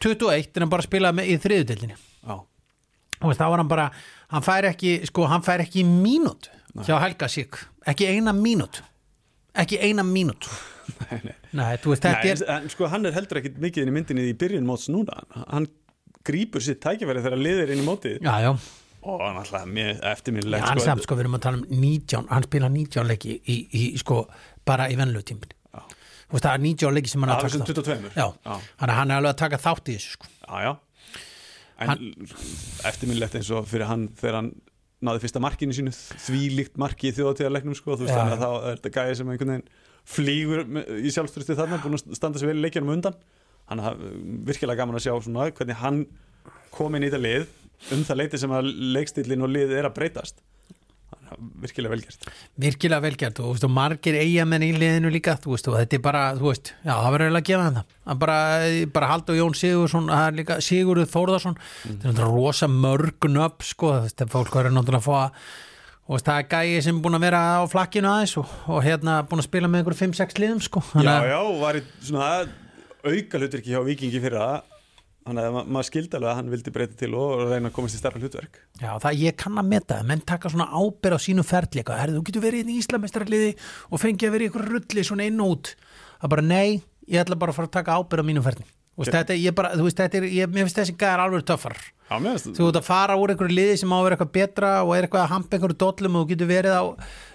21 0.03 0.51
er 0.53 0.65
hann 0.65 0.71
bara 0.71 0.83
að 0.85 0.89
spila 0.89 1.13
með, 1.15 1.31
í 1.31 1.39
þriðudeldinni 1.43 1.97
Já, 1.97 2.35
og 2.37 3.33
þá 3.33 3.45
var 3.47 3.61
hann 3.61 3.71
bara, 3.71 3.89
hann 4.33 4.45
fær 4.45 4.69
ekki 4.69 4.99
sko, 5.09 5.25
hann 5.31 5.45
fær 5.45 5.63
ekki 5.63 5.85
mínút 5.87 6.51
hjá 6.85 6.97
Helga 7.01 7.29
Sik, 7.31 7.57
ekki 7.89 8.09
eina 8.11 8.33
mínút. 8.35 8.81
Ekki 9.57 9.79
eina 9.81 10.03
mínút. 10.05 10.45
Nei, 11.01 11.17
nei. 11.19 11.33
nei, 11.51 11.73
veist, 11.83 12.05
Nei, 12.05 12.29
er 12.31 12.41
en, 12.53 12.69
sko, 12.71 12.87
hann 12.87 13.03
er 13.09 13.15
heldur 13.17 13.41
ekkit 13.41 13.57
mikið 13.59 13.83
inn 13.83 13.89
í 13.91 13.93
myndinni 13.97 14.23
í 14.29 14.35
byrjun 14.39 14.65
móts 14.65 14.85
núna. 14.93 15.17
Hann 15.49 15.65
grípur 16.25 16.63
sitt 16.63 16.79
tækifæri 16.83 17.23
þegar 17.25 17.41
liðir 17.41 17.73
inn 17.73 17.81
í 17.83 17.85
mótið. 17.85 18.21
Já, 18.23 18.37
já, 18.45 18.51
og 19.07 19.23
hann 19.25 19.39
alltaf 19.41 19.65
eftirminnilegt 20.13 20.63
hann 20.63 21.03
sko, 21.03 21.17
við 21.17 21.25
erum 21.25 21.37
að 21.37 21.43
tala 21.43 21.59
um 21.59 21.65
19, 21.83 22.29
hann 22.31 22.47
spila 22.47 22.69
19 22.71 23.09
leiki 23.11 23.35
í, 23.35 23.57
í, 23.67 23.83
sko, 23.99 24.21
bara 24.67 24.87
í 24.91 24.95
Já. 24.97 25.03
Þú 25.03 25.56
veist, 26.33 26.43
það 26.43 26.53
er 26.53 26.63
19 26.65 26.95
leiki 26.97 27.11
sem 27.13 27.23
hann 27.23 27.31
er 27.31 27.37
að 27.37 27.47
taka 27.47 27.59
þátt 27.61 27.71
22 27.73 28.11
Já, 28.17 28.27
Já. 28.27 28.55
þannig 28.79 28.93
að 28.93 28.97
hann 28.99 29.11
er 29.13 29.21
alveg 29.21 29.33
að 29.33 29.41
taka 29.43 29.59
þátt 29.63 29.91
í 29.91 29.97
þessu, 29.97 30.15
sko. 30.17 30.31
Já, 30.47 30.55
já. 30.67 30.73
En 31.77 31.91
eftirminnilegt 32.89 33.35
eins 33.37 33.51
og 33.53 33.67
fyrir 33.69 33.85
hann 33.89 34.07
þegar 34.17 34.39
hann 34.39 34.51
náði 35.05 35.21
fyrsta 35.21 35.41
markinu 35.43 35.75
sínu 35.77 35.91
því 35.93 36.39
líkt 36.57 36.79
marki 36.81 37.11
í 37.11 37.13
þjóðatíðarleiknum 37.13 37.75
sko, 37.77 37.97
þú 37.99 38.07
veist 38.07 38.17
þannig 38.17 38.39
að 38.39 38.41
þá 38.41 38.49
er 38.71 38.79
þetta 38.79 38.93
gæði 38.95 39.17
sem 39.19 39.29
einhvern 39.29 39.51
veginn 39.53 39.67
flýgur 40.07 40.63
í 41.05 41.11
sjálfstyrsti 41.13 41.57
þarna 41.59 41.77
búin 41.83 41.99
að 41.99 42.15
standa 42.17 42.41
sér 42.41 42.49
vel 42.49 42.57
í 42.57 42.63
leikjanum 42.65 42.93
undan. 42.95 43.17
Hann 43.69 43.83
er 43.83 43.97
virkilega 44.47 44.79
gaman 44.81 44.97
að 44.97 45.05
sjá 45.05 45.13
svona 45.21 45.49
hvernig 45.51 45.77
hann 45.83 46.01
kom 46.73 46.95
inn 46.97 47.05
í 47.05 47.11
þetta 47.11 47.21
lið 47.21 47.93
um 47.93 48.03
það 48.07 48.19
leiti 48.23 48.39
sem 48.41 48.53
að 48.57 48.71
leikstillin 48.97 49.45
og 49.45 49.51
lið 49.53 49.75
er 49.77 49.85
að 49.89 49.97
breytast 49.99 50.41
virkilega 51.61 51.91
velgert 51.93 52.27
Virkilega 52.63 53.03
velgjart 53.03 53.39
og, 53.43 53.59
og 53.67 53.71
margir 53.73 54.17
eigamenn 54.19 54.65
í 54.65 54.71
liðinu 54.77 55.11
líka, 55.13 55.35
veist, 55.45 55.67
og 55.71 55.77
þetta 55.79 55.97
er 55.99 56.03
bara, 56.05 56.23
þú 56.39 56.49
veist, 56.51 56.71
já, 56.85 56.93
það 56.93 57.11
verður 57.15 57.27
eiginlega 57.27 57.43
að 57.43 57.49
gefa 57.51 57.69
það. 57.77 57.95
Það 58.07 58.19
bara, 58.23 58.37
bara 58.97 59.09
Haldur 59.11 59.39
Jón 59.39 59.55
Sigursson, 59.59 60.09
er 60.17 60.37
líka 60.39 60.59
Sigurður 60.63 61.09
Þórðarsson, 61.11 61.57
þetta 61.87 62.13
er 62.25 62.31
rosa 62.33 62.69
mörgun 62.71 63.41
upp, 63.45 63.65
sko, 63.67 63.93
þú 63.97 64.05
veist, 64.07 64.25
fólk 64.37 64.55
verður 64.61 64.77
náttúrulega 64.77 65.03
að 65.03 65.09
fá 65.09 65.17
að, 65.23 65.49
veist, 66.13 66.29
það 66.31 66.39
er 66.43 66.47
gæi 66.55 66.81
sem 66.87 66.95
er 66.95 67.03
búin 67.07 67.19
að 67.19 67.25
vera 67.27 67.43
á 67.59 67.61
flakkinu 67.67 68.11
aðeins 68.13 68.37
og, 68.41 68.55
og 68.71 68.81
hérna 68.87 69.19
búin 69.27 69.43
að 69.43 69.49
spila 69.49 69.67
með 69.71 69.83
einhverjum 69.83 70.15
5-6 70.15 70.41
liðum, 70.43 70.63
sko. 70.69 70.83
Já, 71.03 71.11
að- 71.17 71.29
já, 71.33 71.39
var 71.65 71.79
í 71.81 71.85
svona 72.07 72.31
auka 73.07 73.39
hlutverki 73.43 73.71
hjá 73.75 73.83
Vikingi 73.87 74.19
fyrir 74.23 74.39
það 74.39 74.73
þannig 75.27 75.47
að 75.47 75.55
ma 75.57 75.63
maður 75.75 75.87
skildi 75.89 76.17
alveg 76.17 76.31
að 76.31 76.37
hann 76.39 76.51
vildi 76.53 76.73
breyta 76.75 76.97
til 76.99 77.11
og 77.17 77.43
reyna 77.51 77.71
að 77.71 77.75
komast 77.75 77.97
í 77.97 78.01
starra 78.01 78.21
hlutverk. 78.21 78.61
Já, 78.81 78.89
það 79.03 79.21
ég 79.23 79.37
kann 79.43 79.61
að 79.61 79.69
meta, 79.73 79.99
það. 79.99 80.07
menn 80.11 80.23
taka 80.31 80.51
svona 80.53 80.69
ábyrð 80.71 81.17
á 81.17 81.25
sínu 81.27 81.45
eitthvað, 81.47 81.99
herðu, 82.01 82.17
þú 82.17 82.27
getur 82.29 82.45
verið 82.47 82.63
inn 82.63 82.73
í 82.73 82.79
Íslamestrarliði 82.81 83.51
og 83.91 84.03
fengið 84.03 84.29
að 84.29 84.37
vera 84.37 84.47
í 84.47 84.49
ykkur 84.51 84.67
rulli 84.71 85.05
svona 85.05 85.27
inn 85.27 85.43
og 85.43 85.53
út, 85.57 85.75
það 86.21 86.33
bara 86.35 86.47
nei 86.47 86.81
ég 87.07 87.21
ætla 87.21 87.39
bara 87.39 87.53
að 87.53 87.59
fara 87.61 87.71
að 87.71 87.77
taka 87.77 87.99
ábyrð 87.99 88.25
á 88.25 88.29
mínu 88.31 88.43
ferli. 88.45 88.67
Og 88.97 89.05
þetta, 89.05 89.35
ég 89.37 89.53
bara, 89.53 89.75
þú 89.77 89.83
veist, 89.85 89.99
þetta 89.99 90.17
er, 90.17 90.25
ég, 90.33 90.49
mér 90.49 90.65
finnst 90.65 90.79
þessi 90.79 90.95
gæðar 90.97 91.27
alveg 91.27 91.43
töffar, 91.45 91.75
Já, 92.07 92.17
þú 92.39 92.69
ert 92.69 92.77
að 92.79 92.85
fara 92.87 93.17
úr 93.19 93.33
einhverju 93.33 93.53
liði 93.53 93.75
sem 93.81 93.91
á 93.91 93.97
að 93.97 94.05
vera 94.05 94.15
eitthvað 94.15 94.29
betra 94.37 94.69
og 94.81 94.93
er 94.95 95.05
eitthvað 95.05 95.25
að 95.25 95.31
hampa 95.33 95.57
einhverju 95.57 95.77
dollum 95.83 96.15
og 96.15 96.23
þú 96.23 96.29
getur 96.31 96.49
verið 96.49 96.75
á 96.79 96.83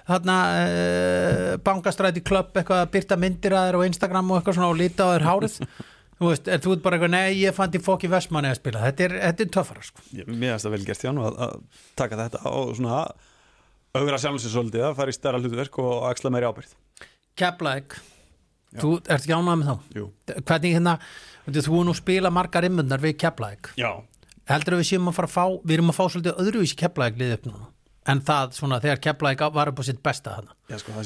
þarna 0.09 0.37
uh, 0.57 1.51
bankastræti 1.67 2.23
klubb 2.25 2.57
eitthvað 2.57 2.81
að 2.83 2.93
byrta 2.97 3.19
myndir 3.21 3.55
að 3.55 3.69
þér 3.69 3.79
á 3.79 3.87
Instagram 3.91 4.33
og 4.33 4.41
eitthvað 4.41 4.57
svona 4.59 4.71
og 4.73 4.81
líta 4.81 5.07
á 5.07 5.13
þér 5.13 5.27
hárið 5.29 5.59
þú 6.23 6.31
veist, 6.31 6.49
er 6.49 6.63
þú 6.63 6.77
ert 6.77 6.85
bara 6.85 6.99
eitthvað, 6.99 7.13
nei, 7.17 7.41
ég 7.41 7.57
fann 7.57 7.73
til 7.75 7.83
fokki 7.83 8.11
Vestmanni 8.13 8.51
að 8.53 8.61
spila, 8.61 8.85
þetta 8.87 9.05
er, 9.09 9.17
þetta 9.27 9.45
er 9.45 9.53
töffara 9.59 9.85
sko. 9.87 10.05
Ég, 10.15 10.31
mér 10.31 10.55
finnst 10.55 10.69
það 10.69 10.75
vel 10.77 10.87
gert 10.89 11.03
hjá 11.05 11.11
hann 11.11 11.21
að, 11.23 11.43
að 11.47 11.85
taka 11.99 12.21
þetta 12.23 12.39
og 12.53 12.73
svona 12.79 13.03
augra 13.93 14.21
sjálfsins 14.23 14.55
svolítið 14.55 14.87
að 14.89 14.97
fara 15.01 15.13
í 15.13 15.17
stærra 15.17 15.43
hlutverk 15.43 15.79
og 15.83 16.07
axla 16.09 16.33
meiri 16.33 16.49
ábyrgð. 16.49 16.73
Keflæk 17.39 17.99
Já. 18.73 18.81
þú 18.81 18.91
ert 19.01 19.11
ekki 19.19 19.35
ánægð 19.37 19.59
með 19.61 19.69
þá? 19.69 19.77
Jú. 19.99 20.07
hvernig 20.49 20.75
hérna, 20.77 20.95
þú 21.59 21.83
nú 21.85 21.95
spila 21.97 22.31
margar 22.33 22.65
immundar 22.69 23.01
við 23.03 23.19
Keflæk 23.21 23.73
Já, 23.81 23.91
heldur 24.49 24.79
að 24.79 24.83
við 24.83 24.89
séum 24.93 25.11
að 25.11 25.19
fara 25.19 25.29
að 25.29 25.37
fá, 25.37 25.45
við 25.61 25.75
erum 25.77 25.93
að 25.93 25.99
fá 25.99 26.05
svolítið 26.07 26.41
öðruvísi 26.45 26.79
Keflæk 26.81 27.21
liðið 27.21 27.37
upp 27.37 27.47
núna? 27.51 27.67
En 28.09 28.19
það 28.25 28.57
svona 28.57 28.81
þegar 28.83 29.03
Keflæk 29.05 29.45
var 29.55 29.71
upp 29.73 29.81
á 29.81 29.85
sitt 29.87 30.01
besta 30.05 30.37
þarna? 30.39 30.57
Já 30.73 30.77
sko 30.81 30.97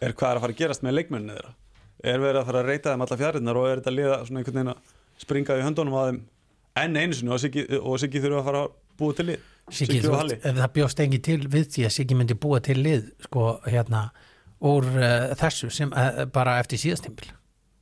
er 0.00 0.14
hvað 0.14 0.30
er 0.30 0.38
að 0.38 0.44
fara 0.44 0.54
að 0.54 0.60
gerast 0.62 0.84
með 0.84 0.98
leikmenninu 0.98 1.36
þeirra 1.38 1.54
er 2.12 2.22
verið 2.22 2.40
að 2.40 2.48
fara 2.50 2.62
að 2.62 2.68
reyta 2.72 2.92
þeim 2.92 3.04
alla 3.04 3.18
fjarinnar 3.20 3.58
og 3.58 3.68
er 3.68 3.80
þetta 3.80 3.94
liða 3.94 4.18
svona 4.26 4.42
einhvern 4.42 4.58
veginn 4.58 4.72
að 4.72 4.92
springa 5.18 5.56
í 5.58 5.64
höndunum 5.66 5.96
að 5.98 6.10
þeim 6.10 6.20
enn 6.78 6.98
einu 7.02 7.18
sinni 7.18 7.32
og 7.34 7.40
Siggi, 7.42 8.20
þurfa 8.22 8.42
að 8.42 8.48
fara 8.48 8.64
að 8.66 8.76
búa 9.00 9.16
til 9.18 9.26
lið 9.32 9.46
Siggi, 9.68 9.98
og 10.08 10.16
Halli 10.16 10.38
ef 10.38 10.60
það 10.60 10.74
bjóst 10.78 11.02
engi 11.04 11.20
til 11.26 11.40
við 11.50 11.66
því 11.74 11.88
að 11.88 11.94
Siggi 11.96 12.18
myndi 12.18 12.38
búa 12.38 12.60
til 12.64 12.78
lið 12.78 13.10
sko 13.26 13.48
hérna 13.66 14.04
úr 14.68 14.86
uh, 14.94 15.34
þessu 15.38 15.72
sem 15.74 15.90
uh, 15.92 16.24
bara 16.34 16.58
eftir 16.62 16.80
síðastimbil 16.80 17.32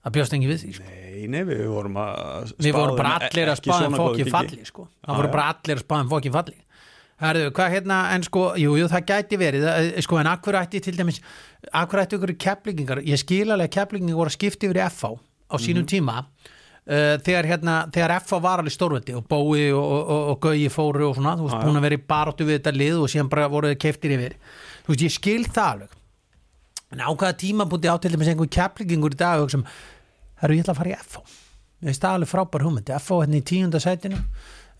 það 0.07 0.17
bjóst 0.17 0.37
engi 0.37 0.51
við 0.51 0.63
því 0.63 0.73
sko. 0.79 0.89
Nei, 0.89 1.29
nei, 1.33 1.41
við 1.49 1.63
vorum 1.73 2.01
að 2.01 2.53
við 2.63 2.77
vorum 2.77 2.97
spá 2.97 3.03
bara 3.03 3.15
allir 3.21 3.53
að 3.53 3.61
spáðum 3.63 3.97
gengi. 4.17 4.33
falli 4.35 4.69
sko. 4.69 4.89
það 5.05 5.21
voru 5.21 5.33
bara 5.37 5.47
allir 5.53 5.77
að 5.77 5.85
spáðum 5.85 6.13
fókin 6.13 6.37
falli 6.37 6.59
Herðu, 7.17 7.47
hvað 7.57 7.71
hérna, 7.73 7.99
en 8.13 8.25
sko, 8.27 8.43
jú, 8.61 8.75
jú, 8.77 8.87
það 8.93 9.05
gæti 9.09 9.37
verið, 9.41 9.63
eh, 9.71 10.01
sko, 10.05 10.19
en 10.21 10.27
akkur 10.29 10.59
ætti 10.59 10.83
til 10.85 10.97
dæmis, 10.99 11.23
akkur 11.73 12.03
ætti 12.03 12.19
ykkur 12.19 12.35
keplingingar, 12.37 12.99
ég 13.09 13.17
skil 13.23 13.47
alveg 13.55 13.71
að 13.71 13.77
keplingingar 13.79 14.19
voru 14.21 14.29
að 14.29 14.37
skipta 14.37 14.69
yfir 14.69 14.81
í 14.83 14.85
FH 14.91 15.15
á 15.49 15.57
sínum 15.57 15.87
Mhm. 15.87 15.89
tíma, 15.89 16.17
uh, 16.87 17.17
þegar 17.25 17.49
hérna, 17.49 17.77
þegar 17.91 18.21
FH 18.21 18.41
var 18.43 18.59
alveg 18.61 18.75
stórveldi 18.77 19.17
og 19.17 19.25
Bói 19.29 19.73
og, 19.73 19.81
og, 19.81 20.03
og, 20.11 20.29
og 20.35 20.41
Gauji 20.45 20.69
fóru 20.69 21.09
og 21.09 21.17
svona, 21.17 21.37
þú 21.39 21.49
veist, 21.49 21.65
búin 21.65 21.79
að 21.81 21.87
vera 21.89 21.97
í 21.97 22.05
baróttu 22.07 22.45
við 22.45 22.59
þetta 22.61 22.77
lið 22.77 23.01
og 23.01 23.09
síðan 23.09 23.31
bara 23.33 23.49
voruð 23.49 23.79
keiftir 23.81 24.13
yfir, 24.19 24.37
þú 24.85 24.93
veist, 24.93 25.07
ég 25.09 25.17
skil 25.17 25.45
það 25.49 25.73
alveg, 25.73 25.89
en 26.93 27.01
á 27.01 27.09
hvaða 27.17 27.33
tímabúti 27.41 27.89
á 27.89 27.97
til 27.99 28.13
dæmis 28.13 28.29
einhver 28.29 28.53
keplingingur 28.53 29.17
í 29.17 29.17
dag 29.17 29.41
og 29.41 29.51
sem, 29.51 29.65
herru, 30.43 30.53
ég 30.55 30.63
ætla 30.67 30.75
að 30.77 30.81
fara 30.85 30.93
í 30.93 30.99
FH, 31.01 31.25
ég 31.81 31.89
veist 31.89 32.03
það 32.05 32.15
alveg 32.21 32.29
frábær 32.29 32.63
hugmyndi, 32.69 32.93
FH 33.01 33.25
hérna 33.25 33.41
í 33.41 33.47
tíunda 33.49 33.81
sætinu, 33.81 34.21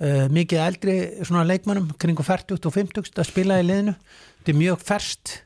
uh, 0.01 0.27
mikið 0.33 0.63
eldri 0.63 0.97
svona 1.23 1.47
leikmönnum 1.49 1.93
kringu 2.01 2.25
40 2.27 2.59
og 2.61 2.75
50 2.75 3.13
að 3.17 3.29
spila 3.31 3.61
í 3.63 3.69
liðinu. 3.69 3.97
Þetta 4.41 4.55
er 4.55 4.61
mjög 4.63 4.83
ferst 4.87 5.37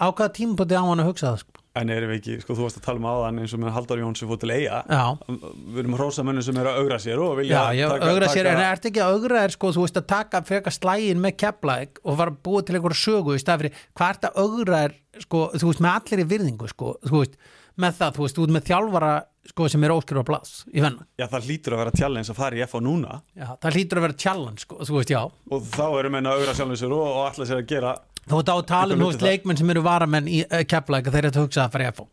á 0.00 0.06
hvaða 0.08 0.34
tímabúti 0.36 0.76
á 0.78 0.82
hann 0.82 1.02
að 1.02 1.10
hugsa 1.12 1.30
það 1.30 1.42
sko. 1.44 1.60
En 1.78 1.90
erum 1.94 2.10
við 2.10 2.16
ekki, 2.18 2.36
sko 2.42 2.54
þú 2.58 2.64
varst 2.64 2.78
að 2.80 2.86
tala 2.88 2.98
um 2.98 3.04
áðan 3.06 3.36
eins 3.44 3.52
og 3.54 3.60
með 3.62 3.74
Halldór 3.76 4.00
Jón 4.02 4.16
sem 4.18 4.26
fór 4.26 4.38
til 4.42 4.50
eiga 4.50 4.80
já, 4.90 5.04
Við 5.30 5.76
erum 5.84 5.92
hrósa 6.00 6.24
mönnum 6.26 6.42
sem 6.42 6.56
eru 6.58 6.72
að 6.72 6.80
augra 6.80 6.96
sér 6.98 7.20
og 7.22 7.36
vilja 7.38 7.60
já, 7.60 7.78
já 7.78 8.08
augra 8.10 8.30
sér 8.32 8.48
en 8.50 8.62
ert 8.64 8.88
ekki 8.90 9.02
að 9.04 9.14
augra 9.14 9.44
er 9.46 9.54
sko, 9.54 9.70
þú 9.76 9.84
veist 9.84 10.00
að 10.00 10.08
taka 10.10 10.40
frekar 10.48 10.74
slægin 10.74 11.22
með 11.22 11.36
keplæk 11.44 12.02
og 12.02 12.24
að 12.26 12.40
búa 12.42 12.64
til 12.66 12.74
einhverja 12.74 12.98
sögu 13.04 13.36
í 13.38 13.42
stað 13.44 13.62
fyrir 13.62 13.84
hvað 14.00 14.16
ert 14.16 14.26
að 14.26 14.40
augra 14.42 14.80
er 14.88 14.96
sko, 15.22 15.44
þú 15.54 15.70
veist 15.70 15.84
með 15.86 15.94
allir 16.00 16.24
í 16.24 16.28
virðingu 16.34 16.72
sko, 16.74 16.96
þú 17.06 17.22
veist 17.22 17.38
með 17.78 17.96
það, 18.00 18.18
þú 18.18 18.26
veist, 18.26 18.42
veist 18.42 18.56
með 18.56 18.66
þjálfara 18.72 19.14
sko, 19.48 19.68
sem 19.72 19.84
er 19.86 19.94
óskrifa 19.94 20.22
blás 20.28 20.50
í 20.70 20.82
venna 20.84 21.06
Já, 21.16 21.24
það 21.32 21.46
hlýtur 21.48 21.74
að 21.76 21.80
vera 21.84 21.94
challenge 21.96 22.30
að 22.34 22.38
fara 22.42 22.58
í 22.58 22.62
FH 22.66 22.82
núna 22.84 23.16
já, 23.32 23.46
það 23.62 23.76
hlýtur 23.78 24.00
að 24.00 24.04
vera 24.06 24.18
challenge 24.26 24.64
sko, 24.66 24.78
þú 24.84 24.98
veist, 24.98 25.12
já 25.14 25.20
og 25.24 25.64
þá 25.72 25.84
eru 26.02 26.10
menn 26.12 26.28
að 26.30 26.40
augra 26.42 26.54
sjálfum 26.58 26.78
sér 26.82 26.94
og, 26.98 27.06
og 27.08 27.22
allar 27.30 27.50
sér 27.50 27.62
að 27.62 27.68
gera 27.72 27.96
Þú 28.30 28.36
ert 28.42 28.50
á 28.52 28.56
að 28.60 28.66
tala 28.68 28.94
um 28.94 29.00
Einhver 29.00 29.00
þú 29.00 29.06
hluti 29.08 29.16
veist 29.16 29.22
það. 29.24 29.30
leikmenn 29.32 29.58
sem 29.62 29.70
eru 29.72 29.82
varamenn 29.86 30.28
í 30.28 30.42
uh, 30.44 30.60
keplæk 30.68 31.08
þeir 31.10 31.24
eru 31.24 31.30
að 31.32 31.42
hugsa 31.46 31.64
að 31.64 31.72
fara 31.74 31.86
í 31.88 31.92
FH 31.94 32.06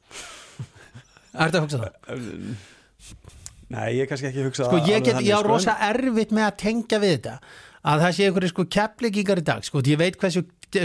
Er 1.38 1.51
þetta 1.51 1.59
að 1.59 1.65
hugsa 1.67 1.80
það? 1.84 2.28
Nei, 3.67 3.88
ég 3.97 4.05
er 4.05 4.09
kannski 4.09 4.30
ekki 4.30 4.41
að 4.41 4.47
hugsa 4.47 4.67
Sko 4.69 4.80
ég 4.88 5.03
get, 5.03 5.19
ég 5.28 5.36
á 5.36 5.41
sko, 5.43 5.49
rosa 5.51 5.75
erfitt 5.89 6.32
með 6.34 6.45
að 6.47 6.55
tengja 6.63 6.99
við 7.03 7.11
þetta 7.17 7.34
að 7.88 8.01
það 8.03 8.13
sé 8.17 8.25
einhverju 8.28 8.49
sko 8.51 8.63
keppleikingar 8.78 9.39
í 9.41 9.43
dag 9.47 9.67
sko, 9.67 9.82
ég 9.86 9.99
veit 9.99 10.15
hversu 10.19 10.41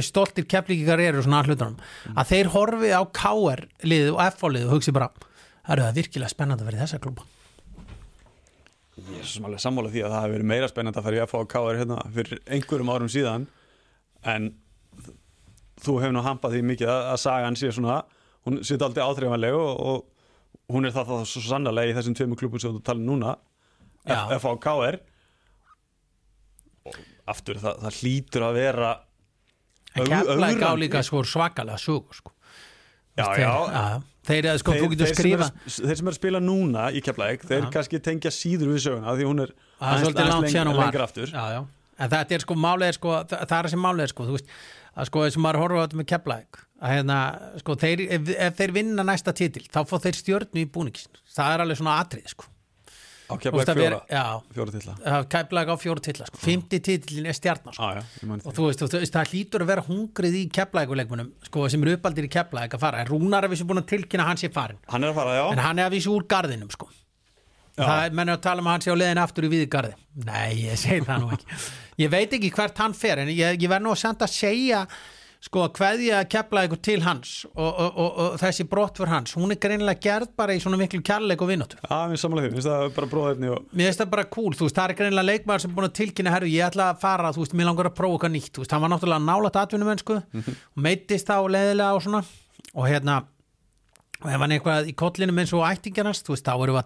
stoltir 0.06 0.44
keflíkikar 0.50 1.00
eru 1.02 1.22
svona 1.24 1.40
að 1.42 1.52
hlutunum 1.52 1.78
að 2.18 2.28
þeir 2.34 2.50
horfi 2.52 2.90
á 2.94 3.02
KR 3.18 3.62
liðu 3.90 4.12
og 4.16 4.20
FH 4.26 4.50
liðu 4.56 4.68
og 4.68 4.74
hugsi 4.76 4.94
bara 4.94 5.08
það 5.62 5.72
eru 5.76 5.86
það 5.86 5.98
virkilega 6.00 6.32
spennandi 6.34 6.64
að 6.64 6.70
vera 6.70 6.78
í 6.78 6.82
þessa 6.84 7.00
klúpa 7.04 7.28
Ég 9.02 9.22
er 9.22 9.24
svo 9.24 9.32
sem 9.38 9.46
alveg 9.48 9.60
sammála 9.62 9.88
því 9.92 10.02
að 10.04 10.12
það 10.12 10.22
hefur 10.22 10.34
verið 10.36 10.48
meira 10.50 10.66
spennandi 10.68 11.00
að 11.00 11.06
fara 11.06 11.16
í 11.16 11.20
FH 11.24 11.38
og 11.40 11.46
KR 11.52 11.78
hérna 11.80 11.96
fyrir 12.12 12.40
einhverjum 12.52 12.90
árum 12.92 13.08
síðan. 13.10 13.46
En 14.28 14.48
þú 15.80 15.94
hefur 16.02 16.12
nú 16.12 16.22
hampað 16.26 16.52
því 16.58 16.60
mikið 16.68 16.90
að, 16.92 17.06
að 17.14 17.20
sagan 17.22 17.56
sé 17.56 17.70
svona 17.72 17.96
hún 18.44 18.58
sé 18.68 18.76
aldrei 18.76 19.00
áþreifanleg 19.06 19.56
og, 19.56 19.80
og 19.80 20.76
hún 20.76 20.84
er 20.86 20.92
það 20.94 21.08
þá 21.08 21.30
svo 21.32 21.42
sannlega 21.46 21.88
í 21.88 21.96
þessum 21.96 22.18
tveimur 22.20 22.40
klubum 22.42 22.60
sem 22.62 22.76
þú 22.76 22.82
talir 22.90 23.06
núna 23.08 23.32
Já. 24.04 24.18
F- 24.28 24.36
FH 24.42 24.52
og 24.52 24.60
KR 24.66 25.00
og 26.92 27.00
aftur 27.32 27.60
það, 27.64 27.80
það 27.86 27.98
hlýtur 28.02 28.46
að 28.50 28.56
vera 28.60 28.92
en 29.96 30.04
ög- 30.04 30.12
keflæk 30.12 30.64
á 30.68 30.72
líka 30.84 31.02
sko 31.06 31.24
svakalega 31.32 31.80
sögur 31.80 32.18
sko. 32.20 32.32
Já, 33.16 33.24
þeir, 33.24 33.44
já. 33.46 34.02
Þeir, 34.26 34.48
þeir, 34.48 34.60
sko, 34.62 34.74
þú 34.78 34.90
getur 34.92 35.12
sem 35.12 35.30
eru, 35.32 35.48
þeir 35.76 36.00
sem 36.00 36.10
er 36.10 36.14
að 36.14 36.18
spila 36.18 36.42
núna 36.42 36.88
í 36.94 37.02
Keflæk 37.04 37.46
þeir 37.48 37.68
kannski 37.74 38.00
tengja 38.02 38.32
síður 38.34 38.74
við 38.74 38.84
söguna 38.86 39.16
því 39.18 39.28
hún 39.30 39.44
er 39.46 39.54
er 39.82 40.70
var 40.70 40.78
lengra 40.78 41.08
aftur. 41.08 41.32
Já, 41.32 41.44
já. 41.56 41.62
en 41.98 42.12
þetta 42.14 42.36
er 42.38 42.44
sko 42.46 42.58
er, 42.86 42.98
sko, 42.98 43.16
það, 43.32 43.56
er 43.58 43.72
sem 43.74 43.88
er 43.92 44.14
sko, 44.14 44.28
veist 44.36 44.54
að 44.92 45.08
sko 45.08 45.24
og 45.24 45.40
maður 45.40 45.62
horfa 45.62 45.82
á 45.82 45.84
þetta 45.86 46.00
með 46.00 46.08
keflæk 46.12 46.62
að 46.82 46.96
hérna, 46.96 47.18
sko, 47.62 47.76
þeir, 47.78 48.06
ef, 48.16 48.32
ef 48.46 48.56
þeir 48.58 48.74
vinna 48.76 49.04
næsta 49.06 49.34
titil, 49.36 49.62
þá 49.70 49.80
fá 49.88 49.94
þeir 50.02 50.18
stjörnu 50.18 50.62
í 50.62 50.68
búningin 50.68 51.20
það 51.32 51.54
er 51.54 51.64
alveg 51.64 51.80
svona 51.80 51.98
atrið 52.02 52.34
sko 52.34 52.50
á 53.32 53.52
að 53.52 53.72
fjóra, 53.78 54.00
fjóra 54.54 54.74
það 55.02 55.28
keflæk 55.34 55.72
á 55.72 55.76
fjóru 55.82 56.04
titla 56.04 56.28
sko. 56.28 56.40
50 56.44 56.82
titlin 56.88 57.28
er 57.30 57.38
stjarnar 57.38 57.76
sko. 57.76 57.88
ah, 57.88 58.00
já, 58.00 58.38
og 58.42 58.56
þú 58.56 58.68
veist, 58.68 59.12
það 59.16 59.32
hlýtur 59.32 59.64
að 59.64 59.72
vera 59.72 59.86
hungrið 59.88 60.38
í 60.38 60.42
keflækuleikmunum 60.58 61.30
sko, 61.48 61.68
sem 61.72 61.86
eru 61.86 61.96
uppaldir 61.98 62.28
í 62.28 62.32
keflæk 62.32 62.76
að 62.76 62.84
fara. 62.84 63.04
En 63.04 63.12
Rúnar 63.12 63.46
er 63.46 63.52
við 63.52 63.62
sem 63.62 63.70
búin 63.70 63.82
að 63.82 63.90
tilkynna 63.94 64.26
að 64.26 64.32
hann 64.32 64.42
sé 64.42 64.52
farin 64.52 64.82
hann 64.92 65.06
er 65.06 65.14
að 65.14 65.20
fara, 65.20 65.38
já. 65.38 65.44
En 65.54 65.64
hann 65.66 65.80
er 65.82 65.88
að 65.88 65.96
vísa 65.96 66.12
úr 66.12 66.28
garðinum 66.30 66.72
sko. 66.72 66.90
Það 67.72 68.02
er 68.04 68.16
menn 68.18 68.28
að 68.28 68.42
tala 68.44 68.60
um 68.60 68.68
að 68.68 68.74
hann 68.76 68.84
sé 68.84 68.92
á 68.92 68.96
leiðin 69.00 69.22
aftur 69.22 69.46
í 69.48 69.50
viði 69.52 69.68
garði. 69.72 69.94
Nei, 70.26 70.50
ég 70.66 70.80
segi 70.80 71.06
það 71.06 71.22
nú 71.22 71.30
ekki. 71.32 71.58
Ég 72.02 72.12
veit 72.12 72.34
ekki 72.36 72.50
hvert 72.52 72.80
hann 72.82 72.94
fer 72.96 73.22
en 73.22 73.30
ég, 73.32 73.56
ég 73.56 73.70
verð 73.72 73.86
nú 73.86 73.94
að 73.94 74.02
senda 74.02 74.28
að 74.28 74.34
segja 74.34 74.82
sko 75.42 75.64
að 75.64 75.72
kveðja 75.74 76.20
að 76.20 76.28
kepla 76.30 76.62
ykkur 76.68 76.80
til 76.86 77.00
hans 77.02 77.30
og, 77.50 77.66
og, 77.66 77.96
og, 77.98 78.10
og 78.22 78.36
þessi 78.38 78.64
brott 78.70 78.98
fyrir 79.00 79.10
hans 79.10 79.32
hún 79.34 79.50
er 79.50 79.58
greinilega 79.62 79.98
gerð 80.04 80.30
bara 80.38 80.54
í 80.54 80.60
svona 80.62 80.78
miklu 80.78 81.00
kærleik 81.02 81.42
og 81.42 81.48
vinnóttu 81.50 81.76
Já, 81.82 82.06
mér 82.10 82.20
sammála 82.22 82.44
því, 82.44 82.48
mér 82.52 82.58
finnst 82.60 82.70
það 82.70 82.94
bara 82.98 83.08
bróðirni 83.10 83.48
og 83.50 83.58
mér 83.72 83.84
finnst 83.88 84.02
það 84.04 84.12
bara 84.14 84.26
cool, 84.36 84.52
þú 84.54 84.64
veist, 84.68 84.76
það 84.78 84.86
er 84.86 84.98
greinilega 85.00 85.28
leikmaður 85.32 85.64
sem 85.64 85.72
er 85.72 85.76
búin 85.78 85.88
að 85.88 85.98
tilkynna, 85.98 86.34
herru, 86.36 86.48
ég 86.52 86.62
ætla 86.68 86.84
að 86.92 87.02
fara 87.02 87.34
þú 87.34 87.40
veist, 87.42 87.56
mér 87.58 87.66
langar 87.70 87.90
að 87.90 87.98
prófa 87.98 88.14
eitthvað 88.14 88.34
nýtt, 88.36 88.52
þú 88.54 88.60
veist, 88.62 88.72
hann 88.76 88.84
var 88.86 88.92
náttúrulega 88.94 89.26
nálægt 89.26 89.60
atvinnumönsku 89.64 90.14
og 90.22 90.78
meittist 90.86 91.26
þá 91.26 91.36
leðilega 91.56 91.90
og 91.96 92.02
svona. 92.06 92.22
Og 92.72 92.84
hérna, 92.88 93.14
og 94.22 94.28
ef 94.30 94.38
hann 94.38 94.52
er 94.52 94.56
eitthvað 94.60 94.88
í 94.88 94.94
kollinum 95.02 95.42
eins 95.42 95.54
og 95.58 95.66
ættingjarnast, 95.66 96.22
þú 96.28 96.32
veist, 96.36 96.46
þá 96.46 96.54
erum 96.54 96.76
við 96.78 96.82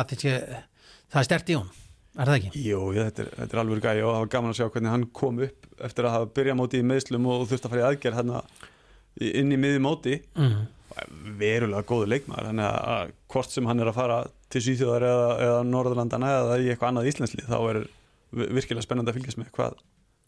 að 0.00 0.68
það 1.12 1.20
er 1.20 1.26
stert 1.28 1.50
í 1.52 1.56
hún, 1.58 1.68
er 2.18 2.28
það 2.28 2.36
ekki? 2.38 2.62
Jú, 2.66 2.80
þetta, 2.96 3.22
er, 3.24 3.30
þetta 3.38 3.56
er 3.56 3.62
alveg 3.62 3.82
gæi 3.86 4.02
og 4.02 4.10
það 4.12 4.20
var 4.20 4.30
gaman 4.34 4.52
að 4.52 4.58
sjá 4.60 4.68
hvernig 4.74 4.92
hann 4.92 5.06
kom 5.16 5.38
upp 5.46 5.68
eftir 5.88 6.04
að 6.08 6.14
hafa 6.16 6.30
byrjað 6.36 6.58
móti 6.60 6.80
í 6.82 6.86
meðslum 6.90 7.26
og 7.32 7.46
þurfti 7.50 7.66
að 7.68 7.72
fara 7.74 7.82
í 7.82 7.88
aðgerð 7.92 8.18
hérna 8.20 8.42
inn 9.42 9.52
í 9.52 9.58
miði 9.60 9.80
móti 9.82 10.18
Mm. 10.36 10.66
verulega 11.40 11.86
góður 11.88 12.10
leikmaður 12.12 12.50
þannig 12.50 12.66
að- 12.68 12.84
að 12.92 13.12
hvort 13.32 13.50
sem 13.50 13.64
hann 13.66 13.80
er 13.80 13.88
að 13.88 13.94
fara 13.96 14.18
til 14.52 14.60
Svíþjóðar 14.60 15.06
eða, 15.08 15.30
eða 15.46 15.62
Norðurlandana 15.64 16.28
eða 16.36 16.58
í 16.60 16.68
eitthvað 16.68 16.90
annað 16.92 17.08
íslenslið 17.12 17.48
þá 17.48 17.58
er 17.70 17.78
vi- 18.32 18.48
virkilega 18.58 18.84
spennandi 18.84 19.10
að 19.12 19.16
fylgjast 19.16 19.38
með 19.40 19.50
hvað, 19.56 19.78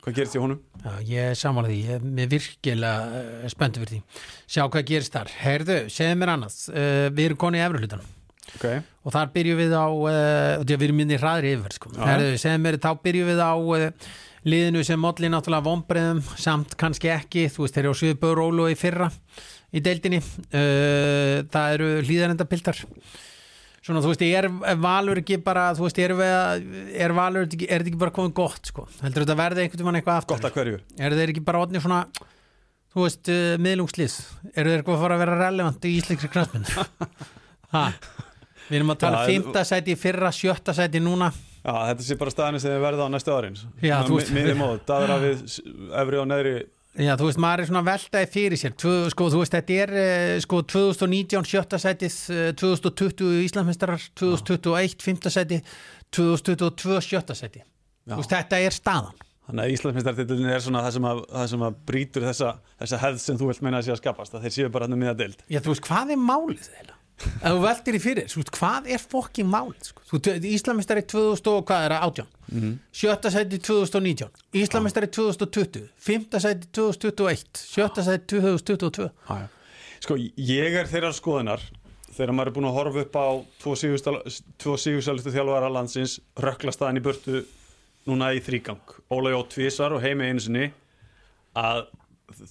hvað 0.05 0.15
gerist 0.17 0.37
í 0.37 0.41
honum 0.41 0.61
Já, 0.85 0.93
ég 1.05 1.31
er 1.31 1.35
samanlega 1.37 1.75
því, 1.75 1.85
ég 1.85 2.25
er 2.25 2.33
virkilega 2.33 3.21
uh, 3.45 3.49
spenntu 3.53 3.81
fyrir 3.85 3.93
því. 3.93 4.03
Sjá 4.49 4.63
hvað 4.69 4.85
gerist 4.89 5.13
þar. 5.13 5.29
Heyrðu, 5.45 5.77
segðu 5.93 6.17
mér 6.21 6.33
annað, 6.35 6.57
uh, 6.73 7.09
við 7.13 7.25
erum 7.29 7.41
konið 7.45 7.65
í. 7.65 8.14
Okay. 8.57 8.83
og 9.05 9.15
þar 9.15 9.33
byrjum 9.35 9.61
við 9.61 9.75
á 9.75 9.87
uh, 9.87 10.13
því 10.63 10.77
að 10.77 10.79
við 10.79 10.87
erum 10.87 11.01
minni 11.01 11.19
hraðri 11.21 11.53
yfir 11.57 11.77
sko. 11.77 11.93
Sem 12.41 12.71
er, 12.71 12.79
þá 12.83 12.91
byrjum 13.05 13.31
við 13.33 13.43
á 13.43 13.53
uh, 13.55 14.09
liðinu 14.45 14.85
sem 14.87 15.01
molli 15.01 15.31
náttúrulega 15.33 15.67
vonbreiðum 15.69 16.23
samt 16.41 16.77
kannski 16.81 17.13
ekki, 17.15 17.47
þú 17.53 17.65
veist 17.65 17.79
þeir 17.79 17.87
eru 17.87 17.95
á 17.97 18.01
Sviðböður 18.01 18.43
Ólu 18.45 18.67
í 18.73 18.79
fyrra 18.79 19.11
í 19.75 19.83
deildinni. 19.85 20.21
Uh, 20.51 21.45
það 21.53 21.79
eru 21.79 21.93
hlýðarendapiltar. 22.05 22.85
Svona 23.85 24.01
þú 24.01 24.13
veist, 24.15 24.23
er 24.25 24.49
valur 24.81 25.21
ekki 25.21 25.37
bara, 25.45 25.67
þú 25.77 25.85
veist, 25.85 25.99
er, 26.01 26.15
við, 26.17 26.79
er 27.05 27.13
valur 27.17 27.45
er 27.45 27.59
þetta 27.59 27.91
ekki 27.91 28.01
bara 28.01 28.15
komið 28.17 28.39
gott 28.39 28.71
sko, 28.71 28.87
heldur 29.03 29.27
þetta 29.27 29.37
verði 29.43 29.67
einhvern 29.67 29.85
veginn 29.85 29.99
eitthvað 30.01 30.21
aftur? 30.23 30.39
Gott 30.39 30.49
að 30.49 30.57
hverju? 30.57 30.79
Eru 31.05 31.19
þeir 31.19 31.33
ekki 31.35 31.43
bara 31.45 31.61
odni 31.67 31.83
svona 31.85 31.99
þú 32.95 33.03
veist, 33.03 33.31
miðlungslýs 33.61 34.21
eru 34.55 34.71
þeir 34.71 34.81
eitthvað 34.81 34.97
að 34.97 35.03
fara 35.03 35.17
að 35.17 35.25
vera 35.25 35.39
relevant 35.41 35.89
í 35.89 35.97
íslenskri 35.99 36.31
knastminn 36.31 36.69
ha 37.75 37.89
við 38.69 38.79
erum 38.81 38.95
að 38.95 39.01
tala 39.05 39.25
um 39.25 39.31
fymta 39.33 39.65
sæti 39.69 39.95
í 39.95 39.99
fyrra, 40.01 40.31
sjötta 40.35 40.75
sæti 40.77 41.03
núna. 41.03 41.33
Já, 41.65 41.73
þetta 41.91 42.05
sé 42.05 42.17
bara 42.21 42.31
staðinu 42.35 42.61
sem 42.61 42.75
þið 42.75 42.83
verða 42.85 43.07
á 43.07 43.09
næstu 43.15 43.33
árin. 43.33 43.59
Já, 43.81 43.97
þú 44.05 44.19
veist- 44.19 44.33
Miði 44.37 44.55
móð, 44.59 44.79
daðra 44.89 45.19
við 45.23 45.45
efri 46.03 46.21
og 46.21 46.27
neðri. 46.29 46.55
Já, 46.95 47.17
þú 47.19 47.27
veist, 47.27 47.41
maður 47.43 47.61
er 47.65 47.67
svona 47.67 47.83
veltaði 47.89 48.27
fyrir 48.31 48.59
sér. 48.61 48.75
Tvö, 48.79 48.93
sko, 49.11 49.27
þú 49.33 49.41
veist, 49.41 49.55
þetta 49.57 49.79
er 49.83 49.91
eh, 49.99 50.41
sko 50.45 50.61
2019 50.63 51.49
sjötta 51.51 51.81
sætið 51.83 52.19
eh, 52.31 52.53
2020 52.61 53.41
Íslandsmeistarar 53.49 54.05
2021 54.15 55.03
fymta 55.03 55.33
sæti 55.35 55.59
2022 56.15 57.01
sjötta 57.03 57.35
sæti. 57.35 57.65
Þú 58.07 58.21
veist, 58.21 58.31
þetta 58.37 58.61
er 58.63 58.75
staðan. 58.77 59.17
Þannig 59.45 59.65
að 59.67 59.73
Íslandsmeistartillin 59.75 60.53
er 60.55 60.63
svona 60.65 60.81
það 60.87 60.95
sem 60.97 61.07
að, 61.11 61.19
það 61.35 61.49
sem 61.53 61.65
að 61.67 61.75
brýtur 61.91 62.25
þessa, 62.31 62.53
þessa 62.81 63.01
hefð 63.03 63.19
sem 63.25 63.41
þú 63.41 63.49
vilt 63.51 63.65
meina 63.67 63.81
að 63.81 63.89
sé 63.89 63.93
að 63.93 63.99
skapast 64.01 64.37
að 64.39 64.47
þeir 64.47 64.55
séu 64.57 64.71
bara 64.73 64.87
hann 64.87 64.97
um 64.97 65.03
miða 65.05 65.17
deild. 65.19 65.43
Já, 65.53 65.59
þú 65.61 65.75
veist, 65.75 65.85
hvað 65.89 66.15
er 66.15 66.23
málið 66.23 66.69
þeirra? 66.71 66.94
Ef 67.23 67.45
þú 67.47 67.61
veltir 67.63 67.97
í 67.97 68.01
fyrir, 68.03 68.27
veist, 68.27 68.51
hvað 68.57 68.89
er 68.91 69.03
fokking 69.03 69.49
málið? 69.51 69.91
Sko? 69.91 70.19
Íslamistari 70.51 71.05
2000 71.07 71.51
og 71.53 71.67
hvað 71.69 71.87
er 71.87 71.95
það, 71.95 72.07
18? 72.09 72.33
Mhm. 72.51 72.73
Sjötta 72.93 73.31
sæti 73.33 73.61
2019 73.63 74.29
Íslamistari 74.61 75.09
2020 75.15 75.87
Fymta 75.97 76.41
sæti 76.43 76.69
2021 76.75 77.63
Sjötta 77.63 78.05
sæti 78.05 78.41
2022 78.41 79.09
ah, 79.33 79.47
Sko, 80.03 80.19
ég 80.19 80.77
er 80.81 80.91
þeirra 80.91 81.13
skoðunar 81.17 81.63
þegar 82.15 82.35
maður 82.37 82.51
er 82.51 82.57
búin 82.59 82.69
að 82.69 82.77
horfa 82.79 83.05
upp 83.07 83.17
á 83.19 83.27
tvo 83.63 84.77
sígursalistu 84.79 85.33
þjálfara 85.35 85.71
landsins 85.73 86.19
rökla 86.39 86.75
staðan 86.75 87.01
í 87.01 87.05
burtu 87.05 87.45
núna 88.07 88.33
í 88.37 88.43
þrígang 88.45 88.99
Óla 89.15 89.33
Jó 89.33 89.41
tvísar 89.55 89.97
og 89.97 90.05
heimi 90.05 90.29
einu 90.29 90.43
sinni 90.45 90.69
að 91.59 91.87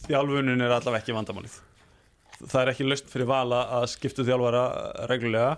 þjálfunin 0.07 0.63
er 0.63 0.73
allavega 0.73 1.03
ekki 1.03 1.15
vandamálið 1.15 1.59
það 2.49 2.61
er 2.61 2.71
ekki 2.73 2.87
löst 2.87 3.09
fyrir 3.11 3.29
vala 3.29 3.63
að 3.79 3.87
skiptu 3.93 4.25
þjálfara 4.27 4.63
reglulega. 5.11 5.57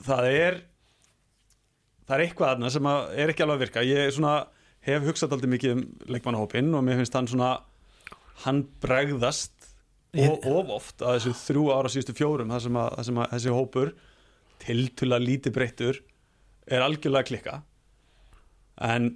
Það 0.00 0.28
er 0.30 0.60
það 2.06 2.16
er 2.16 2.24
eitthvað 2.26 2.54
aðna 2.54 2.72
sem 2.74 2.90
að 2.90 3.00
er 3.22 3.32
ekki 3.32 3.44
alveg 3.44 3.56
að 3.56 3.64
virka. 3.64 3.86
Ég 3.86 4.12
svona, 4.16 4.34
hef 4.86 5.06
hugsað 5.06 5.36
aldrei 5.36 5.52
mikið 5.54 5.74
um 5.76 5.82
leikmannahópinn 6.10 6.70
og 6.74 6.86
mér 6.86 7.00
finnst 7.00 7.16
hann 7.18 7.30
svona 7.30 7.50
hann 8.44 8.64
bregðast 8.82 9.56
og 10.18 10.46
of 10.50 10.70
oft 10.74 11.02
að 11.04 11.18
þessu 11.18 11.34
þrjú 11.44 11.64
ára 11.70 11.90
síðustu 11.92 12.16
fjórum 12.18 12.50
það 12.50 12.64
sem 12.64 12.78
að, 12.80 12.94
það 12.96 13.06
sem 13.08 13.20
að 13.20 13.34
þessi 13.34 13.52
hópur 13.54 13.92
tiltulega 14.64 15.26
lítið 15.26 15.54
breyttur 15.54 16.00
er 16.66 16.84
algjörlega 16.84 17.28
klikka. 17.28 17.60
En 18.80 19.12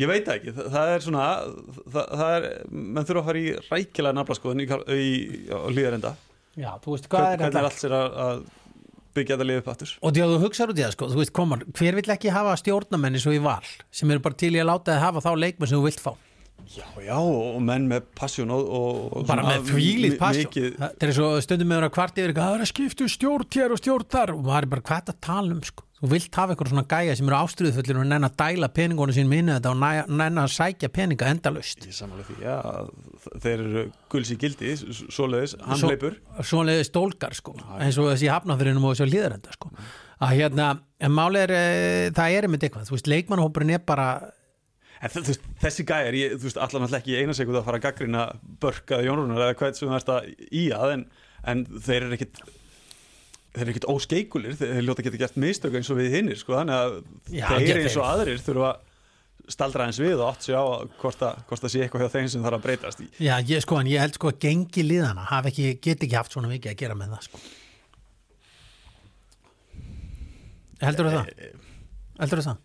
ég 0.00 0.10
veit 0.10 0.28
ekki, 0.34 0.54
það, 0.56 0.68
það 0.74 0.92
er 0.94 1.04
svona 1.04 1.28
það, 1.94 2.02
það 2.02 2.34
er, 2.36 2.48
menn 2.70 3.06
þurfa 3.08 3.22
að 3.22 3.28
fara 3.30 3.40
í 3.40 3.54
rækilega 3.70 4.18
naflaskoðun 4.18 4.64
í, 4.64 4.68
í, 4.98 5.08
á 5.54 5.58
líðarenda 5.70 6.14
Já, 6.54 6.70
þú 6.82 6.94
veist, 6.94 7.08
hvað 7.10 7.24
er 7.28 7.40
hvernig 7.40 7.46
þetta? 7.46 7.62
er 7.62 7.68
allt 7.70 7.82
sér 7.82 7.96
að, 7.98 8.18
að 8.24 8.44
byggja 9.14 9.34
þetta 9.36 9.46
liðið 9.48 9.62
upp 9.62 9.72
aftur? 9.72 9.94
Og 10.02 10.18
þú 10.18 10.42
hugsaður 10.42 10.74
út 10.74 10.78
í 10.78 10.84
það, 10.84 10.94
sko, 10.96 11.08
þú 11.14 11.22
veist, 11.22 11.34
komar 11.34 11.64
Hver 11.78 11.98
vill 11.98 12.14
ekki 12.14 12.34
hafa 12.34 12.54
stjórnamenni 12.62 13.22
svo 13.22 13.34
í 13.34 13.42
val 13.42 13.64
sem 13.94 14.10
eru 14.14 14.22
bara 14.22 14.38
til 14.38 14.54
í 14.54 14.62
að 14.62 14.70
láta 14.70 14.94
þið 14.94 15.04
hafa 15.08 15.24
þá 15.24 15.32
leikmenn 15.44 15.70
sem 15.70 15.78
þú 15.80 15.88
vilt 15.88 16.02
fá? 16.02 16.14
Já, 16.70 16.86
já, 17.02 17.18
og 17.18 17.58
menn 17.60 17.88
með 17.90 18.06
passion 18.16 18.50
og, 18.54 18.62
og, 18.72 19.24
bara 19.28 19.42
með 19.44 19.72
mi- 19.74 20.12
passion. 20.16 20.46
mikið, 20.48 20.68
það 20.80 21.06
er 21.08 21.12
svo 21.18 21.26
stundum 21.44 21.68
með 21.70 21.86
að 21.88 21.92
kvart 21.96 22.20
yfir 22.22 22.32
það 22.38 22.54
er 22.54 22.62
að 22.64 22.70
skiptu 22.70 23.08
stjórn 23.10 23.50
hér 23.52 23.74
og 23.74 23.80
stjórn 23.82 24.06
þar. 24.14 24.32
Og 24.32 24.46
maður 24.46 24.68
er 24.68 24.70
bara 24.72 24.84
er 24.84 24.88
þetta 24.94 25.14
að 25.14 25.20
tala 25.26 25.56
um 25.58 25.60
sko? 25.66 25.84
Þú 26.04 26.10
vilt 26.12 26.36
hafa 26.36 26.52
eitthvað 26.54 26.70
svona 26.74 26.84
gæja 26.90 27.14
sem 27.16 27.28
eru 27.30 27.36
ástriðufullir 27.38 27.98
og 28.02 28.06
nenn 28.10 28.26
að 28.28 28.34
dæla 28.42 28.68
peningónu 28.76 29.14
sín 29.16 29.30
minni 29.30 29.54
þetta 29.56 29.72
og 29.72 30.10
nenn 30.20 30.40
að 30.42 30.50
sækja 30.52 30.90
peninga 30.92 31.30
endalaust. 31.32 31.86
Ég 31.88 31.96
samanlega 31.96 32.28
því, 32.28 32.36
já, 32.44 32.56
þeir 33.44 33.62
eru 33.64 33.84
gulls 34.12 34.32
í 34.34 34.38
gildi, 34.44 34.72
svoleiðis, 35.08 35.56
hann 35.64 35.80
Svo- 35.80 35.90
leipur 35.94 36.18
svoleiði 36.44 36.86
stólkar 36.90 37.34
sko. 37.38 37.56
Eins 37.80 37.96
og 38.02 38.10
þessi 38.12 38.28
hafnafyrinum 38.32 38.84
og 38.84 38.94
þessi 38.98 39.08
hlýðarenda 39.10 39.54
sko. 39.56 39.72
Að 40.24 40.34
hérna, 40.38 40.68
en 41.04 41.12
máli 41.16 41.40
er 41.42 41.52
e, 41.56 41.62
það 42.14 42.36
er 42.38 42.46
einmitt 42.48 42.62
eitthvað, 42.68 42.86
þú 42.90 42.94
veist, 42.98 43.08
leikmannhópurinn 43.10 43.74
er 43.78 43.82
bara 43.88 44.08
En 45.04 45.10
þ- 45.10 45.24
þú 45.26 45.32
veist, 45.34 45.46
þessi 45.60 45.84
gæjar, 45.88 46.14
ég, 46.16 46.36
þú 46.38 46.46
veist, 46.48 46.60
allan 46.64 46.84
alltaf 46.86 47.00
ekki 47.02 47.12
í 47.12 47.16
eina 47.20 47.34
sekund 47.36 47.58
að 47.58 47.64
fara 47.66 47.80
að 47.80 47.86
gaggrina 47.88 48.22
Börk 48.62 48.92
eða 48.94 49.04
Jónrunar 49.08 49.42
eða 49.48 49.56
hvað 49.58 49.74
sem 49.80 49.90
það 49.90 50.12
er 50.20 50.30
í 50.54 50.62
að 50.72 50.92
en, 50.94 51.02
en 51.52 51.64
þeir 51.74 51.98
eru 52.06 52.16
ekkit 52.16 52.40
þeir 53.54 53.62
eru 53.64 53.74
ekkert 53.74 53.86
óskeikulir 53.92 54.56
þeir 54.58 54.82
ljóta 54.86 55.04
geta 55.06 55.20
gert 55.20 55.38
mistök 55.40 55.78
eins 55.78 55.90
og 55.92 56.00
við 56.00 56.18
hinnir 56.18 56.40
sko, 56.40 56.58
þannig 56.58 56.80
að 56.80 56.98
Já, 57.30 57.46
þeir 57.54 57.80
eins 57.84 57.96
og 58.00 58.08
aðrir 58.08 58.42
þurfa 58.44 58.72
staldra 59.54 59.88
eins 59.88 60.00
við 60.00 60.16
og 60.18 60.30
átt 60.30 60.46
sér 60.46 60.58
á 60.58 60.64
hvort 61.00 61.20
það, 61.20 61.68
sé 61.68 61.84
eitthvað 61.84 62.04
hjá 62.06 62.14
þeim 62.16 62.30
sem 62.32 62.44
þarf 62.46 62.58
að 62.58 62.66
breytast 62.66 63.04
í 63.04 63.08
Já, 63.22 63.34
ég 63.44 63.64
sko, 63.64 63.80
en 63.80 63.90
ég 63.92 64.02
held 64.02 64.18
sko 64.18 64.32
að 64.32 64.40
gengi 64.46 64.86
liðana 64.86 65.26
hafa 65.28 65.52
ekki, 65.52 65.74
get 65.84 66.02
ekki 66.02 66.18
haft 66.18 66.36
svona 66.36 66.50
mikið 66.52 66.72
að 66.72 66.78
gera 66.80 66.96
með 66.98 67.16
það 67.16 67.26
sko. 67.28 67.42
Heldur 70.84 71.10
þú 71.10 71.18
það? 71.18 71.34
Heldur 72.22 72.40
þú 72.40 72.46
það? 72.48 72.62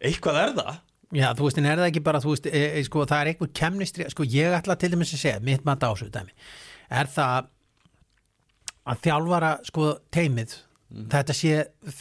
eitthvað 0.00 0.40
er 0.42 0.56
það 0.58 0.78
Já, 1.10 1.26
þú 1.34 1.46
veist, 1.48 1.56
en 1.58 1.66
er 1.66 1.80
það 1.80 1.88
ekki 1.88 2.00
bara, 2.06 2.18
þú 2.22 2.32
veist, 2.36 2.44
e, 2.46 2.60
e, 2.78 2.82
sko, 2.86 3.00
það 3.10 3.20
er 3.22 3.28
einhver 3.32 3.48
kemnistri, 3.58 4.04
sko, 4.12 4.26
ég 4.30 4.52
ætla 4.54 4.76
til 4.78 4.92
dæmis 4.92 5.10
að 5.16 5.22
segja, 5.24 5.40
mitt 5.42 5.64
maður 5.66 5.80
dásu 5.82 6.06
dæmi, 6.14 6.36
er 7.00 7.10
það 7.10 7.48
að 8.88 9.00
þjálfara, 9.04 9.50
sko, 9.68 9.88
teimið, 10.14 10.54
þetta 11.12 11.36
sé, 11.36 11.56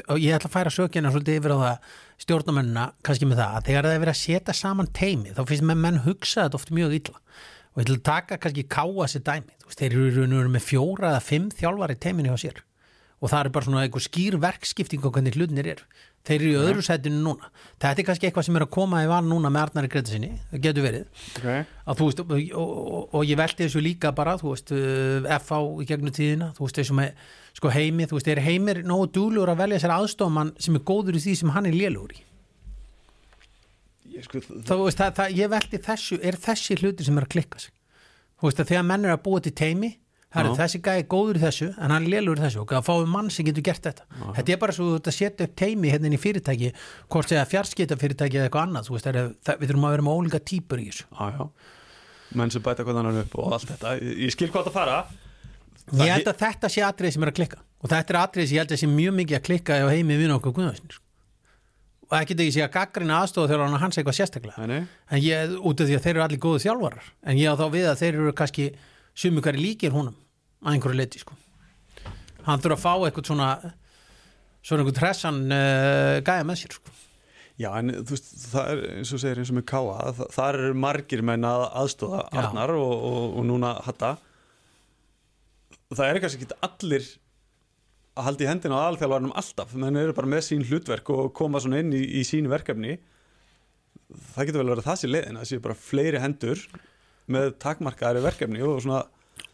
og 0.07 0.21
ég 0.21 0.37
ætla 0.37 0.49
að 0.49 0.55
færa 0.55 0.73
sökina 0.73 1.11
svolítið 1.13 1.39
yfir 1.39 1.53
á 1.53 1.59
það 1.59 1.91
stjórnumennina, 2.23 2.85
kannski 3.05 3.27
með 3.29 3.41
það, 3.41 3.57
að 3.57 3.67
þegar 3.69 3.87
það 3.87 3.95
er 3.95 4.03
verið 4.03 4.15
að 4.15 4.21
setja 4.23 4.55
saman 4.57 4.91
teimið, 4.99 5.35
þá 5.37 5.43
finnst 5.51 5.67
með 5.69 5.83
menn 5.85 6.01
hugsa 6.07 6.45
þetta 6.45 6.59
oft 6.59 6.73
mjög 6.75 6.95
illa. 6.99 7.21
Og 7.69 7.81
ég 7.81 7.85
ætla 7.85 7.99
að 7.99 8.07
taka 8.09 8.39
kannski 8.41 8.65
káa 8.65 9.07
sér 9.11 9.23
dæmi, 9.27 9.53
þú 9.61 9.69
veist, 9.69 9.83
þeir 9.83 9.97
eru 10.25 10.49
með 10.49 10.65
fjóra 10.65 11.13
eða 11.13 11.23
fimm 11.23 11.51
þjálfari 11.53 11.99
teiminu 12.01 12.33
hjá 12.33 12.43
sér. 12.47 12.63
Og 13.19 13.31
það 13.31 13.45
er 13.45 13.51
bara 13.55 13.67
svona 13.67 13.83
einhver 13.83 14.03
skýr 14.03 14.39
verkskipting 14.41 15.03
á 15.03 15.09
hvernig 15.11 15.35
hlutinir 15.35 15.69
eru. 15.75 15.85
Þeir 16.27 16.41
eru 16.43 16.49
í 16.51 16.57
öðru 16.59 16.83
sætinu 16.85 17.19
núna. 17.23 17.49
Þetta 17.79 18.01
er 18.01 18.05
kannski 18.09 18.27
eitthvað 18.27 18.45
sem 18.45 18.57
er 18.59 18.65
að 18.65 18.71
koma 18.75 19.01
í 19.01 19.07
val 19.09 19.21
núna 19.25 19.49
með 19.53 19.63
Arnari 19.63 19.89
Greta 19.91 20.11
sinni, 20.11 20.29
það 20.51 20.63
getur 20.65 20.85
verið 20.85 21.21
okay. 21.39 21.63
að 21.89 22.01
veist, 22.03 22.21
og, 22.21 22.33
og, 22.59 23.05
og 23.15 23.23
ég 23.29 23.39
velti 23.39 23.65
þessu 23.65 23.83
líka 23.83 24.11
bara, 24.15 24.35
þú 24.41 24.51
veist, 24.51 24.73
uh, 24.75 25.29
FH 25.39 25.61
í 25.83 25.87
gegnum 25.89 26.15
tíðina, 26.15 26.51
þú 26.57 26.65
veist, 26.65 26.81
þessu 26.81 26.97
með 26.99 27.23
sko 27.57 27.71
heimi, 27.73 28.07
þú 28.09 28.19
veist, 28.19 28.31
er 28.33 28.43
heimir 28.43 28.81
nógu 28.87 29.07
dúlur 29.15 29.53
að 29.53 29.63
velja 29.63 29.79
sér 29.85 29.95
aðstofmann 29.95 30.53
sem 30.59 30.77
er 30.77 30.85
góður 30.91 31.17
í 31.17 31.23
því 31.23 31.37
sem 31.39 31.55
hann 31.55 31.71
er 31.71 31.79
lélugur 31.79 32.13
í. 32.13 32.21
sko, 34.27 34.43
Þá, 34.43 34.75
veist, 34.83 34.99
það, 34.99 35.15
það, 35.21 35.35
ég 35.39 35.53
velti 35.55 35.81
þessu, 35.87 36.19
er 36.19 36.39
þessi 36.43 36.79
hluti 36.83 37.07
sem 37.07 37.17
er 37.17 37.29
að 37.29 37.33
klikka 37.37 37.63
sig. 37.63 37.73
Þú 38.39 38.51
veist, 38.51 38.61
að 38.61 38.73
þegar 38.73 38.87
menn 38.91 39.07
er 39.07 39.15
að 39.15 39.25
búa 39.25 39.41
til 39.43 39.55
teimi, 39.55 39.95
Herri, 40.29 40.51
þessi 40.59 40.77
gæði 40.85 41.03
góður 41.09 41.39
í 41.39 41.41
þessu 41.41 41.67
en 41.81 41.89
hann 41.89 42.03
lélugur 42.05 42.37
í 42.37 42.43
þessu 42.43 42.59
og 42.61 42.73
að 42.77 42.83
fáum 42.85 43.07
mann 43.09 43.31
sem 43.33 43.47
getur 43.47 43.63
gert 43.65 43.81
þetta. 43.87 44.03
Þetta 44.35 44.53
er 44.53 44.59
bara 44.61 44.75
svo 44.77 44.89
að 44.99 45.09
setja 45.15 45.47
upp 45.47 45.55
teimi 45.57 45.89
hérna 45.89 46.05
inn 46.05 46.13
í 46.13 46.19
fyrirtæki 46.21 46.69
hvort 47.09 47.31
segja 47.31 47.47
fjarskita 47.49 47.97
fyrirtæki 47.97 48.37
eða 48.37 48.45
eitthvað 48.45 48.67
annað 48.67 48.89
þú 48.91 48.93
veist, 48.93 49.07
það 49.07 49.17
er, 49.23 49.31
það, 49.47 49.57
við 49.63 49.71
þurfum 49.71 49.87
að 49.89 49.95
vera 49.95 50.05
með 50.05 50.19
ólíka 50.19 50.41
típur 50.51 50.83
í 50.83 50.85
þessu. 50.91 51.07
Menn 52.37 52.53
sem 52.53 52.61
bæta 52.61 52.85
hvað 52.85 53.01
annan 53.01 53.17
upp 53.23 53.33
og 53.41 53.55
allt 53.57 53.71
þetta. 53.73 53.95
Ég, 54.05 54.29
skil 54.35 54.51
hvað 54.53 54.69
það 54.69 54.77
fara. 54.77 54.99
Það 55.89 56.05
ég 56.05 56.13
held 56.13 56.29
að 56.29 56.41
þetta 56.43 56.69
sé 56.75 56.85
atrið 56.85 57.15
sem 57.15 57.25
er 57.25 57.31
að 57.31 57.37
klikka. 57.39 57.61
Og 57.81 57.89
þetta 57.89 58.13
er 58.13 58.19
atrið 58.21 58.45
sem 58.51 58.53
ég 58.59 58.61
held 58.61 58.75
að 58.75 58.81
sé 58.83 58.89
mjög 58.93 59.15
mikið 59.23 59.39
að 59.39 59.45
klikka 59.49 59.79
ef 59.81 59.89
heimi 59.95 60.19
við 60.19 60.35
okkur 60.35 60.53
guðvæsni 60.59 60.93
sko. 60.93 61.05
og 62.09 62.13
það 62.13 62.27
getur 62.29 62.45
ekki 62.45 62.53
sé 62.53 62.61
að 62.67 62.71
gaggrina 62.73 63.17
aðstofa 63.23 63.49
þegar 63.49 63.65
hann 63.65 63.81
hans 63.81 63.97
eitthvað 63.97 64.17
sérstaklega. 64.19 64.77
Ég, 65.21 65.57
út 65.57 65.81
af 65.81 65.89
því 65.89 65.97
að 65.97 66.05
þeir 66.05 66.13
eru 66.15 66.23
allir 66.27 66.39
góðu 66.45 66.61
þjálfarar 66.63 67.09
en 67.25 67.37
ég 67.41 67.49
á 67.49 67.55
þá 67.57 67.65
við 67.73 67.89
að 67.89 67.99
þeir 68.03 68.13
eru 68.19 68.33
kannski 68.39 68.65
sumi 69.19 69.43
hverju 69.43 69.63
líkir 69.63 69.95
húnum 69.95 70.15
að 70.63 70.75
einhverju 70.75 70.99
leiti 70.99 71.21
sko. 71.21 71.35
hann 72.47 72.63
þurfa 72.63 72.77
að 72.77 72.85
fá 72.85 72.93
eitthvað 73.07 73.29
svona 73.31 73.49
svona 74.63 74.83
einhvern 74.83 74.97
tressan 74.99 75.43
uh, 75.51 76.15
gæja 76.25 76.47
með 76.47 76.63
sér 76.63 76.79
sko. 76.79 76.95
Já, 77.59 77.73
en 77.75 77.91
þú 77.91 78.15
veist, 78.15 78.29
það 78.53 78.69
er 78.71 78.81
eins 78.95 79.11
og 79.11 79.19
segir 79.19 79.39
eins 79.41 79.49
og 79.51 79.57
með 79.57 79.65
Káa, 79.67 79.95
það, 80.15 80.29
þar 80.31 80.57
eru 80.61 80.75
margir 80.79 81.23
menn 81.27 81.47
að 81.47 81.63
aðstóða. 81.81 82.21
Arnar 82.39 82.71
og, 82.71 82.93
og, 83.09 83.23
og 83.41 83.47
núna 83.49 83.73
Hatta 83.83 84.13
það 85.97 86.11
eru 86.11 86.21
kannski 86.23 86.45
ekki 86.45 86.57
allir 86.65 87.07
að 88.19 88.27
halda 88.27 88.45
í 88.45 88.49
hendina 88.49 88.77
á 88.77 88.87
alþjálfarnum 88.89 89.35
alltaf, 89.41 89.73
menn 89.79 89.97
eru 89.97 90.15
bara 90.17 90.29
með 90.29 90.45
sín 90.49 90.65
hlutverk 90.67 91.09
og 91.13 91.31
koma 91.37 91.61
svona 91.63 91.81
inn 91.81 91.93
í, 91.95 92.03
í 92.19 92.25
sín 92.27 92.49
verkefni 92.51 92.97
það 94.33 94.49
getur 94.49 94.61
vel 94.61 94.73
verið 94.73 94.87
það 94.89 95.01
sér 95.01 95.13
leiðin, 95.13 95.39
það 95.39 95.49
séu 95.51 95.63
bara 95.65 95.77
fleiri 95.77 96.21
hendur 96.21 96.63
með 97.31 97.53
takmarkaðari 97.63 98.23
verkefni 98.25 98.61
og 98.65 98.81
svona 98.83 99.03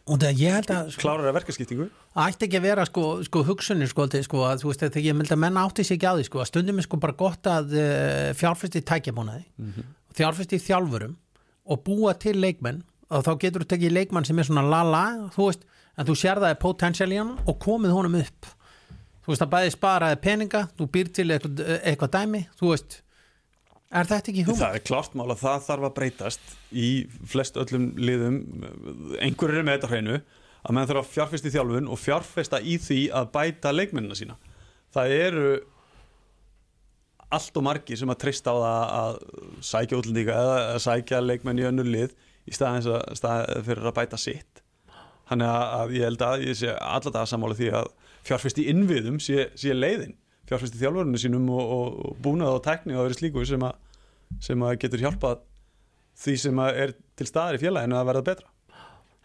og 0.06 0.20
það 0.22 0.38
ég 0.40 0.54
held 0.54 0.70
að 0.70 0.88
sko, 0.94 1.02
klárari 1.02 1.32
verkaskiptingu 1.34 1.86
ætti 2.22 2.46
ekki 2.46 2.58
að 2.60 2.66
vera 2.68 2.84
sko, 2.86 3.04
sko 3.26 3.42
hugsunni 3.48 3.88
sko, 3.90 4.06
sko 4.26 4.42
að 4.46 4.62
þú 4.62 4.70
veist 4.70 4.84
þegar 4.86 5.06
ég 5.08 5.16
myndi 5.18 5.34
að 5.34 5.40
menna 5.42 5.64
átti 5.66 5.84
sig 5.86 5.98
ekki 5.98 6.10
á 6.10 6.14
því 6.18 6.26
sko 6.28 6.42
að 6.42 6.50
stundum 6.52 6.78
er 6.82 6.86
sko 6.86 7.00
bara 7.02 7.16
gott 7.18 7.48
að 7.50 7.74
uh, 7.74 8.34
fjárfæsti 8.38 8.82
tækjabúnaði 8.86 9.44
Mhm. 9.58 9.88
fjárfæsti 10.16 10.56
í 10.60 10.64
þjálfurum 10.66 11.16
og 11.66 11.82
búa 11.84 12.14
til 12.18 12.36
leikmenn 12.40 12.82
og 13.10 13.24
þá 13.26 13.32
getur 13.42 13.64
þú 13.66 13.70
tekið 13.74 13.92
leikmann 13.98 14.24
sem 14.26 14.38
er 14.38 14.46
svona 14.48 14.62
la-la 14.66 15.02
þú 15.34 15.48
veist, 15.50 15.66
en 15.98 16.06
þú 16.06 16.14
sér 16.22 16.38
það 16.42 16.50
er 16.54 16.60
potential 16.62 17.10
í 17.12 17.18
hann 17.20 17.34
og 17.46 17.58
komið 17.62 17.92
honum 17.98 18.14
upp 18.22 18.46
þú 19.26 19.32
veist 19.34 19.42
að 19.42 19.52
bæði 19.56 19.74
sparaði 19.74 20.20
peninga 20.22 20.62
þú 20.78 20.86
býr 20.94 21.10
til 21.12 21.26
eitthvað, 21.34 21.62
eitthvað 21.82 22.14
dæmi 22.14 22.40
þú 22.60 22.70
veist, 22.72 23.00
er 23.90 24.08
þetta 24.08 24.32
ekki 24.32 24.44
hugmynd? 24.46 24.62
Það 24.62 24.78
er 24.78 24.84
klart 24.86 25.14
mál 25.18 25.28
að 25.30 25.42
það 25.44 25.62
þarf 25.68 25.86
að 25.88 25.94
breytast 26.00 26.52
í 26.72 26.88
flest 27.28 27.60
öllum 27.60 27.86
liðum. 28.00 28.40
Einhverjur 29.22 29.60
er 29.60 29.66
með 29.66 29.78
þetta 29.78 29.92
hreinu 29.92 30.18
að 30.66 30.74
menn 30.74 30.90
þarf 30.90 31.02
að 31.04 31.14
fjárfesta 31.14 31.50
í 31.50 31.54
þjálfun 31.54 31.88
og 31.94 32.02
fjárfesta 32.02 32.60
í 32.60 32.76
því 32.82 33.00
að 33.14 33.32
bæta 33.36 33.72
leikmennina 33.74 34.18
sína. 34.18 34.38
Það 34.94 35.16
eru 35.20 35.48
allt 37.36 37.58
og 37.58 37.66
margir 37.66 37.98
sem 37.98 38.10
að 38.10 38.20
treysta 38.22 38.54
á 38.54 38.56
það 38.56 38.84
að 38.96 39.16
sækja 39.70 40.00
útlendinga 40.00 40.36
eða 40.42 40.58
að 40.74 40.82
sækja 40.84 41.22
leikmenn 41.24 41.62
í 41.62 41.66
önnur 41.70 41.90
lið 41.90 42.14
í 42.46 42.54
staðins 42.54 42.86
að, 42.90 43.02
stað 43.18 43.50
fyrir 43.66 43.90
að 43.90 43.96
bæta 43.98 44.20
sitt. 44.20 44.62
Þannig 45.26 45.50
að, 45.50 45.96
ég 45.96 46.06
held 46.06 46.22
að 46.22 46.44
ég 46.46 46.58
sé 46.60 46.74
allar 46.74 47.16
það 47.16 47.30
sammála 47.32 47.58
því 47.58 47.72
að 47.80 47.88
fjárfesta 48.26 48.62
í 48.62 48.68
innviðum 48.70 49.18
sé, 49.22 49.48
sé 49.58 49.74
leiðin 49.74 50.14
fjárfesta 50.48 50.78
í 50.78 50.82
þjálfurinu 50.82 51.20
sínum 51.20 51.48
og, 51.52 51.74
og, 51.76 52.00
og 52.10 52.18
búnað 52.24 52.58
og 52.58 52.64
tækni 52.66 52.96
og 52.96 53.06
verið 53.06 53.20
slíku 53.20 53.46
sem 53.48 53.66
að, 53.66 53.78
sem 54.48 54.66
að 54.66 54.78
getur 54.84 55.06
hjálpað 55.06 55.42
því 56.16 56.36
sem 56.46 56.60
að 56.64 56.82
er 56.84 56.94
til 57.18 57.28
staðar 57.28 57.58
í 57.58 57.62
félaginu 57.62 57.98
að 57.98 58.08
verða 58.10 58.28
betra 58.30 58.54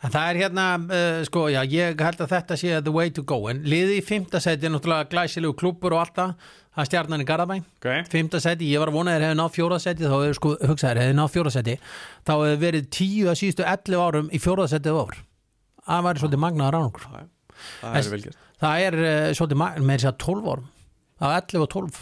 En 0.02 0.10
það 0.10 0.28
er 0.32 0.40
hérna, 0.42 0.64
uh, 0.82 1.20
sko, 1.28 1.44
já, 1.54 1.60
ég 1.70 2.00
held 2.02 2.24
að 2.24 2.32
þetta 2.32 2.56
sé 2.58 2.80
the 2.82 2.94
way 2.94 3.12
to 3.14 3.22
go, 3.28 3.38
en 3.52 3.60
liði 3.70 4.00
í 4.00 4.06
fymtasæti 4.06 4.66
er 4.66 4.74
náttúrulega 4.74 5.10
glæsilegu 5.12 5.54
klúpur 5.60 5.94
og 5.94 6.02
allt 6.02 6.16
það, 6.18 6.32
það 6.72 6.84
er 6.84 6.90
stjarnan 6.90 7.22
í 7.22 7.28
Garðabæn, 7.30 7.68
okay. 7.78 8.02
fymtasæti, 8.10 8.70
ég 8.74 8.82
var 8.82 8.90
að 8.90 8.98
vona 8.98 9.14
að 9.14 9.20
þeir 9.20 9.26
hefði 9.28 9.38
náð 9.38 9.52
fjóraðsæti, 9.60 10.08
þá 10.08 10.16
hefur 10.16 10.40
sko, 10.40 10.54
hugsaðir, 10.72 11.02
hefði 11.04 11.18
náð 11.20 11.30
fjóraðsæti, 11.36 11.76
þá 12.26 12.34
hefði 12.34 12.58
verið 12.66 12.90
tíu 12.98 13.30
að 13.30 13.40
síðustu 13.44 13.68
11 13.76 14.02
árum 14.08 14.32
í 14.34 14.42
fjóraðsæti 14.42 14.90
á 14.90 14.98
ár. 14.98 15.22
Það 15.86 16.06
væri 16.08 16.24
svolítið 16.24 16.44
magnaðar 16.48 16.80
árangur. 16.80 17.08
það 17.84 18.02
er 18.02 18.40
Það 18.62 18.88
er 18.88 19.02
uh, 19.02 19.30
svolítið 19.38 19.62
magnaðar, 19.62 19.86
með 19.86 20.02
þess 20.02 20.10
að 20.10 20.20
12 20.26 20.52
árum, 20.56 20.70
á 21.22 21.28
11 21.38 21.62
og 21.66 21.70
12, 21.70 22.02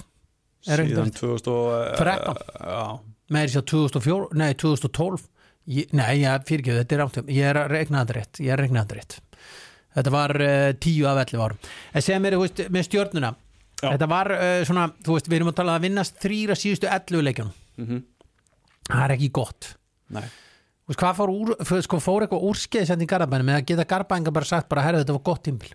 Er 0.67 0.81
síðan 0.83 1.11
ekkert- 1.11 1.19
2013 1.19 1.99
13. 1.99 2.35
já, 2.59 2.99
með 3.29 3.45
þess 3.45 3.59
að 3.61 3.67
2004, 3.71 4.27
nei, 4.41 4.49
2012, 4.59 5.27
ég, 5.69 5.93
nei, 5.93 6.15
fyrir 6.47 6.63
ekki, 6.63 6.77
þetta 6.79 6.95
er 6.97 7.03
áttum, 7.05 7.29
ég 7.35 7.49
er 7.51 7.59
að 7.61 7.69
regna 7.75 8.01
þetta 8.05 8.17
rétt, 8.19 8.39
ég 8.43 8.49
er 8.49 8.57
að 8.57 8.63
regna 8.65 8.83
þetta 8.85 8.97
rétt. 8.99 9.19
Þetta 9.99 10.11
var 10.13 10.33
uh, 10.37 10.71
10 10.85 11.05
af 11.09 11.21
11 11.25 11.43
árum. 11.45 11.57
En 11.93 12.01
sem 12.05 12.25
er, 12.29 12.35
þú 12.37 12.41
veist, 12.43 12.59
með 12.75 12.83
stjörnuna, 12.89 13.31
Já. 13.79 13.87
þetta 13.95 14.07
var 14.11 14.31
uh, 14.35 14.63
svona, 14.67 14.83
þú 15.05 15.15
veist, 15.15 15.29
við 15.31 15.39
erum 15.39 15.49
að 15.53 15.57
tala 15.61 15.75
að 15.79 15.85
vinnast 15.87 16.19
þrýra 16.21 16.55
síðustu 16.59 16.89
11 16.91 17.25
leikjunum. 17.29 17.55
mm 17.83 18.03
Það 18.89 19.03
er 19.05 19.11
ekki 19.19 19.27
gott. 19.37 19.75
nei 20.09 20.23
Þú 20.25 20.89
veist, 20.93 20.99
hvað 21.03 21.17
fór, 21.19 21.29
úr, 21.29 21.49
sko, 21.85 21.97
fór 22.01 22.23
eitthvað 22.25 22.45
úrskeiðsend 22.49 23.03
í 23.05 23.07
Garabænum 23.11 23.51
eða 23.53 23.65
geta 23.69 23.85
Garabænga 23.85 24.31
bara 24.33 24.47
sagt 24.49 24.69
bara, 24.71 24.81
herru, 24.87 25.03
þetta 25.03 25.13
var 25.13 25.21
gott 25.27 25.43
tímbil. 25.45 25.73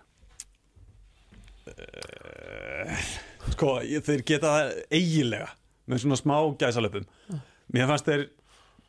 Sko, 3.55 3.73
þeir 3.81 4.23
geta 4.27 4.53
það 4.53 4.71
eigilega 4.93 5.49
með 5.89 6.03
svona 6.03 6.19
smá 6.19 6.37
gæsalöpum. 6.61 7.09
Mér 7.73 7.89
fannst 7.89 8.09
þeir 8.09 8.27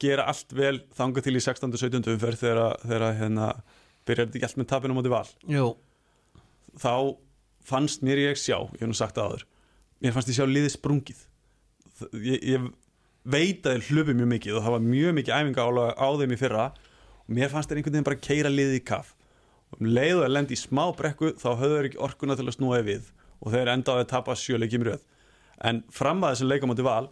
gera 0.02 0.28
allt 0.28 0.52
vel 0.52 0.76
þangað 0.96 1.28
til 1.28 1.36
í 1.38 1.42
16. 1.42 1.72
og 1.72 1.80
17. 1.80 2.12
umferð 2.12 2.42
þegar, 2.44 3.10
hérna 3.16 3.50
byrjar 4.06 4.28
þetta 4.28 4.38
ekki 4.38 4.48
allt 4.50 4.60
með 4.60 4.70
tapinu 4.72 4.96
á 4.96 4.98
móti 4.98 5.12
val. 5.12 5.26
Jú, 5.50 5.68
þá 6.76 6.94
fannst 7.66 8.04
mér 8.06 8.26
ég 8.28 8.40
sjá, 8.40 8.58
ég 8.76 8.82
hef 8.82 8.90
nú 8.90 8.96
sagt 8.96 9.16
það 9.16 9.32
áður 9.32 9.46
mér 10.02 10.14
fannst 10.14 10.30
ég 10.30 10.38
sjá 10.38 10.46
liðið 10.48 10.74
sprungið. 10.76 11.20
Ég, 12.20 12.40
ég 12.44 12.66
veit 13.26 13.66
að 13.66 13.76
þeir 13.76 13.86
hlupi 13.90 14.16
mjög 14.16 14.32
mikið 14.34 14.58
og 14.58 14.66
það 14.66 14.74
var 14.76 14.86
mjög 14.86 15.14
mikið 15.18 15.36
æfinga 15.36 15.68
á 15.96 16.08
þeim 16.20 16.34
í 16.34 16.40
fyrra 16.40 16.66
og 17.26 17.36
mér 17.38 17.52
fannst 17.52 17.70
þeir 17.70 17.80
einhvern 17.80 17.96
veginn 17.96 18.08
bara 18.10 18.24
keira 18.28 18.52
liðið 18.52 18.80
í 18.80 18.82
kaf. 18.86 19.14
Og 19.74 19.80
um 19.82 19.90
leið 19.90 20.20
og 20.20 20.26
að 20.26 20.34
lendi 20.34 20.56
í 20.56 20.60
smá 20.60 20.84
brekku 20.96 21.32
þá 21.40 21.48
höfðu 21.54 21.78
þeir 21.78 21.88
ekki 21.90 22.02
orkuna 22.06 22.36
til 22.38 22.46
að 22.46 22.56
snúa 22.58 22.82
við 22.86 23.08
og 23.46 23.54
þeir 23.54 23.70
endaði 23.76 24.04
að 24.04 24.10
tapa 24.10 24.34
sjöleikjum 24.38 24.86
röð. 24.88 25.06
En 25.64 25.84
fram 25.94 26.24
að 26.26 26.34
þessu 26.34 26.50
leikamóti 26.50 26.84
val 26.86 27.06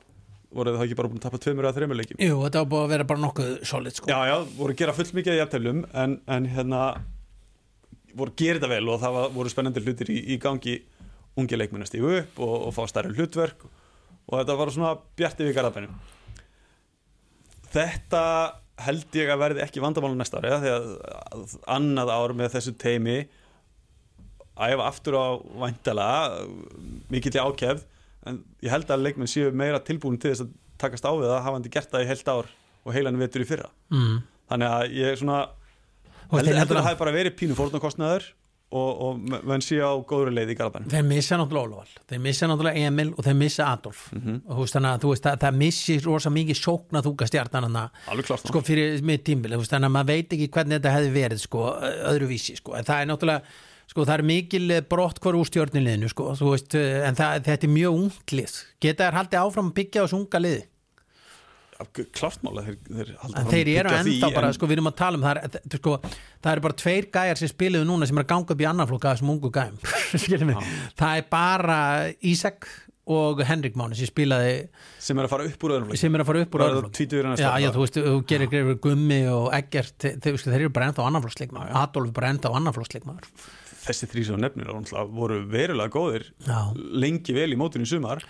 voru 0.54 0.74
það 0.76 0.84
ekki 0.86 0.96
bara 0.98 1.10
búin 1.10 1.20
að 1.20 1.26
tapa 1.26 1.40
tveimur 1.42 1.66
eða 1.66 1.76
þreimur 1.78 1.98
leikjum? 1.98 2.20
Jú, 2.22 2.38
þetta 2.44 2.62
var 2.62 2.70
búið 2.70 2.84
að 2.84 2.92
vera 2.94 3.06
bara 3.10 3.22
nokkuð 3.24 3.52
solid, 3.66 3.96
sko. 3.96 4.10
Já, 4.10 4.18
já, 4.30 4.34
voru 4.58 4.74
að 4.74 4.80
gera 4.82 4.96
full 4.96 5.06
mikið 5.18 5.34
í 5.34 5.40
jafnteflum 5.40 5.84
en, 6.02 6.16
en 6.36 6.48
hérna 6.54 6.82
voru 8.14 8.34
að 8.34 8.42
gera 8.42 8.60
þetta 8.60 8.72
vel 8.74 8.90
og 8.92 9.00
það 9.02 9.16
var, 9.18 9.32
voru 9.34 9.52
spennandi 9.52 9.84
hlutir 9.84 10.12
í, 10.14 10.18
í 10.34 10.38
gangi. 10.42 10.76
Ungi 11.34 11.58
leikmenn 11.58 11.82
að 11.82 11.90
stígu 11.90 12.12
upp 12.20 12.36
og, 12.46 12.52
og 12.68 12.74
fá 12.76 12.84
stærri 12.86 13.10
hlutverk 13.16 13.64
og 13.66 14.36
þetta 14.36 14.54
var 14.60 14.70
svona 14.70 14.92
bjarti 15.18 15.48
við 15.48 15.56
garðabænum. 15.56 15.96
Þetta 17.74 18.20
held 18.84 19.18
ég 19.18 19.30
að 19.30 19.40
verði 19.42 19.64
ekki 19.64 19.82
vandamála 19.82 20.18
næsta 20.18 20.38
ári 20.38 20.52
ja, 20.52 20.60
þegar 20.62 21.56
annað 21.74 22.12
ár 22.14 22.34
með 22.38 22.54
þessu 22.54 22.74
teimi 22.78 23.16
æfa 24.54 24.86
aftur 24.86 25.16
á 25.18 25.26
væntalega 25.64 26.44
mikill 27.10 27.34
í 27.34 27.42
ákefð 27.42 27.82
en 28.28 28.38
ég 28.64 28.72
held 28.72 28.92
að 28.92 29.02
leikmenn 29.08 29.30
séu 29.30 29.50
meira 29.52 29.82
tilbúin 29.84 30.20
til 30.20 30.32
þess 30.32 30.46
að 30.46 30.54
takast 30.80 31.04
á 31.06 31.12
við 31.12 31.28
það 31.32 31.42
hafandi 31.48 31.74
gert 31.74 31.90
það 31.92 32.04
í 32.06 32.08
heilt 32.12 32.30
ár 32.30 32.48
og 32.84 32.94
heilan 32.94 33.20
vetur 33.20 33.44
í 33.44 33.48
fyrra 33.48 33.68
mm. 33.92 34.16
þannig 34.52 34.78
að 34.78 34.96
ég 35.00 35.20
svona 35.20 35.42
Og 36.30 36.40
held, 36.40 36.54
heldur 36.56 36.78
að 36.78 36.80
það 36.80 36.88
hafi 36.88 37.00
bara 37.02 37.12
verið 37.14 37.36
pínu 37.38 37.56
fórnarkostnaður 37.58 38.24
og, 38.74 39.02
og 39.06 39.18
menn 39.46 39.62
séu 39.62 39.84
á 39.84 39.92
góðri 40.08 40.32
leið 40.34 40.54
í 40.54 40.56
Garabæn 40.58 40.88
þeir 40.90 41.04
missa 41.06 41.36
náttúrulega 41.38 41.68
Ólafal 41.68 42.06
þeir 42.10 42.22
missa 42.24 42.48
náttúrulega 42.50 42.88
Emil 42.88 43.10
og 43.12 43.26
þeir 43.26 43.36
missa 43.42 43.68
Adolf 43.70 44.00
Mhm. 44.14 44.40
og 44.46 44.56
þú 44.56 44.64
veist 44.64 44.78
þannig 44.78 44.90
að 44.94 45.04
veist, 45.10 45.26
það, 45.28 45.38
það 45.44 45.60
missir 45.60 46.08
rosa 46.08 46.32
mikið 46.34 46.60
sókna 46.62 47.04
þúka 47.04 47.28
stjarnan 47.30 47.78
klart 48.24 48.48
sko 48.48 48.64
fyrir 48.64 49.04
mitt 49.04 49.24
tímbil 49.28 49.54
þannig 49.60 49.90
að 49.90 49.94
maður 49.98 50.10
veit 50.14 50.34
ekki 50.38 50.50
hvernig 50.56 50.80
þetta 50.80 50.96
hefði 50.96 51.14
verið 51.14 51.44
sko, 51.44 51.68
öðruvísi 52.14 52.56
sko. 52.58 52.74
en 52.74 52.88
það 52.88 53.00
er 53.00 53.10
náttúrulega 53.12 53.42
sko, 53.90 54.04
það 54.04 54.14
er 54.18 54.24
mikil 54.30 54.64
eh, 54.74 54.84
brott 54.90 55.20
hver 55.24 55.38
úr 55.38 55.48
stjórniliðinu 55.48 56.10
sko, 56.12 56.30
veist, 56.40 56.74
eh, 56.78 57.02
en 57.08 57.18
það, 57.18 57.42
þetta 57.48 57.68
er 57.68 57.74
mjög 57.74 57.98
unglið. 58.02 58.60
Geta 58.84 59.08
þær 59.08 59.18
haldið 59.20 59.42
áfram 59.42 59.72
að 59.72 59.76
byggja 59.80 60.02
á 60.02 60.04
þessu 60.06 60.20
unga 60.22 60.44
liði 60.44 60.62
klartmála 62.14 62.62
þeir, 62.64 62.76
þeir, 62.86 63.08
þeir 63.50 63.68
eru 63.80 63.92
ennþá 63.98 64.28
bara, 64.34 64.48
en- 64.48 64.56
sko, 64.56 64.68
við 64.70 64.76
erum 64.78 64.88
að 64.90 64.96
tala 65.00 65.18
um 65.18 65.24
það 65.26 65.40
er, 65.40 65.76
sko, 65.78 65.94
það 66.44 66.50
eru 66.52 66.64
bara 66.66 66.78
tveir 66.80 67.08
gæjar 67.16 67.40
sem 67.40 67.50
spiluðu 67.50 67.88
núna 67.88 68.06
sem 68.08 68.18
er 68.20 68.24
að 68.24 68.30
ganga 68.30 68.54
upp 68.54 68.62
í 68.62 68.68
annan 68.70 68.88
flokka 68.90 69.14
þessum 69.14 69.32
ungu 69.34 69.50
gæjum. 69.54 69.78
Það 71.00 71.18
er 71.18 71.26
bara 71.34 71.78
Ísak 72.22 72.68
og 73.10 73.42
Henrik 73.44 73.74
Máni 73.76 73.98
sem 73.98 74.08
spilaði 74.08 74.54
sem 75.02 75.18
er 75.18 75.26
að 75.26 75.34
fara 75.34 75.48
upp 75.48 75.66
úr 75.66 75.74
öðrum 75.74 75.90
flokki. 75.90 76.00
sem 76.00 76.14
er 76.14 76.22
að 76.22 76.28
fara 76.30 76.44
upp 76.44 76.56
úr 76.56 76.64
að 76.64 76.78
Já, 77.42 77.50
já, 77.60 77.68
þú 77.74 77.82
veist, 77.82 77.98
þú 78.00 78.14
gerir 78.30 78.52
greifur 78.52 78.78
Gummi 78.86 79.20
og 79.32 79.50
Eggert, 79.58 79.98
þeir, 80.00 80.40
þeir, 80.40 80.56
eru 80.62 80.72
bara 80.72 80.88
ennþá 80.88 81.04
annarflóksleikmaður, 81.10 81.76
Adolf 81.82 82.08
er 82.08 82.16
bara 82.16 82.32
ennþá 82.32 82.54
annarflóksleikmaður 82.60 83.28
þessi 83.84 84.08
þrý 84.10 84.24
sem 84.28 84.40
nefnir 84.40 84.70
voru 85.14 85.40
verulega 85.50 85.92
góðir 85.92 86.28
Já. 86.46 86.72
lengi 86.74 87.34
vel 87.36 87.50
í 87.52 87.58
mótinu 87.60 87.86
í 87.86 87.90
sumar. 87.90 88.22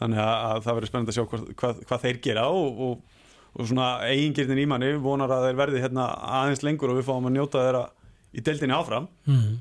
Þannig 0.00 0.22
að, 0.22 0.36
að 0.46 0.62
það 0.66 0.78
verður 0.78 0.90
spennandi 0.90 1.12
að 1.12 1.18
sjá 1.18 1.26
hvað, 1.32 1.42
hvað, 1.60 1.82
hvað 1.88 2.06
þeir 2.06 2.20
gera 2.26 2.46
og, 2.52 2.80
og, 2.86 3.18
og 3.52 3.68
svona 3.68 3.88
eigingirnin 4.08 4.62
í 4.62 4.68
manni 4.70 4.92
vonar 5.02 5.34
að 5.34 5.48
þeir 5.48 5.60
verði 5.60 5.82
hérna 5.84 6.06
aðeins 6.40 6.64
lengur 6.64 6.94
og 6.94 7.00
við 7.00 7.08
fáum 7.10 7.28
að 7.28 7.36
njóta 7.36 7.66
þeirra 7.66 7.84
í 8.32 8.46
deildinni 8.46 8.78
áfram. 8.78 9.10
Mm. 9.28 9.52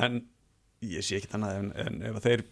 en 0.00 0.20
ég 0.84 1.04
sé 1.04 1.18
ekki 1.18 1.32
þannig 1.32 1.58
en, 1.62 1.72
en 1.80 1.98
ef 2.10 2.20
þeir 2.24 2.44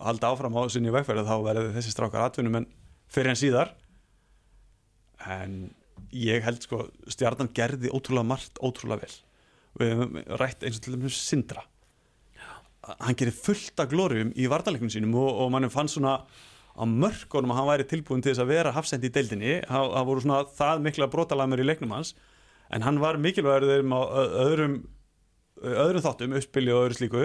halda 0.00 0.30
áfram 0.32 0.56
á 0.58 0.62
sinni 0.72 0.92
vegferð 0.94 1.28
þá 1.28 1.36
verður 1.44 1.74
þessi 1.76 1.92
strákar 1.94 2.26
atvinnum 2.26 2.60
en 2.60 2.68
fyrir 3.12 3.32
en 3.32 3.40
síðar. 3.40 3.74
En 5.24 5.58
ég 6.14 6.44
held 6.44 6.64
sko 6.64 6.88
stjarnan 7.10 7.52
gerði 7.54 7.92
ótrúlega 7.94 8.28
margt 8.28 8.58
ótrúlega 8.60 9.04
vel. 9.04 9.14
Við 9.80 9.94
hefum 9.94 10.18
rætt 10.40 10.66
eins 10.66 10.78
og 10.78 10.84
til 10.84 10.96
dæmis 10.96 11.20
Sindra. 11.20 11.64
Hann 12.84 13.16
gerir 13.16 13.34
fullt 13.34 13.80
af 13.80 13.88
glórium 13.92 14.34
í 14.36 14.48
varnaleiknum 14.50 14.92
sínum 14.92 15.14
og, 15.16 15.30
og 15.44 15.52
mannum 15.54 15.72
fann 15.72 15.88
svona 15.88 16.18
á 16.74 16.84
mörkunum 16.84 17.54
að 17.54 17.60
hann 17.60 17.70
væri 17.70 17.86
tilbúin 17.88 18.22
til 18.22 18.32
þess 18.32 18.42
að 18.42 18.50
vera 18.50 18.74
hafsendi 18.74 19.08
í 19.08 19.14
deildinni, 19.14 19.52
það 19.70 20.08
voru 20.08 20.24
svona 20.24 20.40
það 20.58 20.82
mikla 20.84 21.08
brotalamur 21.12 21.62
í 21.62 21.66
leiknum 21.68 21.94
hans. 21.94 22.12
En 22.74 22.82
hann 22.84 22.98
var 23.00 23.16
mikilvægur 23.22 23.70
þeim 23.70 23.94
á 23.94 24.00
öðrum 24.44 24.76
öðrum 25.62 26.04
þáttum, 26.04 26.34
uppspili 26.36 26.72
og 26.74 26.88
öðru 26.88 26.98
slíku 26.98 27.24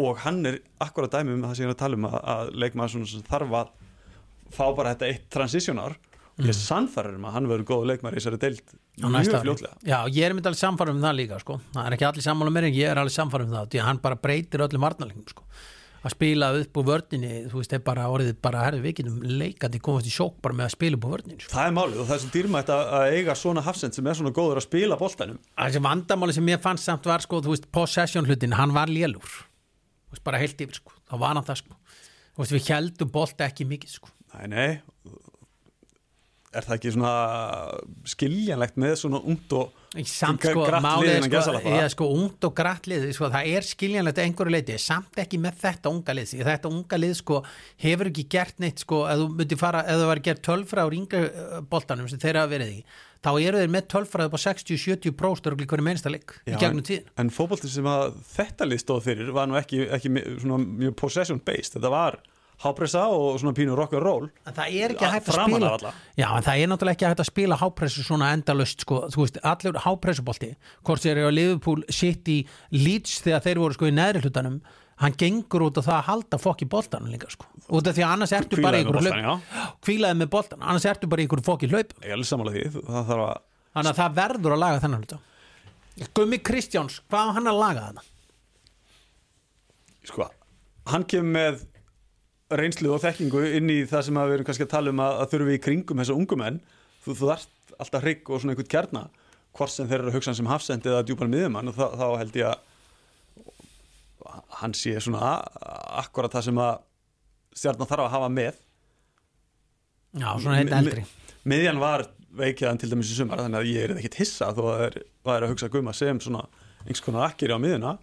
og 0.00 0.20
hann 0.24 0.44
er 0.48 0.60
akkurat 0.82 1.18
dæmi 1.18 1.36
um 1.36 1.46
það 1.46 1.56
sem 1.56 1.66
ég 1.66 1.70
er 1.70 1.76
að 1.76 1.82
tala 1.84 1.98
um 2.00 2.06
að, 2.10 2.20
að 2.34 3.02
sem 3.10 3.26
þarf 3.28 3.58
að 3.60 3.74
fá 4.50 4.64
bara 4.74 4.94
þetta 4.94 5.10
eitt 5.10 5.26
transitionar 5.32 5.98
og 6.40 6.46
ég 6.46 6.54
er 6.54 6.58
sannfæður 6.58 7.18
um 7.18 7.26
að 7.28 7.36
hann 7.36 7.50
verður 7.50 7.68
góð 7.68 7.90
leikmaður 7.90 8.16
í 8.16 8.22
þessari 8.22 8.40
á 9.00 9.08
næsta 9.08 9.32
mjög 9.32 9.40
ári. 9.40 9.44
fljótlega 9.46 9.74
Já, 9.86 9.98
ég 10.08 10.24
er 10.26 10.36
myndi 10.36 10.50
alveg 10.50 10.62
samfærum 10.62 10.96
um 10.96 11.04
það 11.04 11.18
líka 11.18 11.40
sko. 11.42 11.58
það 11.74 11.84
er 11.86 11.96
ekki 11.96 12.08
allir 12.10 12.26
sammála 12.26 12.54
mér 12.54 12.68
en 12.68 12.78
ég 12.78 12.88
er 12.92 13.00
alveg 13.00 13.16
samfærum 13.16 13.50
um 13.50 13.58
það 13.58 13.68
því 13.74 13.82
að 13.82 13.86
hann 13.88 14.00
bara 14.06 14.18
breytir 14.24 14.64
öllum 14.66 14.86
varnarleikum 14.86 15.26
sko. 15.30 15.44
að 16.00 16.14
spila 16.14 16.48
upp 16.56 16.80
úr 16.80 16.86
vördinni 16.88 17.32
þú 17.50 17.60
veist, 17.60 17.74
er 17.76 17.82
bara 17.84 18.06
orðið 18.08 18.38
bara 18.40 18.64
herðu 18.64 18.84
við 18.86 18.96
getum 19.00 19.18
leikandi 19.20 19.82
komast 19.84 20.08
í 20.08 20.14
sjók 20.14 20.38
bara 20.40 20.56
með 20.56 20.70
að 20.70 20.74
spila 20.76 20.96
upp 20.96 21.04
úr 21.04 21.14
vördinni 21.16 21.44
sko. 21.44 21.52
það 21.52 21.66
er 21.66 21.76
málið 21.76 22.00
og 22.00 22.08
það 22.08 22.16
er 22.16 22.24
svo 22.24 22.32
dýrmætt 22.36 22.72
að, 22.76 22.82
að 23.00 23.18
eiga 23.18 23.36
svona 23.36 23.66
hafsend 23.66 23.98
sem 23.98 24.08
er 24.08 24.18
svona 24.20 24.32
góður 24.32 24.62
að 24.62 24.68
spila 24.68 25.00
boltanum 25.00 25.42
þessi 25.60 25.84
vandamáli 25.84 26.36
sem 26.36 26.52
ég 26.54 26.64
fannst 26.64 26.88
samt 26.88 27.10
var 27.10 27.26
sko, 27.26 27.42
þú 27.44 27.52
veist, 27.52 27.68
possession 27.72 28.28
hlutin, 28.28 28.56
hann 28.56 28.72
var 28.72 28.88
lélur 28.88 29.44
veist, 30.14 30.24
bara 30.26 30.40
heilt 30.42 30.60
yfir 30.66 30.80
sko. 30.80 30.94
þá 31.10 31.14
var 31.22 31.36
hann 31.36 31.48
það 31.48 31.62
sko. 31.64 31.80
þú 32.34 32.44
veist, 32.44 32.56
við 32.56 32.70
heldum 32.74 33.12
bolt 33.14 33.44
ekki 33.46 33.68
mikið 33.70 33.96
sko. 33.98 34.14
nei, 34.34 34.46
nei 34.54 34.70
er 36.50 36.66
það 36.66 36.76
ekki 36.76 36.92
svona 36.96 37.10
skiljanlegt 38.10 38.78
með 38.80 38.94
svona 39.04 39.20
ungt 39.30 39.52
og 39.54 39.76
samt 40.06 40.42
sko, 40.42 40.64
er 40.66 40.76
innan 40.80 41.26
sko, 41.26 41.34
gæsalappa. 41.34 41.74
ég, 41.76 41.92
sko 41.94 42.08
ungt 42.16 42.46
og 42.48 42.54
grætt 42.58 42.88
lið 42.90 43.06
sko, 43.14 43.28
það 43.30 43.50
er 43.52 43.66
skiljanlegt 43.68 44.18
að 44.18 44.26
einhverju 44.26 44.54
leiti 44.56 44.78
samt 44.82 45.20
ekki 45.22 45.38
með 45.42 45.60
þetta 45.62 45.92
unga 45.94 46.16
lið 46.18 46.34
að 46.40 46.50
þetta 46.50 46.72
unga 46.74 46.98
lið 46.98 47.14
sko, 47.20 47.38
hefur 47.84 48.10
ekki 48.10 48.26
gert 48.34 48.58
neitt 48.62 48.82
sko, 48.82 49.04
ef 49.10 49.22
þú 49.22 49.28
myndir 49.38 49.60
fara, 49.60 49.84
ef 49.86 50.02
það 50.02 50.10
var 50.10 50.22
gert 50.26 50.42
tölfræður 50.48 50.98
yngri 50.98 51.22
uh, 51.28 51.60
boltanum 51.70 52.10
sem 52.10 52.22
þeir 52.22 52.40
hafa 52.42 52.52
verið 52.56 52.74
í 52.80 52.82
þá 53.20 53.30
eru 53.42 53.60
þeir 53.60 53.72
með 53.74 53.86
tölfræður 53.92 54.30
upp 54.30 54.38
á 54.40 54.44
60-70 54.46 55.14
próstur 55.20 55.56
og 55.56 55.62
hverju 55.66 55.84
meinsta 55.86 56.12
leik 56.12 56.38
í 56.48 56.56
gegnum 56.56 56.84
tíðin 56.86 57.08
en 57.20 57.32
fótbolti 57.34 57.68
sem 57.68 57.86
að 57.90 58.14
þetta 58.32 58.68
lið 58.70 58.82
stóð 58.84 59.06
fyrir 59.10 59.32
var 59.36 59.50
nú 59.50 59.58
ekki, 59.60 59.84
ekki 59.92 60.12
mjög 60.14 60.94
possession 61.00 61.40
based 61.44 61.76
þetta 61.76 61.92
var 61.92 62.20
hápressa 62.60 63.06
og 63.08 63.38
svona 63.40 63.54
pínu 63.56 63.72
rock 63.72 63.94
and 63.96 64.04
roll. 64.04 64.26
En 64.44 64.52
það 64.52 64.74
er 64.76 64.92
ekki 64.92 65.06
Ja, 65.06 65.12
hægt 65.14 65.30
að 65.32 65.38
spila 65.38 65.92
já, 66.20 66.26
en 66.28 66.44
það 66.44 66.58
er 66.60 66.68
náttúrulega 66.68 66.96
ekki 66.98 67.06
hægt 67.08 67.22
að 67.24 67.28
spila 67.30 67.56
hápressu 67.56 68.02
svona 68.04 68.32
endalust 68.36 68.84
sko, 68.84 68.98
þú 69.14 69.22
veist, 69.24 69.38
allur 69.48 69.78
hápressubolti 69.86 70.50
hvort 70.84 71.00
þeir 71.06 71.22
eru 71.22 71.30
á 71.32 71.38
Liverpool 71.38 71.84
City 71.88 72.42
Leeds 72.76 73.22
þegar 73.24 73.46
þeir 73.46 73.62
voru 73.64 73.78
sko 73.78 73.88
í 73.88 73.94
neðri 73.96 74.20
hlutanum 74.26 74.58
hann 75.00 75.16
gengur 75.20 75.66
út 75.68 75.80
á 75.80 75.82
það 75.82 75.96
að 75.96 76.06
halda 76.10 76.40
fokk 76.40 76.64
í 76.64 76.70
boltanum 76.70 77.12
líka 77.12 77.30
sko, 77.32 77.48
út 77.72 77.88
af 77.88 77.96
því 77.96 78.04
að 78.04 78.14
annars 78.16 78.34
ertu 78.36 78.60
bara 78.60 78.80
í 78.80 78.84
ykkur 78.84 79.00
hlaup 79.00 79.48
kvílaði 79.86 80.20
með 80.20 80.30
boltan, 80.34 80.60
annars 80.60 80.86
ertu 80.90 81.08
bara 81.10 81.24
í 81.24 81.28
ykkur 81.28 81.44
fokk 81.46 81.64
í 81.64 81.72
hlaup 81.72 81.94
þannig 83.74 83.92
að 83.92 84.00
það 84.02 84.16
verður 84.20 84.56
að 84.56 84.62
laga 84.64 84.80
þennan 84.84 85.04
hluta. 85.04 85.20
Gummi 86.16 86.38
Kristjáns, 86.44 87.00
hvað 87.10 87.32
á 87.32 87.34
hann 87.36 87.50
að 87.50 87.60
laga 87.60 87.84
þarna? 87.88 88.04
sko, 90.08 90.26
hann 90.90 91.06
kemur 91.08 91.34
með 91.36 91.64
reynslu 92.60 92.92
og 92.94 93.02
þekkingu 93.04 93.44
inn 93.58 93.70
í 93.70 93.80
það 93.88 94.06
sem 94.08 94.18
við 94.18 94.36
erum 94.36 94.48
kannski 94.48 94.66
að 94.66 94.72
tala 94.72 94.92
um 94.94 95.02
að, 95.04 95.18
að 95.22 95.34
þurfi 95.34 95.56
í 95.56 95.62
kringum 95.66 96.02
þessa 96.02 96.16
ungu 96.16 96.38
menn. 96.40 96.58
Þú, 97.04 97.14
þú 97.14 97.30
þarft 97.30 97.74
alltaf 97.80 98.04
hrygg 98.04 98.30
og 98.30 98.42
svona 98.42 98.54
einhvern 98.54 98.72
kjarna 98.74 99.04
hvort 99.56 99.74
sem 99.74 99.88
þeir 99.90 100.00
eru 100.00 100.10
að 100.10 100.18
hugsa 100.18 100.34
sem 100.36 100.50
hafsend 100.50 100.86
eða 100.86 101.04
djúpan 101.06 101.30
miðjumann 101.30 101.70
og 101.70 101.78
þá, 101.78 101.86
þá 102.00 102.06
held 102.20 102.38
ég 102.38 102.50
að 102.50 102.66
hann 104.60 104.74
sé 104.76 104.94
svona 105.02 105.32
akkurat 106.02 106.32
það 106.34 106.44
sem 106.50 106.60
að 106.62 106.78
stjarnan 107.60 107.88
þarf 107.90 108.04
að 108.06 108.14
hafa 108.14 108.28
með. 108.34 108.58
Já, 110.20 110.28
svona 110.42 110.60
mi- 110.64 110.74
eldri. 110.80 111.04
miðjan 111.46 111.78
var 111.82 112.06
veikjaðan 112.40 112.78
til 112.82 112.90
dæmis 112.92 113.10
í 113.10 113.16
sumar 113.18 113.38
þannig 113.42 113.60
að 113.60 113.70
ég 113.72 113.84
er 113.88 113.94
ekkit 113.98 114.18
hissa 114.22 114.50
þó 114.54 114.62
að 114.70 114.78
það 114.78 114.84
er, 114.86 115.42
að 115.46 115.50
hugsa 115.54 115.68
gumma 115.70 115.92
sem 115.94 116.20
svona 116.22 116.44
einhvers 116.84 117.02
konar 117.04 117.28
akkir 117.30 117.50
á 117.54 117.58
miðjuna. 117.62 117.96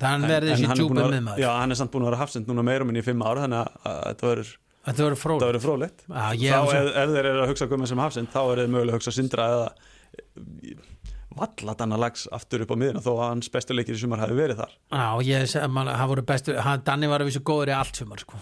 Þannig 0.00 0.28
verður 0.30 0.50
þessi 0.54 0.74
djúpa 0.76 1.00
að- 1.04 1.12
miðmaður. 1.14 1.38
Já, 1.40 1.50
hann 1.58 1.70
er 1.72 1.78
samt 1.80 1.90
búin 1.94 2.02
að 2.04 2.10
vera 2.10 2.20
hafsend 2.20 2.46
núna 2.50 2.62
meira 2.66 2.84
minn 2.84 2.96
í 3.00 3.04
fimm 3.04 3.22
ár 3.24 3.40
þannig 3.40 3.62
að, 3.84 4.02
þetta 4.10 4.28
verður 4.30 4.56
Þetta 4.80 5.04
verður 5.04 5.18
fróð 5.20 5.40
það 5.42 5.50
verður 5.50 5.64
fróðlegt. 5.66 6.04
Já, 6.08 6.28
ég 6.40 6.52
þá 6.52 6.74
ef, 6.80 7.10
þeir 7.14 7.26
eru 7.30 7.40
að 7.42 7.50
hugsa 7.50 7.66
gumma 7.68 7.86
sem 7.90 7.98
hafsend 8.00 8.30
þá 8.32 8.38
er 8.52 8.60
þeir 8.62 8.70
mögulega 8.72 8.94
að 8.94 8.98
hugsa 9.00 9.12
sindra 9.12 9.48
eða 9.52 9.66
valladanna 11.38 11.98
lags 12.00 12.24
aftur 12.34 12.64
upp 12.64 12.72
á 12.74 12.76
miðjuna 12.80 13.02
þó 13.04 13.10
að 13.12 13.22
hans 13.28 13.50
bestu 13.54 13.74
leikir 13.76 13.94
í 13.94 14.00
sumar 14.00 14.22
hafi 14.24 14.34
verið 14.34 14.62
þar. 14.62 14.72
Já, 14.90 15.06
ég 15.28 15.46
segi 15.52 15.62
að 15.66 15.90
hann 16.00 16.10
voru 16.10 16.24
bestu 16.26 16.56
hann, 16.58 16.82
Danni 16.86 17.10
var 17.10 17.22
að 17.22 17.30
vissu 17.30 17.42
góður 17.46 17.70
í 17.70 17.76
allt 17.76 18.00
sumar 18.00 18.22
sko. 18.22 18.40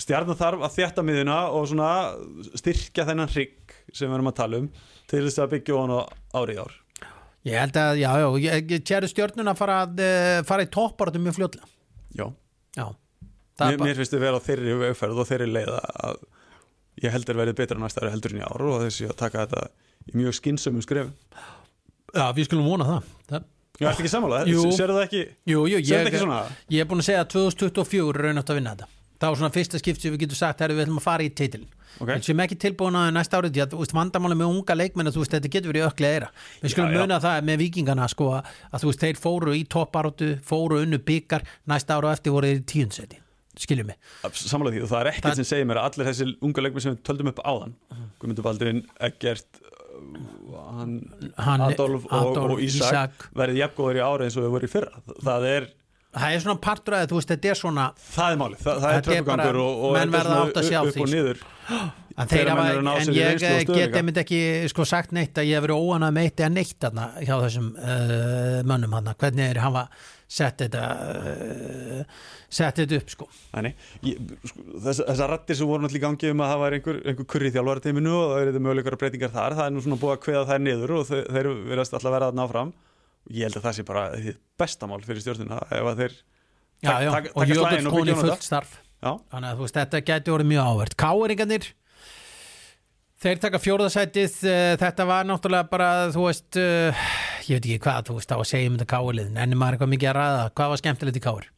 stjarnan 0.00 0.38
þarf 0.38 0.64
að 0.64 0.76
þjætta 0.78 1.04
miðjuna 1.04 1.38
og 1.52 1.66
svona 1.68 1.90
styrkja 2.56 3.06
þennan 3.10 3.32
hrygg 3.34 3.76
sem 3.92 4.08
við 4.08 4.16
erum 4.18 4.30
að 4.32 4.38
tala 4.40 4.62
um 4.62 4.70
til 5.08 5.24
þess 5.26 5.42
að 5.44 5.52
byggja 5.56 5.82
hann 5.82 5.96
á 5.96 6.00
ári 6.40 6.56
í 6.56 6.62
ár. 6.62 6.78
Ég 7.48 7.60
held 7.62 7.76
að, 7.80 8.00
já, 8.00 8.08
já, 8.18 8.28
ég, 8.44 8.72
tjæru 8.84 9.08
stjörnuna 9.08 9.52
að 9.54 9.60
fara, 9.60 9.76
að, 9.84 10.00
eh, 10.04 10.40
fara 10.48 10.64
í 10.64 10.72
topparatu 10.72 11.20
mjög 11.22 11.36
fljótlega. 11.38 11.68
Já. 12.18 12.26
Já, 12.76 12.88
mér, 13.62 13.78
mér 13.84 14.00
finnst 14.00 14.12
þið 14.14 14.24
vera 14.24 14.40
á 14.40 14.46
þeirri 14.48 14.74
vegferð 14.82 15.22
og 15.22 15.28
þeirri 15.28 15.46
leið 15.52 15.70
að 15.78 16.18
ég 17.04 17.14
heldur 17.14 17.38
verið 17.38 17.58
betra 17.60 17.78
næsta 17.78 18.02
ári 18.02 18.12
heldur 18.14 18.34
en 18.34 18.42
í 18.42 18.46
ár 18.46 18.64
og 18.66 18.82
þessi 18.84 19.08
að 19.08 19.16
taka 19.22 19.46
þetta 19.46 19.62
í 20.08 20.18
mjög 20.18 20.36
skynsömmum 20.38 20.84
skrefum 20.84 21.14
Já, 22.14 22.24
við 22.36 22.48
skulum 22.48 22.68
vona 22.70 22.84
það, 22.88 23.08
það 23.28 23.42
Já, 23.78 23.86
ertu 23.92 24.02
ekki 24.02 24.10
sammála? 24.10 24.38
Jú. 24.50 24.62
Serðu 24.74 24.94
það 24.98 25.04
ekki? 25.06 25.24
Jú, 25.46 25.58
jú, 25.70 25.76
Sér 25.78 25.84
ég, 25.86 25.98
þetta 25.98 26.08
ekki 26.10 26.22
svona? 26.24 26.38
ég 26.74 26.80
er 26.82 26.86
búin 26.90 27.02
að 27.02 27.06
segja 27.12 27.20
að 27.22 27.28
2024 27.36 28.08
er 28.18 28.24
raun 28.26 28.40
átt 28.42 28.50
að 28.54 28.58
vinna 28.58 28.72
þetta 28.74 28.94
Það 29.18 29.32
var 29.32 29.38
svona 29.40 29.54
fyrsta 29.54 29.78
skipt 29.82 30.00
sem 30.02 30.12
við 30.14 30.20
getum 30.22 30.38
sagt 30.38 30.60
að 30.62 30.72
við 30.78 30.84
ætlum 30.84 30.98
að 31.00 31.04
fara 31.08 31.24
í 31.26 31.30
titil 31.34 31.64
Ok. 31.98 32.10
en 32.14 32.22
sem 32.22 32.38
ekki 32.44 32.54
tilbúin 32.62 32.94
að 32.94 33.08
næsta 33.16 33.38
árið 33.40 33.54
því 33.56 33.62
að 33.64 33.94
vandamáli 33.96 34.36
með 34.38 34.50
unga 34.54 34.74
leikmenn 34.78 35.08
að 35.10 35.16
þú 35.16 35.22
veist, 35.24 35.32
þetta 35.34 35.50
getur 35.50 35.72
verið 35.72 35.86
öklega 35.88 36.18
eira 36.18 36.28
við 36.62 36.70
skulum 36.74 36.92
muna 36.94 37.16
það 37.24 37.38
með 37.48 37.58
vikingana 37.64 38.06
sko, 38.12 38.28
að 38.38 38.82
þú 38.84 38.90
veist, 38.92 39.02
þeir 39.02 39.18
fóru 39.18 39.54
í 39.58 39.62
topparótu 39.66 40.28
fóru 40.46 40.78
unnu 40.84 41.00
byggar, 41.02 41.42
næsta 41.66 41.96
ára 41.98 42.12
á 42.12 42.14
eftir 42.14 42.30
voru 42.36 42.52
þeir 42.52 42.60
í 42.60 42.66
tíundseti, 42.70 43.18
skiljum 43.58 43.90
mig 43.90 43.98
Sammála 44.38 44.74
því 44.76 44.84
og 44.84 44.92
það 44.92 45.00
er 45.00 45.10
ekkert 45.10 45.26
Það- 45.32 45.40
sem 45.40 45.48
segir 45.50 45.66
mér 45.72 45.80
að 45.82 45.88
allir 45.90 46.10
þessi 46.12 46.28
unga 46.46 46.66
leikmenn 46.68 46.86
sem 46.86 46.94
við 46.94 47.02
töldum 47.08 47.32
upp 47.32 47.42
áðan 47.42 47.74
Guðmundur 48.20 48.46
Baldurinn, 48.46 48.84
Eggert, 49.08 49.62
hann, 50.78 50.94
Hann- 51.36 51.64
Adolf, 51.68 52.06
og, 52.10 52.14
Adolf, 52.18 52.52
og 52.56 52.62
Ísak, 52.64 52.88
Ísak. 52.92 53.28
verið 53.38 53.60
jafngóður 53.62 54.00
í 54.00 54.04
ári 54.08 54.28
eins 54.28 54.36
og 54.40 54.46
þau 54.46 54.52
voru 54.56 54.68
í 54.68 54.72
fyrra 54.72 55.02
það 55.28 55.46
er, 55.52 55.68
það 56.18 56.34
er 56.38 56.44
svona 56.44 56.60
partur 56.68 56.96
að 56.98 57.06
þú 57.12 57.18
veist, 57.20 57.32
þetta 57.34 57.52
er 57.54 57.60
svona 57.62 57.86
það 58.08 58.32
er 58.34 58.42
málið 58.42 58.64
það, 58.66 58.82
það 58.84 58.90
er 58.92 58.98
er 58.98 59.06
tröffugangur 59.08 59.60
og, 59.64 59.82
og 59.88 59.96
menn 59.98 60.08
er 60.08 60.14
verða 60.18 60.42
átt 60.44 60.60
að 60.62 60.68
sjá 60.70 60.78
upp, 60.82 60.88
upp 60.88 60.98
því, 60.98 61.02
og 61.02 61.08
sko. 61.08 61.16
niður 61.16 61.46
En, 62.18 62.26
Þegar 62.26 62.38
þeir 62.40 62.48
hafa, 62.50 62.62
menn 62.64 62.70
eru 62.72 62.78
að 62.78 62.86
ná 62.88 62.94
sér 62.98 63.08
en 63.08 63.14
í 63.14 63.18
ég 63.18 63.28
reynslu 63.28 63.46
og 63.46 63.52
get 63.52 63.68
stöðugleika. 63.68 63.98
einmitt 64.00 64.16
ekki 64.24 64.38
sko, 64.72 64.84
sagt 64.90 65.12
neitt 65.14 65.36
að 65.38 65.46
ég 65.46 65.54
hef 65.60 65.62
verið 65.68 65.82
óanað 65.86 66.14
með 66.16 66.24
eitt 66.26 66.40
eða 66.42 66.48
neitt 66.56 66.78
þarna 66.82 67.04
hjá 67.22 67.34
þessum 67.44 67.68
uh, 67.78 68.56
mönnum 68.66 68.96
hann 68.96 69.10
hvernig 69.20 69.52
þeir 69.52 69.60
hafa 69.62 69.84
sett 70.28 70.60
þetta 70.60 70.80
uh, 70.84 72.02
sett 72.52 72.76
þetta 72.82 72.98
upp 73.00 73.12
sko. 73.14 73.26
Ég, 74.04 74.18
sko, 74.50 74.64
þess, 74.84 75.00
þessar 75.08 75.30
rattir 75.32 75.56
sem 75.56 75.68
voru 75.70 75.84
náttúrulega 75.86 76.02
í 76.02 76.04
gangi 76.04 76.32
um 76.34 76.42
að 76.44 76.50
það 76.52 76.60
var 76.62 76.76
einhver, 76.78 76.98
einhver 77.08 77.28
kurri 77.32 77.52
þjálfara 77.54 77.84
teiminu 77.86 78.12
og 78.18 78.34
það 78.34 78.42
eru 78.50 78.62
möguleikar 78.66 78.98
breytingar 79.00 79.32
þar 79.34 79.56
það 79.58 79.70
er 79.70 79.74
nú 79.76 79.84
svona 79.86 80.00
búið 80.02 80.14
að 80.18 80.20
kveða 80.26 80.44
þær 80.50 80.60
niður 80.66 80.92
og 80.98 81.06
þeir, 81.08 81.24
þeir 81.38 81.48
verðast 81.72 81.96
alltaf 81.98 82.14
vera 82.18 82.28
að 82.32 82.36
ná 82.40 82.44
fram 82.52 82.74
ég 83.38 83.48
held 83.48 83.58
að 83.60 83.64
það 83.68 83.78
sé 83.80 83.86
bara 83.88 84.04
bestamál 84.60 85.00
fyrir 85.08 85.24
stjórnina 85.24 85.62
ef 85.68 85.90
að 85.94 86.04
þeir 86.04 86.14
já, 86.18 86.92
Tak- 86.92 87.02
já, 87.02 87.10
taka- 87.16 87.32
og 87.34 87.48
Jökull 87.54 87.88
og 87.88 87.96
koni 87.98 88.14
fullt 88.20 88.32
þetta. 88.36 88.46
starf. 88.52 88.76
Já, 88.98 89.10
þannig 89.32 89.48
að 89.54 89.60
veist, 89.64 89.76
þetta 89.80 90.04
gæti 90.12 90.32
orðið 90.36 90.48
mjög 90.52 90.68
ávert 90.72 90.94
Káeringarnir 90.98 91.66
þeir 93.22 93.40
taka 93.42 93.60
fjórðasætið 93.62 94.36
uh, 94.46 94.76
þetta 94.84 95.06
var 95.08 95.26
náttúrulega 95.28 95.68
bara 95.72 95.90
þú 96.14 96.24
veist, 96.28 96.58
uh, 96.60 97.06
ég 97.48 97.58
veit 97.58 97.68
ekki 97.68 97.82
hvað 97.84 98.08
þú 98.08 98.18
veist 98.18 98.34
á 98.34 98.36
að 98.38 98.48
segja 98.50 98.70
um 98.70 98.76
þetta 98.78 98.90
Káerliðin, 98.92 99.38
en 99.42 99.56
maður 99.58 99.76
eitthvað 99.78 99.92
mikið 99.94 100.10
að 100.10 100.18
ræða? 100.18 100.42
Hvað 100.58 100.72
var 100.72 100.82
skemmtilegt 100.82 101.20
í 101.20 101.24
Káer 101.24 101.48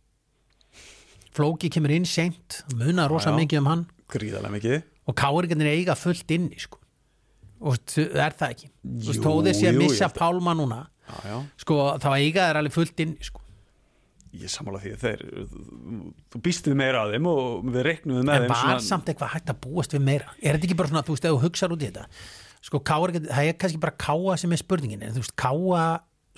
Flóki 1.36 1.70
kemur 1.70 1.92
inn 1.94 2.06
seint 2.08 2.60
munar 2.74 3.10
rosa 3.10 3.30
Já, 3.30 3.36
mikið 3.38 3.60
um 3.62 3.68
hann. 3.70 3.82
Gríðarlega 4.10 4.54
mikið. 4.56 4.78
Og 5.06 5.16
Káeringarnir 5.18 5.70
eiga 5.70 5.94
fullt 5.98 6.32
inni 6.34 6.58
sko. 6.58 6.80
og 7.60 7.76
er 8.00 8.34
það 8.34 8.54
ekki? 8.54 8.70
Þú 8.82 9.10
veist, 9.10 9.20
þó 9.20 9.32
þeir 9.44 9.56
sé 9.58 9.68
að 9.68 9.78
missa 9.82 10.08
Pálma 10.16 10.54
núna 10.56 10.80
já, 10.88 11.16
já, 11.28 11.36
sko, 11.60 11.76
þá 12.00 12.08
eiga 12.16 12.46
þeir 12.48 12.58
alveg 12.62 12.74
fullt 12.74 13.02
inni 13.04 13.26
sko. 13.28 13.42
ég 14.40 14.50
sammála 14.52 14.80
því 14.80 14.92
að 14.94 15.04
þeir 15.04 15.24
þú 16.32 16.40
býstið 16.46 16.76
meira 16.80 17.02
að 17.04 17.16
þeim 17.16 17.26
og 17.30 17.66
við 17.66 17.82
reiknum 17.88 18.22
með 18.24 18.46
en 18.46 18.52
var 18.54 18.80
samt 18.86 19.10
eitthvað 19.10 19.34
hægt 19.34 19.52
að 19.52 19.60
búast 19.66 19.96
við 19.96 20.06
meira? 20.06 20.32
Er 20.40 20.56
þetta 20.56 20.70
ekki 20.70 20.78
bara 20.78 20.92
svona, 20.92 21.04
þú 21.04 21.16
veist, 21.16 21.26
ef 21.26 21.34
þú 21.34 21.42
hugsar 21.44 21.74
út 21.74 21.84
í 21.84 21.90
þetta 21.90 22.06
sko, 22.66 22.82
Káer, 22.84 23.16
það 23.16 23.50
er 23.50 23.58
kannski 23.60 23.80
bara 23.82 23.96
Káa 23.96 24.36
sem 24.40 24.54
er 24.54 24.60
spurningin, 24.60 25.02
en 25.06 25.16
þú 25.16 25.24
veist, 25.24 25.36
Káa 25.40 25.84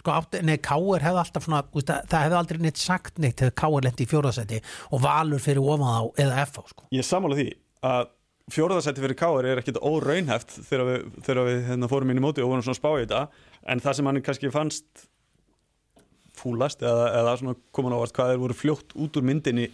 sko, 0.03 0.17
nei, 0.47 0.57
Káer 0.63 1.05
hefði 1.05 1.23
alltaf 1.25 1.47
svona 1.47 1.63
veist, 1.69 1.91
það, 1.91 2.09
það 2.13 2.27
hefði 2.27 2.41
aldrei 2.41 2.65
neitt 2.65 2.83
sagt 2.83 3.23
neitt 3.23 3.45
hefði 3.45 3.59
Káer 3.63 3.87
lendi 3.87 4.07
í 4.07 4.11
fjórðasæti 4.11 4.63
og 4.91 5.05
Valur 5.05 5.43
fyrir 5.43 5.63
ofan 5.75 5.95
þá 5.95 6.25
eða 6.27 6.43
FH, 6.47 6.67
sko. 6.75 6.91
Ég 6.95 7.07
sammála 7.07 7.39
því 7.39 7.49
að 7.93 8.11
fjóraðarsætti 8.53 9.05
fyrir 9.05 9.19
Káar 9.19 9.49
er 9.49 9.61
ekkit 9.63 9.81
óraunhæft 9.83 10.57
þegar 10.67 10.89
við, 10.89 11.07
þegar 11.27 11.49
við 11.49 11.63
hérna, 11.69 11.89
fórum 11.91 12.13
inn 12.13 12.21
í 12.21 12.25
móti 12.25 12.43
og 12.43 12.51
vorum 12.51 12.65
svona 12.65 12.77
að 12.77 12.81
spá 12.81 12.91
í 12.93 13.05
þetta 13.05 13.23
en 13.73 13.83
það 13.85 13.99
sem 13.99 14.11
hann 14.11 14.23
kannski 14.27 14.53
fannst 14.53 15.07
fúlast 16.39 16.83
eða, 16.83 17.07
eða 17.21 17.37
svona 17.39 17.57
komin 17.77 17.95
ávart 17.95 18.15
hvað 18.17 18.33
þeir 18.33 18.43
voru 18.43 18.59
fljótt 18.59 18.95
út 18.99 19.19
úr 19.21 19.27
myndinni 19.29 19.69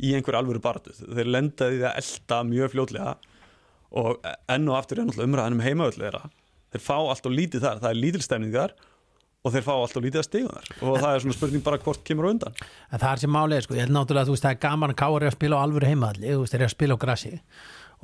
í 0.00 0.14
einhver 0.16 0.38
alvöru 0.38 0.62
baratu 0.62 0.94
þeir 0.96 1.30
lendaði 1.30 1.80
því 1.80 1.88
að 1.90 2.00
elda 2.00 2.40
mjög 2.48 2.72
fljótlega 2.74 3.14
og 3.94 4.26
enn 4.50 4.66
og 4.70 4.78
aftur 4.78 5.00
er 5.00 5.06
náttúrulega 5.08 5.30
umræðan 5.30 5.56
um 5.58 5.62
heimaöll 5.64 5.94
þeirra. 5.96 6.24
Þeir 6.74 6.82
fá 6.82 6.96
allt 6.98 7.28
og 7.28 7.34
lítið 7.34 7.64
þar, 7.64 7.80
það 7.84 7.92
er 7.92 8.00
lítilstemning 8.00 8.54
þar 8.54 8.74
og 9.44 9.52
þeir 9.52 9.64
fá 9.66 9.72
allt 9.74 9.98
og 9.98 10.04
lítið 10.06 10.20
að 10.22 10.26
stegum 10.26 10.52
þar. 10.56 10.68
Og 10.80 10.98
það 10.98 11.10
er 11.10 11.24
svona 11.24 11.36
spurning 11.36 11.64
bara 11.64 11.80
hvort 11.84 12.04
kemur 12.08 12.30
undan. 12.30 12.58
En 12.90 13.00
það 13.02 13.10
er 13.10 13.22
sem 13.22 13.38
er, 13.44 13.64
sko, 13.66 13.76
ég 13.76 13.84
held 13.84 13.94
náttúrulega 13.94 14.24
að 14.24 14.30
þú 14.30 14.36
veist, 14.36 14.46
það 14.46 14.56
er 14.56 14.60
gaman 14.64 14.94
að 14.94 15.00
Káer 15.02 15.24
er 15.26 15.30
að 15.30 15.36
spila 15.36 15.60
á 15.60 15.64
alvöru 15.64 15.90
heimaðalli, 15.90 16.30
þú 16.32 16.42
veist, 16.42 16.54
þeir 16.54 16.62
eru 16.62 16.70
að 16.70 16.74
spila 16.74 16.96
á 16.96 17.02
grassi 17.04 17.32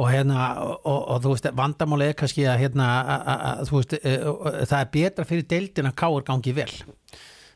og 0.00 0.08
hérna, 0.08 0.44
og, 0.62 1.00
og, 1.00 1.16
þú 1.24 1.32
veist, 1.34 1.48
vandamálið 1.56 2.12
er 2.12 2.18
kannski 2.20 2.46
að 2.48 2.60
hérna, 2.62 2.86
að, 3.00 3.24
að, 3.32 3.42
að, 3.48 3.62
þú 3.70 3.80
veist, 3.80 3.96
e, 3.96 4.12
e, 4.12 4.52
það 4.70 4.78
er 4.78 4.92
betra 4.94 5.26
fyrir 5.28 5.48
deildin 5.50 5.90
að 5.90 5.96
Káer 6.00 6.26
gangi 6.28 6.54
vel 6.56 6.70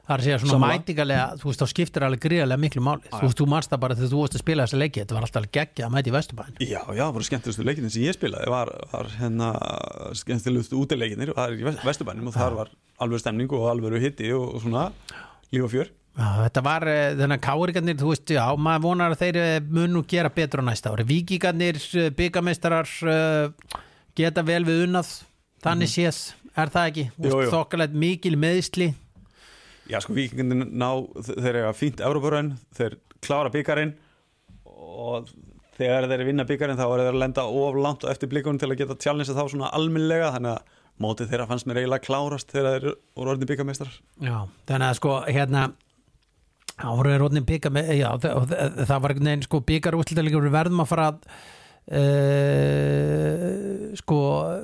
það 0.04 0.14
er 0.14 0.20
að 0.20 0.24
segja 0.26 0.38
svona 0.42 0.52
Sammála. 0.54 0.76
mætingalega, 0.78 1.24
þú 1.40 1.48
veist, 1.48 1.60
þá 1.64 1.68
skiptir 1.72 2.04
alveg 2.04 2.20
gríðarlega 2.24 2.60
miklu 2.64 2.82
máli, 2.84 3.08
þú 3.08 3.22
veist, 3.24 3.38
þú 3.40 3.46
manst 3.54 3.70
það 3.72 3.80
bara 3.84 3.96
þegar 3.98 4.10
þú 4.12 4.20
varst 4.20 4.36
að 4.38 4.42
spila 4.44 4.66
þessa 4.66 4.80
leiki, 4.82 5.00
þetta 5.04 5.16
var 5.16 5.26
alltaf 5.28 5.48
geggja 5.56 5.86
að 5.88 5.94
mæti 5.94 6.10
í 6.10 6.14
Vesturbæn 6.14 6.58
Já, 6.60 6.80
já, 6.92 7.02
það 7.04 7.12
voru 7.16 7.28
skemmtilegustu 7.30 7.64
leikinin 7.68 7.94
sem 7.94 8.04
ég 8.04 8.16
spilaði. 8.18 8.50
Var, 8.54 8.72
var 8.92 9.10
hérna 9.18 9.48
skemmtilegustu 10.20 10.80
útileikinir 10.82 11.32
í 11.34 11.64
Vest- 11.64 11.84
Vesturbænum 11.88 12.28
og 12.28 12.36
þar 12.36 12.56
var 12.60 12.72
alveg 13.00 13.22
stemning 13.24 13.52
og 13.56 13.68
alveg 13.72 14.00
hitti 14.04 14.32
og, 14.36 14.58
svona 14.62 14.90
líf 15.52 15.64
og 15.64 15.72
fjör. 15.72 15.92
Já, 16.14 16.28
þetta 16.44 16.62
var 16.62 16.84
eh, 16.86 17.14
þennan 17.18 17.40
káringarnir, 17.42 17.96
þú 17.98 18.10
veist, 18.12 18.30
já, 18.30 18.44
maður 18.54 18.84
vonar 18.84 19.14
að 19.16 19.22
þeir 19.24 19.38
eh, 19.40 19.56
munu 19.66 20.04
gera 20.06 20.30
betur 20.30 20.62
á 20.62 20.64
næsta 20.68 20.92
ári. 20.92 21.02
Víkingarnir, 21.08 21.80
byggameistarar, 22.14 22.86
geta 24.14 24.44
vel 24.46 24.62
við 24.68 24.84
unnað, 24.86 25.10
þannig 25.64 25.90
séð, 25.90 26.20
er 26.54 26.70
það 26.70 26.90
ekki? 26.92 27.06
Þokkalegt 27.50 27.96
mikil 27.98 28.36
meðsli. 28.38 28.92
Já, 29.90 29.98
sko, 30.00 30.14
vikingin 30.16 30.68
ná, 30.72 30.88
þeir 31.28 31.60
eiga 31.60 31.72
fínt 31.76 32.00
Európarönn, 32.04 32.54
þeir 32.76 32.96
klára 33.24 33.52
byggarinn 33.52 33.92
og 34.64 35.28
þegar 35.76 36.08
þeir 36.10 36.24
vinna 36.28 36.46
byggarinn 36.48 36.78
þá 36.78 36.86
er 36.86 37.02
þeir 37.02 37.10
að 37.10 37.20
lenda 37.20 37.44
of 37.44 37.76
langt 37.76 38.06
eftir 38.08 38.30
blikunum 38.32 38.60
til 38.62 38.70
að 38.70 38.80
geta 38.80 38.96
tjálnins 39.00 39.32
þá 39.34 39.44
svona 39.44 39.72
almennlega, 39.76 40.32
þannig 40.36 40.54
að 40.54 40.80
mótið 41.04 41.32
þeirra 41.32 41.48
fannst 41.50 41.66
mér 41.68 41.82
eiginlega 41.82 42.06
klárast 42.06 42.52
þegar 42.54 42.76
þeir 42.78 42.94
voru 43.18 43.34
orðin 43.34 43.50
byggarmeistar 43.50 43.90
Já, 44.22 44.36
þannig 44.70 44.86
að 44.88 44.98
sko, 45.00 45.16
hérna, 45.26 45.64
ára 46.78 47.18
rótni 47.20 47.42
bygga 47.46 47.72
með, 47.74 47.92
já, 47.98 48.08
það, 48.22 48.94
var 48.94 49.14
einhvern 49.14 49.30
veginn, 49.30 49.46
sko, 49.48 49.60
byggar 49.66 49.98
útlítalegur 49.98 50.48
verðum 50.54 50.84
að 50.84 50.90
fara 50.90 51.08
að 51.12 51.20
Uh, 51.84 53.90
sko 53.98 54.18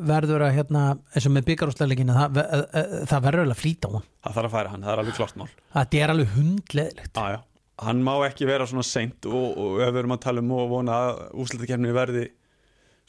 verður 0.09 0.45
að 0.47 0.55
hérna 0.57 0.83
eins 1.13 1.27
og 1.29 1.35
með 1.35 1.49
byggarúsleikina 1.51 2.15
það, 2.17 2.39
uh, 2.41 2.63
uh, 2.81 2.95
það 3.11 3.25
verður 3.27 3.43
alveg 3.45 3.57
að 3.57 3.61
flýta 3.61 3.91
á 3.91 3.93
hún 3.93 4.07
Það 4.25 4.37
þarf 4.39 4.49
að 4.49 4.55
færa 4.55 4.73
hann, 4.73 4.85
það 4.87 4.93
er 4.95 5.03
alveg 5.03 5.19
klart 5.19 5.37
mál. 5.41 5.49
Það 5.75 5.97
er 6.01 6.13
alveg 6.15 6.31
hundleðilegt 6.37 7.21
Já, 7.21 7.27
já, 7.35 7.39
hann 7.85 8.01
má 8.07 8.13
ekki 8.27 8.49
vera 8.49 8.69
svona 8.71 8.87
seint 8.89 9.29
og, 9.29 9.49
og 9.61 9.83
ef 9.85 9.93
við 9.93 10.01
erum 10.03 10.17
að 10.17 10.23
tala 10.25 10.45
um 10.45 10.55
og 10.57 10.71
vona 10.73 11.01
að 11.11 11.21
úslutakefni 11.45 11.93
verði 11.97 12.25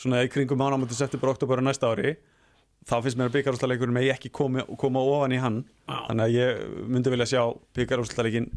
svona 0.02 0.24
í 0.26 0.32
kringum 0.34 0.60
mánamöndi 0.60 0.98
september 0.98 1.32
oktober 1.32 1.62
á 1.62 1.64
næsta 1.70 1.92
ári 1.94 2.16
þá 2.90 2.96
finnst 3.06 3.20
mér 3.20 3.30
að 3.30 3.36
byggarúsleikurinn 3.38 3.96
megi 3.96 4.12
ekki 4.12 4.32
koma, 4.34 4.66
koma 4.82 5.04
ofan 5.06 5.36
í 5.36 5.40
hann. 5.40 5.62
Já. 5.88 5.98
þannig 6.10 6.26
að 6.26 6.36
ég 6.36 6.62
myndi 6.90 7.14
vilja 7.14 7.30
sjá 7.32 7.44
byggarúsleikin 7.78 8.50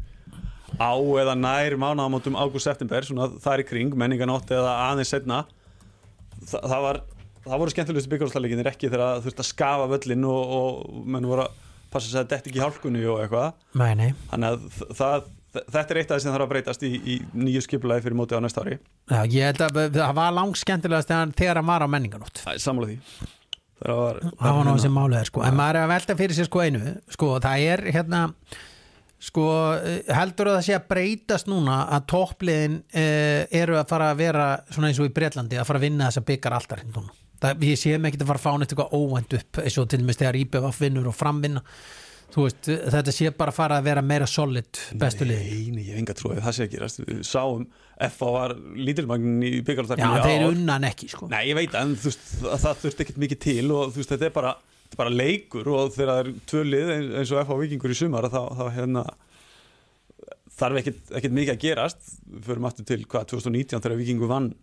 á 0.79 0.93
eða 1.21 1.35
nær 1.39 1.75
mánamöndum 1.81 2.37
ágúst-september 2.39 3.07
svona 3.07 3.29
þar 3.43 3.63
í 3.63 3.67
kring, 3.67 3.95
menninganótt 3.95 4.51
eða 4.55 4.77
aðeins 4.89 5.13
setna 5.15 5.43
Þa, 6.45 6.59
það 6.59 6.81
var 6.83 6.97
það 7.45 7.61
voru 7.61 7.73
skemmtilegustu 7.73 8.11
byggarúsleikinir 8.11 8.69
ekki 8.71 8.89
þegar 8.89 9.03
það 9.05 9.23
þurfti 9.25 9.43
að 9.43 9.47
skafa 9.49 9.87
völlin 9.91 10.27
og, 10.29 10.51
og 10.57 11.05
menn 11.15 11.27
voru 11.29 11.45
að 11.45 11.63
passa 11.93 12.09
sig 12.09 12.19
að 12.19 12.33
þetta 12.33 12.51
ekki 12.51 12.63
hálkunni 12.63 13.05
og 13.07 13.21
eitthvað. 13.23 13.53
Nei, 13.79 13.91
nei, 13.99 14.09
Þannig 14.31 14.49
að 14.49 14.83
það, 14.99 15.29
þetta 15.61 15.85
er 15.85 15.99
eitt 16.01 16.09
af 16.09 16.13
það 16.15 16.23
sem 16.25 16.35
þarf 16.35 16.45
að 16.45 16.51
breytast 16.51 16.85
í, 16.85 16.91
í 16.99 17.15
nýju 17.45 17.63
skipulagi 17.65 18.05
fyrir 18.05 18.19
mótið 18.19 18.41
á 18.41 18.45
næsta 18.45 18.65
ári. 18.65 18.77
Já, 19.11 19.19
ég 19.31 19.49
held 19.51 19.63
að 19.67 19.79
það 19.95 20.13
var 20.19 20.35
langt 20.35 20.61
skemmtilegast 20.61 21.13
þegar, 21.39 21.61
hann 21.61 21.69
var 21.69 21.85
á 21.85 21.89
menninganótt 21.95 22.43
Það 22.43 22.61
sammála 22.65 22.91
því. 22.91 22.99
Það 23.75 23.99
var, 24.01 24.21
það 24.25 24.39
var 24.41 24.65
náttúrulega 24.65 24.85
sem 24.85 24.95
málið 24.95 25.19
er 25.19 25.29
sko. 25.29 25.43
En 25.45 25.57
maður 25.59 25.77
er 25.79 25.85
að 25.85 25.93
velta 25.93 26.17
fyrir 26.19 26.37
sér 26.37 26.49
sko 26.49 26.63
einu. 26.65 26.95
Sko 27.13 27.31
það 27.43 27.65
er 27.69 27.83
hérna 27.95 28.21
sko 29.25 29.45
eh, 29.79 29.99
heldur 30.13 30.51
að 30.51 30.57
það 30.59 30.65
sé 30.67 30.77
að 30.77 30.87
breytast 30.93 31.49
núna 31.49 31.81
að 31.97 32.07
toppliðin 32.13 32.79
eh, 32.93 33.43
eru 33.61 33.79
að 33.79 33.89
fara 33.91 34.11
að 34.13 34.21
vera 34.21 34.47
svona 34.69 34.91
eins 34.91 35.01
og 35.01 35.09
í 35.09 35.13
Breitlandi 35.15 35.59
að 35.61 35.69
fara 35.69 35.81
að 35.81 35.87
vinna 35.89 36.09
þess 36.09 36.21
að 36.21 36.27
byggar 36.31 36.57
alltaf 36.59 36.81
hérna 36.83 36.97
núna 36.99 37.15
það, 37.41 37.67
ég 37.71 37.81
sé 37.81 37.95
mig 37.97 38.13
ekki 38.13 38.23
að 38.23 38.31
fara 38.33 38.41
að 38.41 38.47
fá 38.47 38.57
neitt 38.61 38.73
eitthvað 38.75 38.97
óvænt 38.99 39.37
upp 39.39 39.61
eins 39.63 39.79
og 39.81 39.89
til 39.91 40.01
dæmis 40.03 40.21
þegar 40.21 40.41
IBF 40.43 40.81
vinnur 40.85 41.09
og 41.11 41.17
framvinna 41.17 41.63
þú 42.35 42.45
veist, 42.47 42.67
þetta 42.91 43.13
sé 43.15 43.31
bara 43.37 43.53
að 43.53 43.57
fara 43.59 43.79
að 43.79 43.87
vera 43.89 44.03
meira 44.03 44.27
solid 44.27 44.79
bestu 44.99 45.27
liðin 45.27 45.49
Nei, 45.49 45.71
nei, 45.75 45.83
ég 45.85 45.93
hef 45.93 46.01
enga 46.01 46.15
trúið, 46.17 46.39
það 46.43 46.55
sé 46.57 46.65
ekki. 46.65 46.79
Við 47.07 47.21
sáum, 47.27 47.65
FA 48.11 48.31
var 48.35 48.53
lítilmagnin 48.75 49.45
í 49.45 49.51
Já, 49.53 49.65
byggarústakefni. 49.69 50.23
þeir 50.25 50.47
unnan 50.49 50.87
ekki 50.89 51.09
sko 51.13 51.29
Nei, 51.31 51.41
ég 51.51 51.57
veit, 51.57 51.75
þú 51.75 52.09
veist, 52.09 52.25
það, 52.41 52.57
það 52.65 52.81
þurfti 52.83 53.05
ekkert 53.05 53.21
mikið 53.23 53.41
til 53.45 53.65
og 53.77 53.93
veist, 53.95 54.11
þetta 54.11 54.27
er 54.27 54.35
bara, 54.35 54.55
bara 54.97 55.13
leikur 55.13 55.69
og 55.71 55.93
þegar 55.95 56.11
það 56.11 56.21
er 56.23 56.29
tvö 56.51 56.63
lið 56.67 56.91
eins 56.95 57.33
og 57.33 57.47
FA 57.47 57.57
Vikingur 57.61 57.93
í 57.93 57.97
sumar 57.99 58.29
þá, 58.31 58.41
þá 58.57 58.65
hérna 58.75 59.05
þarf 60.55 60.79
ekkert, 60.81 61.33
mikið 61.35 61.53
að 61.55 61.63
gerast. 61.65 62.13
Förum 62.45 62.69
aftur 62.69 62.87
til 62.87 63.01
hvað 63.03 63.27
2019 63.33 63.83
þegar 63.83 63.99
Vikingur 63.99 64.31
vann 64.31 64.53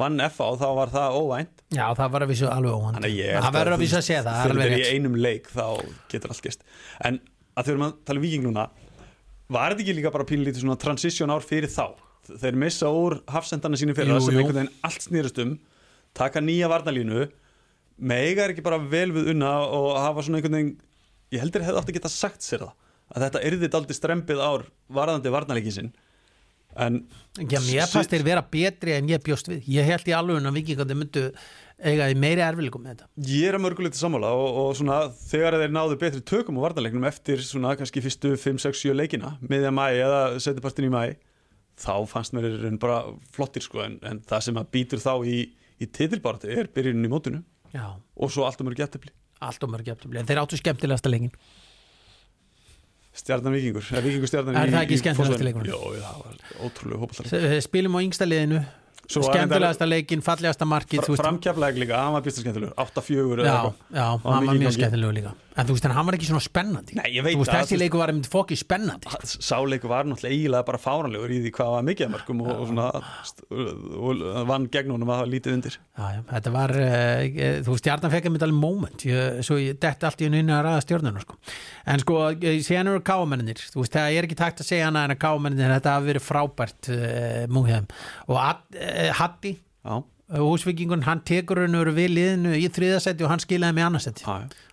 vann 0.00 0.22
FA 0.32 0.46
og 0.54 0.56
þá 0.60 0.68
var 0.78 0.92
það 0.92 1.16
óvænt. 1.20 1.58
Já, 1.76 1.84
það 1.98 2.14
var 2.14 2.24
að 2.24 2.30
vísu 2.32 2.46
alveg 2.48 2.78
óvænt. 2.78 3.02
Það 3.04 3.58
verður 3.58 3.76
að 3.76 3.82
vísu 3.84 3.98
að 3.98 4.06
segja 4.06 4.22
það, 4.22 4.38
það 4.38 4.46
þegar 4.46 4.62
þetta 4.62 4.78
er 4.78 4.80
í 4.80 4.96
einum 4.96 5.18
leik 5.20 5.50
þá 5.52 5.66
getur 6.12 6.32
allt 6.32 6.46
gest 6.46 6.64
en 7.04 7.18
að 7.52 7.72
erum 7.74 7.84
að 7.86 7.98
tala 8.08 8.22
um 8.22 8.24
viking 8.24 8.46
núna 8.46 8.64
var 9.52 9.74
þetta 9.74 9.84
ekki 9.84 9.96
líka 9.98 10.12
bara 10.14 10.28
pínlítið 10.28 10.64
svona 10.64 10.78
transition 10.80 11.32
ár 11.32 11.44
fyrir 11.44 11.70
þá? 11.72 11.92
Þeir 12.22 12.58
missa 12.62 12.88
úr 12.94 13.18
hafsendana 13.28 13.78
sínu 13.78 13.96
fyrir 13.98 14.14
Jú, 14.14 14.22
sem 14.24 14.38
einhvern 14.38 14.60
veginn 14.62 14.74
allt 14.86 15.04
snýrist 15.04 15.40
um 15.42 15.56
taka 16.16 16.40
nýja 16.40 16.70
varnalínu 16.72 17.26
mega 17.96 18.44
er 18.44 18.54
ekki 18.54 18.64
bara 18.64 18.80
vel 18.80 19.10
við 19.14 19.32
unna 19.34 19.56
og 19.66 19.96
hafa 19.98 20.24
svona 20.24 20.40
einhvern 20.40 20.58
veginn 20.58 20.72
ég 21.32 21.42
heldur 21.42 21.64
hefði 21.64 21.80
átt 21.80 21.90
að 21.90 21.98
geta 21.98 22.12
sagt 22.12 22.44
sér 22.44 22.66
það 22.66 22.78
að 23.12 23.26
þetta 23.26 23.42
yrði 23.48 23.70
daldi 23.72 23.96
strempið 23.96 24.40
ár 24.40 24.64
varðandi 24.92 25.32
varnalíkin 25.32 25.76
sinn. 25.76 25.92
En 26.80 27.02
Já, 27.36 27.58
mér 27.60 27.90
fannst 27.90 28.12
þeir 28.14 28.22
vera 28.24 28.42
betri 28.48 28.94
en 28.96 29.10
ég 29.10 29.20
bjóst 29.24 29.50
við. 29.50 29.66
Ég 29.68 29.84
held 29.84 30.08
í 30.08 30.14
alveg 30.16 30.38
að 30.40 30.56
vikingandi 30.56 30.96
myndu 30.96 31.24
eiga 31.82 32.06
í 32.08 32.16
meiri 32.16 32.40
erfileikum 32.46 32.84
með 32.84 32.94
þetta. 32.94 33.08
Ég 33.28 33.50
er 33.50 33.58
að 33.58 33.64
mörguleiti 33.66 34.00
sammála 34.00 34.30
og, 34.38 34.46
og 34.62 34.70
svona 34.78 35.02
þegar 35.18 35.58
þeir 35.60 35.74
náðu 35.74 35.98
betri 36.00 36.22
tökum 36.32 36.62
á 36.62 36.64
varnarleiknum 36.64 37.04
eftir 37.10 37.42
svona 37.44 37.74
kannski 37.76 38.00
fyrstu 38.04 38.32
5, 38.40 38.62
6, 38.64 38.84
7 38.86 38.96
leikina 38.96 39.34
miðja 39.44 39.74
mæ 39.74 39.84
eða 39.90 40.22
setjapartin 40.40 40.88
í 40.88 40.92
mæ 40.94 41.02
þá 41.82 41.94
fannst 42.08 42.36
mér 42.36 42.48
bara 42.80 43.02
flottir 43.34 43.64
sko 43.64 43.82
en, 43.84 43.98
en 44.06 44.22
það 44.28 44.46
sem 44.46 44.60
að 44.60 44.72
býtur 44.76 45.02
þá 45.02 45.12
í, 45.28 45.38
í 45.82 45.88
titilbarti 45.88 46.52
er 46.54 46.70
byrjunin 46.72 47.08
í 47.08 47.12
mótinu 47.12 47.42
Já, 47.72 47.86
og 48.16 48.30
svo 48.32 48.44
allt 48.46 48.60
um 48.60 48.68
mörg 48.68 48.78
jættefli 48.82 49.10
allt 49.42 49.62
og 49.64 49.70
mörg 49.72 49.86
jafntefli 49.88 50.20
en 50.20 50.26
þeir 50.28 50.40
áttu 50.44 50.58
skemmtilegasta 50.60 51.10
leikin 51.10 51.32
Stjarnan 53.12 53.52
Vikingur, 53.52 53.84
er 53.92 53.98
Er 54.00 54.70
það 54.72 54.82
ekki 54.86 54.96
Fossvoginum? 55.18 55.46
leikurinn? 55.46 55.72
Jó, 55.72 55.80
það 56.00 56.20
var 56.22 56.36
ótrúlega 56.64 57.00
hópallar 57.02 57.60
Spilum 57.60 57.96
á 57.96 58.00
yngsta 58.00 58.24
liðinu. 58.28 58.62
Skemmtilegasta 59.12 59.84
leikin, 59.88 60.22
fallegasta 60.24 60.64
markið 60.64 61.10
Framkjaflega 61.20 61.82
líka, 61.82 61.98
hann 61.98 62.14
var 62.16 62.22
býsta 62.24 62.40
skemmtilegur 62.40 62.72
8-4 62.78 63.42
eða 63.42 63.52
Já, 63.92 64.06
Hann 64.22 64.22
var 64.24 64.46
mjög 64.46 64.62
gangi. 64.62 64.72
skemmtilegu 64.78 65.12
líka 65.18 65.32
En 65.52 65.68
þú 65.68 65.74
veist, 65.76 65.86
hann 65.92 66.06
var 66.08 66.16
ekki 66.16 66.28
svona 66.30 66.42
spennandi. 66.44 66.96
Nei, 66.96 67.08
ég 67.12 67.24
veit 67.26 67.34
Þú 67.36 67.42
veist, 67.42 67.52
það, 67.52 67.60
þessi 67.60 67.68
þú 67.68 67.76
veist- 67.76 67.82
leiku 67.84 68.00
var 68.00 68.12
einmitt 68.12 68.28
fokki 68.32 68.56
spennandi 68.56 69.10
Sáleiku 69.32 69.90
var 69.90 70.06
náttúrulega 70.08 70.32
eiginlega 70.32 70.66
bara 70.68 70.80
fáranlegur 70.80 71.34
í 71.34 71.40
því 71.44 71.52
hvað 71.58 71.72
var 71.74 71.86
mikið 71.88 72.06
að 72.06 72.12
mörgum 72.14 72.42
og, 72.44 72.52
og 72.52 72.70
svona 72.70 72.86
og 73.52 74.22
vann 74.48 74.68
gegn 74.72 74.94
honum 74.94 75.12
að 75.12 75.20
hafa 75.20 75.30
lítið 75.32 75.56
undir. 75.56 75.78
Já, 75.98 76.04
já, 76.16 76.20
þetta 76.30 76.52
var, 76.54 76.74
uh, 76.76 77.24
þú 77.66 77.74
veist, 77.74 77.82
stjarnan 77.84 78.14
fekk 78.14 78.28
einmitt 78.30 78.46
alveg 78.46 78.60
moment, 78.62 79.04
ég, 79.08 79.42
svo 79.46 79.58
ég 79.60 79.80
detti 79.82 80.08
allt 80.08 80.22
í 80.22 80.28
hennu 80.28 80.40
inn 80.42 80.52
að 80.52 80.62
ræða 80.68 80.84
stjórnuna, 80.86 81.24
sko. 81.26 81.36
En 81.92 82.04
sko, 82.04 82.20
eh, 82.32 82.62
síðan 82.64 82.92
eru 82.92 83.02
káamennir, 83.04 83.60
þú 83.72 83.82
veist, 83.82 83.96
það 83.98 84.16
er 84.16 84.28
ekki 84.28 84.40
takt 84.40 84.62
að 84.64 84.70
segja 84.72 84.88
hana 84.88 85.04
en 85.08 85.16
að 85.16 85.20
káamennir, 85.26 85.74
þetta 85.76 85.96
hafi 85.98 86.10
verið 86.12 86.26
frábært 86.28 86.92
uh, 86.94 87.44
múið 87.52 87.76
þeim. 87.76 87.92
Og 88.28 88.40
uh, 88.40 89.12
Hatti, 89.20 89.56
Já, 89.82 89.96
húsvíkingun, 90.40 91.02
hann 91.04 91.20
tekur 91.28 91.60
hennu 91.66 91.82
við 91.92 92.08
liðinu 92.16 92.54
í 92.56 92.68
þriðasetti 92.72 93.24
og 93.26 93.30
hann 93.34 93.42
skilaði 93.42 93.76
með 93.76 93.86
annarsetti. 93.90 94.24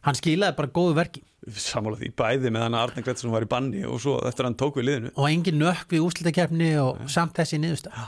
Hann 0.05 0.15
skilaði 0.15 0.55
bara 0.55 0.71
góðu 0.79 0.95
verki. 0.95 1.23
Sammála 1.49 1.97
því 1.99 2.09
bæði 2.19 2.51
með 2.53 2.63
hann 2.65 2.75
að 2.77 2.85
Arne 2.87 3.03
Gretsson 3.03 3.31
var 3.33 3.43
í 3.45 3.49
banni 3.49 3.83
og 3.87 3.99
svo 4.03 4.17
eftir 4.27 4.45
hann 4.47 4.55
tók 4.59 4.75
við 4.79 4.87
liðinu. 4.89 5.11
Og 5.15 5.27
engin 5.31 5.59
nökk 5.59 5.91
við 5.95 6.03
úslitakeppni 6.05 6.71
og 6.83 7.03
samt 7.09 7.35
þessi 7.39 7.59
niðurstað. 7.63 8.07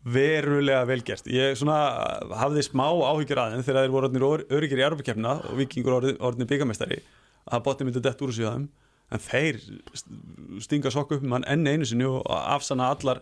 verulega 0.00 0.84
velgert 0.88 1.26
ég 1.28 1.56
svona 1.60 1.76
hafði 2.40 2.62
smá 2.64 2.86
áhyggjur 2.88 3.40
aðeins 3.42 3.66
þegar 3.68 3.84
þeir 3.84 3.92
voru 3.92 4.08
orðnir 4.08 4.44
öryggir 4.56 4.80
í 4.80 4.84
Europakefna 4.86 5.34
og 5.50 5.58
vikingur 5.60 5.98
orðnir 6.16 6.48
byggamestari 6.48 7.02
að 7.52 7.64
botni 7.66 7.84
myndi 7.88 8.00
dett 8.04 8.22
úr 8.24 8.32
á 8.32 8.48
þeim. 8.56 8.64
En 9.12 9.18
þeir 9.20 9.58
st- 9.92 10.16
stinga 10.64 10.90
sokku 10.94 11.18
upp 11.18 11.26
hann 11.34 11.44
enn 11.50 11.66
einu 11.68 11.84
sinni 11.84 12.06
og 12.08 12.22
afsana 12.30 12.88
allar 12.94 13.20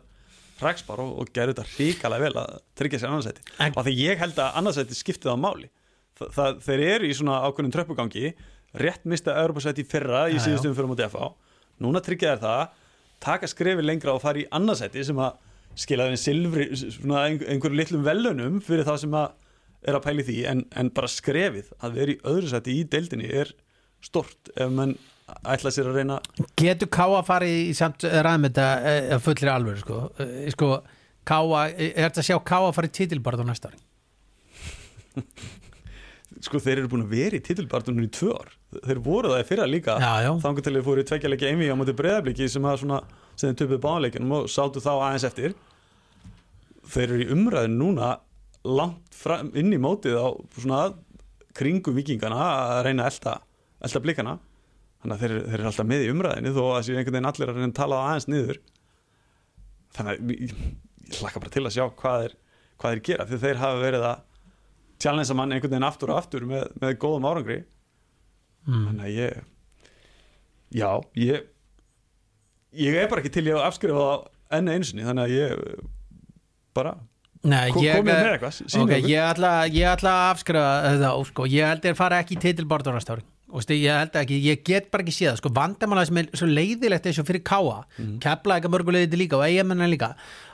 hrækspar 0.63 1.01
og, 1.05 1.11
og 1.23 1.33
gerðu 1.35 1.55
þetta 1.57 1.79
ríkalega 1.79 2.25
vel 2.27 2.41
að 2.43 2.55
tryggja 2.79 3.01
sér 3.03 3.11
annarsæti. 3.13 3.45
En- 3.65 3.75
og 3.77 3.85
því 3.87 3.95
ég 4.03 4.23
held 4.23 4.39
að 4.43 4.59
annarsæti 4.61 4.99
skiptið 4.99 5.33
á 5.33 5.37
máli. 5.39 5.69
Þa, 6.19 6.29
það, 6.35 6.61
þeir 6.67 6.85
eru 6.93 7.09
í 7.11 7.15
svona 7.17 7.41
ákveðnum 7.47 7.75
tröppugangi 7.77 8.33
rétt 8.83 9.05
mista 9.09 9.37
Europasæti 9.41 9.85
fyrra 9.89 10.27
í 10.29 10.37
síðustum 10.43 10.75
fyrir 10.77 10.91
mútið 10.91 11.13
FA 11.15 11.29
núna 11.81 12.03
tryggja 12.05 12.35
þær 12.37 12.43
það 12.43 12.65
taka 13.23 13.49
skrefi 13.51 13.85
lengra 13.87 14.13
og 14.17 14.21
fara 14.23 14.43
í 14.43 14.49
annarsæti 14.55 15.05
sem 15.07 15.19
að 15.23 15.37
skila 15.79 16.09
þeim 16.11 16.19
silfri 16.21 16.67
svona 16.75 17.23
ein- 17.29 17.45
einhverjum 17.47 17.79
litlum 17.79 18.03
velunum 18.07 18.59
fyrir 18.67 18.85
það 18.89 18.99
sem 19.05 19.15
að 19.15 19.31
er 19.89 19.95
að 19.95 20.05
pæli 20.09 20.25
því. 20.27 20.37
En, 20.51 20.65
en 20.75 20.89
bara 20.91 21.07
skrefið 21.07 21.69
að 21.87 21.93
vera 22.01 22.11
í 22.17 22.19
öðru 22.27 22.51
sæti 22.51 22.75
í 22.81 22.85
deildinni 22.91 23.29
er 23.31 23.53
stort 24.03 24.51
ef 24.59 24.71
mann 24.75 24.97
ætla 25.55 25.73
sér 25.75 25.91
að 25.91 25.99
reyna 26.01 26.19
Getur 26.59 26.91
Káa 26.93 27.21
farið 27.27 27.57
í 27.67 27.75
samt 27.77 28.07
ræðum 28.09 28.49
þetta 28.49 28.67
eh, 28.89 29.11
að 29.17 29.25
fullri 29.27 29.53
alvöru 29.53 29.83
sko, 29.83 30.01
Eh, 30.25 30.49
sko 30.55 30.71
Káa, 31.29 31.67
er 31.75 32.09
þetta 32.09 32.23
að 32.23 32.29
sjá 32.31 32.39
Káa 32.49 32.73
farið 32.77 32.95
titilbarð 33.03 33.45
á 33.45 33.47
næsta 33.51 33.71
ári? 33.73 33.81
sko 36.47 36.61
þeir 36.63 36.83
eru 36.83 36.91
búin 36.93 37.05
að 37.05 37.15
vera 37.17 37.39
í 37.39 37.43
titilbartunum 37.45 38.07
í 38.07 38.11
tvö 38.15 38.31
ár. 38.37 38.53
Þeir 38.85 39.01
voru 39.03 39.33
það 39.33 39.43
í 39.43 39.47
fyrra 39.49 39.67
líka. 39.69 39.97
Þangur 40.43 40.65
til 40.65 40.75
þeir 40.77 40.87
fóru 40.87 41.03
í 41.03 41.09
tveggjalegi 41.09 41.49
einví 41.49 41.71
á 41.73 41.77
móti 41.79 41.95
breyðabliki 41.99 42.49
sem 42.53 42.69
að 42.69 42.83
svona 42.85 43.01
sem 43.39 43.51
þeir 43.51 43.59
töpuð 43.63 43.81
báleikinum 43.85 44.35
og 44.39 44.49
sátu 44.53 44.83
þá 44.85 44.91
aðeins 44.95 45.27
eftir. 45.29 45.57
Þeir 46.89 47.07
eru 47.09 47.25
í 47.25 47.29
umræðin 47.35 47.79
núna 47.81 48.13
langt 48.69 49.17
fram, 49.17 49.51
inn 49.59 49.73
í 49.75 49.81
mótið 49.83 50.19
á 50.21 50.29
svona 50.59 50.83
kringum 51.59 51.97
vikingana 51.99 52.39
að 52.39 52.83
reyna 52.87 53.07
að 53.07 53.13
elta, 53.13 53.35
elta 53.83 54.03
blikana 54.05 54.37
þannig 55.03 55.15
að 55.15 55.23
þeir, 55.23 55.35
þeir 55.49 55.59
eru 55.61 55.69
alltaf 55.71 55.89
með 55.89 56.05
í 56.05 56.11
umræðinu 56.13 56.53
þó 56.57 56.63
að 56.75 56.85
séu 56.89 56.97
einhvern 56.99 57.17
veginn 57.19 57.31
allir 57.31 57.53
að 57.53 57.59
reyna 57.59 57.69
að 57.71 57.77
tala 57.79 57.99
það 57.99 58.09
aðeins 58.13 58.29
niður 58.33 58.61
þannig 59.99 60.13
að 60.13 60.33
ég, 60.35 60.55
ég 61.09 61.21
hlakka 61.23 61.43
bara 61.45 61.55
til 61.55 61.65
að 61.69 61.75
sjá 61.77 61.85
hvað 62.03 62.23
þeir, 62.25 62.35
hvað 62.79 62.95
þeir 62.97 63.05
gera 63.09 63.27
því 63.31 63.41
þeir 63.45 63.61
hafa 63.63 63.83
verið 63.85 64.07
að 64.09 64.25
challengea 64.99 65.37
mann 65.39 65.55
einhvern 65.55 65.73
veginn 65.77 65.89
aftur 65.89 66.11
og 66.15 66.19
aftur 66.23 66.49
með, 66.51 66.65
með 66.83 66.97
góðum 67.05 67.29
árangri 67.31 67.61
Mm. 68.69 68.83
þannig 68.89 69.05
að 69.07 69.13
ég 69.17 69.37
já, 70.77 70.89
ég 71.17 71.45
ég 72.77 72.97
er 73.01 73.07
bara 73.09 73.23
ekki 73.23 73.31
til 73.33 73.47
ég 73.49 73.57
að 73.57 73.65
afskrifa 73.71 74.03
það 74.03 74.59
enn 74.59 74.69
einu 74.75 74.89
sinni, 74.89 75.07
þannig 75.07 75.25
að 75.25 75.33
ég 75.39 75.87
bara 76.77 76.93
Nei, 77.49 77.71
ég, 77.81 77.95
komið 77.95 78.11
með 78.11 78.29
eitthvað, 78.35 78.57
sýnið 78.59 78.83
ok, 78.83 78.93
okkur. 78.99 79.09
ég 79.15 79.23
ætla, 79.31 79.53
ætla 79.95 80.13
að 80.19 80.33
afskrifa 80.35 80.67
þetta 80.89 81.13
sko. 81.31 81.47
ég 81.49 81.71
held 81.71 81.79
að 81.81 81.87
þeir 81.87 81.99
fara 82.03 82.19
ekki 82.25 82.37
í 82.37 82.43
ári 83.15 83.25
og 83.49 83.63
sti, 83.65 83.79
ég 83.81 83.97
held 83.97 84.17
ekki, 84.21 84.37
ég 84.45 84.61
get 84.67 84.91
bara 84.93 85.03
ekki 85.05 85.15
séð 85.17 85.39
sko, 85.41 85.49
vandamála 85.57 86.03
sem 86.05 86.19
er 86.21 86.27
svo 86.37 86.47
leiðilegt 86.49 87.07
eins 87.09 87.19
og 87.23 87.27
fyrir 87.29 87.41
Káa, 87.49 87.79
mm. 87.97 88.19
kepla 88.21 88.59
ekki 88.61 88.69
mörgulegði 88.73 89.17
líka 89.23 89.39
og 89.39 89.45
eigamennar 89.47 89.89
líka, 89.89 90.09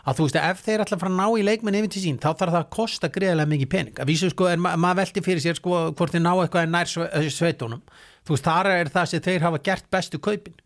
að 0.07 0.15
þú 0.19 0.23
veist 0.29 0.39
ef 0.39 0.59
þeir 0.63 0.81
ætla 0.85 0.95
að 0.99 1.03
fara 1.03 1.13
að 1.13 1.19
ná 1.19 1.27
í 1.35 1.47
leikmenn 1.49 1.79
yfir 1.81 1.91
til 1.95 2.03
sín 2.05 2.19
þá 2.23 2.31
þarf 2.31 2.53
það 2.55 2.61
að 2.61 2.73
kosta 2.77 3.07
greiðlega 3.11 3.51
mikið 3.51 3.71
pening. 3.75 3.97
Að 3.99 4.09
vísu 4.13 4.27
sko, 4.31 4.45
ma 4.63 4.71
maður 4.79 5.01
velti 5.03 5.21
fyrir 5.27 5.43
sér 5.43 5.57
sko 5.59 5.71
hvort 5.91 6.13
þeir 6.15 6.23
ná 6.23 6.33
eitthvað 6.35 6.71
nær 6.71 6.89
sve- 6.91 7.11
sveitunum. 7.35 7.83
Þú 8.23 8.31
veist, 8.37 8.47
þar 8.47 8.67
er 8.77 8.87
það 8.95 9.07
sem 9.11 9.25
þeir 9.27 9.43
hafa 9.49 9.59
gert 9.67 9.87
bestu 9.91 10.17
kaupin, 10.23 10.57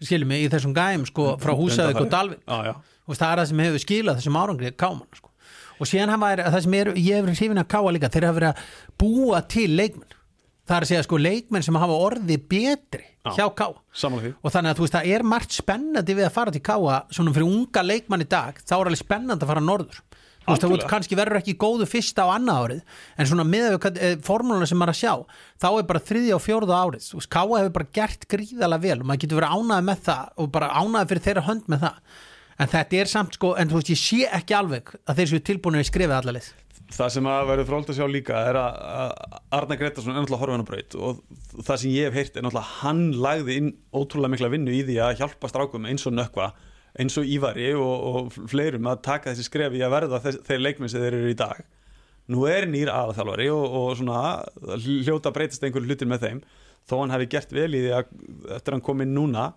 skilum 0.00 0.28
mig, 0.32 0.40
í 0.46 0.52
þessum 0.52 0.72
gæm 0.76 1.04
sko, 1.10 1.36
frá 1.42 1.52
Húsavík 1.52 2.00
og 2.00 2.08
Dalvik. 2.08 2.40
Já, 2.48 2.58
já. 2.72 2.74
og 3.08 3.12
það 3.12 3.32
er 9.04 10.08
það 10.68 10.84
sem 10.84 10.84
sem 10.84 10.84
er, 10.84 10.84
að 10.84 10.90
segja 10.92 11.06
sko 11.06 11.18
leikmenn 11.20 11.64
sem 11.64 11.78
hafa 11.80 11.96
orðið 12.08 12.44
betri 12.50 13.06
Já. 13.24 13.32
hjá 13.38 13.46
káa 13.56 13.72
og 13.74 14.52
þannig 14.52 14.70
að 14.70 14.78
þú 14.78 14.84
veist 14.84 14.96
það 14.96 15.08
er 15.14 15.24
margt 15.26 15.56
spennandi 15.56 16.16
við 16.16 16.28
að 16.28 16.34
fara 16.36 16.54
til 16.54 16.62
káa 16.64 16.98
svona 17.10 17.34
fyrir 17.34 17.48
unga 17.48 17.84
leikmann 17.84 18.24
í 18.24 18.28
dag 18.28 18.60
þá 18.62 18.74
er 18.76 18.90
alveg 18.90 19.02
spennandi 19.02 19.46
að 19.46 19.52
fara 19.52 19.64
norður. 19.64 20.02
Þú 20.48 20.54
veist 20.54 20.64
það 20.64 20.84
kannski 20.88 21.16
verður 21.18 21.40
ekki 21.42 21.54
góðu 21.60 21.86
fyrsta 21.88 22.24
á 22.24 22.32
annað 22.32 22.62
árið 22.62 22.78
en 23.18 23.28
svona 23.28 23.44
með 23.44 23.74
formúluna 24.24 24.68
sem 24.68 24.78
maður 24.80 24.94
er 24.94 24.96
að 24.96 25.02
sjá 25.02 25.14
þá 25.60 25.68
er 25.74 25.88
bara 25.90 26.04
þriðja 26.08 26.38
og 26.38 26.44
fjórða 26.46 26.78
árið. 26.84 27.04
Þú 27.10 27.20
veist 27.20 27.32
káa 27.34 27.58
hefur 27.58 27.74
bara 27.76 27.90
gert 27.98 28.24
gríðalega 28.32 28.84
vel 28.86 28.96
og 29.02 29.10
maður 29.10 29.22
getur 29.24 29.40
verið 29.42 29.58
ánæði 29.58 29.86
með 29.90 30.00
það 30.08 30.32
og 30.38 30.50
bara 30.54 30.70
ánæði 30.72 31.10
fyrir 31.12 31.26
þeirra 31.26 31.46
hönd 31.50 31.68
með 31.68 31.84
það. 31.84 32.00
En 32.58 32.72
þetta 32.72 32.98
er 32.98 33.10
samt 33.12 33.36
sko, 33.36 33.52
en 33.60 33.68
þú 33.70 33.76
veist 33.78 33.92
ég 33.92 34.00
sé 34.00 34.24
ekki 34.40 34.56
alveg 34.56 34.88
að 35.04 35.20
þeir 35.20 35.30
séu 35.30 35.44
tilbúinir 35.50 35.84
að 35.84 35.90
skrifa 35.92 36.16
allalið 36.18 36.48
það 36.92 37.12
sem 37.14 37.28
að 37.28 37.48
verður 37.50 37.68
fróld 37.68 37.90
að 37.92 37.98
sjá 37.98 38.06
líka 38.08 38.38
er 38.48 38.58
að 38.60 39.12
Arna 39.58 39.76
Gretarsson 39.78 40.14
er 40.14 40.22
náttúrulega 40.22 40.42
horfinn 40.42 40.64
á 40.64 40.70
braut 40.70 40.96
og 40.98 41.20
það 41.66 41.80
sem 41.82 41.92
ég 41.92 42.08
hef 42.08 42.16
heyrt 42.16 42.38
er 42.38 42.46
náttúrulega 42.46 42.78
hann 42.80 43.02
lagði 43.24 43.56
inn 43.60 43.70
ótrúlega 43.92 44.32
mikla 44.34 44.50
vinnu 44.54 44.74
í 44.74 44.82
því 44.88 44.98
að 45.04 45.18
hjálpa 45.20 45.50
strákum 45.52 45.88
eins 45.88 46.06
og 46.08 46.16
nökkva 46.16 46.52
eins 46.98 47.18
og 47.20 47.28
Ívari 47.28 47.68
og, 47.76 48.06
og 48.08 48.38
fleirum 48.50 48.88
að 48.90 49.02
taka 49.06 49.32
þessi 49.32 49.46
skref 49.46 49.76
í 49.76 49.82
að 49.84 49.94
verða 49.94 50.22
þess, 50.24 50.40
þeir 50.48 50.64
leikmenn 50.64 50.92
sem 50.92 51.02
þeir 51.02 51.18
eru 51.20 51.30
í 51.32 51.36
dag. 51.38 51.60
Nú 52.32 52.44
er 52.48 52.66
nýr 52.68 52.90
aðalþjálfari 52.92 53.48
og, 53.52 53.76
og 53.80 53.92
svona 54.00 54.22
hljóta 54.82 55.32
breytist 55.34 55.64
einhver 55.64 55.84
hlutir 55.84 56.08
með 56.10 56.24
þeim. 56.26 56.40
Þó 56.88 56.94
hann 57.02 57.14
hefði 57.14 57.28
gert 57.34 57.54
vel 57.54 57.70
í 57.70 57.84
því 57.84 57.94
að 57.96 58.10
eftir 58.56 58.76
hann 58.76 58.84
kom 58.84 59.04
inn 59.04 59.14
núna 59.16 59.50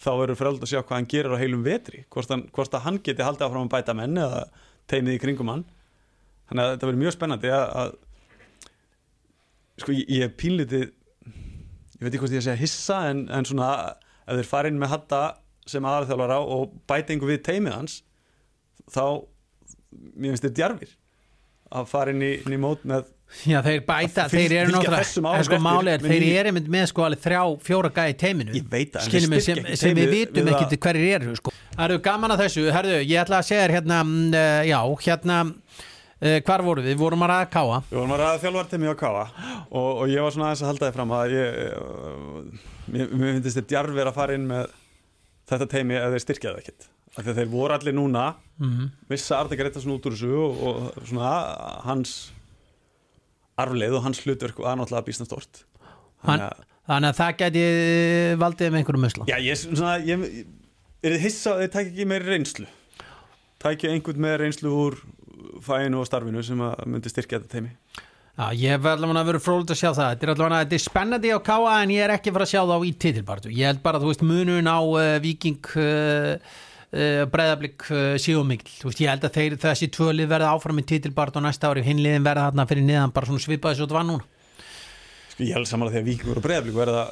þá 0.00 0.10
verður 0.22 0.40
fröld 0.40 0.64
að 0.64 0.72
sjá 0.72 0.80
hvað 0.80 0.96
hann 0.96 1.10
gerir 1.10 1.36
á 1.36 1.42
heilum 1.42 1.66
vetri. 1.66 2.04
Hvort, 2.08 2.32
hann, 2.32 2.46
hvort 2.54 2.74
að 2.74 2.86
hann 2.86 3.02
geti 3.04 3.26
haldið 3.26 3.46
áfram 3.46 3.68
að 3.68 3.74
bæta 3.76 3.96
menn 3.98 4.22
eða 4.24 4.42
teimið 4.90 5.18
í 5.18 5.22
kringum 5.26 5.52
hann 5.52 5.66
þannig 6.50 6.64
að 6.66 6.72
þetta 6.74 6.88
verður 6.90 7.02
mjög 7.04 7.14
spennandi 7.16 7.52
að, 7.54 7.66
að 7.80 7.90
sko 9.80 9.94
ég, 9.96 10.04
ég 10.12 10.26
er 10.28 10.34
pínlítið 10.40 10.86
ég 10.86 12.04
veit 12.04 12.10
ekki 12.14 12.22
hvort 12.24 12.34
ég 12.36 12.42
að 12.42 12.48
segja 12.50 12.60
hissa 12.60 12.98
en, 13.10 13.24
en 13.32 13.48
svona 13.48 13.70
ef 14.26 14.38
þeir 14.40 14.48
fara 14.50 14.70
inn 14.72 14.80
með 14.80 14.92
hatta 14.94 15.22
sem 15.70 15.84
aðarþjálfara 15.86 16.40
og 16.56 16.74
bæta 16.90 17.14
einhver 17.14 17.32
við 17.34 17.44
teimið 17.46 17.76
hans 17.76 18.00
þá 18.90 19.04
mér 20.16 20.32
finnst 20.34 20.46
þetta 20.46 20.58
djarfir 20.60 20.92
að 21.70 21.88
fara 21.90 22.12
inn 22.14 22.24
í, 22.26 22.34
í 22.42 22.60
mót 22.60 22.84
með 22.88 23.08
Já, 23.46 23.60
þeir 23.62 23.84
bæta, 23.86 24.24
Fylg- 24.26 24.32
þeir 24.50 24.52
eru 24.58 24.72
náttúrulega 24.74 25.06
sko 25.46 25.54
er, 25.54 26.00
með 26.02 26.06
þeir 26.10 26.22
nýju- 26.24 26.38
eru 26.40 26.52
með 26.74 26.86
sko 26.90 27.04
alveg 27.06 27.20
þrjá, 27.22 27.42
fjóra 27.62 27.90
gæði 27.94 28.16
teiminu 28.18 28.62
veit 28.72 28.96
þeir 28.96 29.22
sem, 29.22 29.36
ekki 29.36 29.76
sem 29.78 29.94
við 30.00 30.10
vitum 30.16 30.50
ekki 30.50 30.78
hverjir 30.82 31.12
eru 31.20 31.36
sko. 31.38 31.52
Það 31.76 31.84
eru 31.86 31.98
gaman 32.08 32.34
að 32.34 32.42
þessu, 32.42 32.64
herðu, 32.74 32.96
ég 33.06 33.20
ætla 33.22 33.38
að 33.38 33.46
segja 33.46 33.62
þér 33.68 33.74
hérna, 33.76 34.00
mm, 34.02 34.34
eh, 34.34 34.64
já, 34.72 34.80
hérna 35.06 35.36
hvar 36.20 36.64
voru 36.64 36.84
við, 36.84 36.92
við 36.94 37.00
vorum 37.00 37.24
að 37.24 37.32
ræða 37.32 37.48
káa 37.54 37.80
Við 37.88 37.96
vorum 37.96 38.14
að 38.14 38.22
ræða 38.22 38.40
þjálfartemi 38.44 38.92
á 38.92 38.96
Káa 39.00 39.24
og, 39.70 39.90
og 39.90 40.04
ég 40.12 40.24
var 40.24 40.34
svona 40.34 40.50
aðeins 40.50 40.62
að 40.64 40.70
halda 40.70 40.88
þið 40.88 40.96
fram 40.98 41.14
að 41.16 41.34
ég, 41.36 41.60
uh, 41.80 42.70
mér, 42.92 43.12
finnst 43.14 43.48
þetta 43.48 43.70
djarfir 43.72 44.10
að 44.10 44.18
fara 44.18 44.36
inn 44.36 44.48
með 44.50 44.74
þetta 45.50 45.70
teimi 45.72 45.96
ef 45.98 46.12
þeir 46.14 46.24
styrkja 46.26 46.50
það 46.50 46.60
ekkert. 46.60 46.90
Af 47.10 47.24
því 47.24 47.32
að 47.32 47.40
þeir 47.40 47.48
voru 47.50 47.74
allir 47.74 47.96
núna 47.96 48.26
mm. 48.60 48.90
missa 49.10 49.40
Arne 49.40 49.56
Gretarsson 49.58 49.96
út 49.96 50.04
úr 50.06 50.14
þessu 50.14 50.34
og, 50.44 50.60
og 50.70 51.08
svona 51.08 51.30
hans 51.88 52.12
arfleið 53.60 53.96
og 53.98 54.04
hans 54.04 54.20
hlutverk 54.24 54.60
var 54.62 54.78
náttúrulega 54.78 55.08
býsna 55.08 55.26
stort 55.28 55.64
Hann- 56.26 56.50
Þannig 56.90 57.12
að 57.12 57.18
það 57.20 57.34
geti 57.38 57.64
valdið 58.40 58.70
með 58.72 58.80
einhverjum 58.80 59.04
musla 59.06 59.26
Já, 59.28 59.36
ég, 59.44 59.58
svona, 59.62 59.94
ég, 60.02 60.22
er 61.04 61.14
þið 61.14 61.24
hissa 61.26 61.52
að 61.52 61.60
þið 61.62 61.72
tækja 61.74 61.90
ekki 61.92 62.06
meiri 62.10 62.30
reynslu? 62.32 62.66
Tækja 63.60 63.92
einhvern 63.94 64.24
með 64.24 64.36
reynslu 64.40 64.72
úr 64.74 64.96
fæinu 65.64 66.00
og 66.00 66.08
starfinu 66.08 66.44
sem 66.46 66.62
að 66.64 66.86
myndi 66.86 67.12
styrkja 67.12 67.40
þetta 67.40 67.54
teimi 67.56 67.74
Já, 68.40 68.46
ég 68.56 68.72
hef 68.72 68.86
allavega 68.88 69.26
verið 69.26 69.42
fróld 69.44 69.68
að 69.72 69.76
sjá 69.76 69.90
það. 69.90 70.10
Þetta 70.14 70.24
er 70.24 70.30
allavega, 70.32 70.58
þetta 70.62 70.76
er 70.76 70.82
spennandi 70.84 71.32
á 71.34 71.38
káa 71.44 71.72
en 71.82 71.90
ég 71.92 72.04
er 72.06 72.12
ekki 72.14 72.30
að 72.30 72.36
fara 72.38 72.46
að 72.46 72.52
sjá 72.54 72.60
það 72.62 72.72
á 72.72 72.80
í 72.88 72.92
titilbartu 73.04 73.52
Ég 73.52 73.68
held 73.68 73.80
bara, 73.84 74.00
þú 74.00 74.08
veist, 74.08 74.24
munun 74.24 74.70
á 74.70 74.78
uh, 74.80 75.08
Viking 75.20 75.70
uh, 75.74 76.54
uh, 76.94 77.24
Breiðablík 77.34 77.84
uh, 77.90 78.16
síðan 78.22 78.48
mikil 78.48 78.72
Þú 78.78 78.88
veist, 78.88 79.02
ég 79.04 79.12
held 79.12 79.26
að 79.28 79.36
þeir, 79.36 79.56
þessi 79.66 79.90
tvölið 79.92 80.30
verða 80.30 80.54
áfram 80.54 80.80
í 80.80 80.86
titilbartu 80.88 81.42
á 81.42 81.46
næsta 81.50 81.68
ári 81.68 81.84
Hinliðin 81.84 82.24
verða 82.30 82.46
þarna 82.48 82.68
fyrir 82.70 82.86
niðan 82.86 83.12
bara 83.18 83.28
svona 83.28 83.44
svipaði 83.44 83.76
svo 83.76 83.88
þetta 83.88 83.98
var 83.98 84.08
núna. 84.08 84.24
Sko, 85.34 85.44
ég 85.44 85.54
held 85.58 85.68
samanlega 85.68 85.98
því 85.98 86.00
að 86.00 86.08
Víkingur 86.08 86.40
og 86.40 86.46
Breiðablík 86.46 86.80
verða 86.80 87.04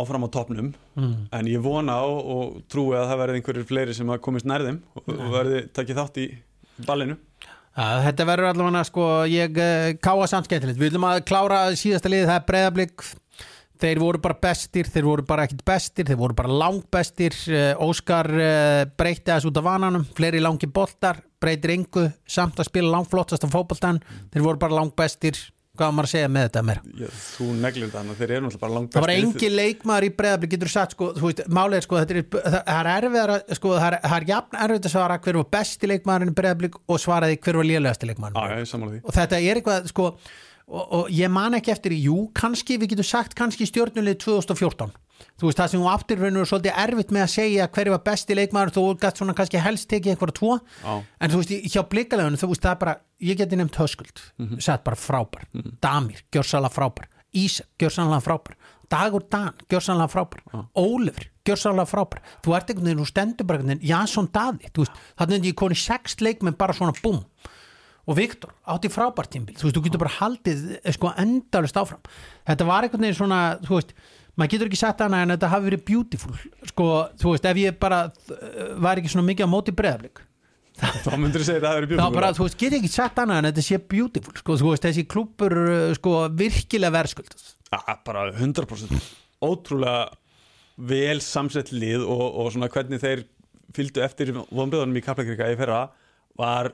áfram 0.00 0.26
á 0.26 0.28
topnum 0.34 0.72
mm. 0.98 1.16
en 1.38 1.52
ég 1.52 1.62
vona 1.62 2.00
á 2.02 2.06
og 2.08 2.58
trúi 2.72 2.98
að 2.98 3.12
það 3.12 3.22
verði 3.22 3.38
einhverjir 3.38 3.70
fleiri 3.70 3.94
sem 3.94 4.10
að 4.10 4.24
komist 4.26 4.48
nærðum 4.48 4.82
og 4.98 5.14
og 5.14 5.30
verði 5.36 7.18
Já, 7.78 8.00
þetta 8.08 8.24
verður 8.26 8.48
allavega 8.50 8.80
sko, 8.88 9.06
ég 9.30 9.58
uh, 9.62 9.92
káa 10.02 10.26
samt 10.26 10.48
skemmtilegt. 10.48 10.80
Við 10.80 10.88
viljum 10.88 11.06
að 11.06 11.20
klára 11.30 11.60
síðasta 11.78 12.10
liðið, 12.10 12.30
það 12.32 12.40
er 12.40 12.46
Breiðablík 12.48 13.08
Þeir 13.78 14.00
voru 14.02 14.18
bara 14.18 14.34
bestir, 14.42 14.88
þeir 14.90 15.04
voru 15.06 15.22
bara 15.22 15.44
ekkit 15.46 15.60
bestir, 15.66 16.06
þeir 16.08 16.18
voru 16.18 16.34
bara 16.34 16.56
langbestir. 16.64 17.36
Uh, 17.46 17.84
Óskar 17.86 18.26
uh, 18.34 18.82
breytti 18.98 19.30
þess 19.30 19.46
út 19.46 19.60
af 19.60 19.68
vananum, 19.68 20.06
fleiri 20.18 20.42
langi 20.42 20.66
boltar 20.66 21.20
breytir 21.38 21.76
engu, 21.76 22.08
samt 22.26 22.58
að 22.58 22.66
spila 22.72 22.90
langflottast 22.96 23.46
af 23.46 23.54
fótboltan, 23.54 24.00
þeir 24.32 24.42
voru 24.42 24.58
bara 24.64 24.80
langbestir 24.80 25.38
hvað 25.78 25.92
maður 25.96 26.08
að 26.08 26.12
segja 26.14 26.30
með 26.34 26.46
þetta 26.48 26.62
meira 26.68 26.82
ég, 27.02 27.20
þú 27.36 27.46
neglir 27.62 27.92
þetta 27.92 28.16
þeir 28.18 28.32
eru 28.36 28.44
náttúrulega 28.46 28.62
bara 28.64 28.74
langt 28.76 28.96
Það 28.96 29.04
var 29.06 29.12
bestir. 29.14 29.28
engi 29.28 29.50
leikmaður 29.54 30.06
í 30.08 30.10
breðabli 30.18 30.50
getur 30.54 30.72
sagt 30.74 30.96
sko, 30.96 31.10
þú 31.16 31.30
veist, 31.30 31.42
málið 31.58 31.78
er 31.80 31.86
sko 31.86 32.00
er, 32.02 32.20
það 32.34 32.74
er 32.82 32.90
erfiðar 32.96 33.32
sko, 33.60 33.72
það 33.78 33.88
er, 33.88 33.98
það 34.04 34.18
er 34.18 34.28
jafn 34.32 34.60
erfitt 34.66 34.90
að 34.90 34.94
svara 34.96 35.18
hver 35.24 35.40
var 35.42 35.48
besti 35.58 35.90
leikmaðurinn 35.94 36.34
í 36.34 36.36
breðabli 36.42 36.72
og 36.78 37.02
svaraði 37.02 37.40
hver 37.46 37.60
var 37.62 37.70
lélegasti 37.72 38.10
leikmaðurinn 38.12 38.38
Já, 38.38 38.62
já, 38.62 39.02
og 39.08 39.16
þetta 39.18 39.40
er 39.40 39.60
eitthvað 39.62 39.90
sko 39.92 40.08
og, 40.68 40.84
og 41.00 41.12
ég 41.14 41.30
man 41.32 41.56
ekki 41.56 41.72
eftir 41.72 41.94
í, 41.96 42.02
jú, 42.08 42.26
kannski 42.36 42.76
við 42.80 42.92
getum 42.94 43.06
sagt 43.08 43.36
kannski 43.38 43.68
stjórnulið 43.70 44.18
2014 44.26 44.92
þú 45.38 45.48
veist 45.48 45.58
það 45.58 45.68
sem 45.72 45.80
þú 45.82 45.88
áttir 45.92 46.18
raunur 46.22 46.46
svolítið 46.50 46.78
erfitt 46.84 47.10
með 47.14 47.22
að 47.26 47.32
segja 47.34 47.68
hverju 47.68 47.94
var 47.94 48.02
besti 48.08 48.34
leikmaður 48.38 48.72
þú 48.76 48.84
gætt 49.02 49.16
svona 49.22 49.34
kannski 49.34 49.58
helst 49.62 49.88
tekið 49.90 50.14
eitthvað 50.16 50.34
tvo. 50.38 50.58
Já. 50.84 51.02
en 51.20 51.30
þú 51.30 51.42
veist, 51.42 51.54
hjá 51.74 51.82
blikalegunum 51.88 52.38
þú 52.40 52.48
veist 52.52 52.62
það 52.62 52.70
er 52.74 52.80
bara, 52.84 52.96
ég 53.20 53.36
geti 53.36 53.56
nefnt 53.56 53.76
höskuld 53.80 54.18
Mhm. 54.38 54.60
sett 54.60 54.84
bara 54.84 54.96
frábær, 54.96 55.44
Damir 55.80 56.22
gjörsalega 56.32 56.70
frábær, 56.72 57.06
Ísak 57.34 57.66
gjörsalega 57.78 58.22
frábær. 58.24 58.54
Dagur 58.88 59.20
Dan, 59.28 59.52
gjörsalega 59.68 60.08
frábær. 60.08 60.40
Ólefur, 60.74 61.26
gjörsalega 61.44 61.84
frábær. 61.84 62.22
Þú 62.42 62.54
ert 62.56 62.70
einhvern 62.70 62.84
veginn, 62.88 63.02
þú 63.02 63.06
stendur 63.10 63.44
bara 63.46 63.58
einhvern 63.58 63.76
veginn 63.78 63.88
Jansson 63.90 64.28
Daði, 64.32 64.70
þú 64.72 64.80
veist, 64.86 64.92
þannig 65.18 65.40
að 65.42 65.44
ég 65.50 65.54
koni 65.60 65.74
sex 65.76 66.16
leikmenn 66.24 66.56
bara 66.56 66.72
svona 66.72 66.94
búm 67.02 67.24
og 68.08 68.16
Viktor 68.16 68.48
átti 68.66 68.88
frábært 68.88 69.28
tímbil 69.28 69.58
þú 69.60 69.68
veist, 69.68 69.76
þú 73.68 73.82
eh, 74.38 74.40
maður 74.40 74.54
getur 74.54 74.70
ekki 74.70 74.80
sagt 74.80 75.02
hana 75.04 75.24
en 75.24 75.34
þetta 75.34 75.50
hafi 75.52 75.68
verið 75.68 75.84
beautiful. 75.90 76.34
Sko, 76.70 76.88
þú 77.20 77.34
veist, 77.34 77.48
ef 77.50 77.60
ég 77.60 77.78
bara 77.82 78.00
uh, 78.08 78.72
var 78.84 79.00
ekki 79.00 79.12
svona 79.12 79.28
mikið 79.28 79.50
á 79.50 79.54
móti 79.54 79.74
breðaflik 79.76 80.24
þá 81.04 81.10
myndir 81.18 81.42
þú 81.42 81.46
segja 81.48 81.58
að 81.58 81.64
það 81.66 81.76
verið 81.76 81.88
þá 81.88 81.94
bjúfum 81.98 82.16
bara, 82.20 82.32
þú 82.36 82.44
veist, 82.46 82.58
getur 82.60 82.78
ekki 82.78 82.92
sagt 82.94 83.18
hana 83.18 83.40
en 83.40 83.48
þetta 83.50 83.66
sé 83.66 83.80
beautiful. 83.94 84.34
Sko, 84.38 84.58
þú 84.60 84.72
veist, 84.72 84.86
þessi 84.86 85.06
klúpur 85.10 85.56
uh, 85.64 85.76
sko, 85.98 86.16
virkilega 86.38 86.94
verðskuld 86.94 87.34
Ja, 87.68 87.98
bara 88.06 88.28
100% 88.32 88.94
ótrúlega 89.44 90.06
vel 90.88 91.18
samsett 91.22 91.72
lið 91.74 92.04
og, 92.06 92.22
og 92.38 92.52
svona 92.54 92.70
hvernig 92.70 93.02
þeir 93.02 93.26
fylgdu 93.74 94.02
eftir 94.04 94.30
vonbröðunum 94.34 94.98
í 95.00 95.02
Kaplakrika 95.04 95.50
í 95.52 95.58
fyrra 95.58 95.88
var 96.38 96.70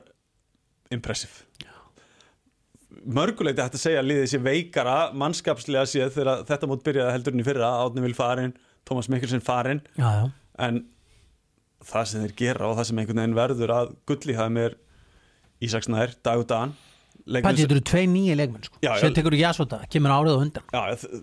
impressive 0.93 1.43
mörguleiti 3.05 3.61
hægt 3.63 3.75
að 3.77 3.83
segja 3.85 4.01
að 4.01 4.09
liðið 4.11 4.27
sé 4.31 4.39
veikara 4.45 4.95
mannskapslega 5.17 5.85
séð 5.89 6.13
þegar 6.15 6.43
þetta 6.49 6.69
mót 6.71 6.83
byrjaði 6.85 7.15
heldurinn 7.17 7.43
í 7.43 7.47
fyrra 7.47 7.69
Átni 7.83 8.03
vil 8.05 8.15
farin, 8.17 8.53
Tómas 8.87 9.09
Mikkelsen 9.11 9.41
farin 9.43 9.81
já, 9.97 10.05
já. 10.21 10.25
en 10.67 10.83
það 11.85 12.05
sem 12.11 12.23
þeir 12.25 12.35
gera 12.39 12.69
og 12.69 12.77
það 12.79 12.87
sem 12.91 13.01
einhvern 13.03 13.21
veginn 13.23 13.37
verður 13.37 13.73
að 13.75 13.93
gulli 14.09 14.37
hafa 14.37 14.53
mér 14.55 14.77
Ísaksnær, 15.65 16.15
Dag 16.25 16.41
og 16.43 16.49
leikmenn 17.25 17.45
Pæti, 17.55 17.63
þetta 17.65 17.75
eru 17.77 17.83
tvei 17.89 18.05
nýja 18.11 18.35
leikmenn 18.37 18.65
sko. 18.67 18.79
Sem 19.01 19.13
tekur 19.15 19.35
Jasota, 19.39 19.79
kemur 19.89 20.13
árið 20.13 20.35
á 20.35 20.39
undan 20.45 20.65
Já, 20.75 20.81
þ- 20.93 21.21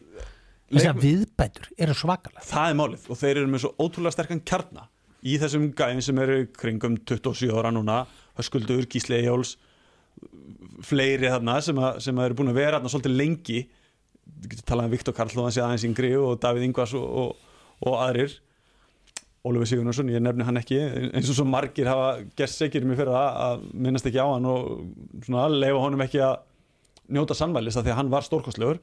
þessar 0.72 0.96
leikmenn- 0.96 1.02
viðbætur 1.04 1.68
eru 1.78 1.94
svakalega 1.98 2.46
það 2.48 2.70
er 2.72 2.78
málið 2.80 3.10
og 3.12 3.20
þeir 3.22 3.36
eru 3.42 3.50
með 3.52 3.64
svo 3.66 3.72
ótrúlega 3.78 4.16
sterkan 4.16 4.40
kjarna 4.48 4.86
í 5.22 5.36
þessum 5.38 5.68
gæðin 5.78 6.02
sem 6.02 6.18
eru 6.18 6.38
kringum 6.58 6.96
27 7.06 7.52
ára 7.54 7.70
núna 7.74 8.00
Höskuldur, 8.38 8.86
Gísli 8.90 9.20
Eyjóls 9.20 9.56
fleiri 10.86 11.30
þarna 11.30 11.58
sem, 11.64 11.78
að, 11.78 11.98
sem 12.04 12.18
að 12.18 12.28
eru 12.28 12.38
búin 12.40 12.52
að 12.52 12.60
vera 12.60 12.78
þarna 12.78 12.92
svolítið 12.92 13.18
lengi. 13.18 13.58
Þú 14.22 14.52
getur 14.52 14.68
talað 14.68 14.88
um 14.88 14.94
Viktor 14.94 15.16
Karl 15.16 15.34
þó 15.34 15.42
hann 15.44 15.54
sé 15.56 15.62
aðeins 15.64 15.86
yngri 15.88 16.14
og 16.18 16.40
Davíð 16.42 16.66
Ingvars 16.68 16.94
og, 16.98 17.06
og, 17.22 17.52
og 17.86 17.98
aðrir. 18.04 18.38
Ólfur 19.42 19.66
Sigurnarsson, 19.66 20.10
ég 20.14 20.22
nefni 20.22 20.44
hann 20.46 20.60
ekki 20.60 20.78
eins 21.10 21.30
og 21.32 21.34
svo 21.34 21.44
margir 21.50 21.88
hafa 21.90 22.20
gert 22.38 22.52
segir 22.52 22.84
mér 22.86 23.00
fyrir 23.00 23.10
það 23.10 23.38
að 23.46 23.64
minnast 23.74 24.06
ekki 24.06 24.22
á 24.22 24.26
hann 24.30 24.46
og 24.46 25.48
leifa 25.50 25.80
honum 25.82 26.04
ekki 26.04 26.20
að 26.22 26.36
njóta 27.10 27.34
sannmælis 27.34 27.74
af 27.74 27.82
því 27.82 27.90
að 27.90 27.98
hann 27.98 28.12
var 28.12 28.26
stórkostlegur. 28.26 28.78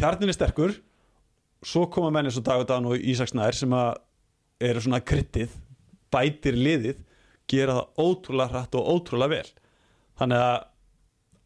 Kjarnin 0.00 0.32
er 0.32 0.38
sterkur 0.38 0.72
svo 1.64 1.84
koma 1.92 2.08
menn 2.14 2.30
eins 2.30 2.38
og 2.40 2.46
Dagudan 2.46 2.88
og 2.88 2.96
Ísaksnær 2.96 3.56
sem 3.56 3.76
að 3.76 4.00
eru 4.64 4.84
svona 4.84 5.02
kryttið 5.04 5.52
bætir 6.14 6.56
liðið 6.56 7.04
gera 7.50 7.76
það 7.76 8.06
ótrúlega 8.06 8.52
hratt 8.52 8.78
og 8.78 8.88
ótrúlega 8.94 9.34
vel 9.36 9.52
þannig 10.20 10.46
að 10.46 10.56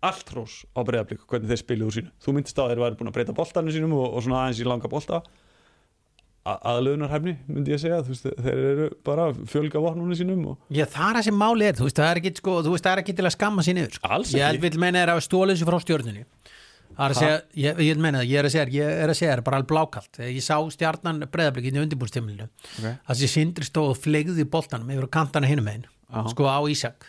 allt 0.09 0.31
hrós 0.31 0.61
á 0.79 0.81
breyðablík 0.87 1.27
hvernig 1.27 1.51
þeir 1.51 1.62
spiluðu 1.64 1.91
úr 1.91 1.97
sínu 1.99 2.14
þú 2.23 2.35
myndist 2.37 2.59
að 2.62 2.73
þeir 2.73 2.83
væri 2.85 2.99
búin 3.01 3.11
að 3.11 3.16
breyta 3.16 3.35
boltanum 3.35 3.75
sínum 3.75 3.95
og, 3.99 4.12
og 4.14 4.23
svona 4.23 4.45
aðeins 4.45 4.61
í 4.62 4.69
langa 4.69 4.91
bolta 4.93 5.23
aðlöðunarhæfni 6.57 7.35
myndi 7.49 7.73
ég 7.75 7.81
segja 7.83 7.99
þú 8.05 8.14
veist, 8.14 8.29
þeir 8.45 8.61
eru 8.71 8.87
bara 9.07 9.29
að 9.31 9.41
fjölga 9.51 9.83
vopnunum 9.83 10.16
sínum 10.16 10.45
og 10.53 10.71
Já, 10.73 10.85
það 10.87 11.09
er 11.09 11.19
það 11.19 11.27
sem 11.29 11.41
máli 11.43 11.66
er, 11.69 11.77
þú 11.79 11.89
veist, 11.89 11.99
það 11.99 12.12
er 12.12 12.21
ekki, 12.21 12.33
sko, 12.41 12.55
veist, 12.69 12.87
það 12.87 12.95
er 12.95 13.03
ekki 13.03 13.16
til 13.19 13.27
að 13.27 13.35
skamma 13.35 13.64
sín 13.66 13.81
yfir, 13.83 13.99
sko. 13.99 14.21
Ég 14.39 14.62
vil 14.62 14.73
meina 14.81 15.03
er 15.03 15.12
að 15.12 15.21
stóla 15.27 15.55
þessu 15.55 15.69
frá 15.69 15.79
stjórnunni. 15.85 16.25
Að 16.99 17.14
segja, 17.19 17.35
ég, 17.55 17.83
ég 17.87 18.01
meina 18.03 18.25
ég 18.27 18.41
er 18.41 18.49
að 18.49 18.55
segja, 18.55 18.66
ég 18.75 19.03
er 19.05 19.12
að 19.12 19.19
segja, 19.19 19.35
það 19.35 19.37
er 19.37 19.45
bara 19.47 19.61
alveg 19.61 19.71
blákalt. 19.71 20.19
Ég 20.25 20.41
sá 20.43 20.57
stjarnan 20.75 21.23
breðablikinu 21.31 21.85
undirbúrstimlinu, 21.85 22.49
okay. 22.79 22.97
það 23.07 23.21
sem 23.21 23.33
Sindri 23.35 23.69
stóð 23.69 23.93
og 23.93 24.01
flegði 24.03 24.43
í 24.43 24.49
boltanum 24.51 24.91
yfir 24.95 25.07
kantana 25.14 25.51
hinum 25.51 25.69
einn, 25.71 25.87
sko 26.33 26.49
á 26.51 26.59
Ísak, 26.66 27.07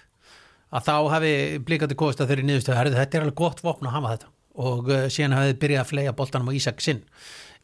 að 0.70 0.86
þá 0.90 0.94
hafi 1.16 1.34
blikandi 1.66 1.98
kost 2.00 2.22
að 2.22 2.32
þeirri 2.34 2.46
niðurstöðu, 2.50 2.78
herrðu, 2.80 2.98
þetta 3.00 3.18
er 3.20 3.26
alveg 3.26 3.38
gott 3.42 3.64
vopn 3.66 3.90
að 3.90 3.96
hafa 3.98 4.12
þetta. 4.16 4.32
Og 4.60 4.90
uh, 4.92 5.06
síðan 5.14 5.36
hafið 5.38 5.60
byrjað 5.62 5.84
að 5.84 5.90
flega 5.94 6.16
boltanum 6.20 6.50
á 6.52 6.58
Ísak 6.60 6.82
sinn 6.84 7.04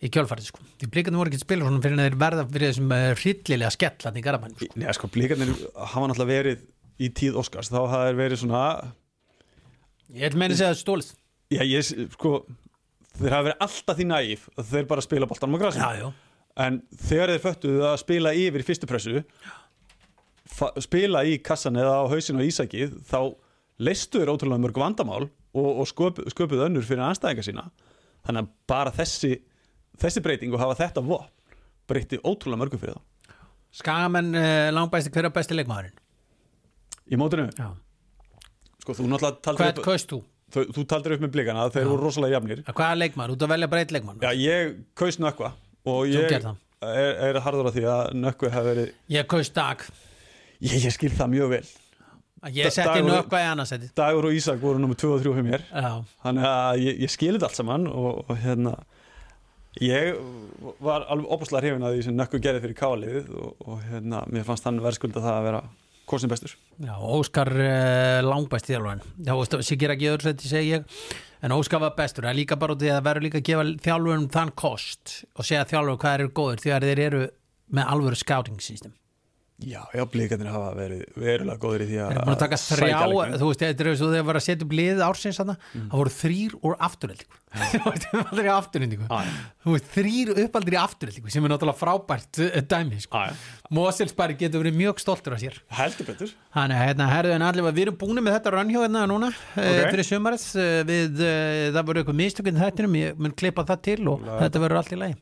í 0.05 0.09
kjölfarið, 0.11 0.47
sko. 0.51 0.63
Því 0.81 0.89
blikandi 0.93 1.19
voru 1.21 1.31
ekki 1.31 1.39
að 1.41 1.45
spila 1.45 1.65
svona 1.67 1.81
fyrir 1.83 1.95
en 1.99 2.03
þeir 2.05 2.17
verða 2.25 2.45
fyrir 2.51 2.71
þessum 2.71 2.93
uh, 2.95 3.03
hryllilega 3.19 3.71
skellan 3.75 4.19
í 4.19 4.23
garabænum, 4.25 4.57
sko. 4.59 4.79
Nei, 4.81 4.87
sko, 4.97 5.09
blíkarnir 5.13 5.53
hafa 5.75 6.09
náttúrulega 6.11 6.31
verið 6.33 6.65
í 7.05 7.09
tíð 7.19 7.37
Óskars, 7.41 7.69
þá 7.71 7.79
hafa 7.83 8.01
þeir 8.09 8.19
verið 8.21 8.41
svona 8.43 8.63
Ég 10.15 10.31
vil 10.31 10.39
meina 10.39 10.53
að 10.53 10.59
segja 10.61 10.71
það 10.73 10.81
stólið. 10.83 11.09
já, 11.55 11.61
ég, 11.65 11.89
sko 12.13 12.31
þeir 13.19 13.33
hafa 13.35 13.47
verið 13.49 13.63
alltaf 13.65 13.97
því 13.99 14.05
næf 14.11 14.45
að 14.59 14.69
þeir 14.73 14.87
bara 14.91 15.03
spila 15.05 15.29
boltanum 15.31 15.57
á 15.57 15.61
grasinu 15.63 15.85
Já, 15.85 16.03
já. 16.03 16.09
en 16.65 16.79
þegar 17.09 17.33
þeir 17.33 17.43
föttuðu 17.47 17.85
að 17.89 17.97
spila 18.03 18.33
yfir 18.37 18.63
í 18.63 18.67
fyrstu 18.69 18.89
pressu 18.91 19.15
fa- 19.23 19.64
spila 20.83 21.23
í 21.27 21.37
kassan 21.43 21.75
eða 21.81 21.97
á 21.99 22.11
hausinu 22.11 22.43
á 22.43 22.47
Ísakið 22.47 22.95
þá 23.09 23.19
leistu 23.85 24.21
þeir 24.21 24.31
ótrúlega 24.31 24.63
mörg 24.63 24.77
vandamál 24.79 25.25
og, 25.25 25.67
og 25.81 25.87
sköp, 25.89 26.21
sköpuð 26.31 26.65
önnur 26.69 26.85
fyrir 26.87 27.03
anstæðinga 27.07 27.43
sína 27.43 27.65
þannig 28.25 28.45
að 28.45 28.53
bara 28.71 28.93
þessi 28.95 29.33
þessi 30.01 30.23
breyting 30.23 30.53
og 30.55 30.61
hafa 30.63 30.77
þetta 30.85 31.03
vopn 31.05 31.31
breytti 31.89 32.19
ótrúlega 32.23 32.61
mörgum 32.63 32.81
fyrir 32.81 32.95
það 32.97 33.11
Skagamenn 33.75 34.31
uh, 34.39 34.69
langbæsti, 34.71 35.11
hver 35.11 35.27
er 35.27 35.33
besti 35.35 35.57
leikmaðurinn? 35.57 35.97
í 37.11 37.17
mótinu, 37.19 37.49
Já. 37.59 37.67
sko 38.81 38.95
þú 38.97 39.09
náttúrulega 39.11 39.43
taldir 39.43 39.61
Hvað 39.65 39.73
upp, 39.75 39.83
kaust 39.85 40.13
þú? 40.13 40.21
þú, 40.55 40.63
þú 40.77 40.85
taldir 40.89 41.15
upp 41.17 41.25
með 41.25 41.33
blikana 41.35 41.67
þeir 41.73 41.83
Já. 41.83 41.89
voru 41.91 42.07
rosalega 42.07 42.37
jafnir 42.39 42.63
Hvað 42.71 42.87
er 42.95 43.01
leikmaður? 43.03 43.33
Þú 43.33 43.35
ert 43.35 43.45
að 43.47 43.53
velja 43.55 43.69
bara 43.73 43.83
eitt 43.83 43.93
leikmann 43.93 44.23
já, 44.23 44.31
ég 44.39 44.79
kaust 44.97 45.21
nökkva 45.21 45.51
og 45.91 46.01
ég 46.09 46.31
er, 46.31 46.47
er 47.27 47.41
harður 47.45 47.69
að 47.69 47.77
því 47.77 47.85
að 47.91 48.15
nökkvi 48.23 48.53
hafi 48.55 48.71
verið 48.71 49.15
Ég 49.19 49.27
kaust 49.35 49.53
dag 49.59 49.83
ég, 50.61 50.77
ég 50.85 50.93
skil 50.95 51.11
það 51.11 51.33
mjög 51.35 51.49
vel. 51.55 51.63
Ég 52.53 52.67
Da- 52.67 52.73
setti 52.75 52.89
Dagur- 52.99 53.09
nökkva 53.09 53.39
í 53.41 53.45
annarsæti 53.49 53.87
Dagur 53.97 54.25
og 54.29 54.35
Ísak 54.37 54.59
voru 54.61 54.77
nummið 54.77 54.99
2 55.01 55.13
og 55.15 55.21
3 55.23 55.33
hjá 55.33 55.45
mér. 55.47 55.63
Já, 55.71 55.93
þannig 56.23 56.43
að 56.45 56.81
ég, 56.83 56.99
ég 57.01 57.09
skilir 57.09 57.39
þetta 57.39 57.47
allt 57.49 57.55
saman 57.61 57.87
og, 57.89 58.25
og 58.29 58.37
hérna 58.43 58.75
ég 59.81 60.15
var 60.85 61.03
alveg 61.11 61.31
opaslega 61.35 61.65
hrifin 61.65 61.83
að 61.87 61.95
því 61.97 62.03
sem 62.05 62.15
nökku 62.19 62.39
gerði 62.43 62.61
fyrir 62.63 62.77
káliðið 62.79 63.31
og, 63.35 63.55
og 63.65 63.81
hérna, 63.89 64.21
mér 64.31 64.45
fannst 64.47 64.67
hann 64.69 64.77
verðskulda 64.83 65.23
það 65.23 65.39
að 65.39 65.47
vera 65.49 65.61
kosin 66.05 66.29
bestur. 66.29 66.53
Já, 66.85 66.93
Óskar 67.01 67.49
uh, 67.49 68.19
langbæst 68.23 68.67
þjálfurinn 68.69 69.01
Já, 69.25 69.33
veist, 69.39 69.55
Sigur 69.65 69.93
ekki 69.95 70.11
öðru 70.11 70.27
sætti 70.29 70.51
segi 70.51 70.75
ég. 70.75 70.85
En 71.41 71.51
Óskar 71.55 71.81
var 71.81 71.95
bestur, 71.97 72.27
er 72.29 72.37
líka 72.37 72.55
bara 72.61 72.75
út 72.77 72.85
í 72.85 72.91
að 72.93 73.01
verður 73.09 73.25
líka 73.25 73.41
að 73.41 73.47
gefa 73.49 73.65
þjálfurum 73.87 74.29
þann 74.33 74.53
kost 74.57 75.15
og 75.35 75.45
segja 75.49 75.65
þjálfurum 75.65 75.97
hvað 76.03 76.19
eru 76.19 76.29
góður 76.37 76.61
því 76.63 76.75
að 76.77 76.87
þeir 76.91 77.01
eru 77.09 77.23
með 77.73 77.89
alvöru 77.95 78.21
scouting 78.21 78.61
system 78.61 78.93
Já, 79.63 79.85
já, 79.95 80.03
blíkandir 80.11 80.49
hafa 80.51 80.73
verið 80.75 81.03
verulega 81.15 81.55
góður 81.63 81.85
í 81.85 81.87
því 81.87 81.99
að 82.03 82.09
þrjá, 82.27 82.57
sækja 82.59 83.05
leikmenn. 83.07 83.37
þú 83.39 83.47
veist, 83.47 83.61
þetta 83.61 83.83
er 83.85 83.89
eins 83.93 84.01
og 84.03 84.09
þegar 84.11 84.25
var 84.27 84.35
að 84.35 84.43
setja 84.43 84.65
upp 84.65 84.73
lið 84.75 84.99
ársins 85.05 85.39
þarna, 85.39 85.55
það 85.71 85.95
voru 86.01 86.11
þrýr 86.11 86.51
úr 86.59 86.75
afturheldingu 86.89 87.39
Já, 87.55 87.79
já. 89.23 89.31
þú 89.63 89.75
veist, 89.77 89.87
þrýr 89.93 90.27
uppaldir 90.43 90.75
í 90.75 90.79
afturheldingu 90.81 91.31
sem 91.31 91.47
er 91.47 91.53
náttúrulega 91.53 91.79
frábært 91.79 92.41
uh, 92.43 92.59
dæmi 92.75 92.99
sko. 93.05 93.23
Moselsbæri 93.79 94.35
getur 94.43 94.59
verið 94.65 94.75
mjög 94.81 94.99
stoltur 95.05 95.37
af 95.37 95.43
sér 95.45 95.55
Heldur 95.79 96.11
betur 96.11 96.35
Þannig, 96.51 96.83
hérna, 96.83 97.07
herðu 97.15 97.33
en 97.37 97.47
allir, 97.47 97.71
við 97.71 97.87
erum 97.87 97.99
búin 98.03 98.19
með 98.19 98.35
þetta 98.41 98.55
rannhjá 98.57 98.83
hérna 98.83 99.07
núna 99.07 99.31
okay. 99.31 99.71
Ok. 99.71 99.95
fyrir 99.95 100.11
sumarið 100.11 100.51
uh, 100.59 100.83
við, 100.91 101.25
það 101.71 101.83
voru 101.87 102.03
eitthvað 102.03 102.21
mistökinn 102.25 102.59
þættinum, 102.59 102.99
ég 102.99 103.23
mun 103.23 103.39
klippa 103.39 103.63
það 103.71 103.83
til 103.87 104.01
og 104.03 104.19
Lag. 104.19 104.43
þetta 104.43 104.67
verður 104.67 104.83
allt 104.83 104.91
í 104.91 104.99
lagi 104.99 105.15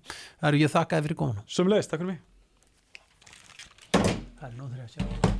Það 4.43 4.55
eru 4.57 4.65
ég 4.65 4.89
þakkaði 4.91 5.21
fyrir 5.21 5.32